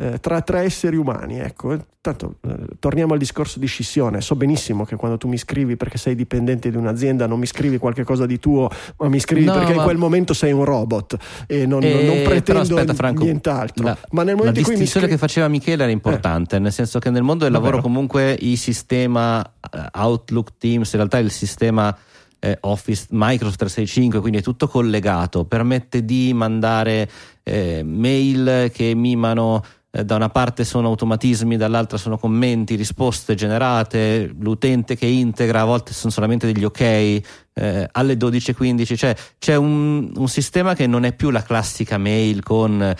eh, 0.00 0.20
tra, 0.20 0.40
tra, 0.42 0.62
esseri 0.62 0.96
umani. 0.96 1.40
Ecco. 1.40 1.76
Tanto, 2.00 2.36
eh, 2.46 2.54
torniamo 2.78 3.14
al 3.14 3.18
discorso 3.18 3.58
di 3.58 3.66
scissione. 3.66 4.20
So 4.20 4.36
benissimo 4.36 4.84
che 4.84 4.94
quando 4.94 5.18
tu 5.18 5.26
mi 5.26 5.36
scrivi 5.36 5.76
perché 5.76 5.98
sei 5.98 6.14
dipendente 6.14 6.70
di 6.70 6.76
un'azienda 6.76 7.26
non 7.26 7.40
mi 7.40 7.46
scrivi 7.46 7.78
qualcosa 7.78 8.24
di 8.24 8.38
tuo, 8.38 8.70
ma 8.98 9.08
mi 9.08 9.18
scrivi 9.18 9.44
no, 9.44 9.54
perché 9.54 9.72
ma... 9.72 9.78
in 9.78 9.82
quel 9.82 9.96
momento 9.96 10.34
sei 10.34 10.52
un 10.52 10.64
robot 10.64 11.16
e 11.48 11.66
non, 11.66 11.82
eh, 11.82 12.04
non 12.04 12.22
pretendo 12.22 12.60
aspetta, 12.76 12.94
Franco, 12.94 13.24
nient'altro. 13.24 13.84
La, 13.84 13.98
ma 14.12 14.22
nel 14.22 14.36
momento 14.36 14.54
la 14.54 14.58
in 14.60 14.64
cui 14.64 14.76
distinzione 14.76 15.06
scri... 15.06 15.16
che 15.16 15.20
faceva 15.20 15.48
Michele 15.48 15.82
era 15.82 15.92
importante, 15.92 16.56
eh. 16.56 16.58
nel 16.60 16.72
senso 16.72 17.00
che 17.00 17.10
nel 17.10 17.24
mondo 17.24 17.42
del 17.42 17.52
lavoro 17.52 17.78
Davvero? 17.78 17.92
comunque 17.92 18.36
il 18.38 18.56
sistema 18.56 19.44
eh, 19.44 19.84
Outlook 19.94 20.58
Teams, 20.58 20.92
in 20.92 20.98
realtà 20.98 21.18
il 21.18 21.32
sistema 21.32 21.94
eh, 22.38 22.56
Office 22.60 23.06
Microsoft 23.10 23.58
365, 23.58 24.20
quindi 24.20 24.38
è 24.38 24.42
tutto 24.42 24.68
collegato, 24.68 25.44
permette 25.44 26.04
di 26.04 26.32
mandare 26.32 27.10
eh, 27.42 27.82
mail 27.82 28.70
che 28.72 28.94
mimano 28.94 29.64
eh, 29.90 30.04
da 30.04 30.16
una 30.16 30.28
parte 30.28 30.64
sono 30.64 30.88
automatismi, 30.88 31.56
dall'altra 31.56 31.96
sono 31.96 32.18
commenti, 32.18 32.74
risposte 32.74 33.34
generate, 33.34 34.34
l'utente 34.38 34.96
che 34.96 35.06
integra, 35.06 35.62
a 35.62 35.64
volte 35.64 35.92
sono 35.92 36.12
solamente 36.12 36.50
degli 36.50 36.64
ok 36.64 37.20
eh, 37.58 37.88
alle 37.92 38.14
12.15, 38.14 38.96
cioè 38.96 39.16
c'è 39.38 39.56
un, 39.56 40.12
un, 40.14 40.28
sistema 40.28 40.74
che 40.74 40.86
non 40.86 41.04
è 41.04 41.14
più 41.14 41.30
la 41.30 41.42
classica 41.42 41.96
mail 41.96 42.42
con 42.42 42.94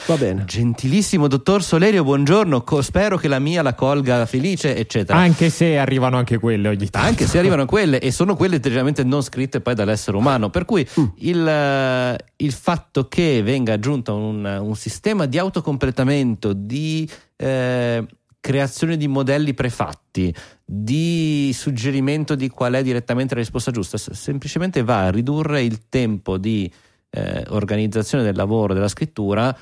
gentilissimo 0.44 1.28
dottor 1.28 1.62
Solerio, 1.62 2.02
buongiorno, 2.04 2.62
co- 2.62 2.82
spero 2.82 3.18
che 3.18 3.28
la 3.28 3.38
mia 3.38 3.62
la 3.62 3.74
colga 3.74 4.24
felice, 4.26 4.76
eccetera. 4.76 5.18
Anche 5.18 5.50
se 5.50 5.78
arrivano 5.78 6.16
anche 6.16 6.38
quelle 6.38 6.68
ogni 6.68 6.88
tanto. 6.88 7.08
Anche 7.08 7.26
se 7.26 7.38
arrivano 7.38 7.66
quelle 7.66 8.00
e 8.00 8.10
sono 8.10 8.34
quelle 8.34 8.60
generalmente 8.60 9.04
non 9.04 9.22
scritte 9.22 9.60
poi 9.60 9.74
dall'essere 9.74 10.16
umano, 10.16 10.48
per 10.50 10.64
cui 10.64 10.88
mm. 10.98 11.04
il, 11.18 12.16
il, 12.36 12.52
fatto 12.52 13.08
che 13.08 13.42
venga 13.42 13.74
aggiunto 13.74 14.16
un, 14.16 14.44
un 14.44 14.74
sistema 14.74 15.26
di 15.26 15.38
autocompletamento, 15.38 16.52
di 16.52 16.88
di 16.88 17.08
eh, 17.36 18.06
creazione 18.40 18.96
di 18.96 19.08
modelli 19.08 19.54
prefatti, 19.54 20.34
di 20.64 21.50
suggerimento 21.54 22.34
di 22.34 22.48
qual 22.48 22.74
è 22.74 22.82
direttamente 22.82 23.34
la 23.34 23.40
risposta 23.40 23.70
giusta, 23.70 23.98
semplicemente 23.98 24.82
va 24.82 25.06
a 25.06 25.10
ridurre 25.10 25.62
il 25.62 25.88
tempo 25.88 26.38
di 26.38 26.70
eh, 27.10 27.44
organizzazione 27.48 28.24
del 28.24 28.36
lavoro, 28.36 28.74
della 28.74 28.88
scrittura 28.88 29.56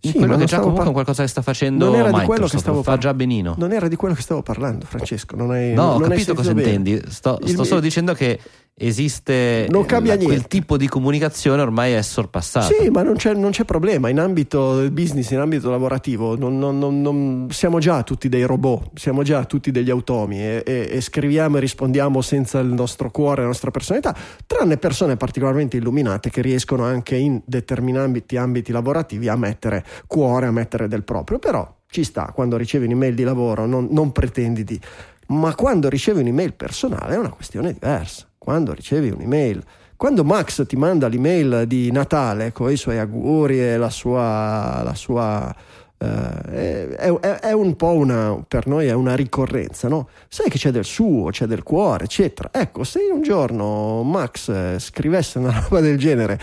in 0.00 0.12
sì, 0.12 0.18
quello 0.18 0.36
che 0.36 0.44
già 0.44 0.58
comunque 0.58 0.84
par- 0.84 0.92
qualcosa 0.92 1.22
che 1.24 1.28
sta 1.28 1.42
facendo 1.42 1.86
non 1.86 1.94
era 1.96 2.12
di 2.12 2.24
quello 2.24 2.46
che 2.46 2.58
stavo 2.58 2.84
fa 2.84 2.96
già 2.98 3.12
benino. 3.14 3.56
non 3.58 3.72
era 3.72 3.88
di 3.88 3.96
quello 3.96 4.14
che 4.14 4.22
stavo 4.22 4.42
parlando 4.42 4.84
Francesco 4.86 5.34
non 5.34 5.50
hai, 5.50 5.74
no 5.74 5.98
non 5.98 6.02
ho 6.02 6.08
capito 6.08 6.34
cosa 6.34 6.52
intendi 6.52 7.02
sto, 7.08 7.40
sto 7.42 7.64
solo 7.64 7.80
dicendo 7.80 8.14
che 8.14 8.38
esiste 8.78 9.66
non 9.68 9.84
cambia 9.84 10.16
la, 10.16 10.22
quel 10.22 10.46
tipo 10.46 10.76
di 10.76 10.86
comunicazione 10.86 11.60
ormai 11.60 11.92
è 11.92 12.02
sorpassato. 12.02 12.72
Sì, 12.72 12.88
ma 12.90 13.02
non 13.02 13.16
c'è, 13.16 13.34
non 13.34 13.50
c'è 13.50 13.64
problema. 13.64 14.08
In 14.08 14.20
ambito 14.20 14.88
business, 14.90 15.30
in 15.30 15.38
ambito 15.38 15.70
lavorativo, 15.70 16.36
non, 16.36 16.58
non, 16.58 17.48
siamo 17.50 17.80
già 17.80 18.02
tutti 18.04 18.28
dei 18.28 18.44
robot, 18.44 18.90
siamo 18.94 19.22
già 19.22 19.44
tutti 19.44 19.70
degli 19.70 19.90
automi 19.90 20.40
e, 20.40 20.62
e, 20.64 20.88
e, 20.90 21.00
scriviamo 21.00 21.56
e 21.56 21.60
rispondiamo 21.60 22.20
senza 22.20 22.60
il 22.60 22.68
nostro 22.68 23.10
cuore, 23.10 23.40
la 23.40 23.48
nostra 23.48 23.70
personalità, 23.70 24.16
tranne 24.46 24.76
persone 24.76 25.16
particolarmente 25.16 25.76
illuminate 25.76 26.30
che 26.30 26.40
riescono 26.40 26.84
anche 26.84 27.16
in 27.16 27.40
determinati 27.44 28.36
ambiti 28.36 28.70
lavorativi 28.70 29.28
a 29.28 29.36
mettere 29.36 29.84
cuore, 30.06 30.46
a 30.46 30.52
mettere 30.52 30.86
del 30.86 31.02
proprio. 31.02 31.38
Però 31.38 31.76
ci 31.90 32.04
sta, 32.04 32.32
quando 32.34 32.56
ricevi 32.56 32.84
un'email 32.84 33.14
di 33.14 33.24
lavoro 33.24 33.66
non, 33.66 33.88
non 33.90 34.12
pretendi 34.12 34.62
di... 34.62 34.80
Ma 35.28 35.54
quando 35.54 35.88
ricevi 35.88 36.20
un'email 36.20 36.54
personale 36.54 37.14
è 37.14 37.18
una 37.18 37.30
questione 37.30 37.72
diversa 37.72 38.27
quando 38.48 38.72
ricevi 38.72 39.10
un'email. 39.10 39.62
Quando 39.94 40.24
Max 40.24 40.64
ti 40.66 40.74
manda 40.74 41.06
l'email 41.06 41.66
di 41.66 41.92
Natale 41.92 42.50
con 42.50 42.70
i 42.70 42.78
suoi 42.78 42.98
auguri 42.98 43.60
e 43.60 43.76
la 43.76 43.90
sua, 43.90 44.80
la 44.82 44.94
sua 44.94 45.54
Uh, 46.00 46.06
è, 46.06 46.86
è, 46.96 47.10
è, 47.40 47.52
un 47.52 47.74
po' 47.74 47.90
una, 47.90 48.40
per 48.46 48.68
noi 48.68 48.86
è 48.86 48.92
una 48.92 49.16
ricorrenza, 49.16 49.88
no? 49.88 50.08
Sai 50.28 50.48
che 50.48 50.56
c'è 50.56 50.70
del 50.70 50.84
suo, 50.84 51.30
c'è 51.30 51.46
del 51.46 51.64
cuore, 51.64 52.04
eccetera. 52.04 52.50
Ecco, 52.52 52.84
se 52.84 53.00
un 53.12 53.20
giorno 53.20 54.04
Max 54.04 54.76
scrivesse 54.76 55.40
una 55.40 55.58
roba 55.58 55.80
del 55.80 55.98
genere, 55.98 56.38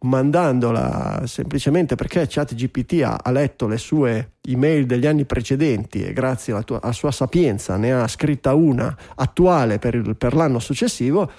mandandola 0.00 1.22
semplicemente 1.26 1.94
perché 1.94 2.26
ChatGPT 2.28 3.02
ha, 3.04 3.18
ha 3.22 3.30
letto 3.30 3.66
le 3.66 3.78
sue 3.78 4.34
email 4.42 4.86
degli 4.86 5.06
anni 5.06 5.24
precedenti 5.24 6.04
e 6.04 6.12
grazie 6.12 6.52
alla, 6.52 6.62
tua, 6.62 6.80
alla 6.80 6.92
sua 6.92 7.10
sapienza 7.10 7.76
ne 7.76 7.92
ha 7.92 8.06
scritta 8.06 8.54
una 8.54 8.96
attuale 9.16 9.78
per, 9.78 9.94
il, 9.94 10.16
per 10.16 10.34
l'anno 10.34 10.58
successivo, 10.58 11.30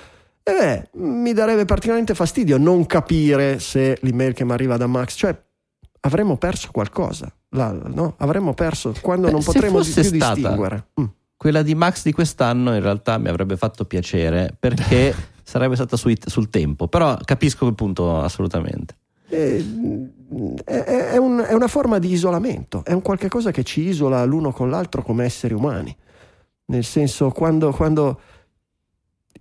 e 0.44 0.52
beh, 0.52 0.90
mi 1.00 1.34
darebbe 1.34 1.66
particolarmente 1.66 2.16
fastidio 2.16 2.58
non 2.58 2.86
capire 2.86 3.60
se 3.60 3.98
l'email 4.02 4.34
che 4.34 4.44
mi 4.44 4.52
arriva 4.52 4.78
da 4.78 4.88
Max, 4.88 5.16
cioè 5.16 5.38
avremmo 6.02 6.38
perso 6.38 6.70
qualcosa, 6.72 7.32
la, 7.50 7.72
no? 7.72 8.16
avremmo 8.18 8.54
perso 8.54 8.94
quando 9.02 9.28
beh, 9.28 9.32
non 9.32 9.44
potremo 9.44 9.82
più 9.82 9.94
distinguere. 9.94 10.88
Mm. 11.00 11.06
Quella 11.38 11.62
di 11.62 11.74
Max 11.74 12.04
di 12.04 12.12
quest'anno 12.12 12.74
in 12.76 12.82
realtà 12.82 13.18
mi 13.18 13.30
avrebbe 13.30 13.56
fatto 13.56 13.86
piacere 13.86 14.54
perché 14.60 15.16
sarebbe 15.50 15.74
stata 15.74 15.98
sui, 15.98 16.16
sul 16.24 16.52
tempo, 16.52 16.88
però 16.88 17.18
capisco 17.26 17.66
il 17.66 17.74
punto 17.74 18.22
assolutamente. 18.22 18.96
È, 19.28 19.64
è, 20.64 21.18
un, 21.18 21.44
è, 21.48 21.54
una 21.54 21.68
forma 21.68 21.98
di 21.98 22.12
isolamento, 22.12 22.84
è 22.86 22.94
un 22.94 23.02
qualche 23.02 23.30
cosa 23.30 23.50
che 23.50 23.64
ci 23.64 23.82
isola 23.82 24.24
l'uno 24.26 24.52
con 24.52 24.70
l'altro 24.70 25.02
come 25.02 25.26
esseri 25.26 25.56
umani. 25.56 25.96
Nel 26.66 26.84
senso, 26.84 27.32
quando, 27.32 27.72
quando 27.72 28.20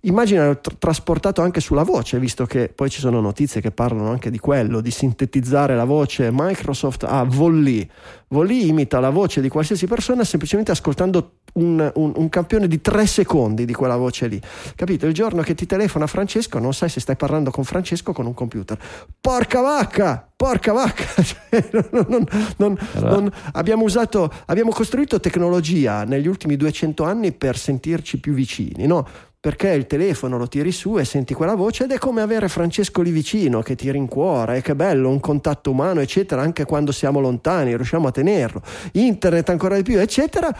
immagina 0.01 0.55
trasportato 0.55 1.41
anche 1.41 1.59
sulla 1.59 1.83
voce, 1.83 2.19
visto 2.19 2.45
che 2.45 2.71
poi 2.73 2.89
ci 2.89 2.99
sono 2.99 3.19
notizie 3.19 3.61
che 3.61 3.71
parlano 3.71 4.09
anche 4.09 4.29
di 4.29 4.39
quello, 4.39 4.81
di 4.81 4.91
sintetizzare 4.91 5.75
la 5.75 5.83
voce. 5.83 6.29
Microsoft 6.31 7.03
ha 7.03 7.23
Volley. 7.23 7.87
Volley 8.29 8.67
imita 8.67 8.99
la 8.99 9.09
voce 9.09 9.41
di 9.41 9.49
qualsiasi 9.49 9.87
persona 9.87 10.23
semplicemente 10.23 10.71
ascoltando 10.71 11.39
un, 11.53 11.91
un, 11.95 12.13
un, 12.15 12.29
campione 12.29 12.67
di 12.67 12.79
tre 12.79 13.07
secondi 13.07 13.65
di 13.65 13.73
quella 13.73 13.95
voce 13.95 14.27
lì. 14.27 14.39
Capito? 14.75 15.07
Il 15.07 15.13
giorno 15.13 15.41
che 15.41 15.55
ti 15.55 15.65
telefona 15.65 16.05
Francesco, 16.05 16.59
non 16.59 16.73
sai 16.73 16.89
se 16.89 16.99
stai 16.99 17.15
parlando 17.15 17.49
con 17.49 17.63
Francesco 17.63 18.11
o 18.11 18.13
con 18.13 18.27
un 18.27 18.33
computer. 18.33 18.77
Porca 19.19 19.61
vacca! 19.61 20.29
Porca 20.35 20.71
vacca! 20.71 21.07
Cioè, 21.49 21.69
non, 21.71 22.05
non, 22.07 22.25
non, 22.57 22.77
allora. 22.93 23.31
abbiamo, 23.53 23.83
usato, 23.83 24.31
abbiamo 24.45 24.71
costruito 24.71 25.19
tecnologia 25.19 26.03
negli 26.03 26.27
ultimi 26.27 26.55
200 26.55 27.03
anni 27.03 27.31
per 27.31 27.57
sentirci 27.57 28.19
più 28.19 28.33
vicini, 28.33 28.85
no? 28.85 29.05
Perché 29.41 29.69
il 29.69 29.87
telefono 29.87 30.37
lo 30.37 30.47
tiri 30.47 30.71
su 30.71 30.97
e 30.97 31.05
senti 31.05 31.33
quella 31.33 31.55
voce 31.55 31.85
ed 31.85 31.91
è 31.91 31.97
come 31.97 32.21
avere 32.21 32.49
Francesco 32.49 33.01
lì 33.01 33.11
vicino 33.11 33.61
che 33.61 33.75
ti 33.75 33.89
rincuora 33.89 34.55
e 34.55 34.61
che 34.61 34.75
bello, 34.75 35.09
un 35.09 35.21
contatto 35.21 35.71
umano, 35.71 36.01
eccetera, 36.01 36.41
anche 36.41 36.65
quando 36.65 36.91
siamo 36.91 37.21
lontani, 37.21 37.75
riusciamo 37.75 38.07
a 38.07 38.11
tenerlo. 38.11 38.61
Internet 38.93 39.49
ancora 39.49 39.77
di 39.77 39.83
più, 39.83 39.97
eccetera, 39.97 40.53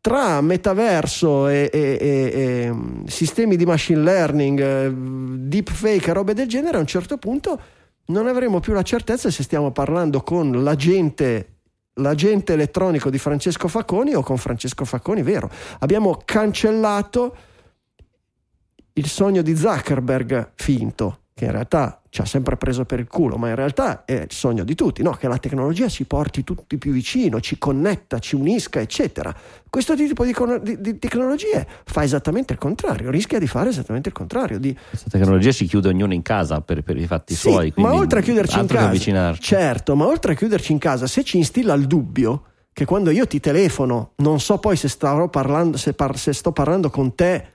tra 0.00 0.40
metaverso 0.40 1.48
e, 1.48 1.70
e, 1.72 1.98
e, 2.00 2.32
e, 2.32 2.72
mm, 2.72 3.04
sistemi 3.06 3.56
di 3.56 3.64
machine 3.64 4.02
learning, 4.02 4.60
eh, 4.60 4.92
deepfake 4.92 6.10
e 6.10 6.12
robe 6.12 6.34
del 6.34 6.48
genere, 6.48 6.76
a 6.76 6.80
un 6.80 6.86
certo 6.86 7.16
punto 7.18 7.60
non 8.06 8.26
avremo 8.26 8.60
più 8.60 8.72
la 8.72 8.82
certezza 8.82 9.30
se 9.30 9.42
stiamo 9.42 9.70
parlando 9.70 10.22
con 10.22 10.62
l'agente, 10.62 11.60
l'agente 11.94 12.52
elettronico 12.52 13.08
di 13.08 13.16
Francesco 13.16 13.68
Facconi 13.68 14.12
o 14.14 14.22
con 14.22 14.36
Francesco 14.36 14.84
Facconi 14.84 15.22
vero. 15.22 15.48
Abbiamo 15.78 16.20
cancellato 16.24 17.36
il 18.94 19.06
sogno 19.06 19.42
di 19.42 19.56
Zuckerberg 19.56 20.52
finto 20.54 21.18
che 21.34 21.46
in 21.46 21.50
realtà 21.50 22.00
ci 22.10 22.20
ha 22.20 22.24
sempre 22.24 22.56
preso 22.56 22.84
per 22.84 23.00
il 23.00 23.08
culo, 23.08 23.36
ma 23.36 23.48
in 23.48 23.56
realtà 23.56 24.04
è 24.04 24.12
il 24.12 24.30
sogno 24.30 24.62
di 24.62 24.76
tutti, 24.76 25.02
no? 25.02 25.10
che 25.14 25.26
la 25.26 25.36
tecnologia 25.36 25.88
ci 25.88 26.04
porti 26.04 26.44
tutti 26.44 26.78
più 26.78 26.92
vicino, 26.92 27.40
ci 27.40 27.58
connetta, 27.58 28.20
ci 28.20 28.36
unisca, 28.36 28.78
eccetera. 28.78 29.34
Questo 29.68 29.96
tipo 29.96 30.24
di, 30.24 30.32
di, 30.62 30.80
di 30.80 30.98
tecnologie 31.00 31.66
fa 31.84 32.04
esattamente 32.04 32.52
il 32.52 32.60
contrario, 32.60 33.10
rischia 33.10 33.40
di 33.40 33.48
fare 33.48 33.70
esattamente 33.70 34.10
il 34.10 34.14
contrario. 34.14 34.60
Di... 34.60 34.76
Questa 34.88 35.10
tecnologia 35.10 35.50
ci 35.50 35.66
chiude 35.66 35.88
ognuno 35.88 36.14
in 36.14 36.22
casa 36.22 36.60
per, 36.60 36.82
per 36.82 36.96
i 36.96 37.06
fatti 37.08 37.34
sì, 37.34 37.50
suoi. 37.50 37.72
Ma 37.78 37.92
oltre 37.92 38.20
a 38.20 38.22
chiuderci 38.22 38.60
in 38.60 38.66
casa, 38.66 39.34
certo, 39.34 39.96
ma 39.96 40.06
oltre 40.06 40.34
a 40.34 40.36
chiuderci 40.36 40.70
in 40.70 40.78
casa, 40.78 41.08
se 41.08 41.24
ci 41.24 41.36
instilla 41.36 41.74
il 41.74 41.88
dubbio 41.88 42.44
che 42.72 42.84
quando 42.84 43.10
io 43.10 43.26
ti 43.26 43.40
telefono 43.40 44.12
non 44.16 44.38
so 44.38 44.58
poi 44.58 44.76
se, 44.76 44.88
parlando, 45.30 45.76
se, 45.76 45.94
par, 45.94 46.16
se 46.16 46.32
sto 46.32 46.52
parlando 46.52 46.90
con 46.90 47.14
te 47.16 47.53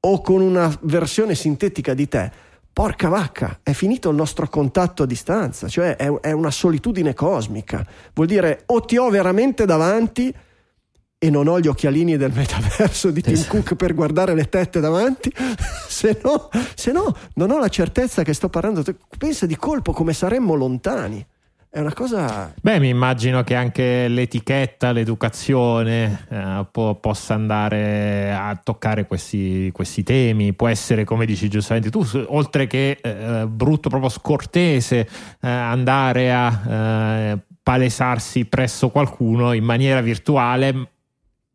o 0.00 0.20
con 0.22 0.40
una 0.40 0.74
versione 0.82 1.34
sintetica 1.34 1.94
di 1.94 2.08
te, 2.08 2.30
porca 2.72 3.08
vacca, 3.08 3.60
è 3.62 3.72
finito 3.72 4.08
il 4.08 4.16
nostro 4.16 4.48
contatto 4.48 5.02
a 5.02 5.06
distanza, 5.06 5.68
cioè 5.68 5.96
è, 5.96 6.10
è, 6.20 6.32
una 6.32 6.50
solitudine 6.50 7.14
cosmica. 7.14 7.84
Vuol 8.14 8.26
dire 8.26 8.62
o 8.66 8.80
ti 8.80 8.96
ho 8.96 9.10
veramente 9.10 9.66
davanti 9.66 10.34
e 11.22 11.28
non 11.28 11.48
ho 11.48 11.60
gli 11.60 11.66
occhialini 11.66 12.16
del 12.16 12.32
metaverso 12.32 13.10
di 13.10 13.20
Tim 13.20 13.34
Esatto. 13.34 13.56
Cook 13.56 13.74
per 13.74 13.94
guardare 13.94 14.34
le 14.34 14.48
tette 14.48 14.80
davanti, 14.80 15.30
se 15.86 16.18
no, 16.22 16.48
se 16.74 16.92
no 16.92 17.14
non 17.34 17.50
ho 17.50 17.58
la 17.58 17.68
certezza 17.68 18.22
che 18.22 18.32
sto 18.32 18.48
parlando. 18.48 18.82
Pensa 19.18 19.44
di 19.44 19.56
colpo 19.56 19.92
come 19.92 20.14
saremmo 20.14 20.54
lontani. 20.54 21.24
È 21.72 21.78
una 21.78 21.94
cosa. 21.94 22.52
Beh, 22.60 22.80
mi 22.80 22.88
immagino 22.88 23.44
che 23.44 23.54
anche 23.54 24.08
l'etichetta, 24.08 24.90
l'educazione 24.90 26.26
eh, 26.28 26.66
po- 26.68 26.96
possa 26.96 27.34
andare 27.34 28.32
a 28.34 28.60
toccare 28.60 29.06
questi, 29.06 29.70
questi 29.72 30.02
temi. 30.02 30.52
Può 30.52 30.66
essere, 30.66 31.04
come 31.04 31.26
dici 31.26 31.48
giustamente 31.48 31.88
tu, 31.88 32.04
oltre 32.26 32.66
che 32.66 32.98
eh, 33.00 33.46
brutto, 33.46 33.88
proprio 33.88 34.10
scortese, 34.10 35.08
eh, 35.40 35.48
andare 35.48 36.32
a 36.34 36.62
eh, 36.68 37.38
palesarsi 37.62 38.46
presso 38.46 38.88
qualcuno 38.88 39.52
in 39.52 39.62
maniera 39.62 40.00
virtuale, 40.00 40.90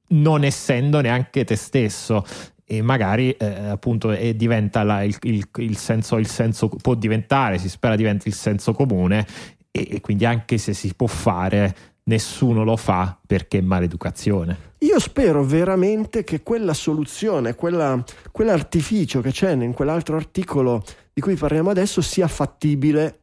non 0.08 0.46
essendo 0.46 1.02
neanche 1.02 1.44
te 1.44 1.58
stesso. 1.58 2.24
E 2.64 2.82
magari 2.82 3.32
eh, 3.32 3.46
appunto 3.68 4.12
e 4.14 4.34
diventa 4.34 4.82
la- 4.84 5.04
il, 5.04 5.16
il- 5.24 5.46
il 5.58 5.76
senso, 5.78 6.16
il 6.18 6.28
senso 6.28 6.70
può 6.70 6.94
diventare, 6.96 7.58
si 7.58 7.68
spera 7.68 7.98
diventi 7.98 8.30
il 8.30 8.34
senso 8.34 8.72
comune 8.72 9.28
e, 9.76 9.88
e 9.91 10.02
quindi 10.02 10.26
anche 10.26 10.57
se 10.57 10.73
si 10.73 10.93
può 10.95 11.07
fare 11.07 11.76
nessuno 12.03 12.64
lo 12.64 12.77
fa 12.77 13.19
perché 13.26 13.57
è 13.57 13.61
maleducazione 13.61 14.73
Io 14.80 14.99
spero 14.99 15.43
veramente 15.43 16.23
che 16.23 16.43
quella 16.43 16.73
soluzione, 16.73 17.56
quella- 17.56 18.02
quell'artificio 18.31 19.19
che 19.19 19.31
c'è 19.31 19.52
in 19.52 19.73
quell'altro 19.73 20.15
articolo 20.15 20.84
di 21.11 21.22
cui 21.22 21.35
parliamo 21.35 21.72
adesso 21.72 22.02
sia 22.02 22.27
fattibile 22.27 23.22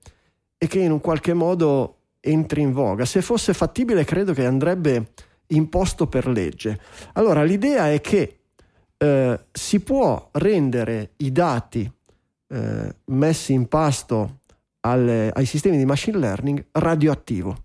e 0.59 0.67
che 0.67 0.81
in 0.81 0.91
un 0.91 1.01
qualche 1.01 1.33
modo 1.33 1.99
entri 2.21 2.63
in 2.63 2.73
voga. 2.73 3.05
Se 3.05 3.23
fosse 3.23 3.53
fattibile, 3.53 4.05
credo 4.05 4.33
che 4.33 4.47
andrebbe 4.47 5.13
imposto 5.49 6.07
per 6.07 6.27
legge. 6.27 6.81
Allora, 7.15 7.43
l'idea 7.43 7.91
è 7.93 8.01
che 8.01 8.39
eh, 8.97 9.41
si 9.51 9.81
può 9.81 10.29
rendere 10.33 11.13
i 11.19 11.33
dati 11.33 11.91
eh, 12.49 12.97
messi 13.07 13.53
in 13.53 13.67
pasto 13.67 14.41
alle- 14.83 15.31
ai 15.33 15.47
sistemi 15.47 15.77
di 15.77 15.85
machine 15.85 16.19
learning 16.19 16.67
radioattivo. 16.73 17.57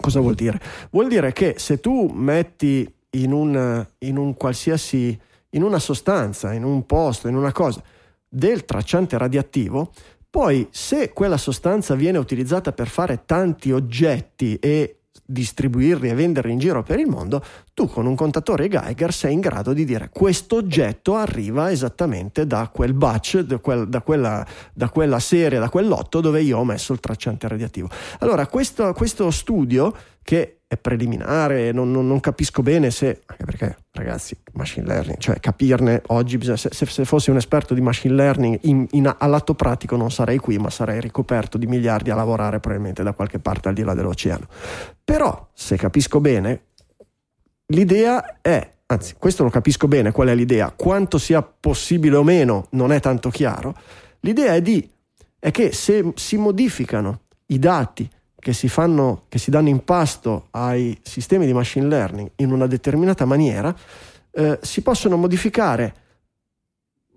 Cosa 0.00 0.20
vuol 0.20 0.34
dire? 0.34 0.60
Vuol 0.90 1.08
dire 1.08 1.32
che 1.32 1.54
se 1.58 1.80
tu 1.80 2.10
metti 2.12 2.92
in 3.10 3.32
un, 3.32 3.86
in 3.98 4.16
un 4.16 4.34
qualsiasi 4.34 5.18
in 5.54 5.62
una 5.62 5.78
sostanza, 5.78 6.52
in 6.52 6.64
un 6.64 6.86
posto, 6.86 7.28
in 7.28 7.36
una 7.36 7.52
cosa 7.52 7.82
del 8.28 8.64
tracciante 8.64 9.18
radioattivo, 9.18 9.92
poi 10.30 10.66
se 10.70 11.12
quella 11.12 11.36
sostanza 11.36 11.94
viene 11.94 12.18
utilizzata 12.18 12.72
per 12.72 12.88
fare 12.88 13.24
tanti 13.26 13.70
oggetti 13.70 14.56
e 14.56 15.01
distribuirli 15.24 16.08
e 16.08 16.14
venderli 16.14 16.52
in 16.52 16.58
giro 16.58 16.82
per 16.82 16.98
il 16.98 17.06
mondo, 17.06 17.42
tu 17.74 17.86
con 17.86 18.06
un 18.06 18.14
contatore 18.14 18.68
Geiger 18.68 19.12
sei 19.12 19.32
in 19.32 19.40
grado 19.40 19.72
di 19.72 19.84
dire 19.84 20.10
questo 20.12 20.56
oggetto 20.56 21.14
arriva 21.14 21.70
esattamente 21.70 22.46
da 22.46 22.68
quel 22.72 22.92
batch, 22.92 23.40
da, 23.40 23.58
quel- 23.58 23.88
da 23.88 24.02
quella, 24.02 24.46
da 24.72 24.88
quella 24.90 25.18
serie, 25.18 25.58
da 25.58 25.68
quel 25.68 25.88
lotto 25.88 26.20
dove 26.20 26.42
io 26.42 26.58
ho 26.58 26.64
messo 26.64 26.92
il 26.92 27.00
tracciante 27.00 27.48
radioattivo. 27.48 27.88
Allora, 28.18 28.46
questo, 28.46 28.92
questo 28.92 29.30
studio 29.30 29.94
che 30.22 30.61
è 30.72 30.78
preliminare, 30.78 31.70
non, 31.70 31.90
non- 31.90 32.06
non 32.06 32.18
capisco 32.20 32.62
bene 32.62 32.90
se, 32.90 33.20
anche 33.26 33.44
perché 33.44 33.76
ragazzi, 33.90 34.34
machine 34.54 34.86
learning, 34.86 35.18
cioè 35.18 35.38
capirne 35.38 36.00
oggi, 36.06 36.38
bisogna, 36.38 36.56
se, 36.56 36.70
se- 36.72 37.04
fossi 37.04 37.28
un 37.28 37.36
esperto 37.36 37.74
di 37.74 37.82
machine 37.82 38.14
learning 38.14 38.58
in, 38.62 38.86
in- 38.92 39.14
all'atto 39.18 39.52
pratico 39.52 39.96
non 39.96 40.10
sarei 40.10 40.38
qui, 40.38 40.56
ma 40.56 40.70
sarei 40.70 40.98
ricoperto 40.98 41.58
di 41.58 41.66
miliardi 41.66 42.08
a 42.08 42.14
lavorare 42.14 42.58
probabilmente 42.58 43.02
da 43.02 43.12
qualche 43.12 43.38
parte 43.38 43.68
al 43.68 43.74
di 43.74 43.82
là 43.82 43.92
dell'oceano. 43.92 44.46
Però, 45.04 45.50
se 45.52 45.76
capisco 45.76 46.20
bene, 46.22 46.62
l'idea 47.66 48.40
è, 48.40 48.66
anzi, 48.86 49.16
questo 49.18 49.42
lo 49.42 49.50
capisco 49.50 49.88
bene, 49.88 50.10
qual 50.10 50.28
è 50.28 50.34
l'idea, 50.34 50.72
quanto 50.74 51.18
sia 51.18 51.42
possibile 51.42 52.16
o 52.16 52.22
meno 52.22 52.68
non 52.70 52.92
è 52.92 53.00
tanto 53.00 53.28
chiaro, 53.28 53.76
l'idea 54.20 54.54
è 54.54 54.62
di, 54.62 54.88
è 55.38 55.50
che 55.50 55.70
se 55.72 56.12
si 56.14 56.38
modificano 56.38 57.24
i 57.48 57.58
dati 57.58 58.08
che 58.42 58.52
si, 58.52 58.66
fanno, 58.66 59.26
che 59.28 59.38
si 59.38 59.52
danno 59.52 59.68
in 59.68 59.84
pasto 59.84 60.48
ai 60.50 60.98
sistemi 61.00 61.46
di 61.46 61.52
machine 61.52 61.86
learning 61.86 62.32
in 62.36 62.50
una 62.50 62.66
determinata 62.66 63.24
maniera, 63.24 63.72
eh, 64.32 64.58
si 64.60 64.82
possono 64.82 65.16
modificare 65.16 65.94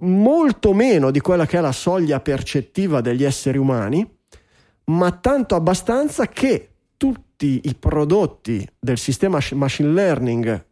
molto 0.02 0.72
meno 0.74 1.10
di 1.10 1.20
quella 1.22 1.48
che 1.48 1.58
è 1.58 1.62
la 1.62 1.72
soglia 1.72 2.20
percettiva 2.20 3.02
degli 3.02 3.24
esseri 3.24 3.58
umani, 3.58 4.08
ma 4.84 5.12
tanto 5.14 5.56
abbastanza 5.56 6.28
che 6.28 6.70
tutti 6.96 7.62
i 7.64 7.74
prodotti 7.74 8.64
del 8.80 9.00
sistema 9.00 9.40
machine 9.54 9.90
learning 9.90 10.66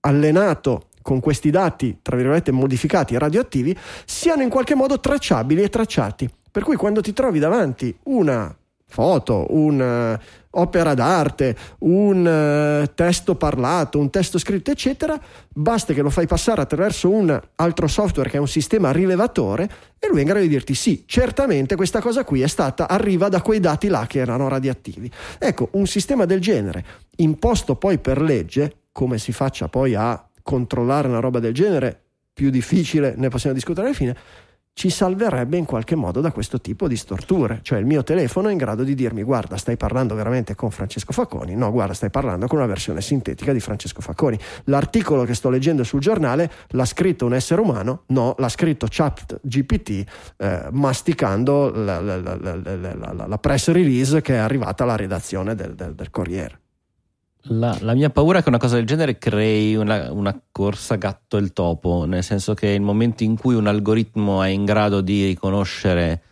allenato 0.00 0.88
con 1.02 1.20
questi 1.20 1.50
dati, 1.50 1.98
tra 2.00 2.16
virgolette, 2.16 2.52
modificati 2.52 3.12
e 3.14 3.18
radioattivi, 3.18 3.76
siano 4.06 4.40
in 4.40 4.48
qualche 4.48 4.74
modo 4.74 4.98
tracciabili 4.98 5.60
e 5.60 5.68
tracciati. 5.68 6.30
Per 6.50 6.62
cui 6.62 6.76
quando 6.76 7.02
ti 7.02 7.12
trovi 7.12 7.38
davanti 7.38 7.94
una 8.04 8.56
foto, 8.94 9.46
un'opera 9.50 10.94
d'arte, 10.94 11.56
un 11.80 12.24
eh, 12.24 12.92
testo 12.94 13.34
parlato, 13.34 13.98
un 13.98 14.08
testo 14.08 14.38
scritto, 14.38 14.70
eccetera, 14.70 15.20
basta 15.52 15.92
che 15.92 16.00
lo 16.00 16.10
fai 16.10 16.28
passare 16.28 16.60
attraverso 16.60 17.10
un 17.10 17.40
altro 17.56 17.88
software 17.88 18.30
che 18.30 18.36
è 18.36 18.40
un 18.40 18.46
sistema 18.46 18.92
rilevatore 18.92 19.68
e 19.98 20.06
lui 20.06 20.18
è 20.18 20.20
in 20.20 20.28
grado 20.28 20.42
di 20.42 20.48
dirti 20.48 20.74
sì, 20.74 21.02
certamente 21.06 21.74
questa 21.74 22.00
cosa 22.00 22.22
qui 22.22 22.42
è 22.42 22.46
stata, 22.46 22.86
arriva 22.88 23.28
da 23.28 23.42
quei 23.42 23.58
dati 23.58 23.88
là 23.88 24.06
che 24.06 24.20
erano 24.20 24.46
radioattivi. 24.46 25.10
Ecco, 25.40 25.70
un 25.72 25.88
sistema 25.88 26.24
del 26.24 26.40
genere, 26.40 26.84
imposto 27.16 27.74
poi 27.74 27.98
per 27.98 28.22
legge, 28.22 28.82
come 28.92 29.18
si 29.18 29.32
faccia 29.32 29.66
poi 29.66 29.96
a 29.96 30.24
controllare 30.40 31.08
una 31.08 31.18
roba 31.18 31.40
del 31.40 31.52
genere, 31.52 32.00
più 32.32 32.50
difficile, 32.50 33.14
ne 33.16 33.28
possiamo 33.28 33.56
discutere 33.56 33.88
alla 33.88 33.96
fine, 33.96 34.16
ci 34.76 34.90
salverebbe 34.90 35.56
in 35.56 35.64
qualche 35.64 35.94
modo 35.94 36.20
da 36.20 36.32
questo 36.32 36.60
tipo 36.60 36.88
di 36.88 36.96
storture. 36.96 37.60
Cioè 37.62 37.78
il 37.78 37.86
mio 37.86 38.02
telefono 38.02 38.48
è 38.48 38.52
in 38.52 38.58
grado 38.58 38.82
di 38.82 38.94
dirmi 38.96 39.22
guarda 39.22 39.56
stai 39.56 39.76
parlando 39.76 40.14
veramente 40.16 40.56
con 40.56 40.70
Francesco 40.72 41.12
Facconi, 41.12 41.54
no 41.54 41.70
guarda 41.70 41.94
stai 41.94 42.10
parlando 42.10 42.48
con 42.48 42.58
una 42.58 42.66
versione 42.66 43.00
sintetica 43.00 43.52
di 43.52 43.60
Francesco 43.60 44.00
Facconi. 44.00 44.36
L'articolo 44.64 45.22
che 45.24 45.34
sto 45.34 45.48
leggendo 45.48 45.84
sul 45.84 46.00
giornale 46.00 46.50
l'ha 46.70 46.84
scritto 46.84 47.24
un 47.24 47.34
essere 47.34 47.60
umano? 47.60 48.02
No, 48.08 48.34
l'ha 48.36 48.48
scritto 48.48 48.86
chat 48.90 49.38
GPT 49.42 50.04
eh, 50.38 50.68
masticando 50.72 51.70
la, 51.70 52.00
la- 52.00 52.16
la- 52.16 53.26
la- 53.26 53.38
press 53.38 53.70
release 53.70 54.20
che 54.22 54.34
è 54.34 54.38
arrivata 54.38 54.82
alla 54.82 54.96
redazione 54.96 55.54
del, 55.54 55.74
del- 55.76 55.94
del 55.94 56.10
Corriere. 56.10 56.58
La, 57.48 57.76
la 57.80 57.94
mia 57.94 58.08
paura 58.08 58.38
è 58.38 58.42
che 58.42 58.48
una 58.48 58.58
cosa 58.58 58.76
del 58.76 58.86
genere 58.86 59.18
crei 59.18 59.74
una, 59.76 60.10
una 60.10 60.38
corsa 60.50 60.94
gatto 60.96 61.36
e 61.36 61.40
il 61.40 61.52
topo, 61.52 62.04
nel 62.06 62.22
senso 62.22 62.54
che 62.54 62.68
il 62.68 62.80
momento 62.80 63.22
in 63.22 63.36
cui 63.36 63.54
un 63.54 63.66
algoritmo 63.66 64.42
è 64.42 64.48
in 64.48 64.64
grado 64.64 65.02
di 65.02 65.26
riconoscere 65.26 66.22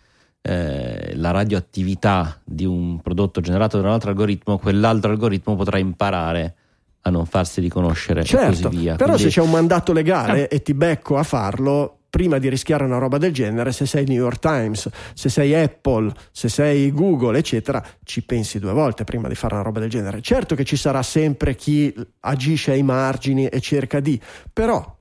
eh, 0.41 1.13
la 1.17 1.31
radioattività 1.31 2.41
di 2.43 2.65
un 2.65 3.01
prodotto 3.01 3.41
generato 3.43 3.79
da 3.79 3.89
un 3.89 3.93
altro 3.93 4.09
algoritmo, 4.11 4.59
quell'altro 4.59 5.11
algoritmo 5.11 5.55
potrà 5.55 5.77
imparare 5.79 6.55
a 7.03 7.11
non 7.11 7.27
farsi 7.27 7.61
riconoscere 7.61 8.21
e 8.21 8.25
Certo, 8.25 8.69
così 8.69 8.77
via. 8.79 8.95
però 8.97 9.13
Quindi- 9.15 9.31
se 9.31 9.41
c'è 9.41 9.45
un 9.45 9.51
mandato 9.51 9.93
legale 9.93 10.49
e 10.49 10.63
ti 10.63 10.73
becco 10.73 11.19
a 11.19 11.23
farlo, 11.25 11.99
prima 12.13 12.37
di 12.37 12.51
rischiare 12.51 12.85
una 12.85 12.99
roba 12.99 13.17
del 13.17 13.33
genere, 13.33 13.73
se 13.73 13.87
sei 13.87 14.05
New 14.05 14.19
York 14.19 14.39
Times, 14.39 14.87
se 15.15 15.31
sei 15.31 15.55
Apple, 15.55 16.13
se 16.31 16.51
sei 16.51 16.93
Google, 16.93 17.39
eccetera, 17.39 17.83
ci 18.05 18.23
pensi 18.23 18.59
due 18.59 18.75
volte 18.75 19.05
prima 19.05 19.29
di 19.29 19.35
fare 19.35 19.55
una 19.55 19.63
roba 19.63 19.81
del 19.81 19.89
genere. 19.89 20.21
Certo 20.21 20.55
che 20.55 20.65
ci 20.65 20.77
sarà 20.77 21.03
sempre 21.03 21.55
chi 21.55 21.91
agisce 22.21 22.73
ai 22.73 22.83
margini 22.83 23.47
e 23.47 23.61
cerca 23.61 23.99
di, 24.01 24.21
però 24.53 24.95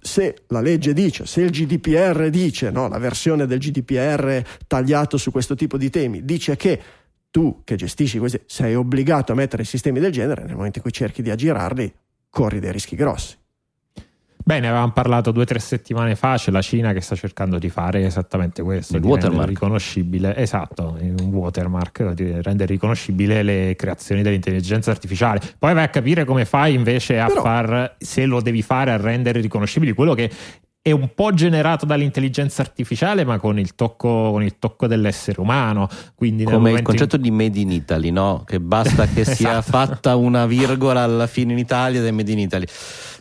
se 0.00 0.42
la 0.48 0.60
legge 0.60 0.92
dice, 0.92 1.24
se 1.24 1.42
il 1.42 1.50
GDPR 1.50 2.30
dice, 2.30 2.70
no, 2.70 2.88
la 2.88 2.98
versione 2.98 3.46
del 3.46 3.60
GDPR 3.60 4.42
tagliato 4.66 5.18
su 5.18 5.30
questo 5.30 5.54
tipo 5.54 5.78
di 5.78 5.88
temi, 5.88 6.24
dice 6.24 6.56
che 6.56 6.82
tu 7.30 7.60
che 7.62 7.76
gestisci 7.76 8.18
questi 8.18 8.40
sei 8.46 8.74
obbligato 8.74 9.30
a 9.30 9.36
mettere 9.36 9.62
sistemi 9.62 10.00
del 10.00 10.10
genere, 10.10 10.42
nel 10.42 10.56
momento 10.56 10.78
in 10.78 10.82
cui 10.82 10.92
cerchi 10.92 11.22
di 11.22 11.30
aggirarli, 11.30 11.94
corri 12.28 12.58
dei 12.58 12.72
rischi 12.72 12.96
grossi. 12.96 13.36
Bene, 14.48 14.68
avevamo 14.68 14.92
parlato 14.92 15.32
due 15.32 15.42
o 15.42 15.44
tre 15.44 15.58
settimane 15.58 16.14
fa, 16.14 16.36
c'è 16.36 16.52
la 16.52 16.62
Cina 16.62 16.92
che 16.92 17.00
sta 17.00 17.16
cercando 17.16 17.58
di 17.58 17.68
fare 17.68 18.04
esattamente 18.06 18.62
questo, 18.62 18.96
Il 18.96 19.02
watermark. 19.02 19.48
riconoscibile, 19.48 20.36
esatto, 20.36 20.96
un 21.00 21.30
watermark, 21.32 22.12
di 22.12 22.30
rendere 22.42 22.66
riconoscibile 22.72 23.42
le 23.42 23.74
creazioni 23.76 24.22
dell'intelligenza 24.22 24.92
artificiale. 24.92 25.40
Poi 25.58 25.74
vai 25.74 25.82
a 25.82 25.88
capire 25.88 26.24
come 26.24 26.44
fai 26.44 26.74
invece 26.74 27.18
a 27.18 27.26
Però- 27.26 27.42
far, 27.42 27.96
se 27.98 28.24
lo 28.24 28.40
devi 28.40 28.62
fare, 28.62 28.92
a 28.92 28.96
rendere 28.96 29.40
riconoscibili 29.40 29.92
quello 29.94 30.14
che 30.14 30.30
è 30.80 30.92
un 30.92 31.10
po' 31.12 31.34
generato 31.34 31.84
dall'intelligenza 31.84 32.62
artificiale, 32.62 33.24
ma 33.24 33.40
con 33.40 33.58
il 33.58 33.74
tocco, 33.74 34.30
con 34.30 34.44
il 34.44 34.60
tocco 34.60 34.86
dell'essere 34.86 35.40
umano. 35.40 35.88
Quindi 36.14 36.44
come 36.44 36.54
il 36.54 36.60
momento 36.62 36.78
in- 36.78 36.84
concetto 36.86 37.16
di 37.16 37.32
Made 37.32 37.58
in 37.58 37.72
Italy, 37.72 38.10
no? 38.12 38.44
Che 38.46 38.60
basta 38.60 39.06
che 39.12 39.24
sia 39.24 39.58
Esatto. 39.58 39.70
fatta 39.72 40.14
una 40.14 40.46
virgola 40.46 41.00
alla 41.02 41.26
fine 41.26 41.50
in 41.50 41.58
Italia 41.58 41.98
ed 41.98 42.06
è 42.06 42.12
Made 42.12 42.30
in 42.30 42.38
Italy. 42.38 42.66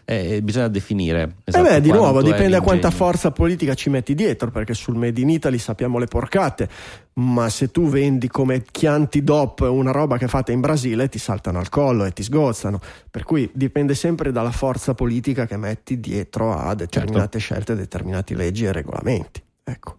Eh, 0.05 0.41
bisogna 0.43 0.67
definire. 0.67 1.21
Eh 1.21 1.33
esatto 1.45 1.67
beh, 1.67 1.81
di 1.81 1.91
nuovo, 1.91 2.21
dipende 2.21 2.49
da 2.49 2.61
quanta 2.61 2.91
forza 2.91 3.31
politica 3.31 3.73
ci 3.73 3.89
metti 3.89 4.13
dietro, 4.13 4.51
perché 4.51 4.75
sul 4.75 4.95
Made 4.95 5.19
in 5.19 5.29
Italy 5.29 5.57
sappiamo 5.57 5.97
le 5.97 6.05
porcate, 6.05 6.69
ma 7.13 7.49
se 7.49 7.71
tu 7.71 7.87
vendi 7.89 8.27
come 8.27 8.63
Chianti 8.69 9.23
DOP 9.23 9.61
una 9.61 9.91
roba 9.91 10.17
che 10.17 10.25
è 10.25 10.27
fatta 10.27 10.51
in 10.51 10.59
Brasile 10.59 11.09
ti 11.09 11.17
saltano 11.17 11.57
al 11.57 11.69
collo 11.69 12.05
e 12.05 12.13
ti 12.13 12.21
sgozzano. 12.21 12.79
Per 13.09 13.23
cui 13.23 13.49
dipende 13.51 13.95
sempre 13.95 14.31
dalla 14.31 14.51
forza 14.51 14.93
politica 14.93 15.47
che 15.47 15.57
metti 15.57 15.99
dietro 15.99 16.55
a 16.55 16.75
determinate 16.75 17.39
scelte, 17.39 17.75
determinate 17.75 18.35
leggi 18.35 18.65
e 18.65 18.71
regolamenti. 18.71 19.41
Ecco. 19.63 19.97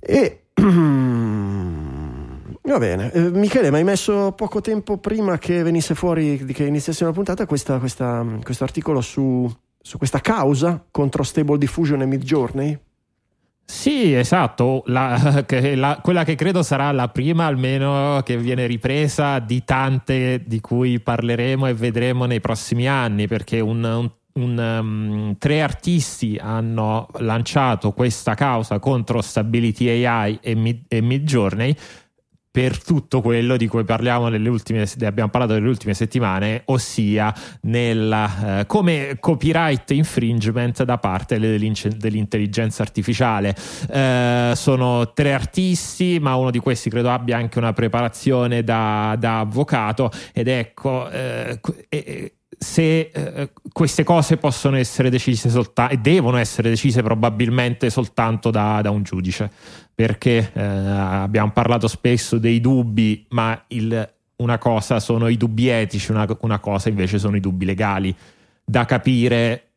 E 0.00 0.40
va 2.66 2.78
bene, 2.78 3.12
Eh, 3.12 3.30
Michele, 3.30 3.70
mi 3.70 3.76
hai 3.76 3.84
messo 3.84 4.32
poco 4.32 4.60
tempo 4.60 4.96
prima 4.98 5.38
che 5.38 5.62
venisse 5.62 5.94
fuori, 5.94 6.44
che 6.46 6.64
iniziassimo 6.64 7.08
la 7.08 7.14
puntata, 7.14 7.46
questo 7.46 8.64
articolo 8.64 9.00
su, 9.00 9.50
su 9.80 9.98
questa 9.98 10.20
causa 10.20 10.82
contro 10.90 11.22
Stable 11.22 11.58
Diffusion 11.58 12.00
e 12.02 12.06
Midjourney? 12.06 12.78
Sì, 13.66 14.12
esatto, 14.14 14.82
la- 14.86 15.44
che- 15.46 15.74
la- 15.74 16.00
quella 16.02 16.24
che 16.24 16.34
credo 16.34 16.62
sarà 16.62 16.90
la 16.92 17.08
prima 17.08 17.46
almeno 17.46 18.20
che 18.24 18.36
viene 18.38 18.66
ripresa 18.66 19.38
di 19.38 19.64
tante 19.64 20.42
di 20.46 20.60
cui 20.60 21.00
parleremo 21.00 21.66
e 21.66 21.74
vedremo 21.74 22.24
nei 22.26 22.40
prossimi 22.40 22.88
anni, 22.88 23.26
perché 23.26 23.60
un, 23.60 23.82
un- 23.84 24.10
un, 24.36 24.58
um, 24.58 25.36
tre 25.38 25.62
artisti 25.62 26.36
hanno 26.42 27.06
lanciato 27.18 27.92
questa 27.92 28.34
causa 28.34 28.80
contro 28.80 29.22
Stability 29.22 30.04
AI 30.04 30.38
e, 30.42 30.54
Mid- 30.56 30.86
e 30.88 31.00
per 32.54 32.80
tutto 32.80 33.20
quello 33.20 33.56
di 33.56 33.66
cui 33.66 33.82
parliamo 33.82 34.28
nelle 34.28 34.48
ultime, 34.48 34.86
abbiamo 35.00 35.28
parlato 35.28 35.54
nelle 35.54 35.66
ultime 35.66 35.92
settimane, 35.92 36.62
ossia 36.66 37.34
nella, 37.62 38.60
eh, 38.60 38.66
come 38.66 39.16
copyright 39.18 39.90
infringement 39.90 40.84
da 40.84 40.98
parte 40.98 41.40
dell'intelligenza 41.40 42.82
artificiale. 42.82 43.56
Eh, 43.90 44.52
sono 44.54 45.12
tre 45.12 45.32
artisti, 45.32 46.20
ma 46.20 46.36
uno 46.36 46.52
di 46.52 46.60
questi 46.60 46.90
credo 46.90 47.10
abbia 47.10 47.38
anche 47.38 47.58
una 47.58 47.72
preparazione 47.72 48.62
da, 48.62 49.16
da 49.18 49.40
avvocato 49.40 50.12
ed 50.32 50.46
ecco, 50.46 51.10
eh, 51.10 51.58
se 52.58 53.10
eh, 53.12 53.50
queste 53.72 54.04
cose 54.04 54.36
possono 54.36 54.76
essere 54.76 55.10
decise 55.10 55.48
soltanto 55.48 55.92
e 55.94 55.98
devono 55.98 56.36
essere 56.36 56.68
decise 56.68 57.02
probabilmente 57.02 57.90
soltanto 57.90 58.50
da, 58.50 58.80
da 58.82 58.90
un 58.90 59.02
giudice 59.02 59.50
perché 59.94 60.50
eh, 60.52 60.62
abbiamo 60.62 61.52
parlato 61.52 61.88
spesso 61.88 62.38
dei 62.38 62.60
dubbi 62.60 63.26
ma 63.30 63.62
il- 63.68 64.12
una 64.36 64.58
cosa 64.58 64.98
sono 65.00 65.28
i 65.28 65.36
dubbi 65.36 65.68
etici 65.68 66.10
una, 66.10 66.26
una 66.40 66.58
cosa 66.58 66.88
invece 66.88 67.18
sono 67.18 67.36
i 67.36 67.40
dubbi 67.40 67.64
legali. 67.64 68.14
Da 68.64 68.84
capire 68.84 69.68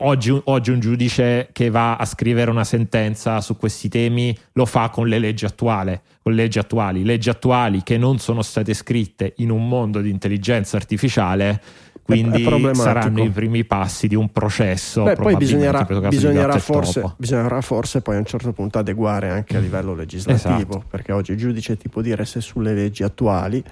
oggi, 0.00 0.38
oggi 0.44 0.70
un 0.70 0.80
giudice 0.80 1.48
che 1.52 1.70
va 1.70 1.96
a 1.96 2.04
scrivere 2.04 2.50
una 2.50 2.64
sentenza 2.64 3.40
su 3.40 3.56
questi 3.56 3.88
temi 3.88 4.36
lo 4.52 4.66
fa 4.66 4.90
con 4.90 5.08
le 5.08 5.18
leggi 5.18 5.44
attuali 5.46 5.98
con 6.24 6.32
leggi 6.32 6.58
attuali. 6.58 7.04
Leggi 7.04 7.28
attuali 7.28 7.82
che 7.82 7.98
non 7.98 8.18
sono 8.18 8.40
state 8.40 8.72
scritte 8.72 9.34
in 9.36 9.50
un 9.50 9.68
mondo 9.68 10.00
di 10.00 10.08
intelligenza 10.08 10.78
artificiale 10.78 11.60
quindi 12.04 12.44
saranno 12.74 13.24
i 13.24 13.30
primi 13.30 13.64
passi 13.64 14.06
di 14.08 14.14
un 14.14 14.30
processo. 14.30 15.04
Beh, 15.04 15.14
poi 15.14 15.36
bisognerà, 15.36 15.84
bisognerà 15.84 16.58
forse, 16.58 17.14
bisognerà 17.16 17.60
forse 17.62 18.02
poi 18.02 18.16
a 18.16 18.18
un 18.18 18.26
certo 18.26 18.52
punto 18.52 18.78
adeguare 18.78 19.30
anche 19.30 19.56
a 19.56 19.60
livello 19.60 19.94
legislativo, 19.94 20.54
Esatto. 20.54 20.84
perché 20.88 21.12
oggi 21.12 21.32
il 21.32 21.38
giudice 21.38 21.76
ti 21.78 21.88
può 21.88 22.02
dire 22.02 22.26
se 22.26 22.42
sulle 22.42 22.74
leggi 22.74 23.02
attuali 23.02 23.64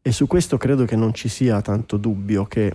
e 0.00 0.12
su 0.12 0.26
questo 0.28 0.56
credo 0.56 0.84
che 0.84 0.94
non 0.94 1.12
ci 1.12 1.28
sia 1.28 1.60
tanto 1.60 1.96
dubbio 1.96 2.44
che 2.44 2.74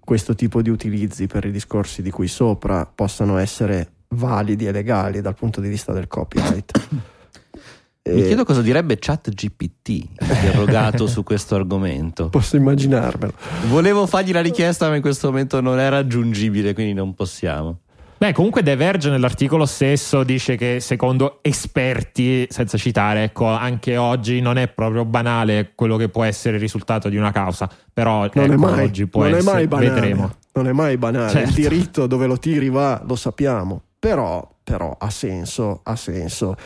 questo 0.00 0.34
tipo 0.34 0.62
di 0.62 0.70
utilizzi 0.70 1.26
per 1.26 1.44
i 1.44 1.50
discorsi 1.50 2.00
di 2.00 2.10
cui 2.10 2.28
sopra 2.28 2.86
possano 2.86 3.36
essere 3.36 3.90
validi 4.08 4.66
e 4.66 4.72
legali 4.72 5.20
dal 5.20 5.34
punto 5.34 5.60
di 5.60 5.68
vista 5.68 5.92
del 5.92 6.08
copyright. 6.08 6.72
Mi 8.14 8.20
E 8.22 8.26
chiedo 8.26 8.44
cosa 8.44 8.62
direbbe 8.62 8.98
ChatGPT 8.98 9.88
interrogato 10.20 11.06
su 11.06 11.22
questo 11.22 11.54
argomento. 11.54 12.28
Posso 12.30 12.56
immaginarmelo. 12.56 13.32
Volevo 13.68 14.06
fargli 14.06 14.32
la 14.32 14.40
richiesta, 14.40 14.88
ma 14.88 14.96
in 14.96 15.02
questo 15.02 15.28
momento 15.28 15.60
non 15.60 15.78
è 15.78 15.88
raggiungibile, 15.88 16.74
quindi 16.74 16.92
non 16.94 17.14
possiamo. 17.14 17.80
Beh, 18.18 18.32
comunque 18.32 18.64
The 18.64 18.74
Verge 18.74 19.10
nell'articolo 19.10 19.64
stesso 19.64 20.24
dice 20.24 20.56
che 20.56 20.80
secondo 20.80 21.38
esperti, 21.40 22.46
senza 22.50 22.76
citare, 22.76 23.22
ecco, 23.22 23.46
anche 23.46 23.96
oggi 23.96 24.40
non 24.40 24.56
è 24.58 24.66
proprio 24.66 25.04
banale 25.04 25.70
quello 25.76 25.96
che 25.96 26.08
può 26.08 26.24
essere 26.24 26.56
il 26.56 26.60
risultato 26.60 27.08
di 27.08 27.16
una 27.16 27.30
causa, 27.30 27.70
però 27.92 28.28
Non, 28.34 28.44
ecco, 28.46 28.52
è, 28.52 28.56
mai, 28.56 28.84
oggi 28.84 29.06
può 29.06 29.22
non 29.22 29.34
è 29.34 29.36
essere, 29.36 29.52
mai 29.54 29.66
banale. 29.68 29.90
vedremo. 29.90 30.34
Non 30.54 30.66
è 30.66 30.72
mai 30.72 30.96
banale. 30.96 31.30
Certo. 31.30 31.48
Il 31.48 31.54
diritto 31.54 32.06
dove 32.08 32.26
lo 32.26 32.38
tiri 32.38 32.68
va, 32.70 33.00
lo 33.06 33.14
sappiamo. 33.14 33.82
Però, 34.00 34.48
però 34.64 34.96
ha 34.98 35.10
senso, 35.10 35.80
ha 35.84 35.94
senso. 35.94 36.56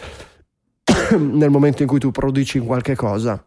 Nel 1.18 1.50
momento 1.50 1.82
in 1.82 1.88
cui 1.88 1.98
tu 1.98 2.10
produci 2.10 2.58
qualche 2.58 2.94
cosa, 2.94 3.42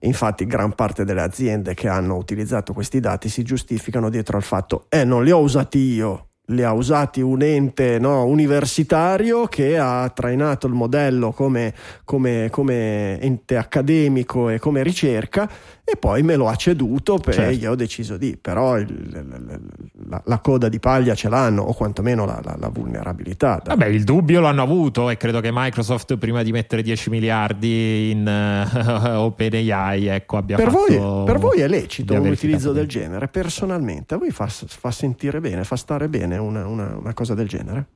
infatti 0.00 0.46
gran 0.46 0.74
parte 0.74 1.04
delle 1.04 1.22
aziende 1.22 1.74
che 1.74 1.88
hanno 1.88 2.16
utilizzato 2.16 2.72
questi 2.72 3.00
dati 3.00 3.28
si 3.28 3.42
giustificano 3.42 4.10
dietro 4.10 4.36
al 4.36 4.42
fatto, 4.42 4.86
eh 4.88 5.04
non 5.04 5.24
li 5.24 5.30
ho 5.30 5.38
usati 5.38 5.78
io, 5.78 6.28
li 6.46 6.62
ha 6.62 6.72
usati 6.72 7.20
un 7.20 7.42
ente 7.42 7.98
no, 7.98 8.24
universitario 8.24 9.46
che 9.46 9.78
ha 9.78 10.08
trainato 10.10 10.66
il 10.66 10.72
modello 10.72 11.32
come, 11.32 11.74
come- 12.04 12.48
come 12.50 13.20
ente 13.20 13.56
accademico 13.56 14.48
e 14.48 14.58
come 14.58 14.82
ricerca 14.82 15.48
e 15.90 15.96
poi 15.96 16.22
me 16.22 16.36
lo 16.36 16.48
ha 16.48 16.54
ceduto 16.56 17.16
per 17.18 17.32
Certo. 17.34 17.58
io 17.58 17.70
ho 17.70 17.74
deciso 17.74 18.16
di, 18.18 18.36
però 18.40 18.76
il- 18.78 19.76
la, 20.08 20.20
la 20.24 20.38
coda 20.40 20.68
di 20.68 20.78
paglia 20.78 21.14
ce 21.14 21.28
l'hanno 21.30 21.62
o 21.62 21.72
quantomeno 21.72 22.24
la, 22.26 22.40
la- 22.44 22.56
la 22.58 22.68
vulnerabilità. 22.68 23.62
Vabbè, 23.64 23.86
il 23.86 24.04
dubbio 24.04 24.40
lo 24.40 24.46
hanno 24.48 24.62
avuto 24.62 25.08
e 25.10 25.16
credo 25.16 25.40
che 25.40 25.50
Microsoft 25.52 26.16
prima 26.18 26.42
di 26.42 26.52
mettere 26.52 26.82
10 26.82 27.10
miliardi 27.10 28.10
in 28.10 28.26
eh, 28.26 29.14
OpenAI, 29.16 30.06
ecco, 30.08 30.36
abbia 30.36 30.56
per, 30.56 30.70
fatto 30.70 30.98
voi, 30.98 31.24
per 31.24 31.38
voi 31.38 31.60
è 31.60 31.68
lecito 31.68 32.14
un 32.14 32.26
utilizzo 32.28 32.72
del 32.72 32.86
genere? 32.86 33.28
Personalmente, 33.28 34.14
a 34.14 34.18
voi 34.18 34.30
fa, 34.30 34.46
fa 34.46 34.90
sentire 34.90 35.40
bene, 35.40 35.64
fa 35.64 35.76
stare 35.76 36.08
bene 36.08 36.36
una, 36.36 36.66
una- 36.66 36.96
una 36.96 37.14
cosa 37.14 37.34
del 37.34 37.48
genere? 37.48 37.86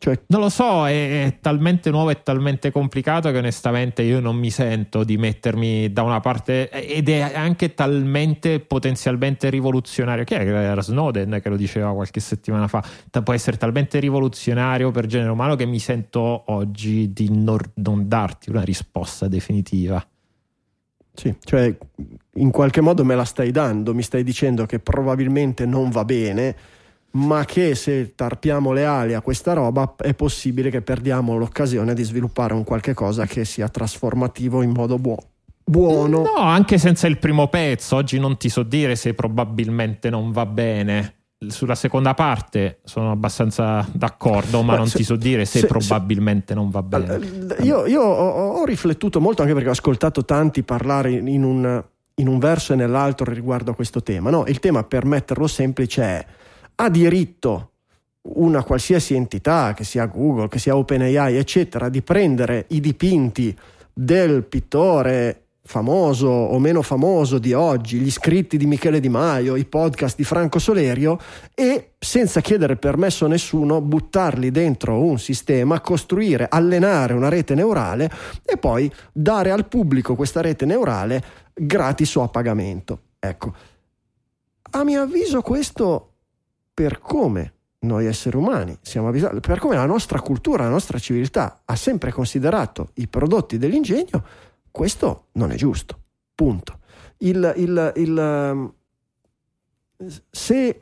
Cioè, 0.00 0.20
Non 0.28 0.40
lo 0.40 0.48
so, 0.48 0.86
è, 0.86 1.26
è 1.26 1.38
talmente 1.40 1.90
nuovo 1.90 2.10
e 2.10 2.22
talmente 2.22 2.70
complicato 2.70 3.32
che 3.32 3.38
onestamente 3.38 4.02
io 4.02 4.20
non 4.20 4.36
mi 4.36 4.48
sento 4.48 5.02
di 5.02 5.16
mettermi 5.16 5.92
da 5.92 6.02
una 6.02 6.20
parte 6.20 6.70
ed 6.70 7.08
è 7.08 7.20
anche 7.20 7.74
talmente 7.74 8.60
potenzialmente 8.60 9.50
rivoluzionario. 9.50 10.22
Chi 10.22 10.34
è 10.34 10.46
era 10.46 10.80
Snowden 10.80 11.40
che 11.42 11.48
lo 11.48 11.56
diceva 11.56 11.92
qualche 11.92 12.20
settimana 12.20 12.68
fa? 12.68 12.82
Può 13.24 13.32
essere 13.32 13.56
talmente 13.56 13.98
rivoluzionario 13.98 14.92
per 14.92 15.06
genere 15.06 15.30
umano 15.30 15.56
che 15.56 15.66
mi 15.66 15.80
sento 15.80 16.44
oggi 16.52 17.12
di 17.12 17.28
non, 17.32 17.58
non 17.74 18.06
darti 18.06 18.50
una 18.50 18.62
risposta 18.62 19.26
definitiva. 19.26 20.04
Sì, 21.12 21.34
cioè 21.42 21.76
in 22.34 22.50
qualche 22.52 22.80
modo 22.80 23.04
me 23.04 23.16
la 23.16 23.24
stai 23.24 23.50
dando, 23.50 23.92
mi 23.92 24.02
stai 24.02 24.22
dicendo 24.22 24.64
che 24.66 24.78
probabilmente 24.78 25.66
non 25.66 25.90
va 25.90 26.04
bene, 26.04 26.54
ma 27.12 27.44
che 27.44 27.74
se 27.74 28.14
tarpiamo 28.14 28.72
le 28.72 28.84
ali 28.84 29.14
a 29.14 29.20
questa 29.22 29.54
roba 29.54 29.94
è 29.96 30.14
possibile 30.14 30.70
che 30.70 30.82
perdiamo 30.82 31.36
l'occasione 31.36 31.94
di 31.94 32.02
sviluppare 32.02 32.52
un 32.54 32.64
qualche 32.64 32.94
cosa 32.94 33.26
che 33.26 33.44
sia 33.44 33.68
trasformativo 33.68 34.62
in 34.62 34.70
modo 34.70 34.98
buo- 34.98 35.18
buono. 35.64 36.22
No, 36.22 36.34
anche 36.36 36.78
senza 36.78 37.06
il 37.06 37.18
primo 37.18 37.48
pezzo, 37.48 37.96
oggi 37.96 38.18
non 38.18 38.36
ti 38.36 38.48
so 38.48 38.62
dire 38.62 38.94
se 38.96 39.14
probabilmente 39.14 40.10
non 40.10 40.32
va 40.32 40.46
bene. 40.46 41.14
Sulla 41.46 41.76
seconda 41.76 42.14
parte 42.14 42.80
sono 42.82 43.12
abbastanza 43.12 43.86
d'accordo, 43.92 44.62
ma 44.62 44.72
Beh, 44.72 44.78
non 44.78 44.88
se- 44.88 44.98
ti 44.98 45.04
so 45.04 45.14
dire 45.14 45.44
se, 45.44 45.60
se- 45.60 45.66
probabilmente 45.66 46.52
non 46.52 46.68
va 46.68 46.82
bene. 46.82 47.20
Io, 47.60 47.86
io 47.86 48.02
ho, 48.02 48.58
ho 48.58 48.64
riflettuto 48.64 49.20
molto 49.20 49.42
anche 49.42 49.54
perché 49.54 49.68
ho 49.68 49.72
ascoltato 49.72 50.24
tanti 50.24 50.62
parlare 50.64 51.12
in 51.12 51.44
un, 51.44 51.84
in 52.16 52.26
un 52.26 52.38
verso 52.40 52.72
e 52.72 52.76
nell'altro 52.76 53.32
riguardo 53.32 53.70
a 53.70 53.74
questo 53.74 54.02
tema. 54.02 54.30
no? 54.30 54.44
Il 54.48 54.58
tema, 54.58 54.82
per 54.82 55.04
metterlo 55.04 55.46
semplice, 55.46 56.02
è 56.02 56.26
ha 56.80 56.88
diritto 56.90 57.72
una 58.20 58.62
qualsiasi 58.62 59.14
entità, 59.14 59.72
che 59.74 59.84
sia 59.84 60.06
Google, 60.06 60.48
che 60.48 60.58
sia 60.58 60.76
OpenAI, 60.76 61.36
eccetera, 61.36 61.88
di 61.88 62.02
prendere 62.02 62.66
i 62.68 62.80
dipinti 62.80 63.56
del 63.92 64.44
pittore 64.44 65.42
famoso 65.68 66.28
o 66.28 66.58
meno 66.58 66.80
famoso 66.80 67.38
di 67.38 67.52
oggi, 67.52 67.98
gli 67.98 68.10
scritti 68.10 68.56
di 68.56 68.64
Michele 68.64 69.00
Di 69.00 69.08
Maio, 69.08 69.56
i 69.56 69.64
podcast 69.64 70.16
di 70.16 70.24
Franco 70.24 70.58
Solerio 70.58 71.18
e 71.54 71.90
senza 71.98 72.40
chiedere 72.40 72.76
permesso 72.76 73.26
a 73.26 73.28
nessuno 73.28 73.80
buttarli 73.82 74.50
dentro 74.50 75.02
un 75.02 75.18
sistema, 75.18 75.80
costruire, 75.80 76.46
allenare 76.48 77.12
una 77.12 77.28
rete 77.28 77.54
neurale 77.54 78.10
e 78.44 78.56
poi 78.56 78.90
dare 79.12 79.50
al 79.50 79.68
pubblico 79.68 80.14
questa 80.14 80.40
rete 80.40 80.64
neurale 80.64 81.22
gratis 81.52 82.14
o 82.14 82.22
a 82.22 82.28
pagamento. 82.28 83.00
Ecco, 83.18 83.54
a 84.70 84.84
mio 84.84 85.02
avviso 85.02 85.42
questo 85.42 86.07
per 86.78 87.00
come 87.00 87.54
noi 87.80 88.06
esseri 88.06 88.36
umani 88.36 88.78
siamo 88.82 89.08
avvisati, 89.08 89.40
per 89.40 89.58
come 89.58 89.74
la 89.74 89.84
nostra 89.84 90.20
cultura, 90.20 90.62
la 90.62 90.68
nostra 90.68 91.00
civiltà 91.00 91.62
ha 91.64 91.74
sempre 91.74 92.12
considerato 92.12 92.90
i 92.94 93.08
prodotti 93.08 93.58
dell'ingegno, 93.58 94.24
questo 94.70 95.24
non 95.32 95.50
è 95.50 95.56
giusto. 95.56 95.98
Punto. 96.36 96.78
Il, 97.16 97.52
il- 97.56 97.92
il, 97.96 98.16
ehm, 98.16 98.72
se, 100.30 100.80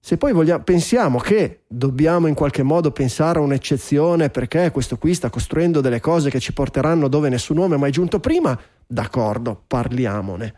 se 0.00 0.16
poi 0.16 0.32
vogliamo, 0.32 0.64
pensiamo 0.64 1.18
che 1.20 1.62
dobbiamo 1.68 2.26
in 2.26 2.34
qualche 2.34 2.64
modo 2.64 2.90
pensare 2.90 3.38
a 3.38 3.42
un'eccezione 3.42 4.30
perché 4.30 4.72
questo 4.72 4.98
qui 4.98 5.14
sta 5.14 5.30
costruendo 5.30 5.80
delle 5.80 6.00
cose 6.00 6.28
che 6.28 6.40
ci 6.40 6.52
porteranno 6.52 7.06
dove 7.06 7.28
nessun 7.28 7.56
uomo 7.56 7.76
è 7.76 7.78
mai 7.78 7.92
giunto 7.92 8.18
prima, 8.18 8.60
d'accordo, 8.84 9.62
parliamone. 9.64 10.54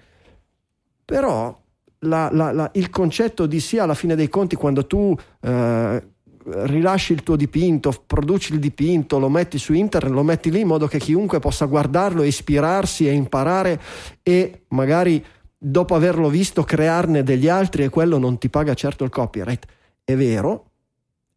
Però 1.04 1.59
la, 2.01 2.31
la, 2.32 2.52
la, 2.52 2.70
il 2.74 2.90
concetto 2.90 3.47
di 3.47 3.60
sì, 3.60 3.78
alla 3.78 3.94
fine 3.94 4.14
dei 4.14 4.28
conti, 4.28 4.56
quando 4.56 4.86
tu 4.86 5.14
eh, 5.40 6.02
rilasci 6.44 7.12
il 7.12 7.22
tuo 7.22 7.36
dipinto, 7.36 7.93
produci 8.06 8.55
il 8.55 8.59
dipinto, 8.59 9.18
lo 9.18 9.28
metti 9.28 9.59
su 9.59 9.72
internet, 9.72 10.12
lo 10.12 10.22
metti 10.22 10.51
lì 10.51 10.60
in 10.60 10.66
modo 10.66 10.86
che 10.86 10.98
chiunque 10.98 11.39
possa 11.39 11.66
guardarlo, 11.66 12.22
ispirarsi 12.22 13.06
e 13.06 13.12
imparare 13.12 13.81
e 14.22 14.62
magari 14.68 15.24
dopo 15.56 15.94
averlo 15.94 16.28
visto 16.28 16.62
crearne 16.62 17.22
degli 17.22 17.48
altri 17.48 17.85
e 17.85 17.90
quello 17.90 18.16
non 18.18 18.39
ti 18.39 18.48
paga 18.48 18.74
certo 18.74 19.05
il 19.05 19.10
copyright. 19.10 19.66
È 20.02 20.16
vero, 20.16 20.70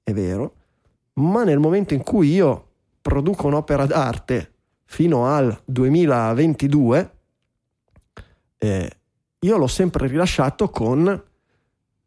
è 0.03 0.14
vero, 0.14 0.53
ma 1.15 1.44
nel 1.44 1.60
momento 1.60 1.94
in 1.94 2.03
cui 2.03 2.31
io 2.31 2.68
produco 3.02 3.48
un'opera 3.48 3.85
d'arte 3.85 4.52
fino 4.85 5.27
al 5.27 5.60
2022, 5.65 7.11
eh, 8.60 8.98
io 9.44 9.57
l'ho 9.57 9.68
sempre 9.68 10.07
rilasciato 10.07 10.70
con 10.70 11.22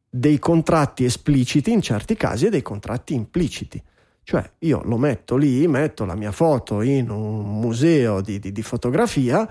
dei 0.08 0.38
contratti 0.38 1.04
espliciti 1.04 1.70
in 1.70 1.82
certi 1.82 2.16
casi 2.16 2.46
e 2.46 2.50
dei 2.50 2.62
contratti 2.62 3.14
impliciti. 3.14 3.82
Cioè 4.22 4.50
io 4.60 4.82
lo 4.84 4.96
metto 4.96 5.36
lì, 5.36 5.66
metto 5.68 6.04
la 6.04 6.16
mia 6.16 6.32
foto 6.32 6.80
in 6.80 7.10
un 7.10 7.60
museo 7.60 8.20
di, 8.20 8.38
di, 8.38 8.50
di 8.50 8.62
fotografia 8.62 9.48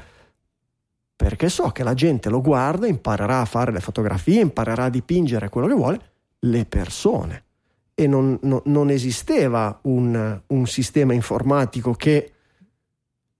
perché 1.15 1.47
so 1.47 1.69
che 1.69 1.83
la 1.83 1.93
gente 1.93 2.29
lo 2.29 2.41
guarda, 2.41 2.87
imparerà 2.87 3.39
a 3.39 3.45
fare 3.45 3.71
le 3.71 3.79
fotografie, 3.79 4.41
imparerà 4.41 4.85
a 4.85 4.89
dipingere 4.89 5.47
quello 5.47 5.67
che 5.67 5.73
vuole, 5.73 6.01
le 6.39 6.65
persone. 6.65 7.43
E 7.93 8.05
non, 8.05 8.37
non, 8.41 8.61
non 8.65 8.89
esisteva 8.89 9.79
un, 9.83 10.41
un, 10.45 10.67
sistema 10.67 11.13
informatico 11.13 11.93
che 11.93 12.33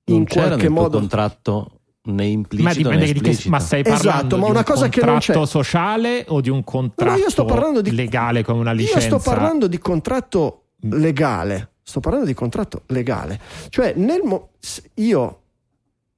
in 0.06 0.16
in 0.16 0.24
c'era 0.24 0.48
qualche 0.48 0.64
nel 0.64 0.72
tuo 0.72 0.82
modo 0.82 1.00
contratto 1.00 1.75
né 2.06 2.26
implicito 2.26 2.64
Ma 2.90 2.96
né 2.96 3.06
dipende 3.06 3.14
di 3.14 3.20
che, 3.22 3.50
ma 3.50 3.60
stai 3.60 3.84
parlando 3.84 4.10
Esatto, 4.10 4.38
ma 4.38 4.46
di 4.46 4.50
una 4.52 4.60
un 4.60 4.66
cosa 4.66 4.90
che 4.90 5.02
non 5.02 5.10
contratto 5.14 5.42
c'è. 5.42 5.48
sociale 5.48 6.26
o 6.28 6.42
di 6.42 6.50
un 6.50 6.64
contratto 6.64 7.12
No, 7.12 7.18
io 7.18 7.30
sto 7.30 7.46
parlando 7.46 7.82
di- 7.82 7.92
legale 7.94 8.44
come 8.44 8.60
una 8.60 8.72
Io 8.72 8.78
licenza? 8.78 9.20
sto 9.20 9.20
parlando 9.20 9.68
di 9.68 9.78
contratto 9.80 10.64
legale. 10.82 11.72
Sto 11.84 12.00
parlando 12.00 12.26
di 12.28 12.34
contratto 12.34 12.82
legale. 12.88 13.40
Cioè, 13.70 13.94
nel 13.96 14.22
mo- 14.24 14.50
io 14.96 15.42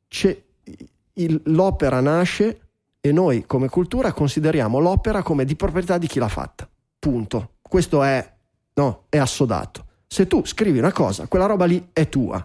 c'è- 0.07 0.41
il- 1.13 1.41
l'opera 1.45 1.99
nasce 1.99 2.59
e 3.01 3.11
noi 3.11 3.45
come 3.45 3.67
cultura 3.69 4.11
consideriamo 4.13 4.79
l'opera 4.79 5.21
come 5.23 5.45
di 5.45 5.55
proprietà 5.55 5.97
di 5.97 6.07
chi 6.07 6.19
l'ha 6.19 6.27
fatta. 6.27 6.67
Punto. 6.99 7.51
Questo 7.61 8.01
è, 8.03 8.33
no, 8.75 9.03
è 9.09 9.17
assodato. 9.17 9.85
Se 10.07 10.25
tu 10.25 10.45
scrivi 10.45 10.79
una 10.79 10.93
cosa, 10.93 11.27
quella 11.27 11.45
roba 11.47 11.65
lì 11.65 11.89
è 11.91 12.07
tua. 12.07 12.43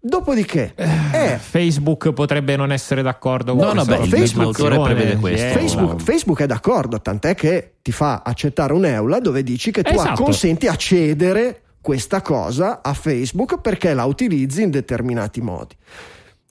Dopodiché, 0.00 0.74
è 0.74 1.38
Facebook 1.40 2.12
potrebbe 2.12 2.56
non 2.56 2.72
essere 2.72 3.02
d'accordo 3.02 3.54
con 3.54 3.66
No, 3.66 3.72
no, 3.72 3.84
beh, 3.84 3.96
il 4.02 4.08
Facebook- 4.08 4.46
autore 4.60 4.78
prevede 4.80 5.16
questo. 5.16 5.46
Eh, 5.46 5.50
Facebook, 5.50 6.00
Facebook 6.02 6.40
è 6.42 6.46
d'accordo, 6.46 7.00
tant'è 7.00 7.34
che 7.34 7.74
ti 7.82 7.92
fa 7.92 8.22
accettare 8.24 8.72
un'eula 8.72 9.18
dove 9.20 9.42
dici 9.42 9.70
che 9.70 9.82
tu 9.82 9.94
Esatto. 9.94 10.22
consenti 10.22 10.66
a 10.66 10.76
cedere 10.76 11.62
questa 11.80 12.20
cosa 12.22 12.80
a 12.82 12.92
Facebook 12.94 13.60
perché 13.60 13.94
la 13.94 14.04
utilizzi 14.04 14.62
in 14.62 14.70
determinati 14.70 15.40
modi, 15.40 15.74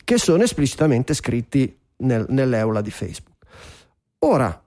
che 0.03 0.17
sono 0.17 0.43
esplicitamente 0.43 1.13
scritti 1.13 1.75
nel- 1.97 2.25
nell'eula 2.29 2.81
di 2.81 2.91
Facebook. 2.91 3.31
Ora, 4.19 4.59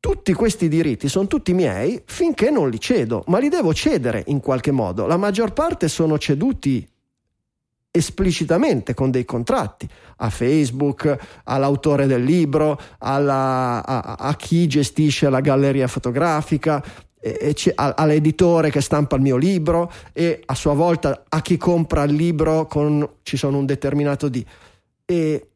tutti 0.00 0.32
questi 0.32 0.68
diritti 0.68 1.08
sono 1.08 1.26
tutti 1.28 1.52
miei 1.52 2.02
finché 2.04 2.50
non 2.50 2.68
li 2.70 2.80
cedo, 2.80 3.24
ma 3.28 3.38
li 3.38 3.48
devo 3.48 3.72
cedere 3.72 4.22
in 4.26 4.40
qualche 4.40 4.70
modo. 4.70 5.06
La 5.06 5.16
maggior 5.16 5.52
parte 5.52 5.88
sono 5.88 6.18
ceduti 6.18 6.86
esplicitamente 7.94 8.94
con 8.94 9.10
dei 9.10 9.26
contratti 9.26 9.86
a 10.16 10.30
Facebook, 10.30 11.16
all'autore 11.44 12.06
del 12.06 12.24
libro, 12.24 12.80
alla- 12.98 13.84
a, 13.84 14.14
a 14.18 14.34
chi 14.34 14.66
gestisce 14.66 15.28
la 15.28 15.40
galleria 15.40 15.86
fotografica, 15.86 16.82
e- 17.20 17.54
e 17.54 17.72
a- 17.76 17.94
all'editore 17.96 18.70
che 18.70 18.80
stampa 18.80 19.16
il 19.16 19.22
mio 19.22 19.36
libro 19.36 19.92
e 20.12 20.42
a 20.44 20.54
sua 20.54 20.72
volta 20.72 21.24
a 21.28 21.42
chi 21.42 21.58
compra 21.58 22.02
il 22.04 22.14
libro 22.14 22.66
con, 22.66 23.06
ci 23.22 23.36
sono 23.36 23.58
un 23.58 23.66
determinato 23.66 24.28
di 24.28 24.44
e 25.04 25.46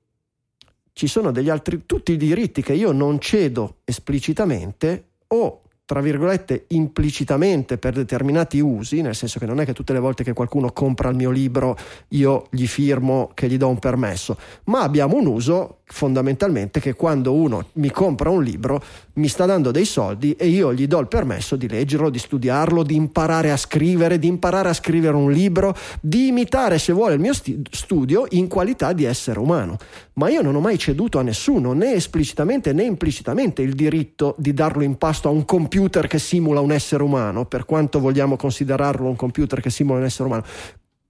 ci 0.93 1.07
sono 1.07 1.33
degli 1.33 1.49
altri 1.49 1.85
tutti 1.87 2.13
i 2.13 2.17
diritti 2.17 2.63
che 2.63 2.75
io 2.75 2.93
non 2.93 3.19
cedo 3.19 3.77
esplicitamente 3.85 5.09
o 5.29 5.63
tra 5.87 6.01
virgolette 6.01 6.65
implicitamente 6.69 7.79
per 7.79 7.95
determinati 7.95 8.59
usi, 8.59 9.03
nel 9.03 9.15
senso 9.15 9.39
che 9.39 9.47
non 9.47 9.61
è 9.61 9.65
che 9.65 9.73
tutte 9.73 9.93
le 9.93 10.01
volte 10.01 10.25
che 10.25 10.33
qualcuno 10.33 10.73
compra 10.73 11.09
il 11.09 11.15
mio 11.15 11.31
libro 11.31 11.77
io 12.09 12.49
gli 12.51 12.67
firmo 12.67 13.31
che 13.35 13.49
gli 13.49 13.57
do 13.57 13.69
un 13.69 13.79
permesso, 13.79 14.37
ma 14.65 14.83
abbiamo 14.83 15.17
un 15.17 15.27
uso 15.27 15.79
fondamentalmente 15.89 16.81
che 16.81 16.95
quando 16.95 17.33
uno 17.33 17.69
mi 17.75 17.91
compra 17.91 18.29
un 18.29 18.43
libro 18.43 18.83
mi 19.15 19.29
sta 19.29 19.47
dando 19.47 19.71
dei 19.71 19.85
soldi 19.85 20.33
e 20.33 20.49
io 20.49 20.75
gli 20.75 20.89
do 20.89 20.99
il 20.99 21.07
permesso 21.07 21.55
di 21.55 21.69
leggerlo, 21.69 22.11
di 22.11 22.19
studiarlo, 22.19 22.83
di 22.83 22.97
imparare 22.97 23.53
a 23.53 23.57
scrivere, 23.57 24.19
di 24.19 24.27
imparare 24.27 24.69
a 24.69 24.73
scrivere 24.73 25.17
un 25.17 25.31
libro, 25.31 25.77
di 26.01 26.27
imitare 26.27 26.79
se 26.79 26.93
vuole 26.93 27.15
il 27.15 27.21
mio 27.21 27.33
sti- 27.33 27.63
studio 27.71 28.27
in 28.31 28.49
qualità 28.49 28.93
di 28.93 29.05
essere 29.05 29.39
umano. 29.39 29.77
Ma 30.15 30.29
io 30.29 30.43
non 30.43 30.57
ho 30.57 30.61
mai 30.61 30.77
ceduto 30.77 31.19
a 31.19 31.23
nessuno, 31.23 31.73
né 31.73 31.93
esplicitamente 31.93 32.73
né 32.73 32.83
implicitamente, 32.83 33.63
il 33.63 33.75
diritto 33.75 34.35
di 34.39 34.53
darlo 34.53 34.83
in 34.83 34.97
pasto 34.97 35.29
a 35.29 35.31
un 35.31 35.45
computer 35.45 36.09
che 36.09 36.19
simula 36.19 36.61
un 36.61 36.73
essere 36.73 37.05
umano, 37.05 37.47
per 37.47 37.65
quanto 37.65 38.01
vogliamo 38.01 38.37
considerarlo 38.37 39.09
un 39.09 39.17
computer 39.17 39.61
che 39.61 39.71
simula 39.71 40.01
un 40.01 40.05
essere 40.05 40.29
umano. 40.29 40.45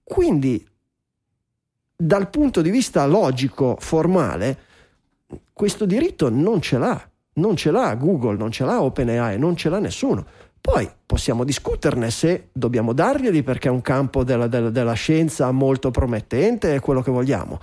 Quindi, 0.03 0.65
dal 1.95 2.29
punto 2.29 2.61
di 2.61 2.69
vista 2.69 3.05
logico, 3.07 3.75
formale, 3.79 4.65
questo 5.53 5.85
diritto 5.85 6.29
non 6.29 6.61
ce 6.61 6.77
l'ha. 6.77 7.09
Non 7.33 7.55
ce 7.55 7.69
l'ha 7.71 7.93
Google, 7.95 8.37
non 8.37 8.51
ce 8.51 8.65
l'ha 8.65 8.81
OpenAI, 8.81 9.37
non 9.37 9.55
ce 9.55 9.69
l'ha 9.69 9.79
nessuno. 9.79 10.25
Poi 10.59 10.89
possiamo 11.05 11.43
discuterne 11.43 12.09
se 12.09 12.49
dobbiamo 12.51 12.93
darglieli 12.93 13.43
perché 13.43 13.67
è 13.67 13.71
un 13.71 13.81
campo 13.81 14.23
della, 14.23 14.47
della- 14.47 14.71
della 14.71 14.93
scienza 14.93 15.51
molto 15.51 15.91
promettente 15.91 16.73
e 16.73 16.79
quello 16.79 17.01
che 17.01 17.11
vogliamo. 17.11 17.59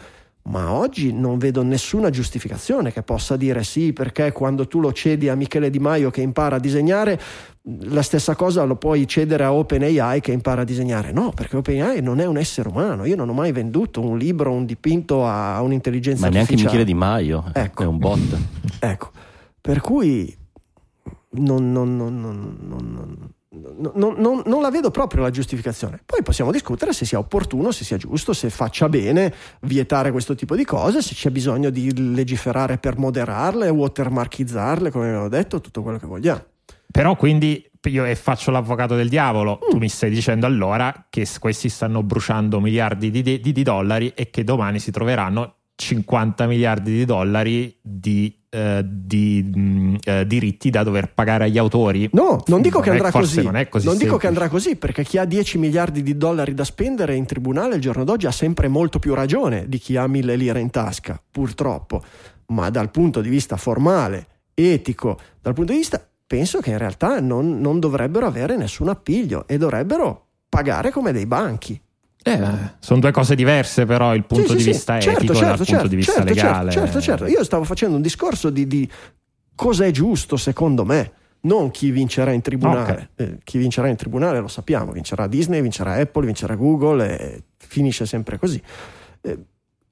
Ma 0.47 0.73
oggi 0.73 1.11
non 1.11 1.39
vedo 1.39 1.63
nessuna 1.63 2.11
giustificazione 2.11 2.93
che 2.93 3.03
possa 3.03 3.35
dire 3.37 3.65
sì, 3.65 3.95
perché 3.95 4.31
quando 4.33 4.69
tu 4.69 4.79
lo 4.79 4.93
cedi 4.93 5.31
a 5.31 5.35
Michele 5.35 5.71
Di 5.71 5.79
Maio 5.79 6.11
che 6.11 6.21
impara 6.21 6.57
a 6.57 6.59
disegnare, 6.59 7.19
la 7.63 8.03
stessa 8.03 8.37
cosa 8.37 8.63
lo 8.65 8.77
puoi 8.77 9.07
cedere 9.09 9.43
a 9.45 9.55
OpenAI 9.55 10.21
che 10.21 10.33
impara 10.33 10.61
a 10.61 10.65
disegnare. 10.65 11.13
No, 11.13 11.31
perché 11.35 11.57
OpenAI 11.57 12.03
non 12.03 12.21
è 12.21 12.27
un 12.27 12.37
essere 12.37 12.69
umano. 12.69 13.07
Io 13.07 13.17
non 13.17 13.31
ho 13.31 13.33
mai 13.33 13.53
venduto 13.53 14.03
un 14.03 14.19
libro, 14.19 14.53
un 14.53 14.67
dipinto 14.67 15.27
a 15.27 15.63
un'intelligenza 15.63 16.27
Ma 16.27 16.31
neanche 16.31 16.53
artificiale. 16.53 16.85
Michele 16.85 16.85
Di 16.85 16.95
Maio, 16.99 17.45
Ecco. 17.55 17.83
è 17.83 17.87
un 17.87 17.97
bot. 17.99 18.37
Ecco, 18.81 19.11
per 19.63 19.81
cui 19.81 20.37
non, 21.37 21.73
non- 21.73 21.97
non- 21.97 22.21
non- 22.21 23.31
non- 23.95 24.15
non- 24.19 24.43
non- 24.45 24.61
la 24.63 24.71
vedo 24.71 24.91
proprio 24.91 25.23
la 25.23 25.31
giustificazione. 25.31 26.01
Poi 26.05 26.23
possiamo 26.23 26.51
discutere 26.51 26.93
se 26.93 27.05
sia 27.05 27.19
opportuno, 27.19 27.71
se 27.71 27.85
sia 27.85 27.97
giusto, 27.97 28.33
se 28.33 28.51
faccia 28.51 28.89
bene 28.89 29.33
vietare 29.61 30.11
questo 30.11 30.35
tipo 30.35 30.57
di 30.57 30.65
cose, 30.65 31.03
se 31.03 31.15
c'è 31.15 31.31
bisogno 31.31 31.71
di 31.71 32.15
legiferare 32.15 32.79
per 32.79 32.99
moderarle, 32.99 33.69
watermarchizzarle, 33.69 34.91
come 34.91 35.09
avevo 35.09 35.29
detto, 35.29 35.61
tutto 35.61 35.83
quello 35.83 35.99
che 35.99 36.07
vogliamo. 36.07 36.43
Però 36.91 37.17
quindi 37.17 37.69
io 37.85 38.05
e 38.05 38.15
faccio 38.15 38.51
l'avvocato 38.51 38.95
del 38.97 39.09
diavolo, 39.09 39.59
Mm. 39.63 39.71
tu 39.71 39.77
mi 39.79 39.89
stai 39.89 40.11
dicendo 40.11 40.47
allora 40.47 41.07
che 41.11 41.27
questi 41.39 41.69
stanno 41.69 42.03
bruciando 42.03 42.61
miliardi 42.61 43.11
di, 43.11 43.23
di- 43.23 43.41
di 43.41 43.63
dollari 43.63 44.13
e 44.15 44.31
che 44.31 44.43
domani 44.45 44.79
si 44.79 44.91
troveranno 44.91 45.57
50 45.77 46.47
miliardi 46.47 46.93
di 46.93 47.05
dollari 47.05 47.77
di, 47.81 48.33
eh, 48.49 48.83
di, 48.87 49.43
mh, 49.43 49.97
eh, 50.05 50.27
diritti 50.27 50.71
da 50.71 50.83
dover 50.85 51.13
pagare 51.13 51.45
agli 51.45 51.59
autori. 51.59 52.09
No, 52.13 52.43
non 52.47 52.63
dico 52.63 52.81
che 52.81 52.91
è- 52.91 52.93
andrà 52.93 53.11
così. 53.11 53.43
Non, 53.43 53.57
è 53.57 53.69
così 53.69 53.87
Non 53.87 53.97
dico 53.97 54.17
che 54.17 54.27
andrà 54.29 54.49
così, 54.49 54.77
perché 54.77 55.03
chi 55.03 55.19
ha 55.19 55.25
10 55.25 55.59
miliardi 55.59 56.03
di 56.03 56.17
dollari 56.17 56.55
da 56.55 56.65
spendere 56.65 57.17
in 57.17 57.27
tribunale 57.27 57.75
il 57.75 57.81
giorno 57.81 58.05
d'oggi 58.05 58.27
ha 58.27 58.31
sempre 58.33 58.69
molto 58.69 58.99
più 58.99 59.15
ragione 59.15 59.69
di 59.69 59.79
chi 59.79 59.97
ha 59.97 60.07
mille 60.07 60.37
lire 60.37 60.61
in 60.61 60.71
tasca, 60.71 61.21
purtroppo. 61.31 62.03
Ma 62.47 62.71
dal 62.71 62.91
punto 62.91 63.21
di 63.21 63.29
vista 63.29 63.57
formale, 63.57 64.27
etico, 64.55 65.19
dal 65.41 65.55
punto 65.55 65.73
di 65.73 65.79
vista, 65.79 66.07
penso 66.27 66.61
che 66.61 66.71
in 66.71 66.79
realtà 66.79 67.19
non, 67.21 67.61
non 67.61 67.81
dovrebbero 67.81 68.27
avere 68.27 68.57
nessun 68.57 68.89
appiglio 68.89 69.47
e 69.49 69.59
dovrebbero 69.59 70.27
pagare 70.49 70.91
come 70.91 71.11
dei 71.13 71.27
banchi. 71.27 71.81
Eh, 72.27 72.41
sono 72.79 73.01
due 73.01 73.11
cose 73.11 73.35
diverse, 73.35 73.85
però 73.85 74.15
il 74.15 74.25
punto 74.25 74.53
Sì, 74.53 74.57
di 74.57 74.63
sì, 74.63 74.71
vista 74.71 74.95
sì, 74.95 75.03
certo, 75.03 75.19
etico 75.19 75.35
certo, 75.35 75.49
dal 75.49 75.57
punto 75.57 75.73
certo, 75.73 75.89
di 75.89 75.97
vista 75.97 76.13
certo, 76.13 76.29
legale. 76.29 76.71
Certo, 76.71 77.01
certo, 77.01 77.27
io 77.27 77.45
stavo 77.45 77.65
facendo 77.65 77.97
un 77.97 78.03
discorso 78.03 78.49
di, 78.49 78.67
di 78.67 78.91
cosa 79.55 79.85
è 79.85 79.91
giusto 79.91 80.39
secondo 80.39 80.87
me, 80.87 81.13
non 81.41 81.71
chi 81.71 81.91
vincerà 81.91 82.33
in 82.33 82.41
tribunale. 82.41 83.11
Eh, 83.17 83.39
chi 83.45 83.59
vincerà 83.59 83.89
in 83.89 83.97
tribunale 83.97 84.41
lo 84.41 84.49
sappiamo, 84.49 84.91
vincerà 84.93 85.27
Disney, 85.27 85.61
vincerà 85.61 85.93
Apple, 85.95 86.25
vincerà 86.25 86.55
Google 86.55 87.19
e 87.19 87.43
finisce 87.59 88.07
sempre 88.07 88.39
così. 88.39 88.61
Eh, 89.21 89.39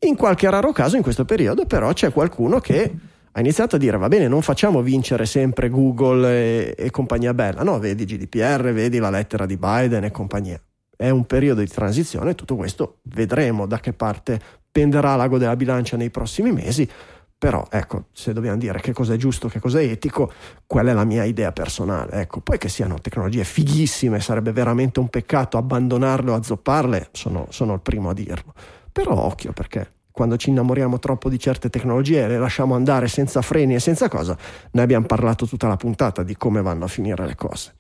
in 0.01 0.17
qualche 0.17 0.49
raro 0.49 0.73
caso 0.73 0.97
in 0.97 1.03
questo 1.03 1.27
periodo 1.27 1.67
però 1.67 1.93
c'è 1.93 2.13
qualcuno 2.13 2.59
che 2.61 2.93
ha 3.31 3.41
iniziato 3.41 3.77
a 3.77 3.79
dire 3.79 3.97
va 3.99 4.09
bene 4.09 4.27
non 4.27 4.43
facciamo 4.43 4.83
vincere 4.83 5.27
sempre 5.27 5.69
Google 5.69 6.29
e, 6.29 6.75
e 6.77 6.91
compagnia 6.91 7.35
bella, 7.35 7.63
no 7.63 7.79
vedi 7.79 8.07
GDPR, 8.07 8.73
vedi 8.73 8.99
la 8.99 9.11
lettera 9.11 9.45
di 9.45 9.59
Biden 9.59 10.05
e 10.05 10.11
compagnia. 10.11 10.61
È 11.03 11.11
un 11.11 11.25
periodo 11.25 11.63
di 11.63 11.67
transizione, 11.67 12.37
tutto 12.37 12.55
questo 12.55 12.99
vedremo 13.07 13.67
da 13.67 13.81
che 13.81 13.93
parte 13.93 14.41
penderà 14.71 15.17
l'ago 15.17 15.37
della 15.37 15.57
bilancia 15.57 15.97
nei 15.97 16.11
prossimi 16.11 16.53
mesi, 16.53 16.89
però 17.37 17.67
ecco, 17.69 18.05
se 18.13 18.33
dobbiamo 18.33 18.57
dire 18.57 18.81
che 18.81 18.93
cosa 18.93 19.15
è 19.15 19.17
giusto, 19.17 19.49
che 19.49 19.59
cosa 19.59 19.81
è 19.81 19.83
etico, 19.83 20.31
quella 20.65 20.93
è 20.93 20.95
la 20.95 21.03
mia 21.03 21.25
idea 21.25 21.51
personale. 21.51 22.21
Ecco, 22.21 22.39
poi 22.39 22.57
che 22.57 22.69
siano 22.69 23.01
tecnologie 23.01 23.43
fighissime, 23.43 24.21
sarebbe 24.21 24.53
veramente 24.53 25.01
un 25.01 25.09
peccato 25.09 25.59
abbandonarle 25.59 26.31
o 26.31 26.35
azzopparle, 26.35 27.09
sono, 27.11 27.49
sono 27.51 27.75
il 27.75 27.81
primo 27.81 28.11
a 28.11 28.15
dirlo. 28.15 28.55
Però 28.93 29.13
occhio 29.13 29.53
perché 29.53 29.95
quando 30.13 30.37
ci 30.37 30.51
innamoriamo 30.51 31.01
troppo 31.01 31.29
di 31.29 31.41
certe 31.41 31.69
tecnologie 31.69 32.23
e 32.23 32.29
le 32.29 32.39
lasciamo 32.39 32.77
andare 32.77 33.09
senza 33.09 33.43
freni 33.43 33.75
e 33.75 33.81
senza 33.81 34.09
cosa, 34.09 34.39
ne 34.71 34.83
abbiamo 34.83 35.07
parlato 35.07 35.49
tutta 35.49 35.67
la 35.67 35.77
puntata 35.77 36.23
di 36.23 36.37
come 36.37 36.63
vanno 36.63 36.85
a 36.85 36.89
finire 36.89 37.27
le 37.27 37.35
cose. 37.35 37.73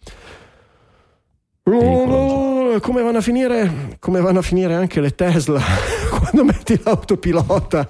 Oh, 1.65 2.81
come 2.81 3.03
vanno 3.03 3.19
a 3.19 3.21
finire? 3.21 3.97
Come 4.01 4.21
vanno 4.21 4.41
a 4.41 4.43
finire 4.43 4.75
anche 4.75 5.01
le 5.01 5.15
Tesla 5.15 5.61
quando 6.11 6.45
metti 6.45 6.81
l'autopilota 6.83 7.89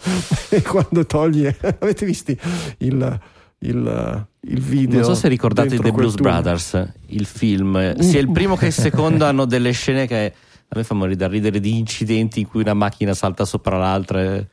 e 0.50 0.60
quando 0.60 1.06
togli. 1.06 1.46
Avete 1.78 2.04
visto 2.04 2.32
il, 2.32 3.20
il, 3.60 4.26
il 4.40 4.60
video? 4.60 4.96
Non 4.96 5.04
so 5.04 5.14
se 5.14 5.28
ricordate 5.28 5.78
The 5.78 5.90
Blues 5.90 6.16
tunnel. 6.16 6.32
Brothers, 6.32 6.86
il 7.06 7.24
film. 7.24 7.98
Sia 7.98 8.20
il 8.20 8.30
primo 8.30 8.56
che 8.56 8.66
il 8.66 8.72
secondo 8.72 9.24
hanno 9.24 9.46
delle 9.46 9.72
scene 9.72 10.06
che 10.06 10.34
a 10.68 10.74
me 10.76 10.84
fa 10.84 10.92
morire 10.92 11.16
da 11.16 11.28
ridere 11.28 11.58
di 11.58 11.78
incidenti 11.78 12.40
in 12.40 12.48
cui 12.48 12.60
una 12.60 12.74
macchina 12.74 13.14
salta 13.14 13.46
sopra 13.46 13.78
l'altra. 13.78 14.44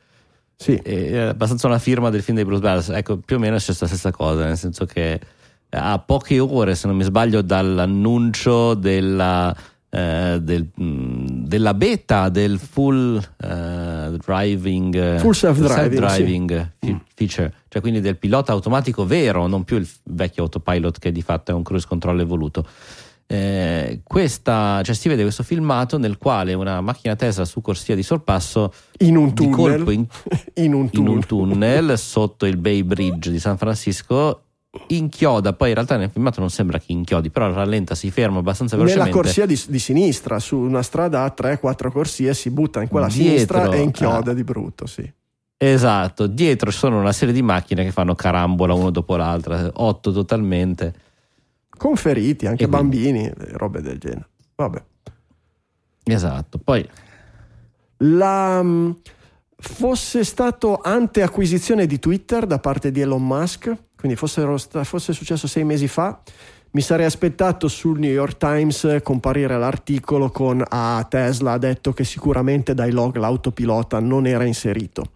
Sì. 0.56 0.76
È 0.76 1.18
abbastanza 1.18 1.68
una 1.68 1.80
firma 1.80 2.10
del 2.10 2.24
film 2.24 2.38
dei 2.38 2.46
Blues 2.46 2.62
Brothers. 2.62 2.90
Ecco, 2.90 3.18
più 3.18 3.36
o 3.36 3.40
meno 3.40 3.58
è 3.58 3.60
successa 3.60 3.84
la 3.84 3.90
stessa 3.90 4.12
cosa, 4.12 4.46
nel 4.46 4.58
senso 4.58 4.86
che 4.86 5.20
a 5.72 6.00
poche 6.00 6.40
ore, 6.40 6.76
se 6.76 6.88
non 6.88 6.96
mi 6.96 7.04
sbaglio, 7.04 7.42
dall'annuncio 7.42 8.74
della, 8.74 9.56
eh, 9.90 10.40
del, 10.42 10.70
della 10.76 11.74
beta 11.74 12.30
del 12.30 12.60
full 12.60 13.16
uh, 13.16 14.18
driving, 14.18 15.18
full 15.18 15.32
self-driving, 15.32 16.00
self-driving 16.00 16.72
sì. 16.80 17.00
feature, 17.16 17.54
cioè 17.68 17.82
quindi 17.82 18.02
del 18.02 18.18
pilota 18.18 18.52
automatico 18.52 19.06
vero, 19.06 19.48
non 19.48 19.64
più 19.64 19.78
il 19.78 19.88
vecchio 20.06 20.44
autopilot 20.44 21.00
che 21.00 21.12
di 21.12 21.22
fatto 21.22 21.52
è 21.52 21.54
un 21.54 21.64
cruise 21.64 21.88
control 21.88 22.20
evoluto. 22.20 22.66
Eh, 23.32 24.02
questa, 24.04 24.82
cioè 24.84 24.96
si 24.96 25.08
vede 25.08 25.22
questo 25.22 25.44
filmato 25.44 26.00
nel 26.00 26.18
quale 26.18 26.56
una 26.56 26.82
macchina 26.82 27.16
Tesla 27.16 27.46
su 27.46 27.62
corsia 27.62 27.94
di 27.94 28.02
sorpasso 28.02 28.74
in 29.02 29.16
un 29.16 29.36
tunnel, 29.36 29.54
colpo 29.56 29.92
in, 29.92 30.04
in, 30.56 30.74
un 30.74 30.90
in, 30.92 31.08
un 31.08 31.24
tunnel 31.24 31.96
sotto 32.00 32.48
il 32.48 32.58
Bay 32.58 32.82
Bridge 32.82 33.30
di 33.30 33.38
San 33.38 33.60
Francisco 33.60 34.46
inchioda, 34.88 35.54
poi 35.54 35.70
in 35.70 35.74
realtà 35.76 35.98
nel 35.98 36.10
filmato 36.10 36.40
non 36.40 36.50
sembra 36.50 36.80
che 36.80 36.92
inchiodi, 36.92 37.30
però 37.30 37.52
rallenta, 37.52 37.96
si 37.96 38.12
ferma 38.12 38.40
abbastanza 38.40 38.76
velocemente. 38.76 39.10
Nella 39.10 39.22
corsia 39.24 39.46
di, 39.46 39.60
di 39.68 39.80
sinistra, 39.80 40.40
su 40.40 40.58
una 40.58 40.84
strada 40.84 41.24
a 41.24 41.34
3-4 41.36 41.92
corsie, 41.92 42.34
si 42.34 42.50
butta 42.50 42.82
in 42.82 42.88
quella 42.88 43.08
Dietro, 43.08 43.24
sinistra 43.26 43.72
e 43.72 43.80
inchioda 43.80 44.32
ah, 44.32 44.34
di 44.34 44.44
brutto, 44.44 44.86
sì. 44.86 45.12
Esatto, 45.62 46.28
dietro 46.28 46.72
ci 46.72 46.78
sono 46.78 47.00
una 47.00 47.12
serie 47.12 47.34
di 47.34 47.42
macchine 47.42 47.84
che 47.84 47.92
fanno 47.92 48.16
carambola 48.16 48.74
uno 48.74 48.92
dopo 48.92 49.16
l'altra, 49.16 49.70
otto 49.74 50.12
totalmente. 50.12 50.94
Con 51.70 51.96
feriti, 51.96 52.46
anche 52.46 52.64
e 52.64 52.68
bambini, 52.68 53.30
quindi... 53.32 53.58
robe 53.58 53.82
del 53.82 53.98
genere. 53.98 54.28
Vabbè. 54.56 54.84
Esatto, 56.04 56.60
poi... 56.60 56.88
La 58.02 58.64
fosse 59.62 60.24
stato 60.24 60.80
ante 60.82 61.22
acquisizione 61.22 61.86
di 61.86 62.00
Twitter 62.00 62.46
da 62.46 62.60
parte 62.60 62.92
di 62.92 63.02
Elon 63.02 63.26
Musk, 63.26 63.76
quindi 64.00 64.18
fosse, 64.18 64.48
fosse 64.84 65.12
successo 65.12 65.46
sei 65.46 65.66
mesi 65.66 65.90
fa, 65.90 66.22
mi 66.72 66.82
sarei 66.82 67.06
aspettato 67.06 67.68
sul 67.68 68.00
New 68.00 68.12
York 68.12 68.38
Times 68.38 69.00
comparire 69.04 69.58
l'articolo 69.58 70.30
con 70.30 70.64
ah, 70.66 71.06
Tesla 71.10 71.54
ha 71.54 71.58
detto 71.58 71.92
che 71.92 72.06
sicuramente 72.06 72.74
dai 72.74 72.92
log 72.92 73.18
l'autopilota 73.18 74.00
non 74.00 74.26
era 74.26 74.46
inserito. 74.46 75.12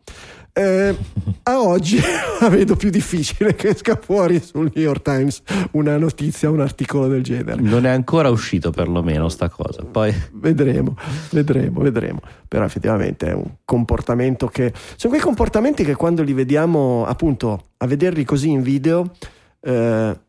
Eh, 0.56 0.96
a 1.44 1.62
oggi 1.62 2.00
la 2.40 2.48
vedo 2.48 2.76
più 2.76 2.92
difficile 2.92 3.56
che 3.56 3.70
esca 3.70 4.00
fuori 4.00 4.40
sul 4.40 4.70
New 4.72 4.84
York 4.84 5.02
Times 5.02 5.42
una 5.72 5.98
notizia, 5.98 6.52
un 6.52 6.60
articolo 6.62 7.08
del 7.08 7.24
genere. 7.24 7.60
Non 7.60 7.88
è 7.88 7.90
ancora 7.90 8.30
uscito 8.30 8.70
perlomeno 8.70 9.30
sta 9.30 9.50
cosa. 9.50 9.84
Poi... 9.84 10.14
Vedremo, 10.34 10.96
vedremo, 11.32 11.82
vedremo. 11.82 12.20
Però 12.48 12.66
effettivamente 12.66 13.30
è 13.30 13.34
un 13.34 13.50
comportamento 13.66 14.48
che... 14.48 14.72
Sono 14.96 15.14
quei 15.14 15.26
comportamenti 15.26 15.84
che 15.84 15.96
quando 15.96 16.22
li 16.22 16.34
vediamo 16.34 17.04
appunto 17.06 17.70
a 17.84 17.88
vederli 17.88 18.24
così 18.24 18.50
in 18.50 18.62
video, 18.62 19.12
eh, 19.60 20.20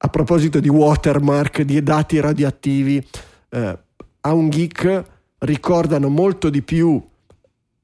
a 0.00 0.08
proposito 0.08 0.60
di 0.60 0.68
watermark, 0.68 1.62
di 1.62 1.82
dati 1.82 2.20
radioattivi, 2.20 3.04
eh, 3.48 3.78
a 4.20 4.32
un 4.32 4.48
geek 4.48 5.02
ricordano 5.38 6.08
molto 6.08 6.48
di 6.50 6.62
più 6.62 7.02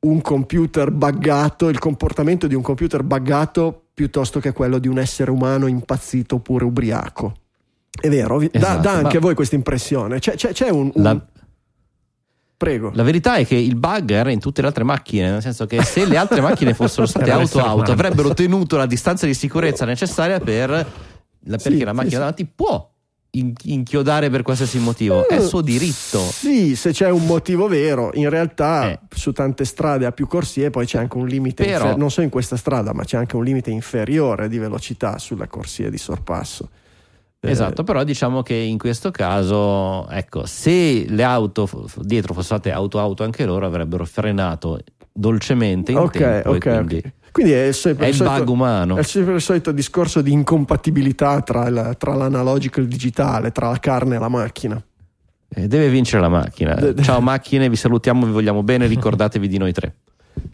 un 0.01 0.21
computer 0.21 0.93
buggato, 0.93 1.69
il 1.69 1.81
comportamento 1.81 2.47
di 2.47 2.55
un 2.55 2.63
computer 2.63 3.03
buggato 3.03 3.87
piuttosto 3.93 4.39
che 4.39 4.53
quello 4.53 4.79
di 4.79 4.87
un 4.87 4.99
essere 4.99 5.33
umano 5.33 5.67
impazzito 5.67 6.37
oppure 6.37 6.65
ubriaco. 6.65 7.35
È 8.01 8.09
vero, 8.09 8.41
esatto, 8.41 8.59
dà, 8.59 8.77
dà 8.77 8.93
anche 8.93 9.17
a 9.17 9.21
voi 9.21 9.35
questa 9.35 9.57
impressione. 9.57 10.21
C'è, 10.21 10.35
c'è, 10.37 10.53
c'è 10.53 10.69
un, 10.69 10.93
un... 10.95 11.03
La... 11.03 11.27
Prego. 12.65 12.93
La 12.95 13.03
verità 13.03 13.35
è 13.35 13.47
che 13.47 13.57
il 13.57 13.77
bug 13.77 14.11
era 14.11 14.31
in 14.31 14.41
tutte 14.41 14.63
le 14.63 14.69
altre 14.69 14.85
macchine, 14.85 15.31
nel 15.31 15.43
senso 15.43 15.67
che 15.67 15.83
se 15.83 16.07
le 16.07 16.17
altre 16.17 16.41
macchine 16.41 16.73
fossero 16.73 17.07
state 17.07 17.29
auto-auto 17.31 17.93
avrebbero 17.93 18.33
tenuto 18.33 18.79
la 18.79 18.87
distanza 18.87 19.27
di 19.27 19.35
sicurezza 19.35 19.85
necessaria 19.85 20.41
per 20.41 20.87
perché 21.47 21.77
sì, 21.77 21.85
la 21.85 21.93
macchina 21.93 22.11
sì, 22.11 22.19
davanti 22.19 22.47
può 22.47 22.91
inchiodare 23.65 24.31
per 24.31 24.43
qualsiasi 24.43 24.79
motivo, 24.79 25.29
è 25.29 25.41
suo 25.41 25.61
diritto. 25.61 26.21
Sì, 26.21 26.75
se 26.75 26.93
c'è 26.93 27.11
un 27.11 27.27
motivo 27.27 27.69
vero, 27.69 28.13
in 28.15 28.31
realtà 28.31 28.93
eh. 28.93 29.01
su 29.11 29.33
tante 29.33 29.65
strade 29.65 30.07
a 30.07 30.13
più 30.13 30.27
corsie 30.27 30.71
poi 30.71 30.87
c'è 30.87 30.99
anche 30.99 31.19
un 31.19 31.27
limite, 31.27 31.65
Però, 31.65 31.77
infer- 31.77 31.97
non 31.99 32.11
so 32.11 32.23
in 32.23 32.31
questa 32.31 32.57
strada, 32.57 32.95
ma 32.95 33.05
c'è 33.05 33.19
anche 33.19 33.37
un 33.37 33.45
limite 33.45 33.71
inferiore 33.71 34.49
di 34.49 34.57
velocità 34.57 35.19
sulle 35.19 35.49
corsie 35.49 35.91
di 35.91 35.99
sorpasso. 35.99 36.71
Esatto, 37.51 37.85
però 37.85 38.05
diciamo 38.05 38.43
che 38.43 38.55
in 38.55 38.79
questo 38.79 39.11
caso, 39.11 40.09
ecco, 40.09 40.47
se 40.47 41.07
le 41.09 41.23
auto 41.23 41.69
dietro 42.03 42.35
fossero 42.35 42.59
state 42.59 42.73
auto-auto 42.73 43.23
anche 43.25 43.45
loro 43.45 43.67
avrebbero 43.67 44.05
frenato 44.05 44.81
dolcemente 45.13 45.93
in 45.93 45.99
okay, 45.99 46.21
tempo 46.21 46.51
okay, 46.51 46.61
quindi... 46.61 46.97
okay. 46.97 47.13
Quindi 47.35 47.51
è, 47.51 47.73
sempre 47.73 48.07
è 48.07 48.09
il, 48.11 48.15
solito, 48.15 48.37
bug 48.37 48.49
umano. 48.49 48.97
È 48.97 49.03
sempre 49.03 49.35
il 49.35 49.41
solito 49.41 49.73
discorso 49.73 50.23
di 50.23 50.31
incompatibilità 50.31 51.41
tra, 51.41 51.67
il, 51.67 51.97
tra 51.99 52.15
l'analogico 52.15 52.79
e 52.79 52.83
il 52.85 52.89
digitale, 52.89 53.51
tra 53.51 53.71
la 53.71 53.79
carne 53.81 54.15
e 54.15 54.19
la 54.21 54.29
macchina. 54.29 54.81
Eh, 55.49 55.67
deve 55.67 55.89
vincere 55.89 56.23
la 56.23 56.29
macchina. 56.29 56.95
Ciao 57.03 57.21
macchine, 57.21 57.69
vi 57.69 57.75
salutiamo, 57.75 58.25
vi 58.27 58.31
vogliamo 58.31 58.63
bene, 58.63 58.87
ricordatevi 58.89 59.49
di 59.49 59.59
noi 59.59 59.73
tre. 59.73 59.97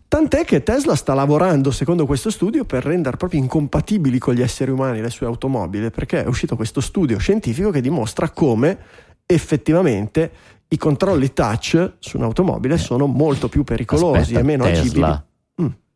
Tant'è 0.08 0.44
che 0.44 0.62
Tesla 0.62 0.96
sta 0.96 1.14
lavorando, 1.14 1.70
secondo 1.70 2.04
questo 2.04 2.30
studio, 2.30 2.64
per 2.64 2.84
rendere 2.84 3.16
proprio 3.16 3.40
incompatibili 3.40 4.18
con 4.18 4.34
gli 4.34 4.42
esseri 4.42 4.70
umani 4.70 5.00
le 5.00 5.10
sue 5.10 5.26
automobili, 5.26 5.90
perché 5.90 6.24
è 6.24 6.26
uscito 6.26 6.56
questo 6.56 6.80
studio 6.80 7.16
scientifico 7.18 7.70
che 7.70 7.80
dimostra 7.80 8.30
come 8.30 8.76
effettivamente 9.24 10.30
i 10.68 10.76
controlli 10.76 11.32
touch 11.32 11.92
su 11.98 12.16
un'automobile 12.16 12.76
sono 12.76 13.06
molto 13.06 13.48
più 13.48 13.62
pericolosi 13.64 14.20
Aspetta, 14.20 14.40
e 14.40 14.42
meno 14.42 14.64
Tesla. 14.64 14.78
agibili. 14.78 15.28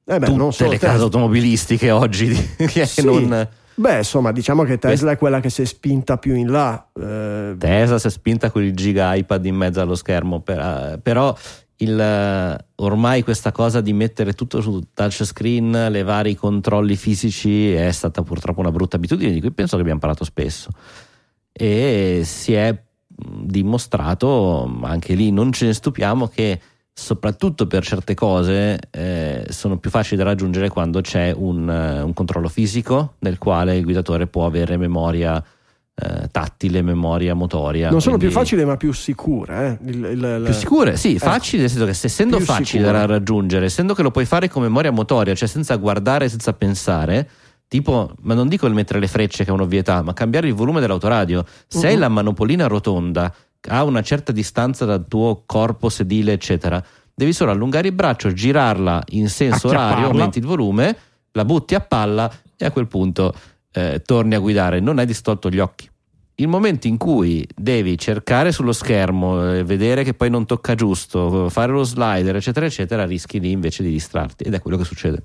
Eh 0.06 0.18
beh, 0.18 0.26
Tutte 0.26 0.68
le 0.68 0.78
case 0.78 1.02
automobilistiche 1.02 1.90
oggi 1.90 2.28
che 2.56 2.86
sì. 2.86 3.04
non... 3.04 3.48
Beh, 3.76 3.96
insomma, 3.98 4.30
diciamo 4.30 4.62
che 4.62 4.78
Tesla 4.78 5.12
è 5.12 5.18
quella 5.18 5.40
che 5.40 5.50
si 5.50 5.62
è 5.62 5.64
spinta 5.64 6.18
più 6.18 6.34
in 6.36 6.50
là. 6.50 6.86
Eh... 6.92 7.56
Tesla 7.58 7.98
si 7.98 8.06
è 8.06 8.10
spinta 8.10 8.50
con 8.50 8.62
il 8.62 8.74
giga 8.74 9.14
iPad 9.14 9.44
in 9.46 9.56
mezzo 9.56 9.80
allo 9.80 9.96
schermo, 9.96 10.40
per, 10.40 10.58
uh, 10.58 11.00
però 11.02 11.34
il, 11.76 12.64
ormai 12.76 13.22
questa 13.22 13.52
cosa 13.52 13.80
di 13.80 13.92
mettere 13.92 14.32
tutto 14.32 14.60
su 14.60 14.80
touchscreen, 14.92 15.88
le 15.90 16.02
vari 16.02 16.34
controlli 16.34 16.96
fisici, 16.96 17.72
è 17.72 17.90
stata 17.90 18.22
purtroppo 18.22 18.60
una 18.60 18.70
brutta 18.70 18.96
abitudine 18.96 19.32
di 19.32 19.40
cui 19.40 19.50
penso 19.50 19.76
che 19.76 19.82
abbiamo 19.82 20.00
parlato 20.00 20.24
spesso. 20.24 20.70
E 21.52 22.22
si 22.24 22.52
è 22.52 22.76
dimostrato, 23.06 24.78
anche 24.82 25.14
lì 25.14 25.30
non 25.30 25.52
ce 25.52 25.66
ne 25.66 25.72
stupiamo, 25.72 26.28
che 26.28 26.60
soprattutto 26.96 27.66
per 27.66 27.84
certe 27.84 28.14
cose 28.14 28.78
eh, 28.90 29.46
sono 29.48 29.78
più 29.78 29.90
facili 29.90 30.16
da 30.16 30.22
raggiungere 30.22 30.68
quando 30.68 31.00
c'è 31.00 31.32
un, 31.36 31.68
uh, 31.68 32.06
un, 32.06 32.12
controllo 32.12 32.48
fisico 32.48 33.14
nel 33.18 33.36
quale 33.36 33.76
il 33.76 33.82
guidatore 33.82 34.28
può 34.28 34.46
avere 34.46 34.76
memoria 34.76 35.44
uh, 36.02 36.26
tattile, 36.30 36.82
memoria 36.82 37.34
motoria. 37.34 37.90
Non 37.90 38.00
sono 38.00 38.16
più 38.16 38.30
facili 38.30 38.64
ma 38.64 38.76
più 38.76 38.92
sicure. 38.92 39.78
Eh? 39.82 39.90
Il, 39.90 39.98
il, 39.98 40.10
il... 40.10 40.42
Più 40.44 40.54
sicure, 40.54 40.96
sì, 40.96 41.14
ecco. 41.14 41.26
facili 41.26 41.62
nel 41.62 41.70
senso 41.70 41.86
che 41.86 41.94
se, 41.94 42.06
essendo 42.06 42.36
più 42.36 42.44
facili 42.44 42.82
sicure. 42.82 42.92
da 42.92 43.06
raggiungere, 43.06 43.66
essendo 43.66 43.94
che 43.94 44.02
lo 44.02 44.10
puoi 44.10 44.24
fare 44.24 44.48
con 44.48 44.62
memoria 44.62 44.90
motoria, 44.90 45.34
cioè 45.34 45.48
senza 45.48 45.76
guardare, 45.76 46.28
senza 46.28 46.52
pensare, 46.52 47.28
tipo, 47.68 48.14
ma 48.22 48.34
non 48.34 48.48
dico 48.48 48.66
il 48.66 48.74
mettere 48.74 48.98
le 49.00 49.08
frecce 49.08 49.44
che 49.44 49.50
è 49.50 49.52
un'ovvietà, 49.52 50.02
ma 50.02 50.12
cambiare 50.12 50.48
il 50.48 50.54
volume 50.54 50.80
dell'autoradio. 50.80 51.44
Se 51.66 51.78
uh-huh. 51.78 51.84
hai 51.84 51.96
la 51.96 52.08
manopolina 52.08 52.66
rotonda 52.66 53.34
a 53.68 53.84
una 53.84 54.02
certa 54.02 54.32
distanza 54.32 54.84
dal 54.84 55.06
tuo 55.08 55.42
corpo 55.46 55.88
sedile, 55.88 56.32
eccetera, 56.32 56.82
devi 57.14 57.32
solo 57.32 57.50
allungare 57.50 57.88
il 57.88 57.94
braccio, 57.94 58.32
girarla 58.32 59.02
in 59.10 59.28
senso 59.28 59.68
orario, 59.68 60.06
aumenti 60.06 60.38
il 60.38 60.46
volume 60.46 60.96
la 61.34 61.44
butti 61.44 61.74
a 61.74 61.80
palla 61.80 62.30
e 62.56 62.64
a 62.64 62.70
quel 62.70 62.86
punto 62.86 63.34
eh, 63.74 64.02
torni 64.04 64.34
a 64.34 64.38
guidare, 64.38 64.80
non 64.80 64.98
hai 64.98 65.06
distolto 65.06 65.50
gli 65.50 65.58
occhi. 65.58 65.90
Il 66.36 66.48
momento 66.48 66.86
in 66.86 66.96
cui 66.96 67.46
devi 67.54 67.96
cercare 67.98 68.50
sullo 68.50 68.72
schermo, 68.72 69.52
eh, 69.52 69.64
vedere 69.64 70.02
che 70.02 70.14
poi 70.14 70.30
non 70.30 70.46
tocca 70.46 70.74
giusto, 70.74 71.48
fare 71.48 71.72
lo 71.72 71.84
slider, 71.84 72.36
eccetera, 72.36 72.66
eccetera, 72.66 73.04
rischi 73.04 73.38
lì 73.38 73.50
invece 73.50 73.82
di 73.82 73.90
distrarti 73.90 74.44
ed 74.44 74.54
è 74.54 74.60
quello 74.60 74.76
che 74.76 74.84
succede. 74.84 75.22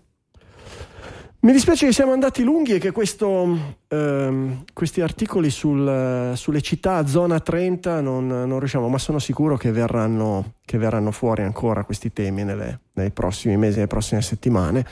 Mi 1.42 1.54
dispiace 1.54 1.86
che 1.86 1.94
siamo 1.94 2.12
andati 2.12 2.44
lunghi 2.44 2.74
e 2.74 2.80
che 2.80 2.92
questo, 2.92 3.78
ehm, 3.88 4.66
questi 4.74 5.00
articoli 5.00 5.50
sul, 5.50 6.34
sulle 6.36 6.62
città 6.62 7.08
zona 7.08 7.40
30 7.40 8.02
non, 8.02 8.28
non, 8.28 8.60
riusciamo, 8.60 8.90
ma 8.90 8.98
sono 8.98 9.20
sicuro 9.20 9.56
che 9.56 9.72
verranno, 9.72 10.56
che 10.66 10.78
verranno 10.78 11.12
fuori 11.12 11.44
ancora 11.44 11.86
questi 11.86 12.12
temi 12.12 12.44
nelle, 12.44 12.82
nei 12.96 13.12
prossimi 13.12 13.56
mesi, 13.56 13.76
nelle 13.76 13.88
prossime 13.88 14.22
settimane. 14.22 14.86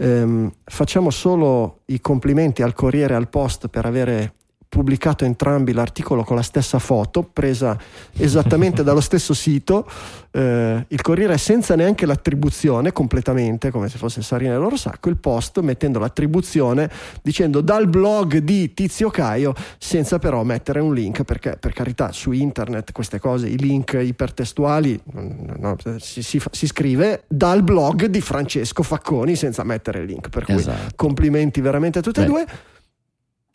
Ehm, 0.00 0.52
facciamo 0.64 1.10
solo 1.10 1.80
i 1.86 2.00
complimenti 2.00 2.62
al 2.62 2.72
Corriere 2.72 3.14
e 3.14 3.16
al 3.16 3.28
Post 3.28 3.66
per 3.68 3.84
avere 3.84 4.34
pubblicato 4.78 5.24
entrambi 5.24 5.72
l'articolo 5.72 6.22
con 6.22 6.36
la 6.36 6.42
stessa 6.42 6.78
foto, 6.78 7.24
presa 7.24 7.76
esattamente 8.12 8.84
dallo 8.84 9.00
stesso 9.00 9.34
sito, 9.34 9.90
eh, 10.30 10.84
il 10.86 11.02
Corriere 11.02 11.36
senza 11.36 11.74
neanche 11.74 12.06
l'attribuzione 12.06 12.92
completamente, 12.92 13.72
come 13.72 13.88
se 13.88 13.98
fosse 13.98 14.22
Sarina 14.22 14.52
nel 14.52 14.60
loro 14.60 14.76
sacco, 14.76 15.08
il 15.08 15.16
post 15.16 15.58
mettendo 15.58 15.98
l'attribuzione 15.98 16.88
dicendo 17.22 17.60
dal 17.60 17.88
blog 17.88 18.36
di 18.38 18.72
Tizio 18.72 19.10
Caio, 19.10 19.52
senza 19.78 20.20
però 20.20 20.44
mettere 20.44 20.78
un 20.78 20.94
link, 20.94 21.24
perché 21.24 21.56
per 21.58 21.72
carità 21.72 22.12
su 22.12 22.30
internet 22.30 22.92
queste 22.92 23.18
cose, 23.18 23.48
i 23.48 23.58
link 23.58 23.98
ipertestuali, 24.00 25.00
no, 25.12 25.76
si, 25.98 26.22
si, 26.22 26.40
si, 26.52 26.66
scrive 26.68 27.24
dal 27.26 27.64
blog 27.64 28.04
di 28.04 28.20
Francesco 28.20 28.84
Facconi 28.84 29.34
senza 29.34 29.64
mettere 29.64 29.98
il 29.98 30.06
link, 30.06 30.28
per 30.28 30.44
cui 30.44 30.54
esatto. 30.54 30.92
complimenti 30.94 31.60
veramente 31.60 31.98
a 31.98 32.02
tutti 32.02 32.20
e 32.20 32.24
due. 32.24 32.46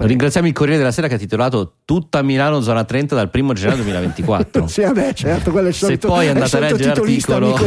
Ringraziamo 0.05 0.47
il 0.47 0.53
Corriere 0.53 0.79
della 0.79 0.91
Sera 0.91 1.07
che 1.07 1.13
ha 1.13 1.17
titolato 1.17 1.75
Tutta 1.85 2.21
Milano 2.21 2.59
zona 2.59 2.83
30 2.83 3.15
dal 3.15 3.29
1 3.33 3.53
gennaio 3.53 3.83
2024. 3.83 4.67
sì, 4.67 4.81
vabbè, 4.81 5.13
certo, 5.13 5.51
quello 5.51 5.67
è 5.67 5.69
il 5.69 5.75
solito, 5.75 6.07
Se 6.07 6.13
poi 6.13 6.27
andate 6.27 6.57
a 6.57 6.59
leggere 6.59 6.95
l'articolo, 6.95 7.57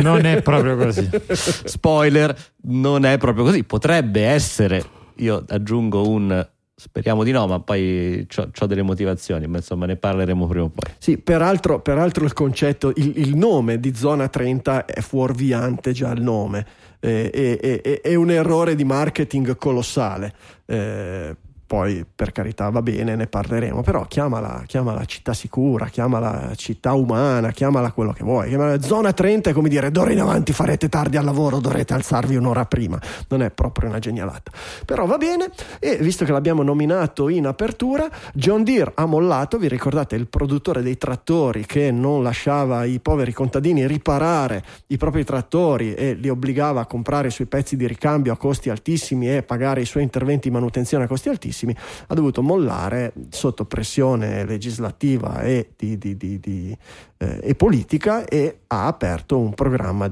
non 0.00 0.24
è 0.24 0.40
proprio 0.40 0.76
così. 0.76 1.10
Spoiler, 1.30 2.34
non 2.62 3.04
è 3.04 3.18
proprio 3.18 3.44
così. 3.44 3.64
Potrebbe 3.64 4.24
essere, 4.24 4.82
io 5.16 5.44
aggiungo 5.46 6.08
un 6.08 6.46
Speriamo 6.76 7.22
di 7.22 7.30
no, 7.30 7.46
ma 7.46 7.60
poi 7.60 8.26
ho 8.36 8.66
delle 8.66 8.82
motivazioni, 8.82 9.46
ma 9.46 9.58
insomma 9.58 9.86
ne 9.86 9.94
parleremo 9.94 10.46
prima 10.48 10.64
o 10.64 10.70
poi. 10.70 10.92
Sì, 10.98 11.18
peraltro, 11.18 11.80
peraltro 11.80 12.24
il 12.24 12.32
concetto, 12.32 12.92
il, 12.96 13.12
il, 13.16 13.36
nome 13.36 13.78
di 13.78 13.94
zona 13.94 14.26
30 14.26 14.84
è 14.84 15.00
fuorviante 15.00 15.92
già 15.92 16.10
il 16.10 16.20
nome, 16.20 16.66
eh, 16.98 17.30
è, 17.30 17.80
è, 17.80 18.00
è, 18.00 18.14
un 18.16 18.32
errore 18.32 18.74
di 18.74 18.82
marketing 18.82 19.56
colossale. 19.56 20.34
Eh, 20.66 21.36
poi 21.66 22.04
per 22.04 22.32
carità 22.32 22.68
va 22.68 22.82
bene, 22.82 23.16
ne 23.16 23.26
parleremo, 23.26 23.82
però 23.82 24.04
chiamala, 24.04 24.64
chiamala 24.66 25.04
città 25.06 25.32
sicura, 25.32 25.86
chiamala 25.86 26.52
città 26.56 26.92
umana, 26.92 27.52
chiamala 27.52 27.90
quello 27.92 28.12
che 28.12 28.22
vuoi. 28.22 28.48
Chiamala 28.48 28.80
zona 28.82 29.12
30 29.12 29.50
è 29.50 29.52
come 29.52 29.70
dire 29.70 29.90
d'ora 29.90 30.12
in 30.12 30.20
avanti 30.20 30.52
farete 30.52 30.88
tardi 30.88 31.16
al 31.16 31.24
lavoro, 31.24 31.60
dovrete 31.60 31.94
alzarvi 31.94 32.36
un'ora 32.36 32.66
prima. 32.66 33.00
Non 33.28 33.42
è 33.42 33.50
proprio 33.50 33.88
una 33.88 33.98
genialata. 33.98 34.52
Però 34.84 35.06
va 35.06 35.16
bene 35.16 35.50
e 35.78 35.96
visto 35.96 36.24
che 36.26 36.32
l'abbiamo 36.32 36.62
nominato 36.62 37.28
in 37.28 37.46
apertura, 37.46 38.08
John 38.34 38.62
Deere 38.62 38.92
ha 38.94 39.06
mollato, 39.06 39.56
vi 39.56 39.68
ricordate 39.68 40.16
il 40.16 40.26
produttore 40.26 40.82
dei 40.82 40.98
trattori 40.98 41.64
che 41.64 41.90
non 41.90 42.22
lasciava 42.22 42.84
i 42.84 43.00
poveri 43.00 43.32
contadini 43.32 43.86
riparare 43.86 44.62
i 44.88 44.98
propri 44.98 45.24
trattori 45.24 45.94
e 45.94 46.12
li 46.12 46.28
obbligava 46.28 46.82
a 46.82 46.86
comprare 46.86 47.28
i 47.28 47.30
suoi 47.30 47.46
pezzi 47.46 47.76
di 47.76 47.86
ricambio 47.86 48.32
a 48.32 48.36
costi 48.36 48.68
altissimi 48.68 49.34
e 49.34 49.42
pagare 49.42 49.80
i 49.80 49.86
suoi 49.86 50.02
interventi 50.02 50.48
di 50.48 50.54
manutenzione 50.54 51.04
a 51.04 51.06
costi 51.06 51.30
altissimi 51.30 51.52
altissimi, 51.54 51.74
ha 52.08 52.14
dovuto 52.14 52.42
mollare 52.42 53.12
sotto 53.30 53.64
pressione 53.64 54.44
legislativa 54.44 55.40
e, 55.42 55.70
di, 55.76 55.96
di, 55.96 56.16
di, 56.16 56.76
eh, 57.18 57.40
e 57.42 57.54
politica 57.54 58.24
e 58.24 58.58
ha 58.66 58.86
aperto 58.86 59.38
un 59.38 59.54
programma 59.54 60.10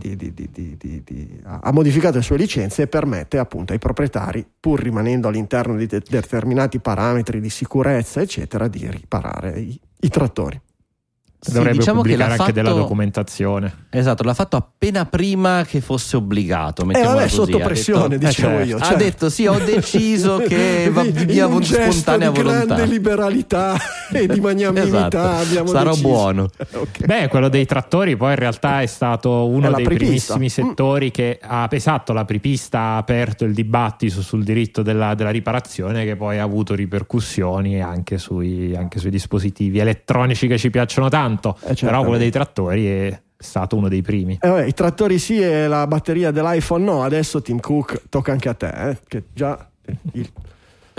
ha 1.45 1.73
modificato 1.73 2.17
le 2.19 2.23
sue 2.23 2.37
licenze 2.37 2.83
e 2.83 2.87
permette 2.87 3.39
appunto 3.39 3.73
ai 3.73 3.79
proprietari, 3.79 4.47
pur 4.61 4.81
rimanendo 4.81 5.29
all'interno 5.29 5.77
di 5.77 5.87
de- 5.87 6.03
determinati 6.09 6.79
parametri 6.79 7.41
di 7.41 7.51
sicurezza, 7.51 8.21
eccetera, 8.21 8.69
di 8.69 8.89
riparare 8.89 9.59
i, 9.59 9.79
i 10.01 10.09
trattori. 10.09 10.61
Sì, 11.45 11.55
dovrebbe 11.55 11.79
diciamo 11.79 12.03
pubblicare 12.03 12.31
anche 12.31 12.37
fatto, 12.37 12.53
della 12.53 12.71
documentazione. 12.71 13.87
Esatto, 13.91 14.23
l'ha 14.23 14.33
fatto 14.33 14.55
appena 14.55 15.07
prima 15.07 15.65
che 15.67 15.81
fosse 15.81 16.17
obbligato. 16.17 16.89
Eh 16.89 17.03
vabbè, 17.03 17.27
sotto 17.27 17.59
pressione, 17.59 18.17
detto, 18.17 18.27
dicevo 18.27 18.59
eh, 18.61 18.65
io. 18.65 18.79
Certo. 18.79 18.95
Ha 18.95 18.97
detto 18.97 19.29
sì, 19.29 19.47
ho 19.47 19.59
deciso 19.59 20.37
che 20.47 20.89
va 20.93 21.03
via 21.03 21.49
con 21.49 21.65
spontanea 21.65 22.31
di 22.31 22.43
volontà. 22.43 22.65
grande 22.65 22.87
liberalità 22.87 23.77
e 24.13 24.29
di 24.29 24.39
magnanimità 24.39 25.09
esatto. 25.09 25.19
abbiamo 25.19 25.67
Sarò 25.67 25.91
deciso. 25.91 26.09
buono. 26.09 26.43
okay. 26.75 27.07
Beh, 27.07 27.27
quello 27.27 27.49
dei 27.49 27.67
trattori 27.67 28.17
poi 28.17 28.31
in 28.31 28.39
realtà 28.39 28.81
è 28.81 28.87
stato 28.87 29.49
uno 29.49 29.73
è 29.73 29.75
dei 29.75 29.85
primissimi 29.85 30.45
mm. 30.45 30.49
settori 30.49 31.11
che 31.11 31.41
ha, 31.43 31.67
esatto, 31.69 32.13
la 32.13 32.25
pripista 32.25 32.79
ha 32.79 32.97
aperto 32.99 33.45
il 33.45 33.53
dibattito 33.53 34.23
sul 34.23 34.45
diritto 34.45 34.83
della, 34.83 35.17
della 35.17 35.31
riparazione 35.31 36.05
che 36.05 36.15
poi 36.15 36.39
ha 36.39 36.45
avuto 36.45 36.77
ripercussioni 36.77 37.83
anche 37.83 38.17
sui, 38.19 38.77
anche 38.77 39.01
sui 39.01 39.11
dispositivi 39.11 39.81
elettronici 39.81 40.47
che 40.47 40.57
ci 40.57 40.71
piacciono 40.71 41.09
tanto 41.09 41.31
tanto, 41.33 41.57
eh, 41.65 41.75
però 41.75 42.03
quello 42.03 42.19
dei 42.19 42.31
trattori 42.31 42.87
è 42.87 43.21
stato 43.37 43.77
uno 43.77 43.89
dei 43.89 44.03
primi. 44.03 44.39
Eh, 44.41 44.49
vabbè, 44.49 44.65
I 44.65 44.75
trattori 44.75 45.19
sì 45.19 45.41
e 45.41 45.67
la 45.67 45.87
batteria 45.87 46.31
dell'iPhone 46.31 46.85
no, 46.85 47.03
adesso 47.03 47.43
Tim 47.43 47.61
Cook 47.61 48.03
tocca 48.09 48.33
anche 48.33 48.49
a 48.49 48.55
te, 48.55 48.69
eh, 48.69 48.99
che 49.07 49.25
già 49.33 49.69
il, 50.13 50.31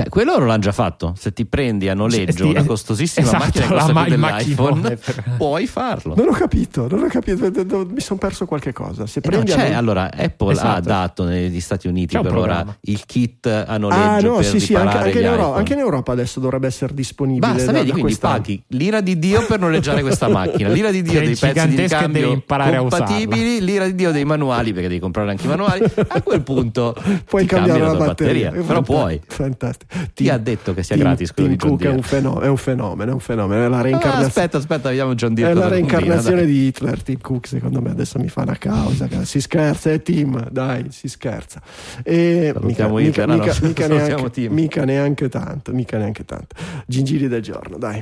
Beh, 0.04 0.10
quello 0.10 0.34
loro 0.34 0.46
l'hanno 0.46 0.62
già 0.62 0.72
fatto. 0.72 1.14
Se 1.18 1.34
ti 1.34 1.46
prendi 1.46 1.90
a 1.90 1.94
noleggio 1.94 2.48
una 2.48 2.64
costosissima 2.64 3.26
esatto, 3.26 3.44
macchina 3.44 3.68
che 3.68 3.74
costa 3.74 3.94
ma- 3.94 4.04
dell'iPhone, 4.08 5.00
puoi 5.38 5.68
farlo. 5.68 6.16
Non 6.16 6.30
ho 6.30 6.32
capito, 6.32 6.88
non 6.90 7.04
ho 7.04 7.08
capito, 7.08 7.50
mi 7.90 8.00
sono 8.00 8.20
perso 8.20 8.46
qualche 8.46 8.74
cosa. 8.74 9.06
Se 9.06 9.22
eh 9.24 9.30
no, 9.30 9.44
non... 9.44 9.74
allora, 9.74 10.12
Apple 10.16 10.52
esatto. 10.54 10.78
ha 10.78 10.80
dato 10.80 11.24
negli 11.24 11.60
Stati 11.60 11.88
Uniti 11.88 12.20
per 12.20 12.36
ora 12.36 12.66
il 12.82 13.06
kit 13.06 13.46
a 13.46 13.78
noleggio 13.78 14.34
ah, 14.34 14.36
no, 14.36 14.42
sì, 14.42 14.60
sì, 14.60 14.76
anche, 14.76 14.98
anche, 14.98 15.20
in 15.20 15.26
Europa, 15.26 15.58
anche, 15.58 15.74
in 15.74 15.80
Europa, 15.80 16.12
adesso 16.12 16.40
dovrebbe 16.40 16.68
essere 16.68 16.94
disponibile. 16.94 17.54
Basta, 17.54 17.72
da, 17.72 17.78
vedi, 17.80 17.88
da 17.88 17.94
quindi 17.94 18.16
paghi 18.16 18.64
l'ira 18.68 19.02
di 19.02 19.20
Dio 19.20 19.46
per 19.46 19.60
noleggiare 19.60 20.02
questa 20.02 20.28
macchina, 20.30 20.70
l'ira 20.70 20.92
di 20.92 21.02
Dio 21.02 21.20
dei 21.20 21.36
pezzi 21.36 21.68
di 21.68 21.76
ricambio 21.76 22.44
compatibili, 22.46 23.62
l'ira 23.62 23.86
di 23.86 23.96
Dio 23.96 24.12
dei 24.12 24.26
manuali, 24.26 24.74
perché 24.74 24.88
devi 24.88 25.00
comprare 25.00 25.30
anche 25.30 25.46
i 25.46 25.50
manuali. 25.50 25.84
A 26.08 26.22
quel 26.22 26.42
punto 26.42 26.96
puoi 27.26 27.46
cambiare 27.46 27.80
la 27.80 27.96
batteria, 27.96 28.52
però 28.52 28.82
puoi. 28.82 29.22
Fantastico. 29.26 29.93
Ti 30.14 30.30
ha 30.30 30.38
detto 30.38 30.74
che 30.74 30.84
sia 30.84 30.95
Tim, 30.95 31.06
gratis 31.06 31.34
quello 31.34 31.49
Tim 31.49 31.57
di 31.57 31.65
John 31.65 31.78
Cook 31.78 31.90
È 31.90 31.95
un, 31.95 32.02
fenomeno, 32.02 32.41
è 32.41 32.49
un 32.49 32.57
fenomeno, 32.57 33.11
è 33.11 33.14
un 33.14 33.20
fenomeno. 33.20 33.65
È 33.65 33.68
la 33.68 33.82
reincarnazione. 33.82 34.24
Ah, 34.24 34.28
aspetta, 34.28 34.57
aspetta, 34.57 34.90
vediamo 34.90 35.15
John 35.15 35.34
Deere. 35.34 35.52
È 35.52 35.53
la 35.53 35.68
reincarnazione 35.68 36.41
combina, 36.41 36.60
di 36.60 36.65
Hitler. 36.68 37.03
Tim 37.03 37.20
Cook, 37.20 37.48
secondo 37.48 37.82
me, 37.82 37.90
adesso 37.91 38.20
mi 38.20 38.30
fa 38.30 38.41
una 38.41 38.57
causa. 38.57 39.07
Si 39.24 39.41
scherza, 39.41 39.91
è 39.91 40.02
Tim, 40.02 40.49
dai, 40.49 40.88
si 40.90 41.07
scherza. 41.07 41.61
E 42.03 42.53
mica, 42.61 42.86
Hitler, 42.86 42.91
mica, 42.94 43.26
no, 43.26 43.36
mica, 43.68 43.88
neanche, 43.88 44.49
mica 44.49 44.86
neanche 44.86 45.30
tanto, 45.30 45.74
mica 45.74 45.98
neanche 45.98 46.26
tanto. 46.26 46.56
Gingili 46.88 47.28
del 47.28 47.41
giorno, 47.41 47.78
dai. 47.78 48.02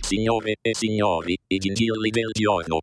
Signore 0.00 0.56
e 0.60 0.72
signori, 0.72 1.36
i 1.48 1.58
gingilli 1.58 2.10
del 2.10 2.30
giorno. 2.32 2.80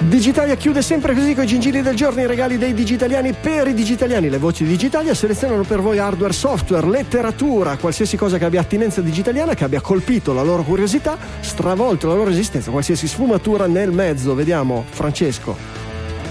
Digitalia 0.00 0.54
chiude 0.54 0.80
sempre 0.80 1.12
così 1.12 1.34
con 1.34 1.42
i 1.42 1.46
gingilli 1.48 1.82
del 1.82 1.96
giorno, 1.96 2.20
i 2.20 2.26
regali 2.26 2.56
dei 2.56 2.72
digitaliani 2.72 3.32
per 3.32 3.66
i 3.66 3.74
digitaliani. 3.74 4.30
Le 4.30 4.38
voci 4.38 4.62
di 4.62 4.70
Digitalia 4.70 5.12
selezionano 5.12 5.64
per 5.64 5.80
voi 5.80 5.98
hardware, 5.98 6.32
software, 6.32 6.88
letteratura, 6.88 7.76
qualsiasi 7.76 8.16
cosa 8.16 8.38
che 8.38 8.44
abbia 8.44 8.60
attinenza 8.60 9.00
digitaliana, 9.00 9.54
che 9.54 9.64
abbia 9.64 9.80
colpito 9.80 10.32
la 10.32 10.42
loro 10.42 10.62
curiosità, 10.62 11.18
stravolto 11.40 12.06
la 12.06 12.14
loro 12.14 12.30
esistenza, 12.30 12.70
qualsiasi 12.70 13.08
sfumatura 13.08 13.66
nel 13.66 13.90
mezzo. 13.90 14.36
Vediamo, 14.36 14.84
Francesco, 14.88 15.56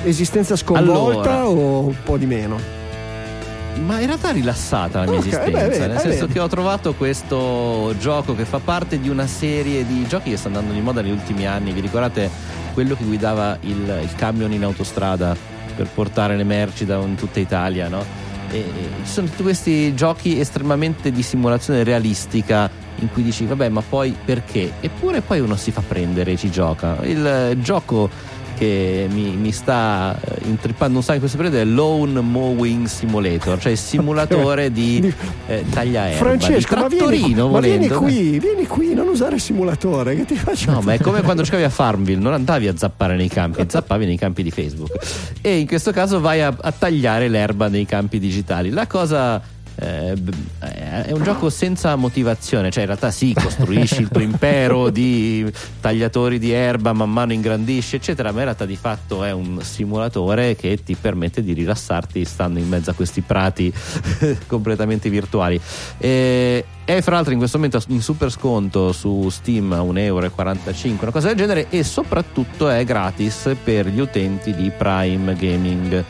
esistenza 0.04 0.56
sconvolta 0.56 1.42
allora. 1.42 1.48
o 1.50 1.88
un 1.88 1.96
po' 2.04 2.18
di 2.18 2.26
meno? 2.26 2.76
Ma 3.86 4.00
in 4.00 4.08
realtà 4.08 4.30
è 4.30 4.34
rilassata 4.34 5.00
la 5.00 5.12
mia 5.12 5.20
okay, 5.20 5.30
esistenza, 5.30 5.68
beh, 5.68 5.78
beh, 5.78 5.88
nel 5.88 6.00
senso 6.00 6.26
beh. 6.26 6.34
che 6.34 6.40
ho 6.40 6.48
trovato 6.48 6.94
questo 6.96 7.94
gioco 8.00 8.34
che 8.34 8.46
fa 8.46 8.60
parte 8.60 9.00
di 9.00 9.10
una 9.10 9.28
serie 9.28 9.86
di 9.86 10.08
giochi 10.08 10.32
che 10.32 10.38
stanno 10.38 10.60
andando 10.60 10.80
di 10.80 10.84
moda 10.84 11.02
negli 11.02 11.12
ultimi 11.12 11.46
anni. 11.46 11.74
Vi 11.74 11.82
ricordate 11.82 12.56
quello 12.78 12.96
che 12.96 13.06
guidava 13.06 13.58
il, 13.62 14.02
il 14.04 14.16
camion 14.18 14.52
in 14.52 14.64
autostrada 14.64 15.36
per 15.76 15.88
portare 15.88 16.38
le 16.38 16.44
merci 16.44 16.86
da 16.86 17.00
in 17.00 17.16
tutta 17.16 17.40
Italia, 17.40 17.88
no? 17.88 18.06
E, 18.52 18.64
ci 19.04 19.10
sono 19.10 19.26
tutti 19.26 19.42
questi 19.42 19.96
giochi 19.96 20.40
estremamente 20.40 21.12
di 21.12 21.24
simulazione 21.24 21.84
realistica 21.84 22.70
in 23.00 23.12
cui 23.12 23.24
dici 23.24 23.46
vabbè 23.46 23.70
ma 23.70 23.82
poi 23.82 24.16
perché? 24.24 24.74
Eppure 24.80 25.22
poi 25.22 25.40
uno 25.40 25.56
si 25.56 25.72
fa 25.72 25.82
prendere 25.82 26.34
e 26.34 26.38
ci 26.38 26.52
gioca. 26.52 27.00
Il 27.02 27.58
gioco 27.62 28.12
che 28.58 29.08
mi, 29.10 29.36
mi 29.36 29.52
sta 29.52 30.20
eh, 30.20 30.48
intrippando 30.48 30.98
un 30.98 31.04
sacco 31.04 31.14
in 31.16 31.20
questo 31.20 31.38
periodo 31.38 31.60
è 31.60 31.66
Lawn 31.66 32.14
Mowing 32.14 32.88
Simulator, 32.88 33.60
cioè 33.60 33.72
il 33.72 33.78
simulatore 33.78 34.72
di 34.72 35.14
eh, 35.48 35.64
tagliaerba, 35.70 36.18
Francesco, 36.18 36.76
di 36.76 36.82
ma 36.82 36.88
vieni, 36.88 37.08
trattorino 37.08 37.48
ma 37.50 37.60
vieni 37.60 37.88
qui, 37.88 38.40
vieni 38.40 38.66
qui, 38.66 38.94
non 38.94 39.08
usare 39.08 39.36
il 39.36 39.42
simulatore 39.42 40.16
che 40.16 40.26
ti 40.26 40.36
faccio. 40.36 40.72
No, 40.72 40.82
ma 40.82 40.94
è 40.94 41.00
come 41.00 41.22
quando 41.22 41.44
giocavi 41.44 41.64
a 41.64 41.70
Farmville, 41.70 42.20
non 42.20 42.34
andavi 42.34 42.68
a 42.68 42.76
zappare 42.76 43.16
nei 43.16 43.30
campi, 43.30 43.64
zappavi 43.68 44.06
nei 44.06 44.18
campi 44.18 44.42
di 44.42 44.52
Facebook. 44.52 44.92
E 45.42 45.60
in 45.60 45.68
questo 45.68 45.92
caso 45.92 46.20
vai 46.20 46.42
a, 46.42 46.56
a 46.60 46.72
tagliare 46.72 47.28
l'erba 47.28 47.68
nei 47.68 47.86
campi 47.86 48.20
digitali. 48.20 48.70
La 48.70 48.88
cosa 48.88 49.42
eh, 49.80 50.16
è 51.06 51.12
un 51.12 51.24
gioco 51.24 51.50
senza 51.50 51.96
motivazione, 51.96 52.72
cioè 52.72 52.82
in 52.82 52.88
realtà 52.88 53.12
sì, 53.12 53.34
costruisci 53.34 54.02
il 54.02 54.10
tuo 54.10 54.22
impero 54.22 54.90
di 54.90 55.50
tagliatori 55.80 56.40
di 56.40 56.52
erba, 56.52 56.94
man 56.94 57.12
mano 57.12 57.34
ingrandisci, 57.34 57.96
eccetera, 57.96 58.32
ma 58.32 58.40
in 58.40 58.44
realtà 58.46 58.66
di 58.66 58.76
fatto 58.76 59.24
è 59.24 59.32
un 59.32 59.62
simulatore 59.62 60.56
che 60.56 60.84
ti 60.84 60.96
permette 60.96 61.44
di 61.44 61.54
rilassarti 61.54 62.26
stando 62.26 62.60
in 62.60 62.68
mezzo 62.68 62.90
a 62.90 62.94
questi 62.94 63.22
prati 63.22 63.72
completamente 64.48 65.10
virtuali. 65.10 65.60
E, 65.98 66.66
è 66.88 67.02
fra 67.02 67.16
l'altro 67.16 67.34
in 67.34 67.38
questo 67.38 67.58
momento 67.58 67.84
in 67.90 68.02
super 68.02 68.32
sconto 68.32 68.94
su 68.94 69.28
Steam 69.30 69.74
a 69.74 69.82
1,45 69.82 69.98
euro, 69.98 70.32
una 71.02 71.12
cosa 71.12 71.28
del 71.28 71.36
genere, 71.36 71.66
e 71.70 71.84
soprattutto 71.84 72.70
è 72.70 72.86
gratis 72.86 73.54
per 73.62 73.88
gli 73.88 74.00
utenti 74.00 74.56
di 74.56 74.72
Prime 74.72 75.36
Gaming. 75.36 76.02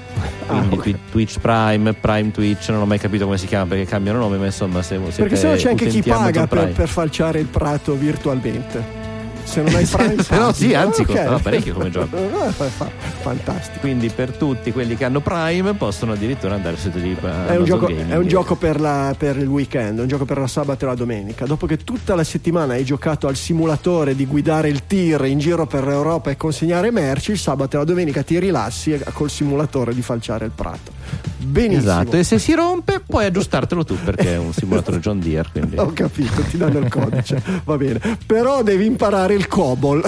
Quindi 0.45 0.75
ok. 0.75 0.81
Twi- 0.83 0.99
Twitch 1.09 1.39
Prime, 1.39 1.93
Prime 1.93 2.29
Twitch, 2.29 2.69
non 2.69 2.81
ho 2.81 2.85
mai 2.85 2.99
capito 2.99 3.25
come 3.25 3.39
si 3.39 3.47
chiama 3.47 3.65
perché 3.65 3.85
cambiano 3.85 4.19
nome, 4.19 4.37
ma 4.37 4.45
insomma, 4.45 4.83
se 4.83 4.97
Perché 4.97 5.35
sennò 5.35 5.55
c'è 5.55 5.69
anche 5.69 5.87
chi 5.87 6.03
paga 6.03 6.45
per, 6.45 6.71
per 6.71 6.87
falciare 6.87 7.39
il 7.39 7.47
prato 7.47 7.95
virtualmente. 7.95 9.06
Se 9.48 9.61
non 9.61 9.74
hai 9.76 9.86
Prime 9.90 10.22
Se 10.22 10.36
no, 10.38 10.52
sì, 10.52 10.74
anzi, 10.74 11.02
Ok. 11.02 11.07
costava 11.07 11.40
parecchio 11.40 11.74
come 11.74 11.90
gioco. 11.91 12.18
Fa- 12.52 12.65
fa- 12.65 12.90
Fantastico. 13.22 13.80
Quindi 13.80 14.10
per 14.10 14.32
tutti 14.32 14.72
quelli 14.72 14.95
che 14.98 15.06
hanno 15.06 15.22
Prime 15.22 15.74
possono 15.74 16.11
addirittura 16.14 16.56
andare 16.56 16.76
sul 16.78 16.91
sito 16.91 17.03
di 17.03 17.15
eh, 17.22 17.48
È 17.53 17.56
un, 17.57 17.64
gioco, 17.65 17.86
Gaming. 17.88 18.11
è 18.11 18.18
un 18.18 18.28
gioco 18.28 18.56
per, 18.56 18.80
la- 18.82 19.15
per 19.18 19.38
il 19.38 19.48
weekend, 19.48 19.99
un 19.99 20.07
gioco 20.07 20.26
per 20.26 20.38
la 20.38 20.48
sabato 20.48 20.84
e 20.86 20.88
la 20.90 20.95
domenica. 20.95 21.45
Dopo 21.45 21.65
che 21.65 21.78
tutta 21.78 22.14
la 22.15 22.24
settimana 22.26 22.74
hai 22.74 22.84
giocato 22.84 23.28
al 23.28 23.36
simulatore 23.36 24.15
di 24.15 24.26
guidare 24.26 24.68
il 24.69 24.86
tir 24.86 25.24
in 25.26 25.40
giro 25.40 25.65
per 25.65 25.86
l'Europa 25.86 26.30
e 26.30 26.38
consegnare 26.38 26.91
merci, 26.91 27.32
il 27.32 27.40
sabato 27.40 27.76
e 27.78 27.80
la 27.80 27.86
domenica 27.86 28.24
ti 28.24 28.38
rilassi 28.40 28.99
col 29.14 29.30
simulatore 29.30 29.94
di 29.95 30.02
falciare 30.02 30.45
il 30.45 30.52
prato. 30.53 30.97
Benissimo. 31.38 31.79
Esatto, 31.79 32.17
e 32.17 32.23
se 32.23 32.39
si 32.39 32.53
rompe 32.53 33.01
puoi 33.05 33.25
aggiustartelo 33.25 33.84
tu 33.84 33.95
perché 34.03 34.34
è 34.34 34.38
un 34.38 34.53
simulatore 34.53 34.99
John 34.99 35.19
Deere. 35.19 35.49
Quindi... 35.51 35.77
Ho 35.77 35.91
capito, 35.93 36.41
ti 36.41 36.57
danno 36.57 36.79
il 36.79 36.89
codice, 36.89 37.41
va 37.63 37.77
bene. 37.77 37.99
Però 38.25 38.63
devi 38.63 38.85
imparare 38.85 39.34
il 39.34 39.47
COBOL. 39.47 40.03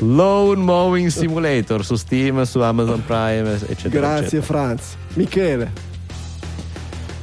Lawn 0.00 0.60
Mowing 0.60 1.08
Simulator 1.08 1.84
su 1.84 1.96
Steam, 1.96 2.42
su 2.44 2.60
Amazon 2.60 3.02
Prime, 3.04 3.54
eccetera. 3.66 3.88
Grazie 3.88 4.38
eccetera. 4.38 4.42
Franz. 4.42 4.82
Michele, 5.14 5.72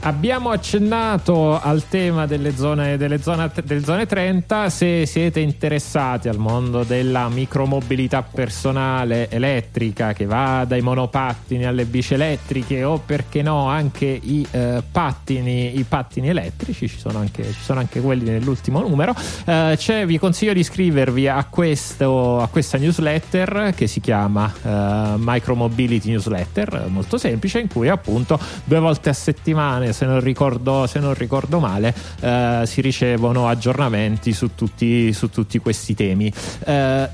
Abbiamo 0.05 0.51
accennato 0.51 1.59
al 1.59 1.87
tema 1.87 2.27
delle 2.27 2.55
zone, 2.55 2.95
delle 2.95 3.19
zone, 3.19 3.51
delle 3.63 3.83
zone 3.83 4.05
30. 4.05 4.69
Se 4.69 5.07
siete 5.07 5.39
interessati 5.39 6.29
al 6.29 6.37
mondo 6.37 6.83
della 6.83 7.27
micromobilità 7.27 8.21
personale 8.21 9.31
elettrica 9.31 10.13
che 10.13 10.27
va 10.27 10.63
dai 10.65 10.81
monopattini 10.81 11.65
alle 11.65 11.85
bici 11.85 12.13
elettriche 12.13 12.83
o 12.83 13.01
perché 13.03 13.41
no 13.41 13.67
anche 13.67 14.05
i, 14.05 14.45
eh, 14.51 14.83
pattini, 14.91 15.79
i 15.79 15.83
pattini 15.85 16.29
elettrici, 16.29 16.87
ci 16.87 16.99
sono 16.99 17.17
anche, 17.17 17.43
ci 17.43 17.61
sono 17.61 17.79
anche 17.79 17.99
quelli 17.99 18.29
nell'ultimo 18.29 18.81
numero, 18.81 19.15
eh, 19.45 19.75
vi 20.05 20.19
consiglio 20.19 20.53
di 20.53 20.59
iscrivervi 20.59 21.27
a, 21.27 21.43
questo, 21.45 22.41
a 22.41 22.47
questa 22.47 22.77
newsletter 22.77 23.73
che 23.75 23.87
si 23.87 24.01
chiama 24.01 24.53
eh, 24.61 25.13
Micromobility 25.17 26.11
Newsletter, 26.11 26.85
molto 26.89 27.17
semplice, 27.17 27.59
in 27.59 27.69
cui 27.69 27.89
appunto 27.89 28.39
due 28.65 28.77
volte 28.79 29.09
a 29.09 29.13
settimana, 29.13 29.93
se 29.95 30.05
non 30.05 30.19
ricordo, 30.19 30.85
se 30.87 30.99
non 30.99 31.13
ricordo 31.13 31.59
male, 31.59 31.95
eh, 32.19 32.63
si 32.65 32.81
ricevono 32.81 33.47
aggiornamenti 33.47 34.33
su 34.33 34.53
tutti, 34.53 35.13
su 35.13 35.29
tutti 35.29 35.57
questi 35.59 35.95
temi. 35.95 36.31
Eh, 36.65 37.09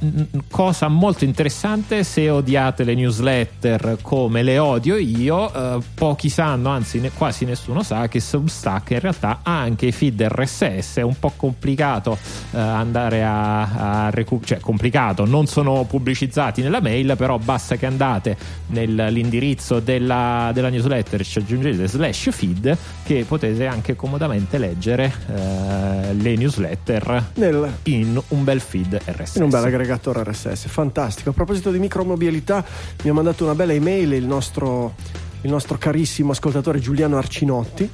cosa 0.49 0.87
molto 0.87 1.23
interessante, 1.23 2.03
se 2.03 2.27
odiate 2.29 2.83
le 2.83 2.95
newsletter 2.95 3.99
come 4.01 4.41
le 4.41 4.57
odio 4.57 4.95
io, 4.97 5.53
eh, 5.53 5.79
pochi 5.93 6.29
sanno, 6.29 6.69
anzi 6.69 6.99
ne- 6.99 7.11
quasi 7.11 7.45
nessuno 7.45 7.83
sa 7.83 8.07
che 8.07 8.19
Substack 8.19 8.91
in 8.91 8.99
realtà 8.99 9.39
ha 9.43 9.59
anche 9.59 9.85
i 9.85 9.91
feed 9.91 10.19
RSS, 10.23 10.97
è 10.97 11.01
un 11.01 11.19
po' 11.19 11.33
complicato 11.35 12.17
eh, 12.51 12.57
andare 12.59 13.23
a, 13.23 14.05
a 14.05 14.09
recu- 14.09 14.43
cioè 14.43 14.59
complicato, 14.59 15.25
non 15.25 15.45
sono 15.45 15.83
pubblicizzati 15.83 16.63
nella 16.63 16.81
mail, 16.81 17.13
però 17.15 17.37
basta 17.37 17.75
che 17.75 17.85
andate 17.85 18.35
nell'indirizzo 18.67 19.79
della, 19.79 20.49
della 20.51 20.69
newsletter, 20.69 21.23
ci 21.23 21.37
aggiungete 21.37 21.87
slash 21.87 22.29
feed 22.31 22.70
che 23.03 23.25
potete 23.27 23.65
anche 23.67 23.95
comodamente 23.95 24.57
leggere 24.57 25.13
eh, 25.27 26.13
le 26.13 26.35
newsletter 26.35 27.31
nel, 27.35 27.77
in 27.83 28.21
un 28.29 28.43
bel 28.43 28.59
feed 28.59 28.99
RSS. 29.05 29.35
in 29.35 29.43
un 29.43 29.49
bel 29.49 29.63
aggregatore 29.63 30.23
RSS, 30.23 30.67
fantastico. 30.67 31.29
A 31.29 31.33
proposito 31.33 31.71
di 31.71 31.79
micromobilità, 31.79 32.63
mi 33.03 33.09
ha 33.09 33.13
mandato 33.13 33.43
una 33.43 33.55
bella 33.55 33.73
email 33.73 34.13
il 34.13 34.25
nostro, 34.25 34.95
il 35.41 35.49
nostro 35.49 35.77
carissimo 35.77 36.31
ascoltatore 36.31 36.79
Giuliano 36.79 37.17
Arcinotti 37.17 37.89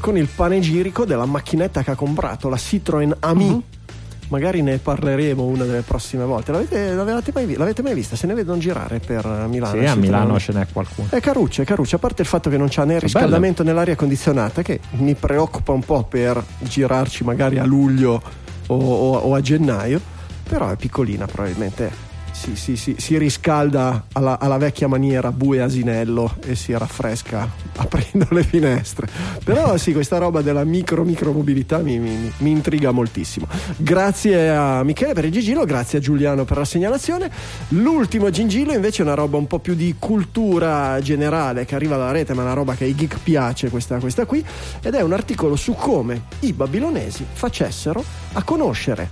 con 0.00 0.16
il 0.16 0.26
panegirico 0.26 1.04
della 1.04 1.26
macchinetta 1.26 1.82
che 1.84 1.92
ha 1.92 1.94
comprato, 1.94 2.48
la 2.48 2.56
Citroen 2.56 3.14
Ami. 3.20 3.48
Mhm. 3.48 3.62
Magari 4.32 4.62
ne 4.62 4.78
parleremo 4.78 5.44
una 5.44 5.64
delle 5.64 5.82
prossime 5.82 6.24
volte. 6.24 6.52
L'avete, 6.52 6.94
l'avete, 6.94 7.32
mai, 7.34 7.54
l'avete 7.54 7.82
mai 7.82 7.92
vista? 7.92 8.16
Se 8.16 8.26
ne 8.26 8.32
vedono 8.32 8.56
girare 8.58 8.98
per 8.98 9.26
eh, 9.26 9.46
Milano? 9.46 9.78
Sì, 9.78 9.84
a 9.86 9.94
Milano 9.94 10.38
ce 10.38 10.52
n'è 10.54 10.66
qualcuno. 10.72 11.08
È 11.10 11.20
caruccia, 11.20 11.60
è 11.60 11.64
caruccia, 11.66 11.96
a 11.96 11.98
parte 11.98 12.22
il 12.22 12.28
fatto 12.28 12.48
che 12.48 12.56
non 12.56 12.68
c'ha 12.70 12.84
né 12.84 12.98
riscaldamento 12.98 13.62
né 13.62 13.74
l'aria 13.74 13.94
condizionata, 13.94 14.62
che 14.62 14.80
mi 14.92 15.14
preoccupa 15.14 15.72
un 15.72 15.82
po' 15.84 16.04
per 16.04 16.42
girarci 16.60 17.24
magari 17.24 17.58
a 17.58 17.64
luglio 17.66 18.22
o, 18.68 18.74
o- 18.74 19.16
o 19.18 19.34
a 19.34 19.40
gennaio, 19.42 20.00
però 20.48 20.70
è 20.70 20.76
piccolina 20.76 21.26
probabilmente. 21.26 22.10
Si, 22.42 22.56
si- 22.56 22.76
si- 22.76 22.96
si 22.98 23.16
riscalda 23.18 24.06
alla, 24.14 24.40
alla 24.40 24.56
vecchia 24.58 24.88
maniera 24.88 25.30
bue 25.30 25.60
asinello 25.60 26.34
e 26.44 26.56
si 26.56 26.76
raffresca 26.76 27.48
aprendo 27.76 28.26
le 28.30 28.42
finestre. 28.42 29.06
Però 29.44 29.76
sì, 29.76 29.92
questa 29.92 30.18
roba 30.18 30.42
della 30.42 30.64
micro 30.64 31.04
micro 31.04 31.30
mobilità 31.30 31.78
mi, 31.78 32.00
mi- 32.00 32.32
mi 32.38 32.50
intriga 32.50 32.90
moltissimo. 32.90 33.46
Grazie 33.76 34.50
a 34.50 34.82
Michele 34.82 35.12
per 35.12 35.26
il 35.26 35.30
gigilo, 35.30 35.64
grazie 35.64 35.98
a 35.98 36.00
Giuliano 36.00 36.44
per 36.44 36.56
la 36.56 36.64
segnalazione. 36.64 37.30
L'ultimo 37.68 38.28
gingillo 38.30 38.72
invece 38.72 39.02
è 39.02 39.04
una 39.04 39.14
roba 39.14 39.36
un 39.36 39.46
po' 39.46 39.60
più 39.60 39.74
di 39.74 39.94
cultura 39.96 40.98
generale 41.00 41.64
che 41.64 41.76
arriva 41.76 41.96
dalla 41.96 42.10
rete, 42.10 42.34
ma 42.34 42.40
è 42.42 42.44
una 42.46 42.54
roba 42.54 42.74
che 42.74 42.82
ai 42.82 42.94
geek 42.96 43.18
piace 43.22 43.70
questa, 43.70 43.98
questa 43.98 44.26
qui, 44.26 44.44
ed 44.82 44.94
è 44.94 45.00
un 45.00 45.12
articolo 45.12 45.54
su 45.54 45.74
come 45.74 46.22
i 46.40 46.52
babilonesi 46.52 47.24
facessero 47.32 48.02
a 48.32 48.42
conoscere 48.42 49.08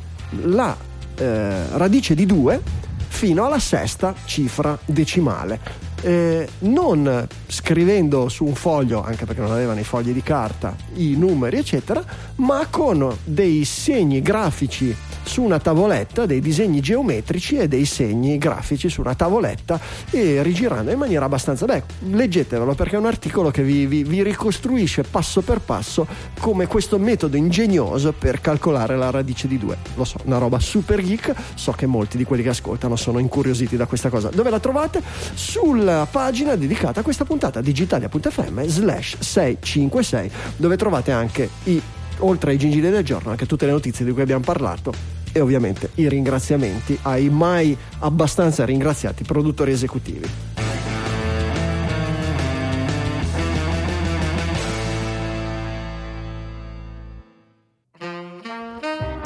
la 0.46 0.76
eh, 1.16 1.76
radice 1.76 2.16
di 2.16 2.26
2 2.26 2.88
fino 3.10 3.44
alla 3.44 3.58
sesta 3.58 4.14
cifra 4.24 4.78
decimale. 4.86 5.88
Eh, 6.00 6.48
non 6.60 7.26
scrivendo 7.46 8.30
su 8.30 8.46
un 8.46 8.54
foglio, 8.54 9.02
anche 9.02 9.26
perché 9.26 9.42
non 9.42 9.50
avevano 9.50 9.80
i 9.80 9.84
fogli 9.84 10.12
di 10.12 10.22
carta, 10.22 10.74
i 10.94 11.16
numeri, 11.16 11.58
eccetera, 11.58 12.02
ma 12.36 12.66
con 12.70 13.14
dei 13.24 13.66
segni 13.66 14.22
grafici 14.22 14.96
su 15.22 15.42
una 15.42 15.58
tavoletta, 15.58 16.26
dei 16.26 16.40
disegni 16.40 16.80
geometrici 16.80 17.56
e 17.56 17.68
dei 17.68 17.84
segni 17.84 18.38
grafici 18.38 18.88
su 18.88 19.00
una 19.00 19.14
tavoletta 19.14 19.78
e 20.10 20.42
rigirando 20.42 20.90
in 20.90 20.98
maniera 20.98 21.24
abbastanza. 21.24 21.66
Beh, 21.66 21.82
leggetevelo 22.10 22.74
perché 22.74 22.96
è 22.96 22.98
un 22.98 23.06
articolo 23.06 23.50
che 23.50 23.62
vi, 23.62 23.86
vi- 23.86 24.04
vi 24.04 24.22
ricostruisce 24.22 25.02
passo 25.02 25.40
per 25.42 25.60
passo 25.60 26.06
come 26.40 26.66
questo 26.66 26.98
metodo 26.98 27.36
ingegnoso 27.36 28.12
per 28.12 28.40
calcolare 28.40 28.96
la 28.96 29.10
radice 29.10 29.46
di 29.48 29.58
2. 29.58 29.76
Lo 29.94 30.04
so, 30.04 30.18
una 30.24 30.38
roba 30.38 30.58
super 30.58 31.02
geek. 31.02 31.34
So 31.54 31.72
che 31.72 31.86
molti 31.86 32.16
di 32.16 32.24
quelli 32.24 32.42
che 32.42 32.50
ascoltano 32.50 32.96
sono 32.96 33.18
incuriositi 33.18 33.76
da 33.76 33.86
questa 33.86 34.08
cosa. 34.08 34.28
Dove 34.28 34.50
la 34.50 34.60
trovate? 34.60 35.02
Sulla 35.34 36.06
pagina 36.10 36.56
dedicata 36.56 37.00
a 37.00 37.02
questa 37.02 37.24
puntata 37.24 37.60
digitalia.fm 37.60 38.64
slash 38.66 39.18
656 39.18 40.30
dove 40.56 40.76
trovate 40.76 41.10
anche 41.12 41.48
i 41.64 41.80
oltre 42.20 42.52
ai 42.52 42.58
gingili 42.58 42.90
del 42.90 43.04
giorno, 43.04 43.30
anche 43.30 43.46
tutte 43.46 43.66
le 43.66 43.72
notizie 43.72 44.04
di 44.04 44.12
cui 44.12 44.22
abbiamo 44.22 44.44
parlato 44.44 44.92
e 45.32 45.40
ovviamente 45.40 45.90
i 45.96 46.08
ringraziamenti 46.08 46.98
ai 47.02 47.28
mai 47.28 47.76
abbastanza 48.00 48.64
ringraziati 48.64 49.24
produttori 49.24 49.72
esecutivi. 49.72 50.28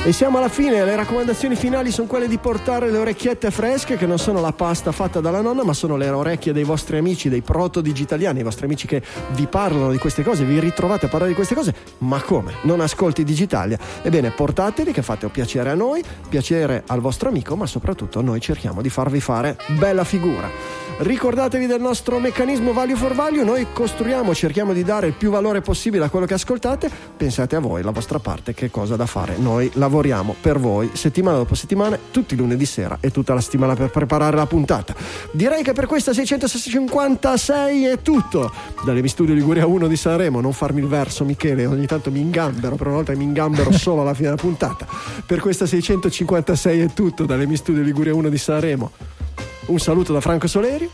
E 0.06 0.12
siamo 0.12 0.36
alla 0.36 0.50
fine, 0.50 0.84
le 0.84 0.96
raccomandazioni 0.96 1.56
finali 1.56 1.90
sono 1.90 2.06
quelle 2.06 2.28
di 2.28 2.36
portare 2.36 2.90
le 2.90 2.98
orecchiette 2.98 3.50
fresche, 3.50 3.96
che 3.96 4.04
non 4.04 4.18
sono 4.18 4.42
la 4.42 4.52
pasta 4.52 4.92
fatta 4.92 5.18
dalla 5.20 5.40
nonna, 5.40 5.64
ma 5.64 5.72
sono 5.72 5.96
le 5.96 6.10
orecchie 6.10 6.52
dei 6.52 6.62
vostri 6.62 6.98
amici, 6.98 7.30
dei 7.30 7.40
proto-digitaliani, 7.40 8.40
i 8.40 8.42
vostri 8.42 8.66
amici 8.66 8.86
che 8.86 9.02
vi 9.30 9.46
parlano 9.46 9.90
di 9.90 9.96
queste 9.96 10.22
cose, 10.22 10.44
vi 10.44 10.60
ritrovate 10.60 11.06
a 11.06 11.08
parlare 11.08 11.30
di 11.30 11.34
queste 11.34 11.54
cose, 11.54 11.74
ma 12.00 12.20
come? 12.20 12.52
Non 12.64 12.82
ascolti 12.82 13.24
Digitalia? 13.24 13.78
Ebbene, 14.02 14.30
portateli 14.30 14.92
che 14.92 15.00
fate 15.00 15.24
un 15.24 15.30
piacere 15.30 15.70
a 15.70 15.74
noi, 15.74 16.04
piacere 16.28 16.82
al 16.86 17.00
vostro 17.00 17.30
amico, 17.30 17.56
ma 17.56 17.64
soprattutto 17.64 18.20
noi 18.20 18.42
cerchiamo 18.42 18.82
di 18.82 18.90
farvi 18.90 19.20
fare 19.20 19.56
bella 19.78 20.04
figura. 20.04 20.83
Ricordatevi 20.96 21.66
del 21.66 21.80
nostro 21.80 22.20
meccanismo 22.20 22.72
value 22.72 22.94
for 22.94 23.14
value, 23.14 23.42
noi 23.42 23.66
costruiamo, 23.72 24.32
cerchiamo 24.32 24.72
di 24.72 24.84
dare 24.84 25.08
il 25.08 25.14
più 25.14 25.28
valore 25.28 25.60
possibile 25.60 26.04
a 26.04 26.08
quello 26.08 26.24
che 26.24 26.34
ascoltate, 26.34 26.88
pensate 27.16 27.56
a 27.56 27.58
voi, 27.58 27.82
la 27.82 27.90
vostra 27.90 28.20
parte, 28.20 28.54
che 28.54 28.70
cosa 28.70 28.94
da 28.94 29.04
fare. 29.04 29.36
Noi 29.36 29.68
lavoriamo 29.74 30.36
per 30.40 30.60
voi 30.60 30.90
settimana 30.92 31.36
dopo 31.36 31.56
settimana, 31.56 31.98
tutti 32.12 32.34
i 32.34 32.36
lunedì 32.36 32.64
sera 32.64 32.98
e 33.00 33.10
tutta 33.10 33.34
la 33.34 33.40
settimana 33.40 33.74
per 33.74 33.90
preparare 33.90 34.36
la 34.36 34.46
puntata. 34.46 34.94
Direi 35.32 35.64
che 35.64 35.72
per 35.72 35.86
questa 35.86 36.12
656 36.12 37.86
è 37.86 38.00
tutto. 38.00 38.52
Dalle 38.84 39.06
Studio 39.08 39.34
Liguria 39.34 39.66
1 39.66 39.88
di 39.88 39.96
Sanremo, 39.96 40.40
non 40.40 40.52
farmi 40.52 40.80
il 40.80 40.86
verso 40.86 41.24
Michele, 41.24 41.66
ogni 41.66 41.86
tanto 41.86 42.12
mi 42.12 42.20
ingambero, 42.20 42.76
però 42.76 42.90
una 42.90 42.98
volta 42.98 43.12
mi 43.16 43.24
ingambero 43.24 43.72
solo 43.76 44.02
alla 44.02 44.14
fine 44.14 44.28
della 44.28 44.40
puntata. 44.40 44.86
Per 45.26 45.40
questa 45.40 45.66
656 45.66 46.80
è 46.80 46.92
tutto, 46.94 47.24
dalle 47.24 47.52
Studio 47.56 47.82
Liguria 47.82 48.14
1 48.14 48.28
di 48.28 48.38
Sanremo. 48.38 49.23
Un 49.66 49.78
saluto 49.78 50.12
da 50.12 50.20
Franco 50.20 50.46
Soleri. 50.46 50.88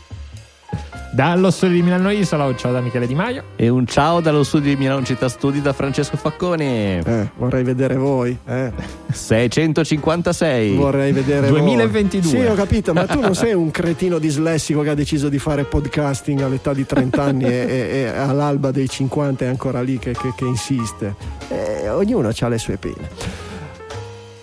Dallo 1.11 1.51
studio 1.51 1.75
di 1.75 1.81
Milano 1.81 2.09
Isola, 2.09 2.55
ciao 2.55 2.71
da 2.71 2.79
Michele 2.79 3.05
Di 3.05 3.15
Maio. 3.15 3.43
E 3.57 3.67
un 3.67 3.85
ciao 3.85 4.21
dallo 4.21 4.43
studio 4.43 4.69
di 4.69 4.77
Milano 4.77 5.03
Città 5.03 5.27
Studi 5.27 5.61
da 5.61 5.73
Francesco 5.73 6.15
Facconi. 6.15 6.63
Eh, 6.63 7.29
vorrei 7.35 7.63
vedere 7.63 7.95
voi. 7.95 8.37
Eh. 8.45 8.71
656. 9.11 10.75
Vorrei 10.75 11.11
vedere 11.11 11.49
2022. 11.49 12.31
Voi. 12.31 12.41
Sì, 12.41 12.47
ho 12.47 12.55
capito, 12.55 12.93
ma 12.93 13.05
tu 13.05 13.19
non 13.19 13.35
sei 13.35 13.53
un 13.53 13.71
cretino 13.71 14.19
dislessico 14.19 14.81
che 14.83 14.89
ha 14.91 14.95
deciso 14.95 15.27
di 15.27 15.37
fare 15.37 15.65
podcasting 15.65 16.39
all'età 16.39 16.73
di 16.73 16.85
30 16.85 17.21
anni 17.21 17.43
e, 17.43 17.49
e, 17.49 17.89
e 18.03 18.07
all'alba 18.07 18.71
dei 18.71 18.87
50 18.87 19.43
è 19.43 19.47
ancora 19.49 19.81
lì 19.81 19.99
che, 19.99 20.13
che, 20.13 20.31
che 20.33 20.45
insiste. 20.45 21.13
Eh, 21.49 21.89
ognuno 21.89 22.29
ha 22.29 22.47
le 22.47 22.57
sue 22.57 22.77
pene. 22.77 23.09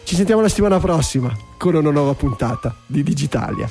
Ci 0.05 0.15
sentiamo 0.15 0.43
la 0.43 0.49
settimana 0.49 0.79
prossima 0.79 1.35
con 1.57 1.75
una 1.75 1.91
nuova 1.91 2.13
puntata 2.13 2.75
di 2.85 3.03
Digitalia. 3.03 3.71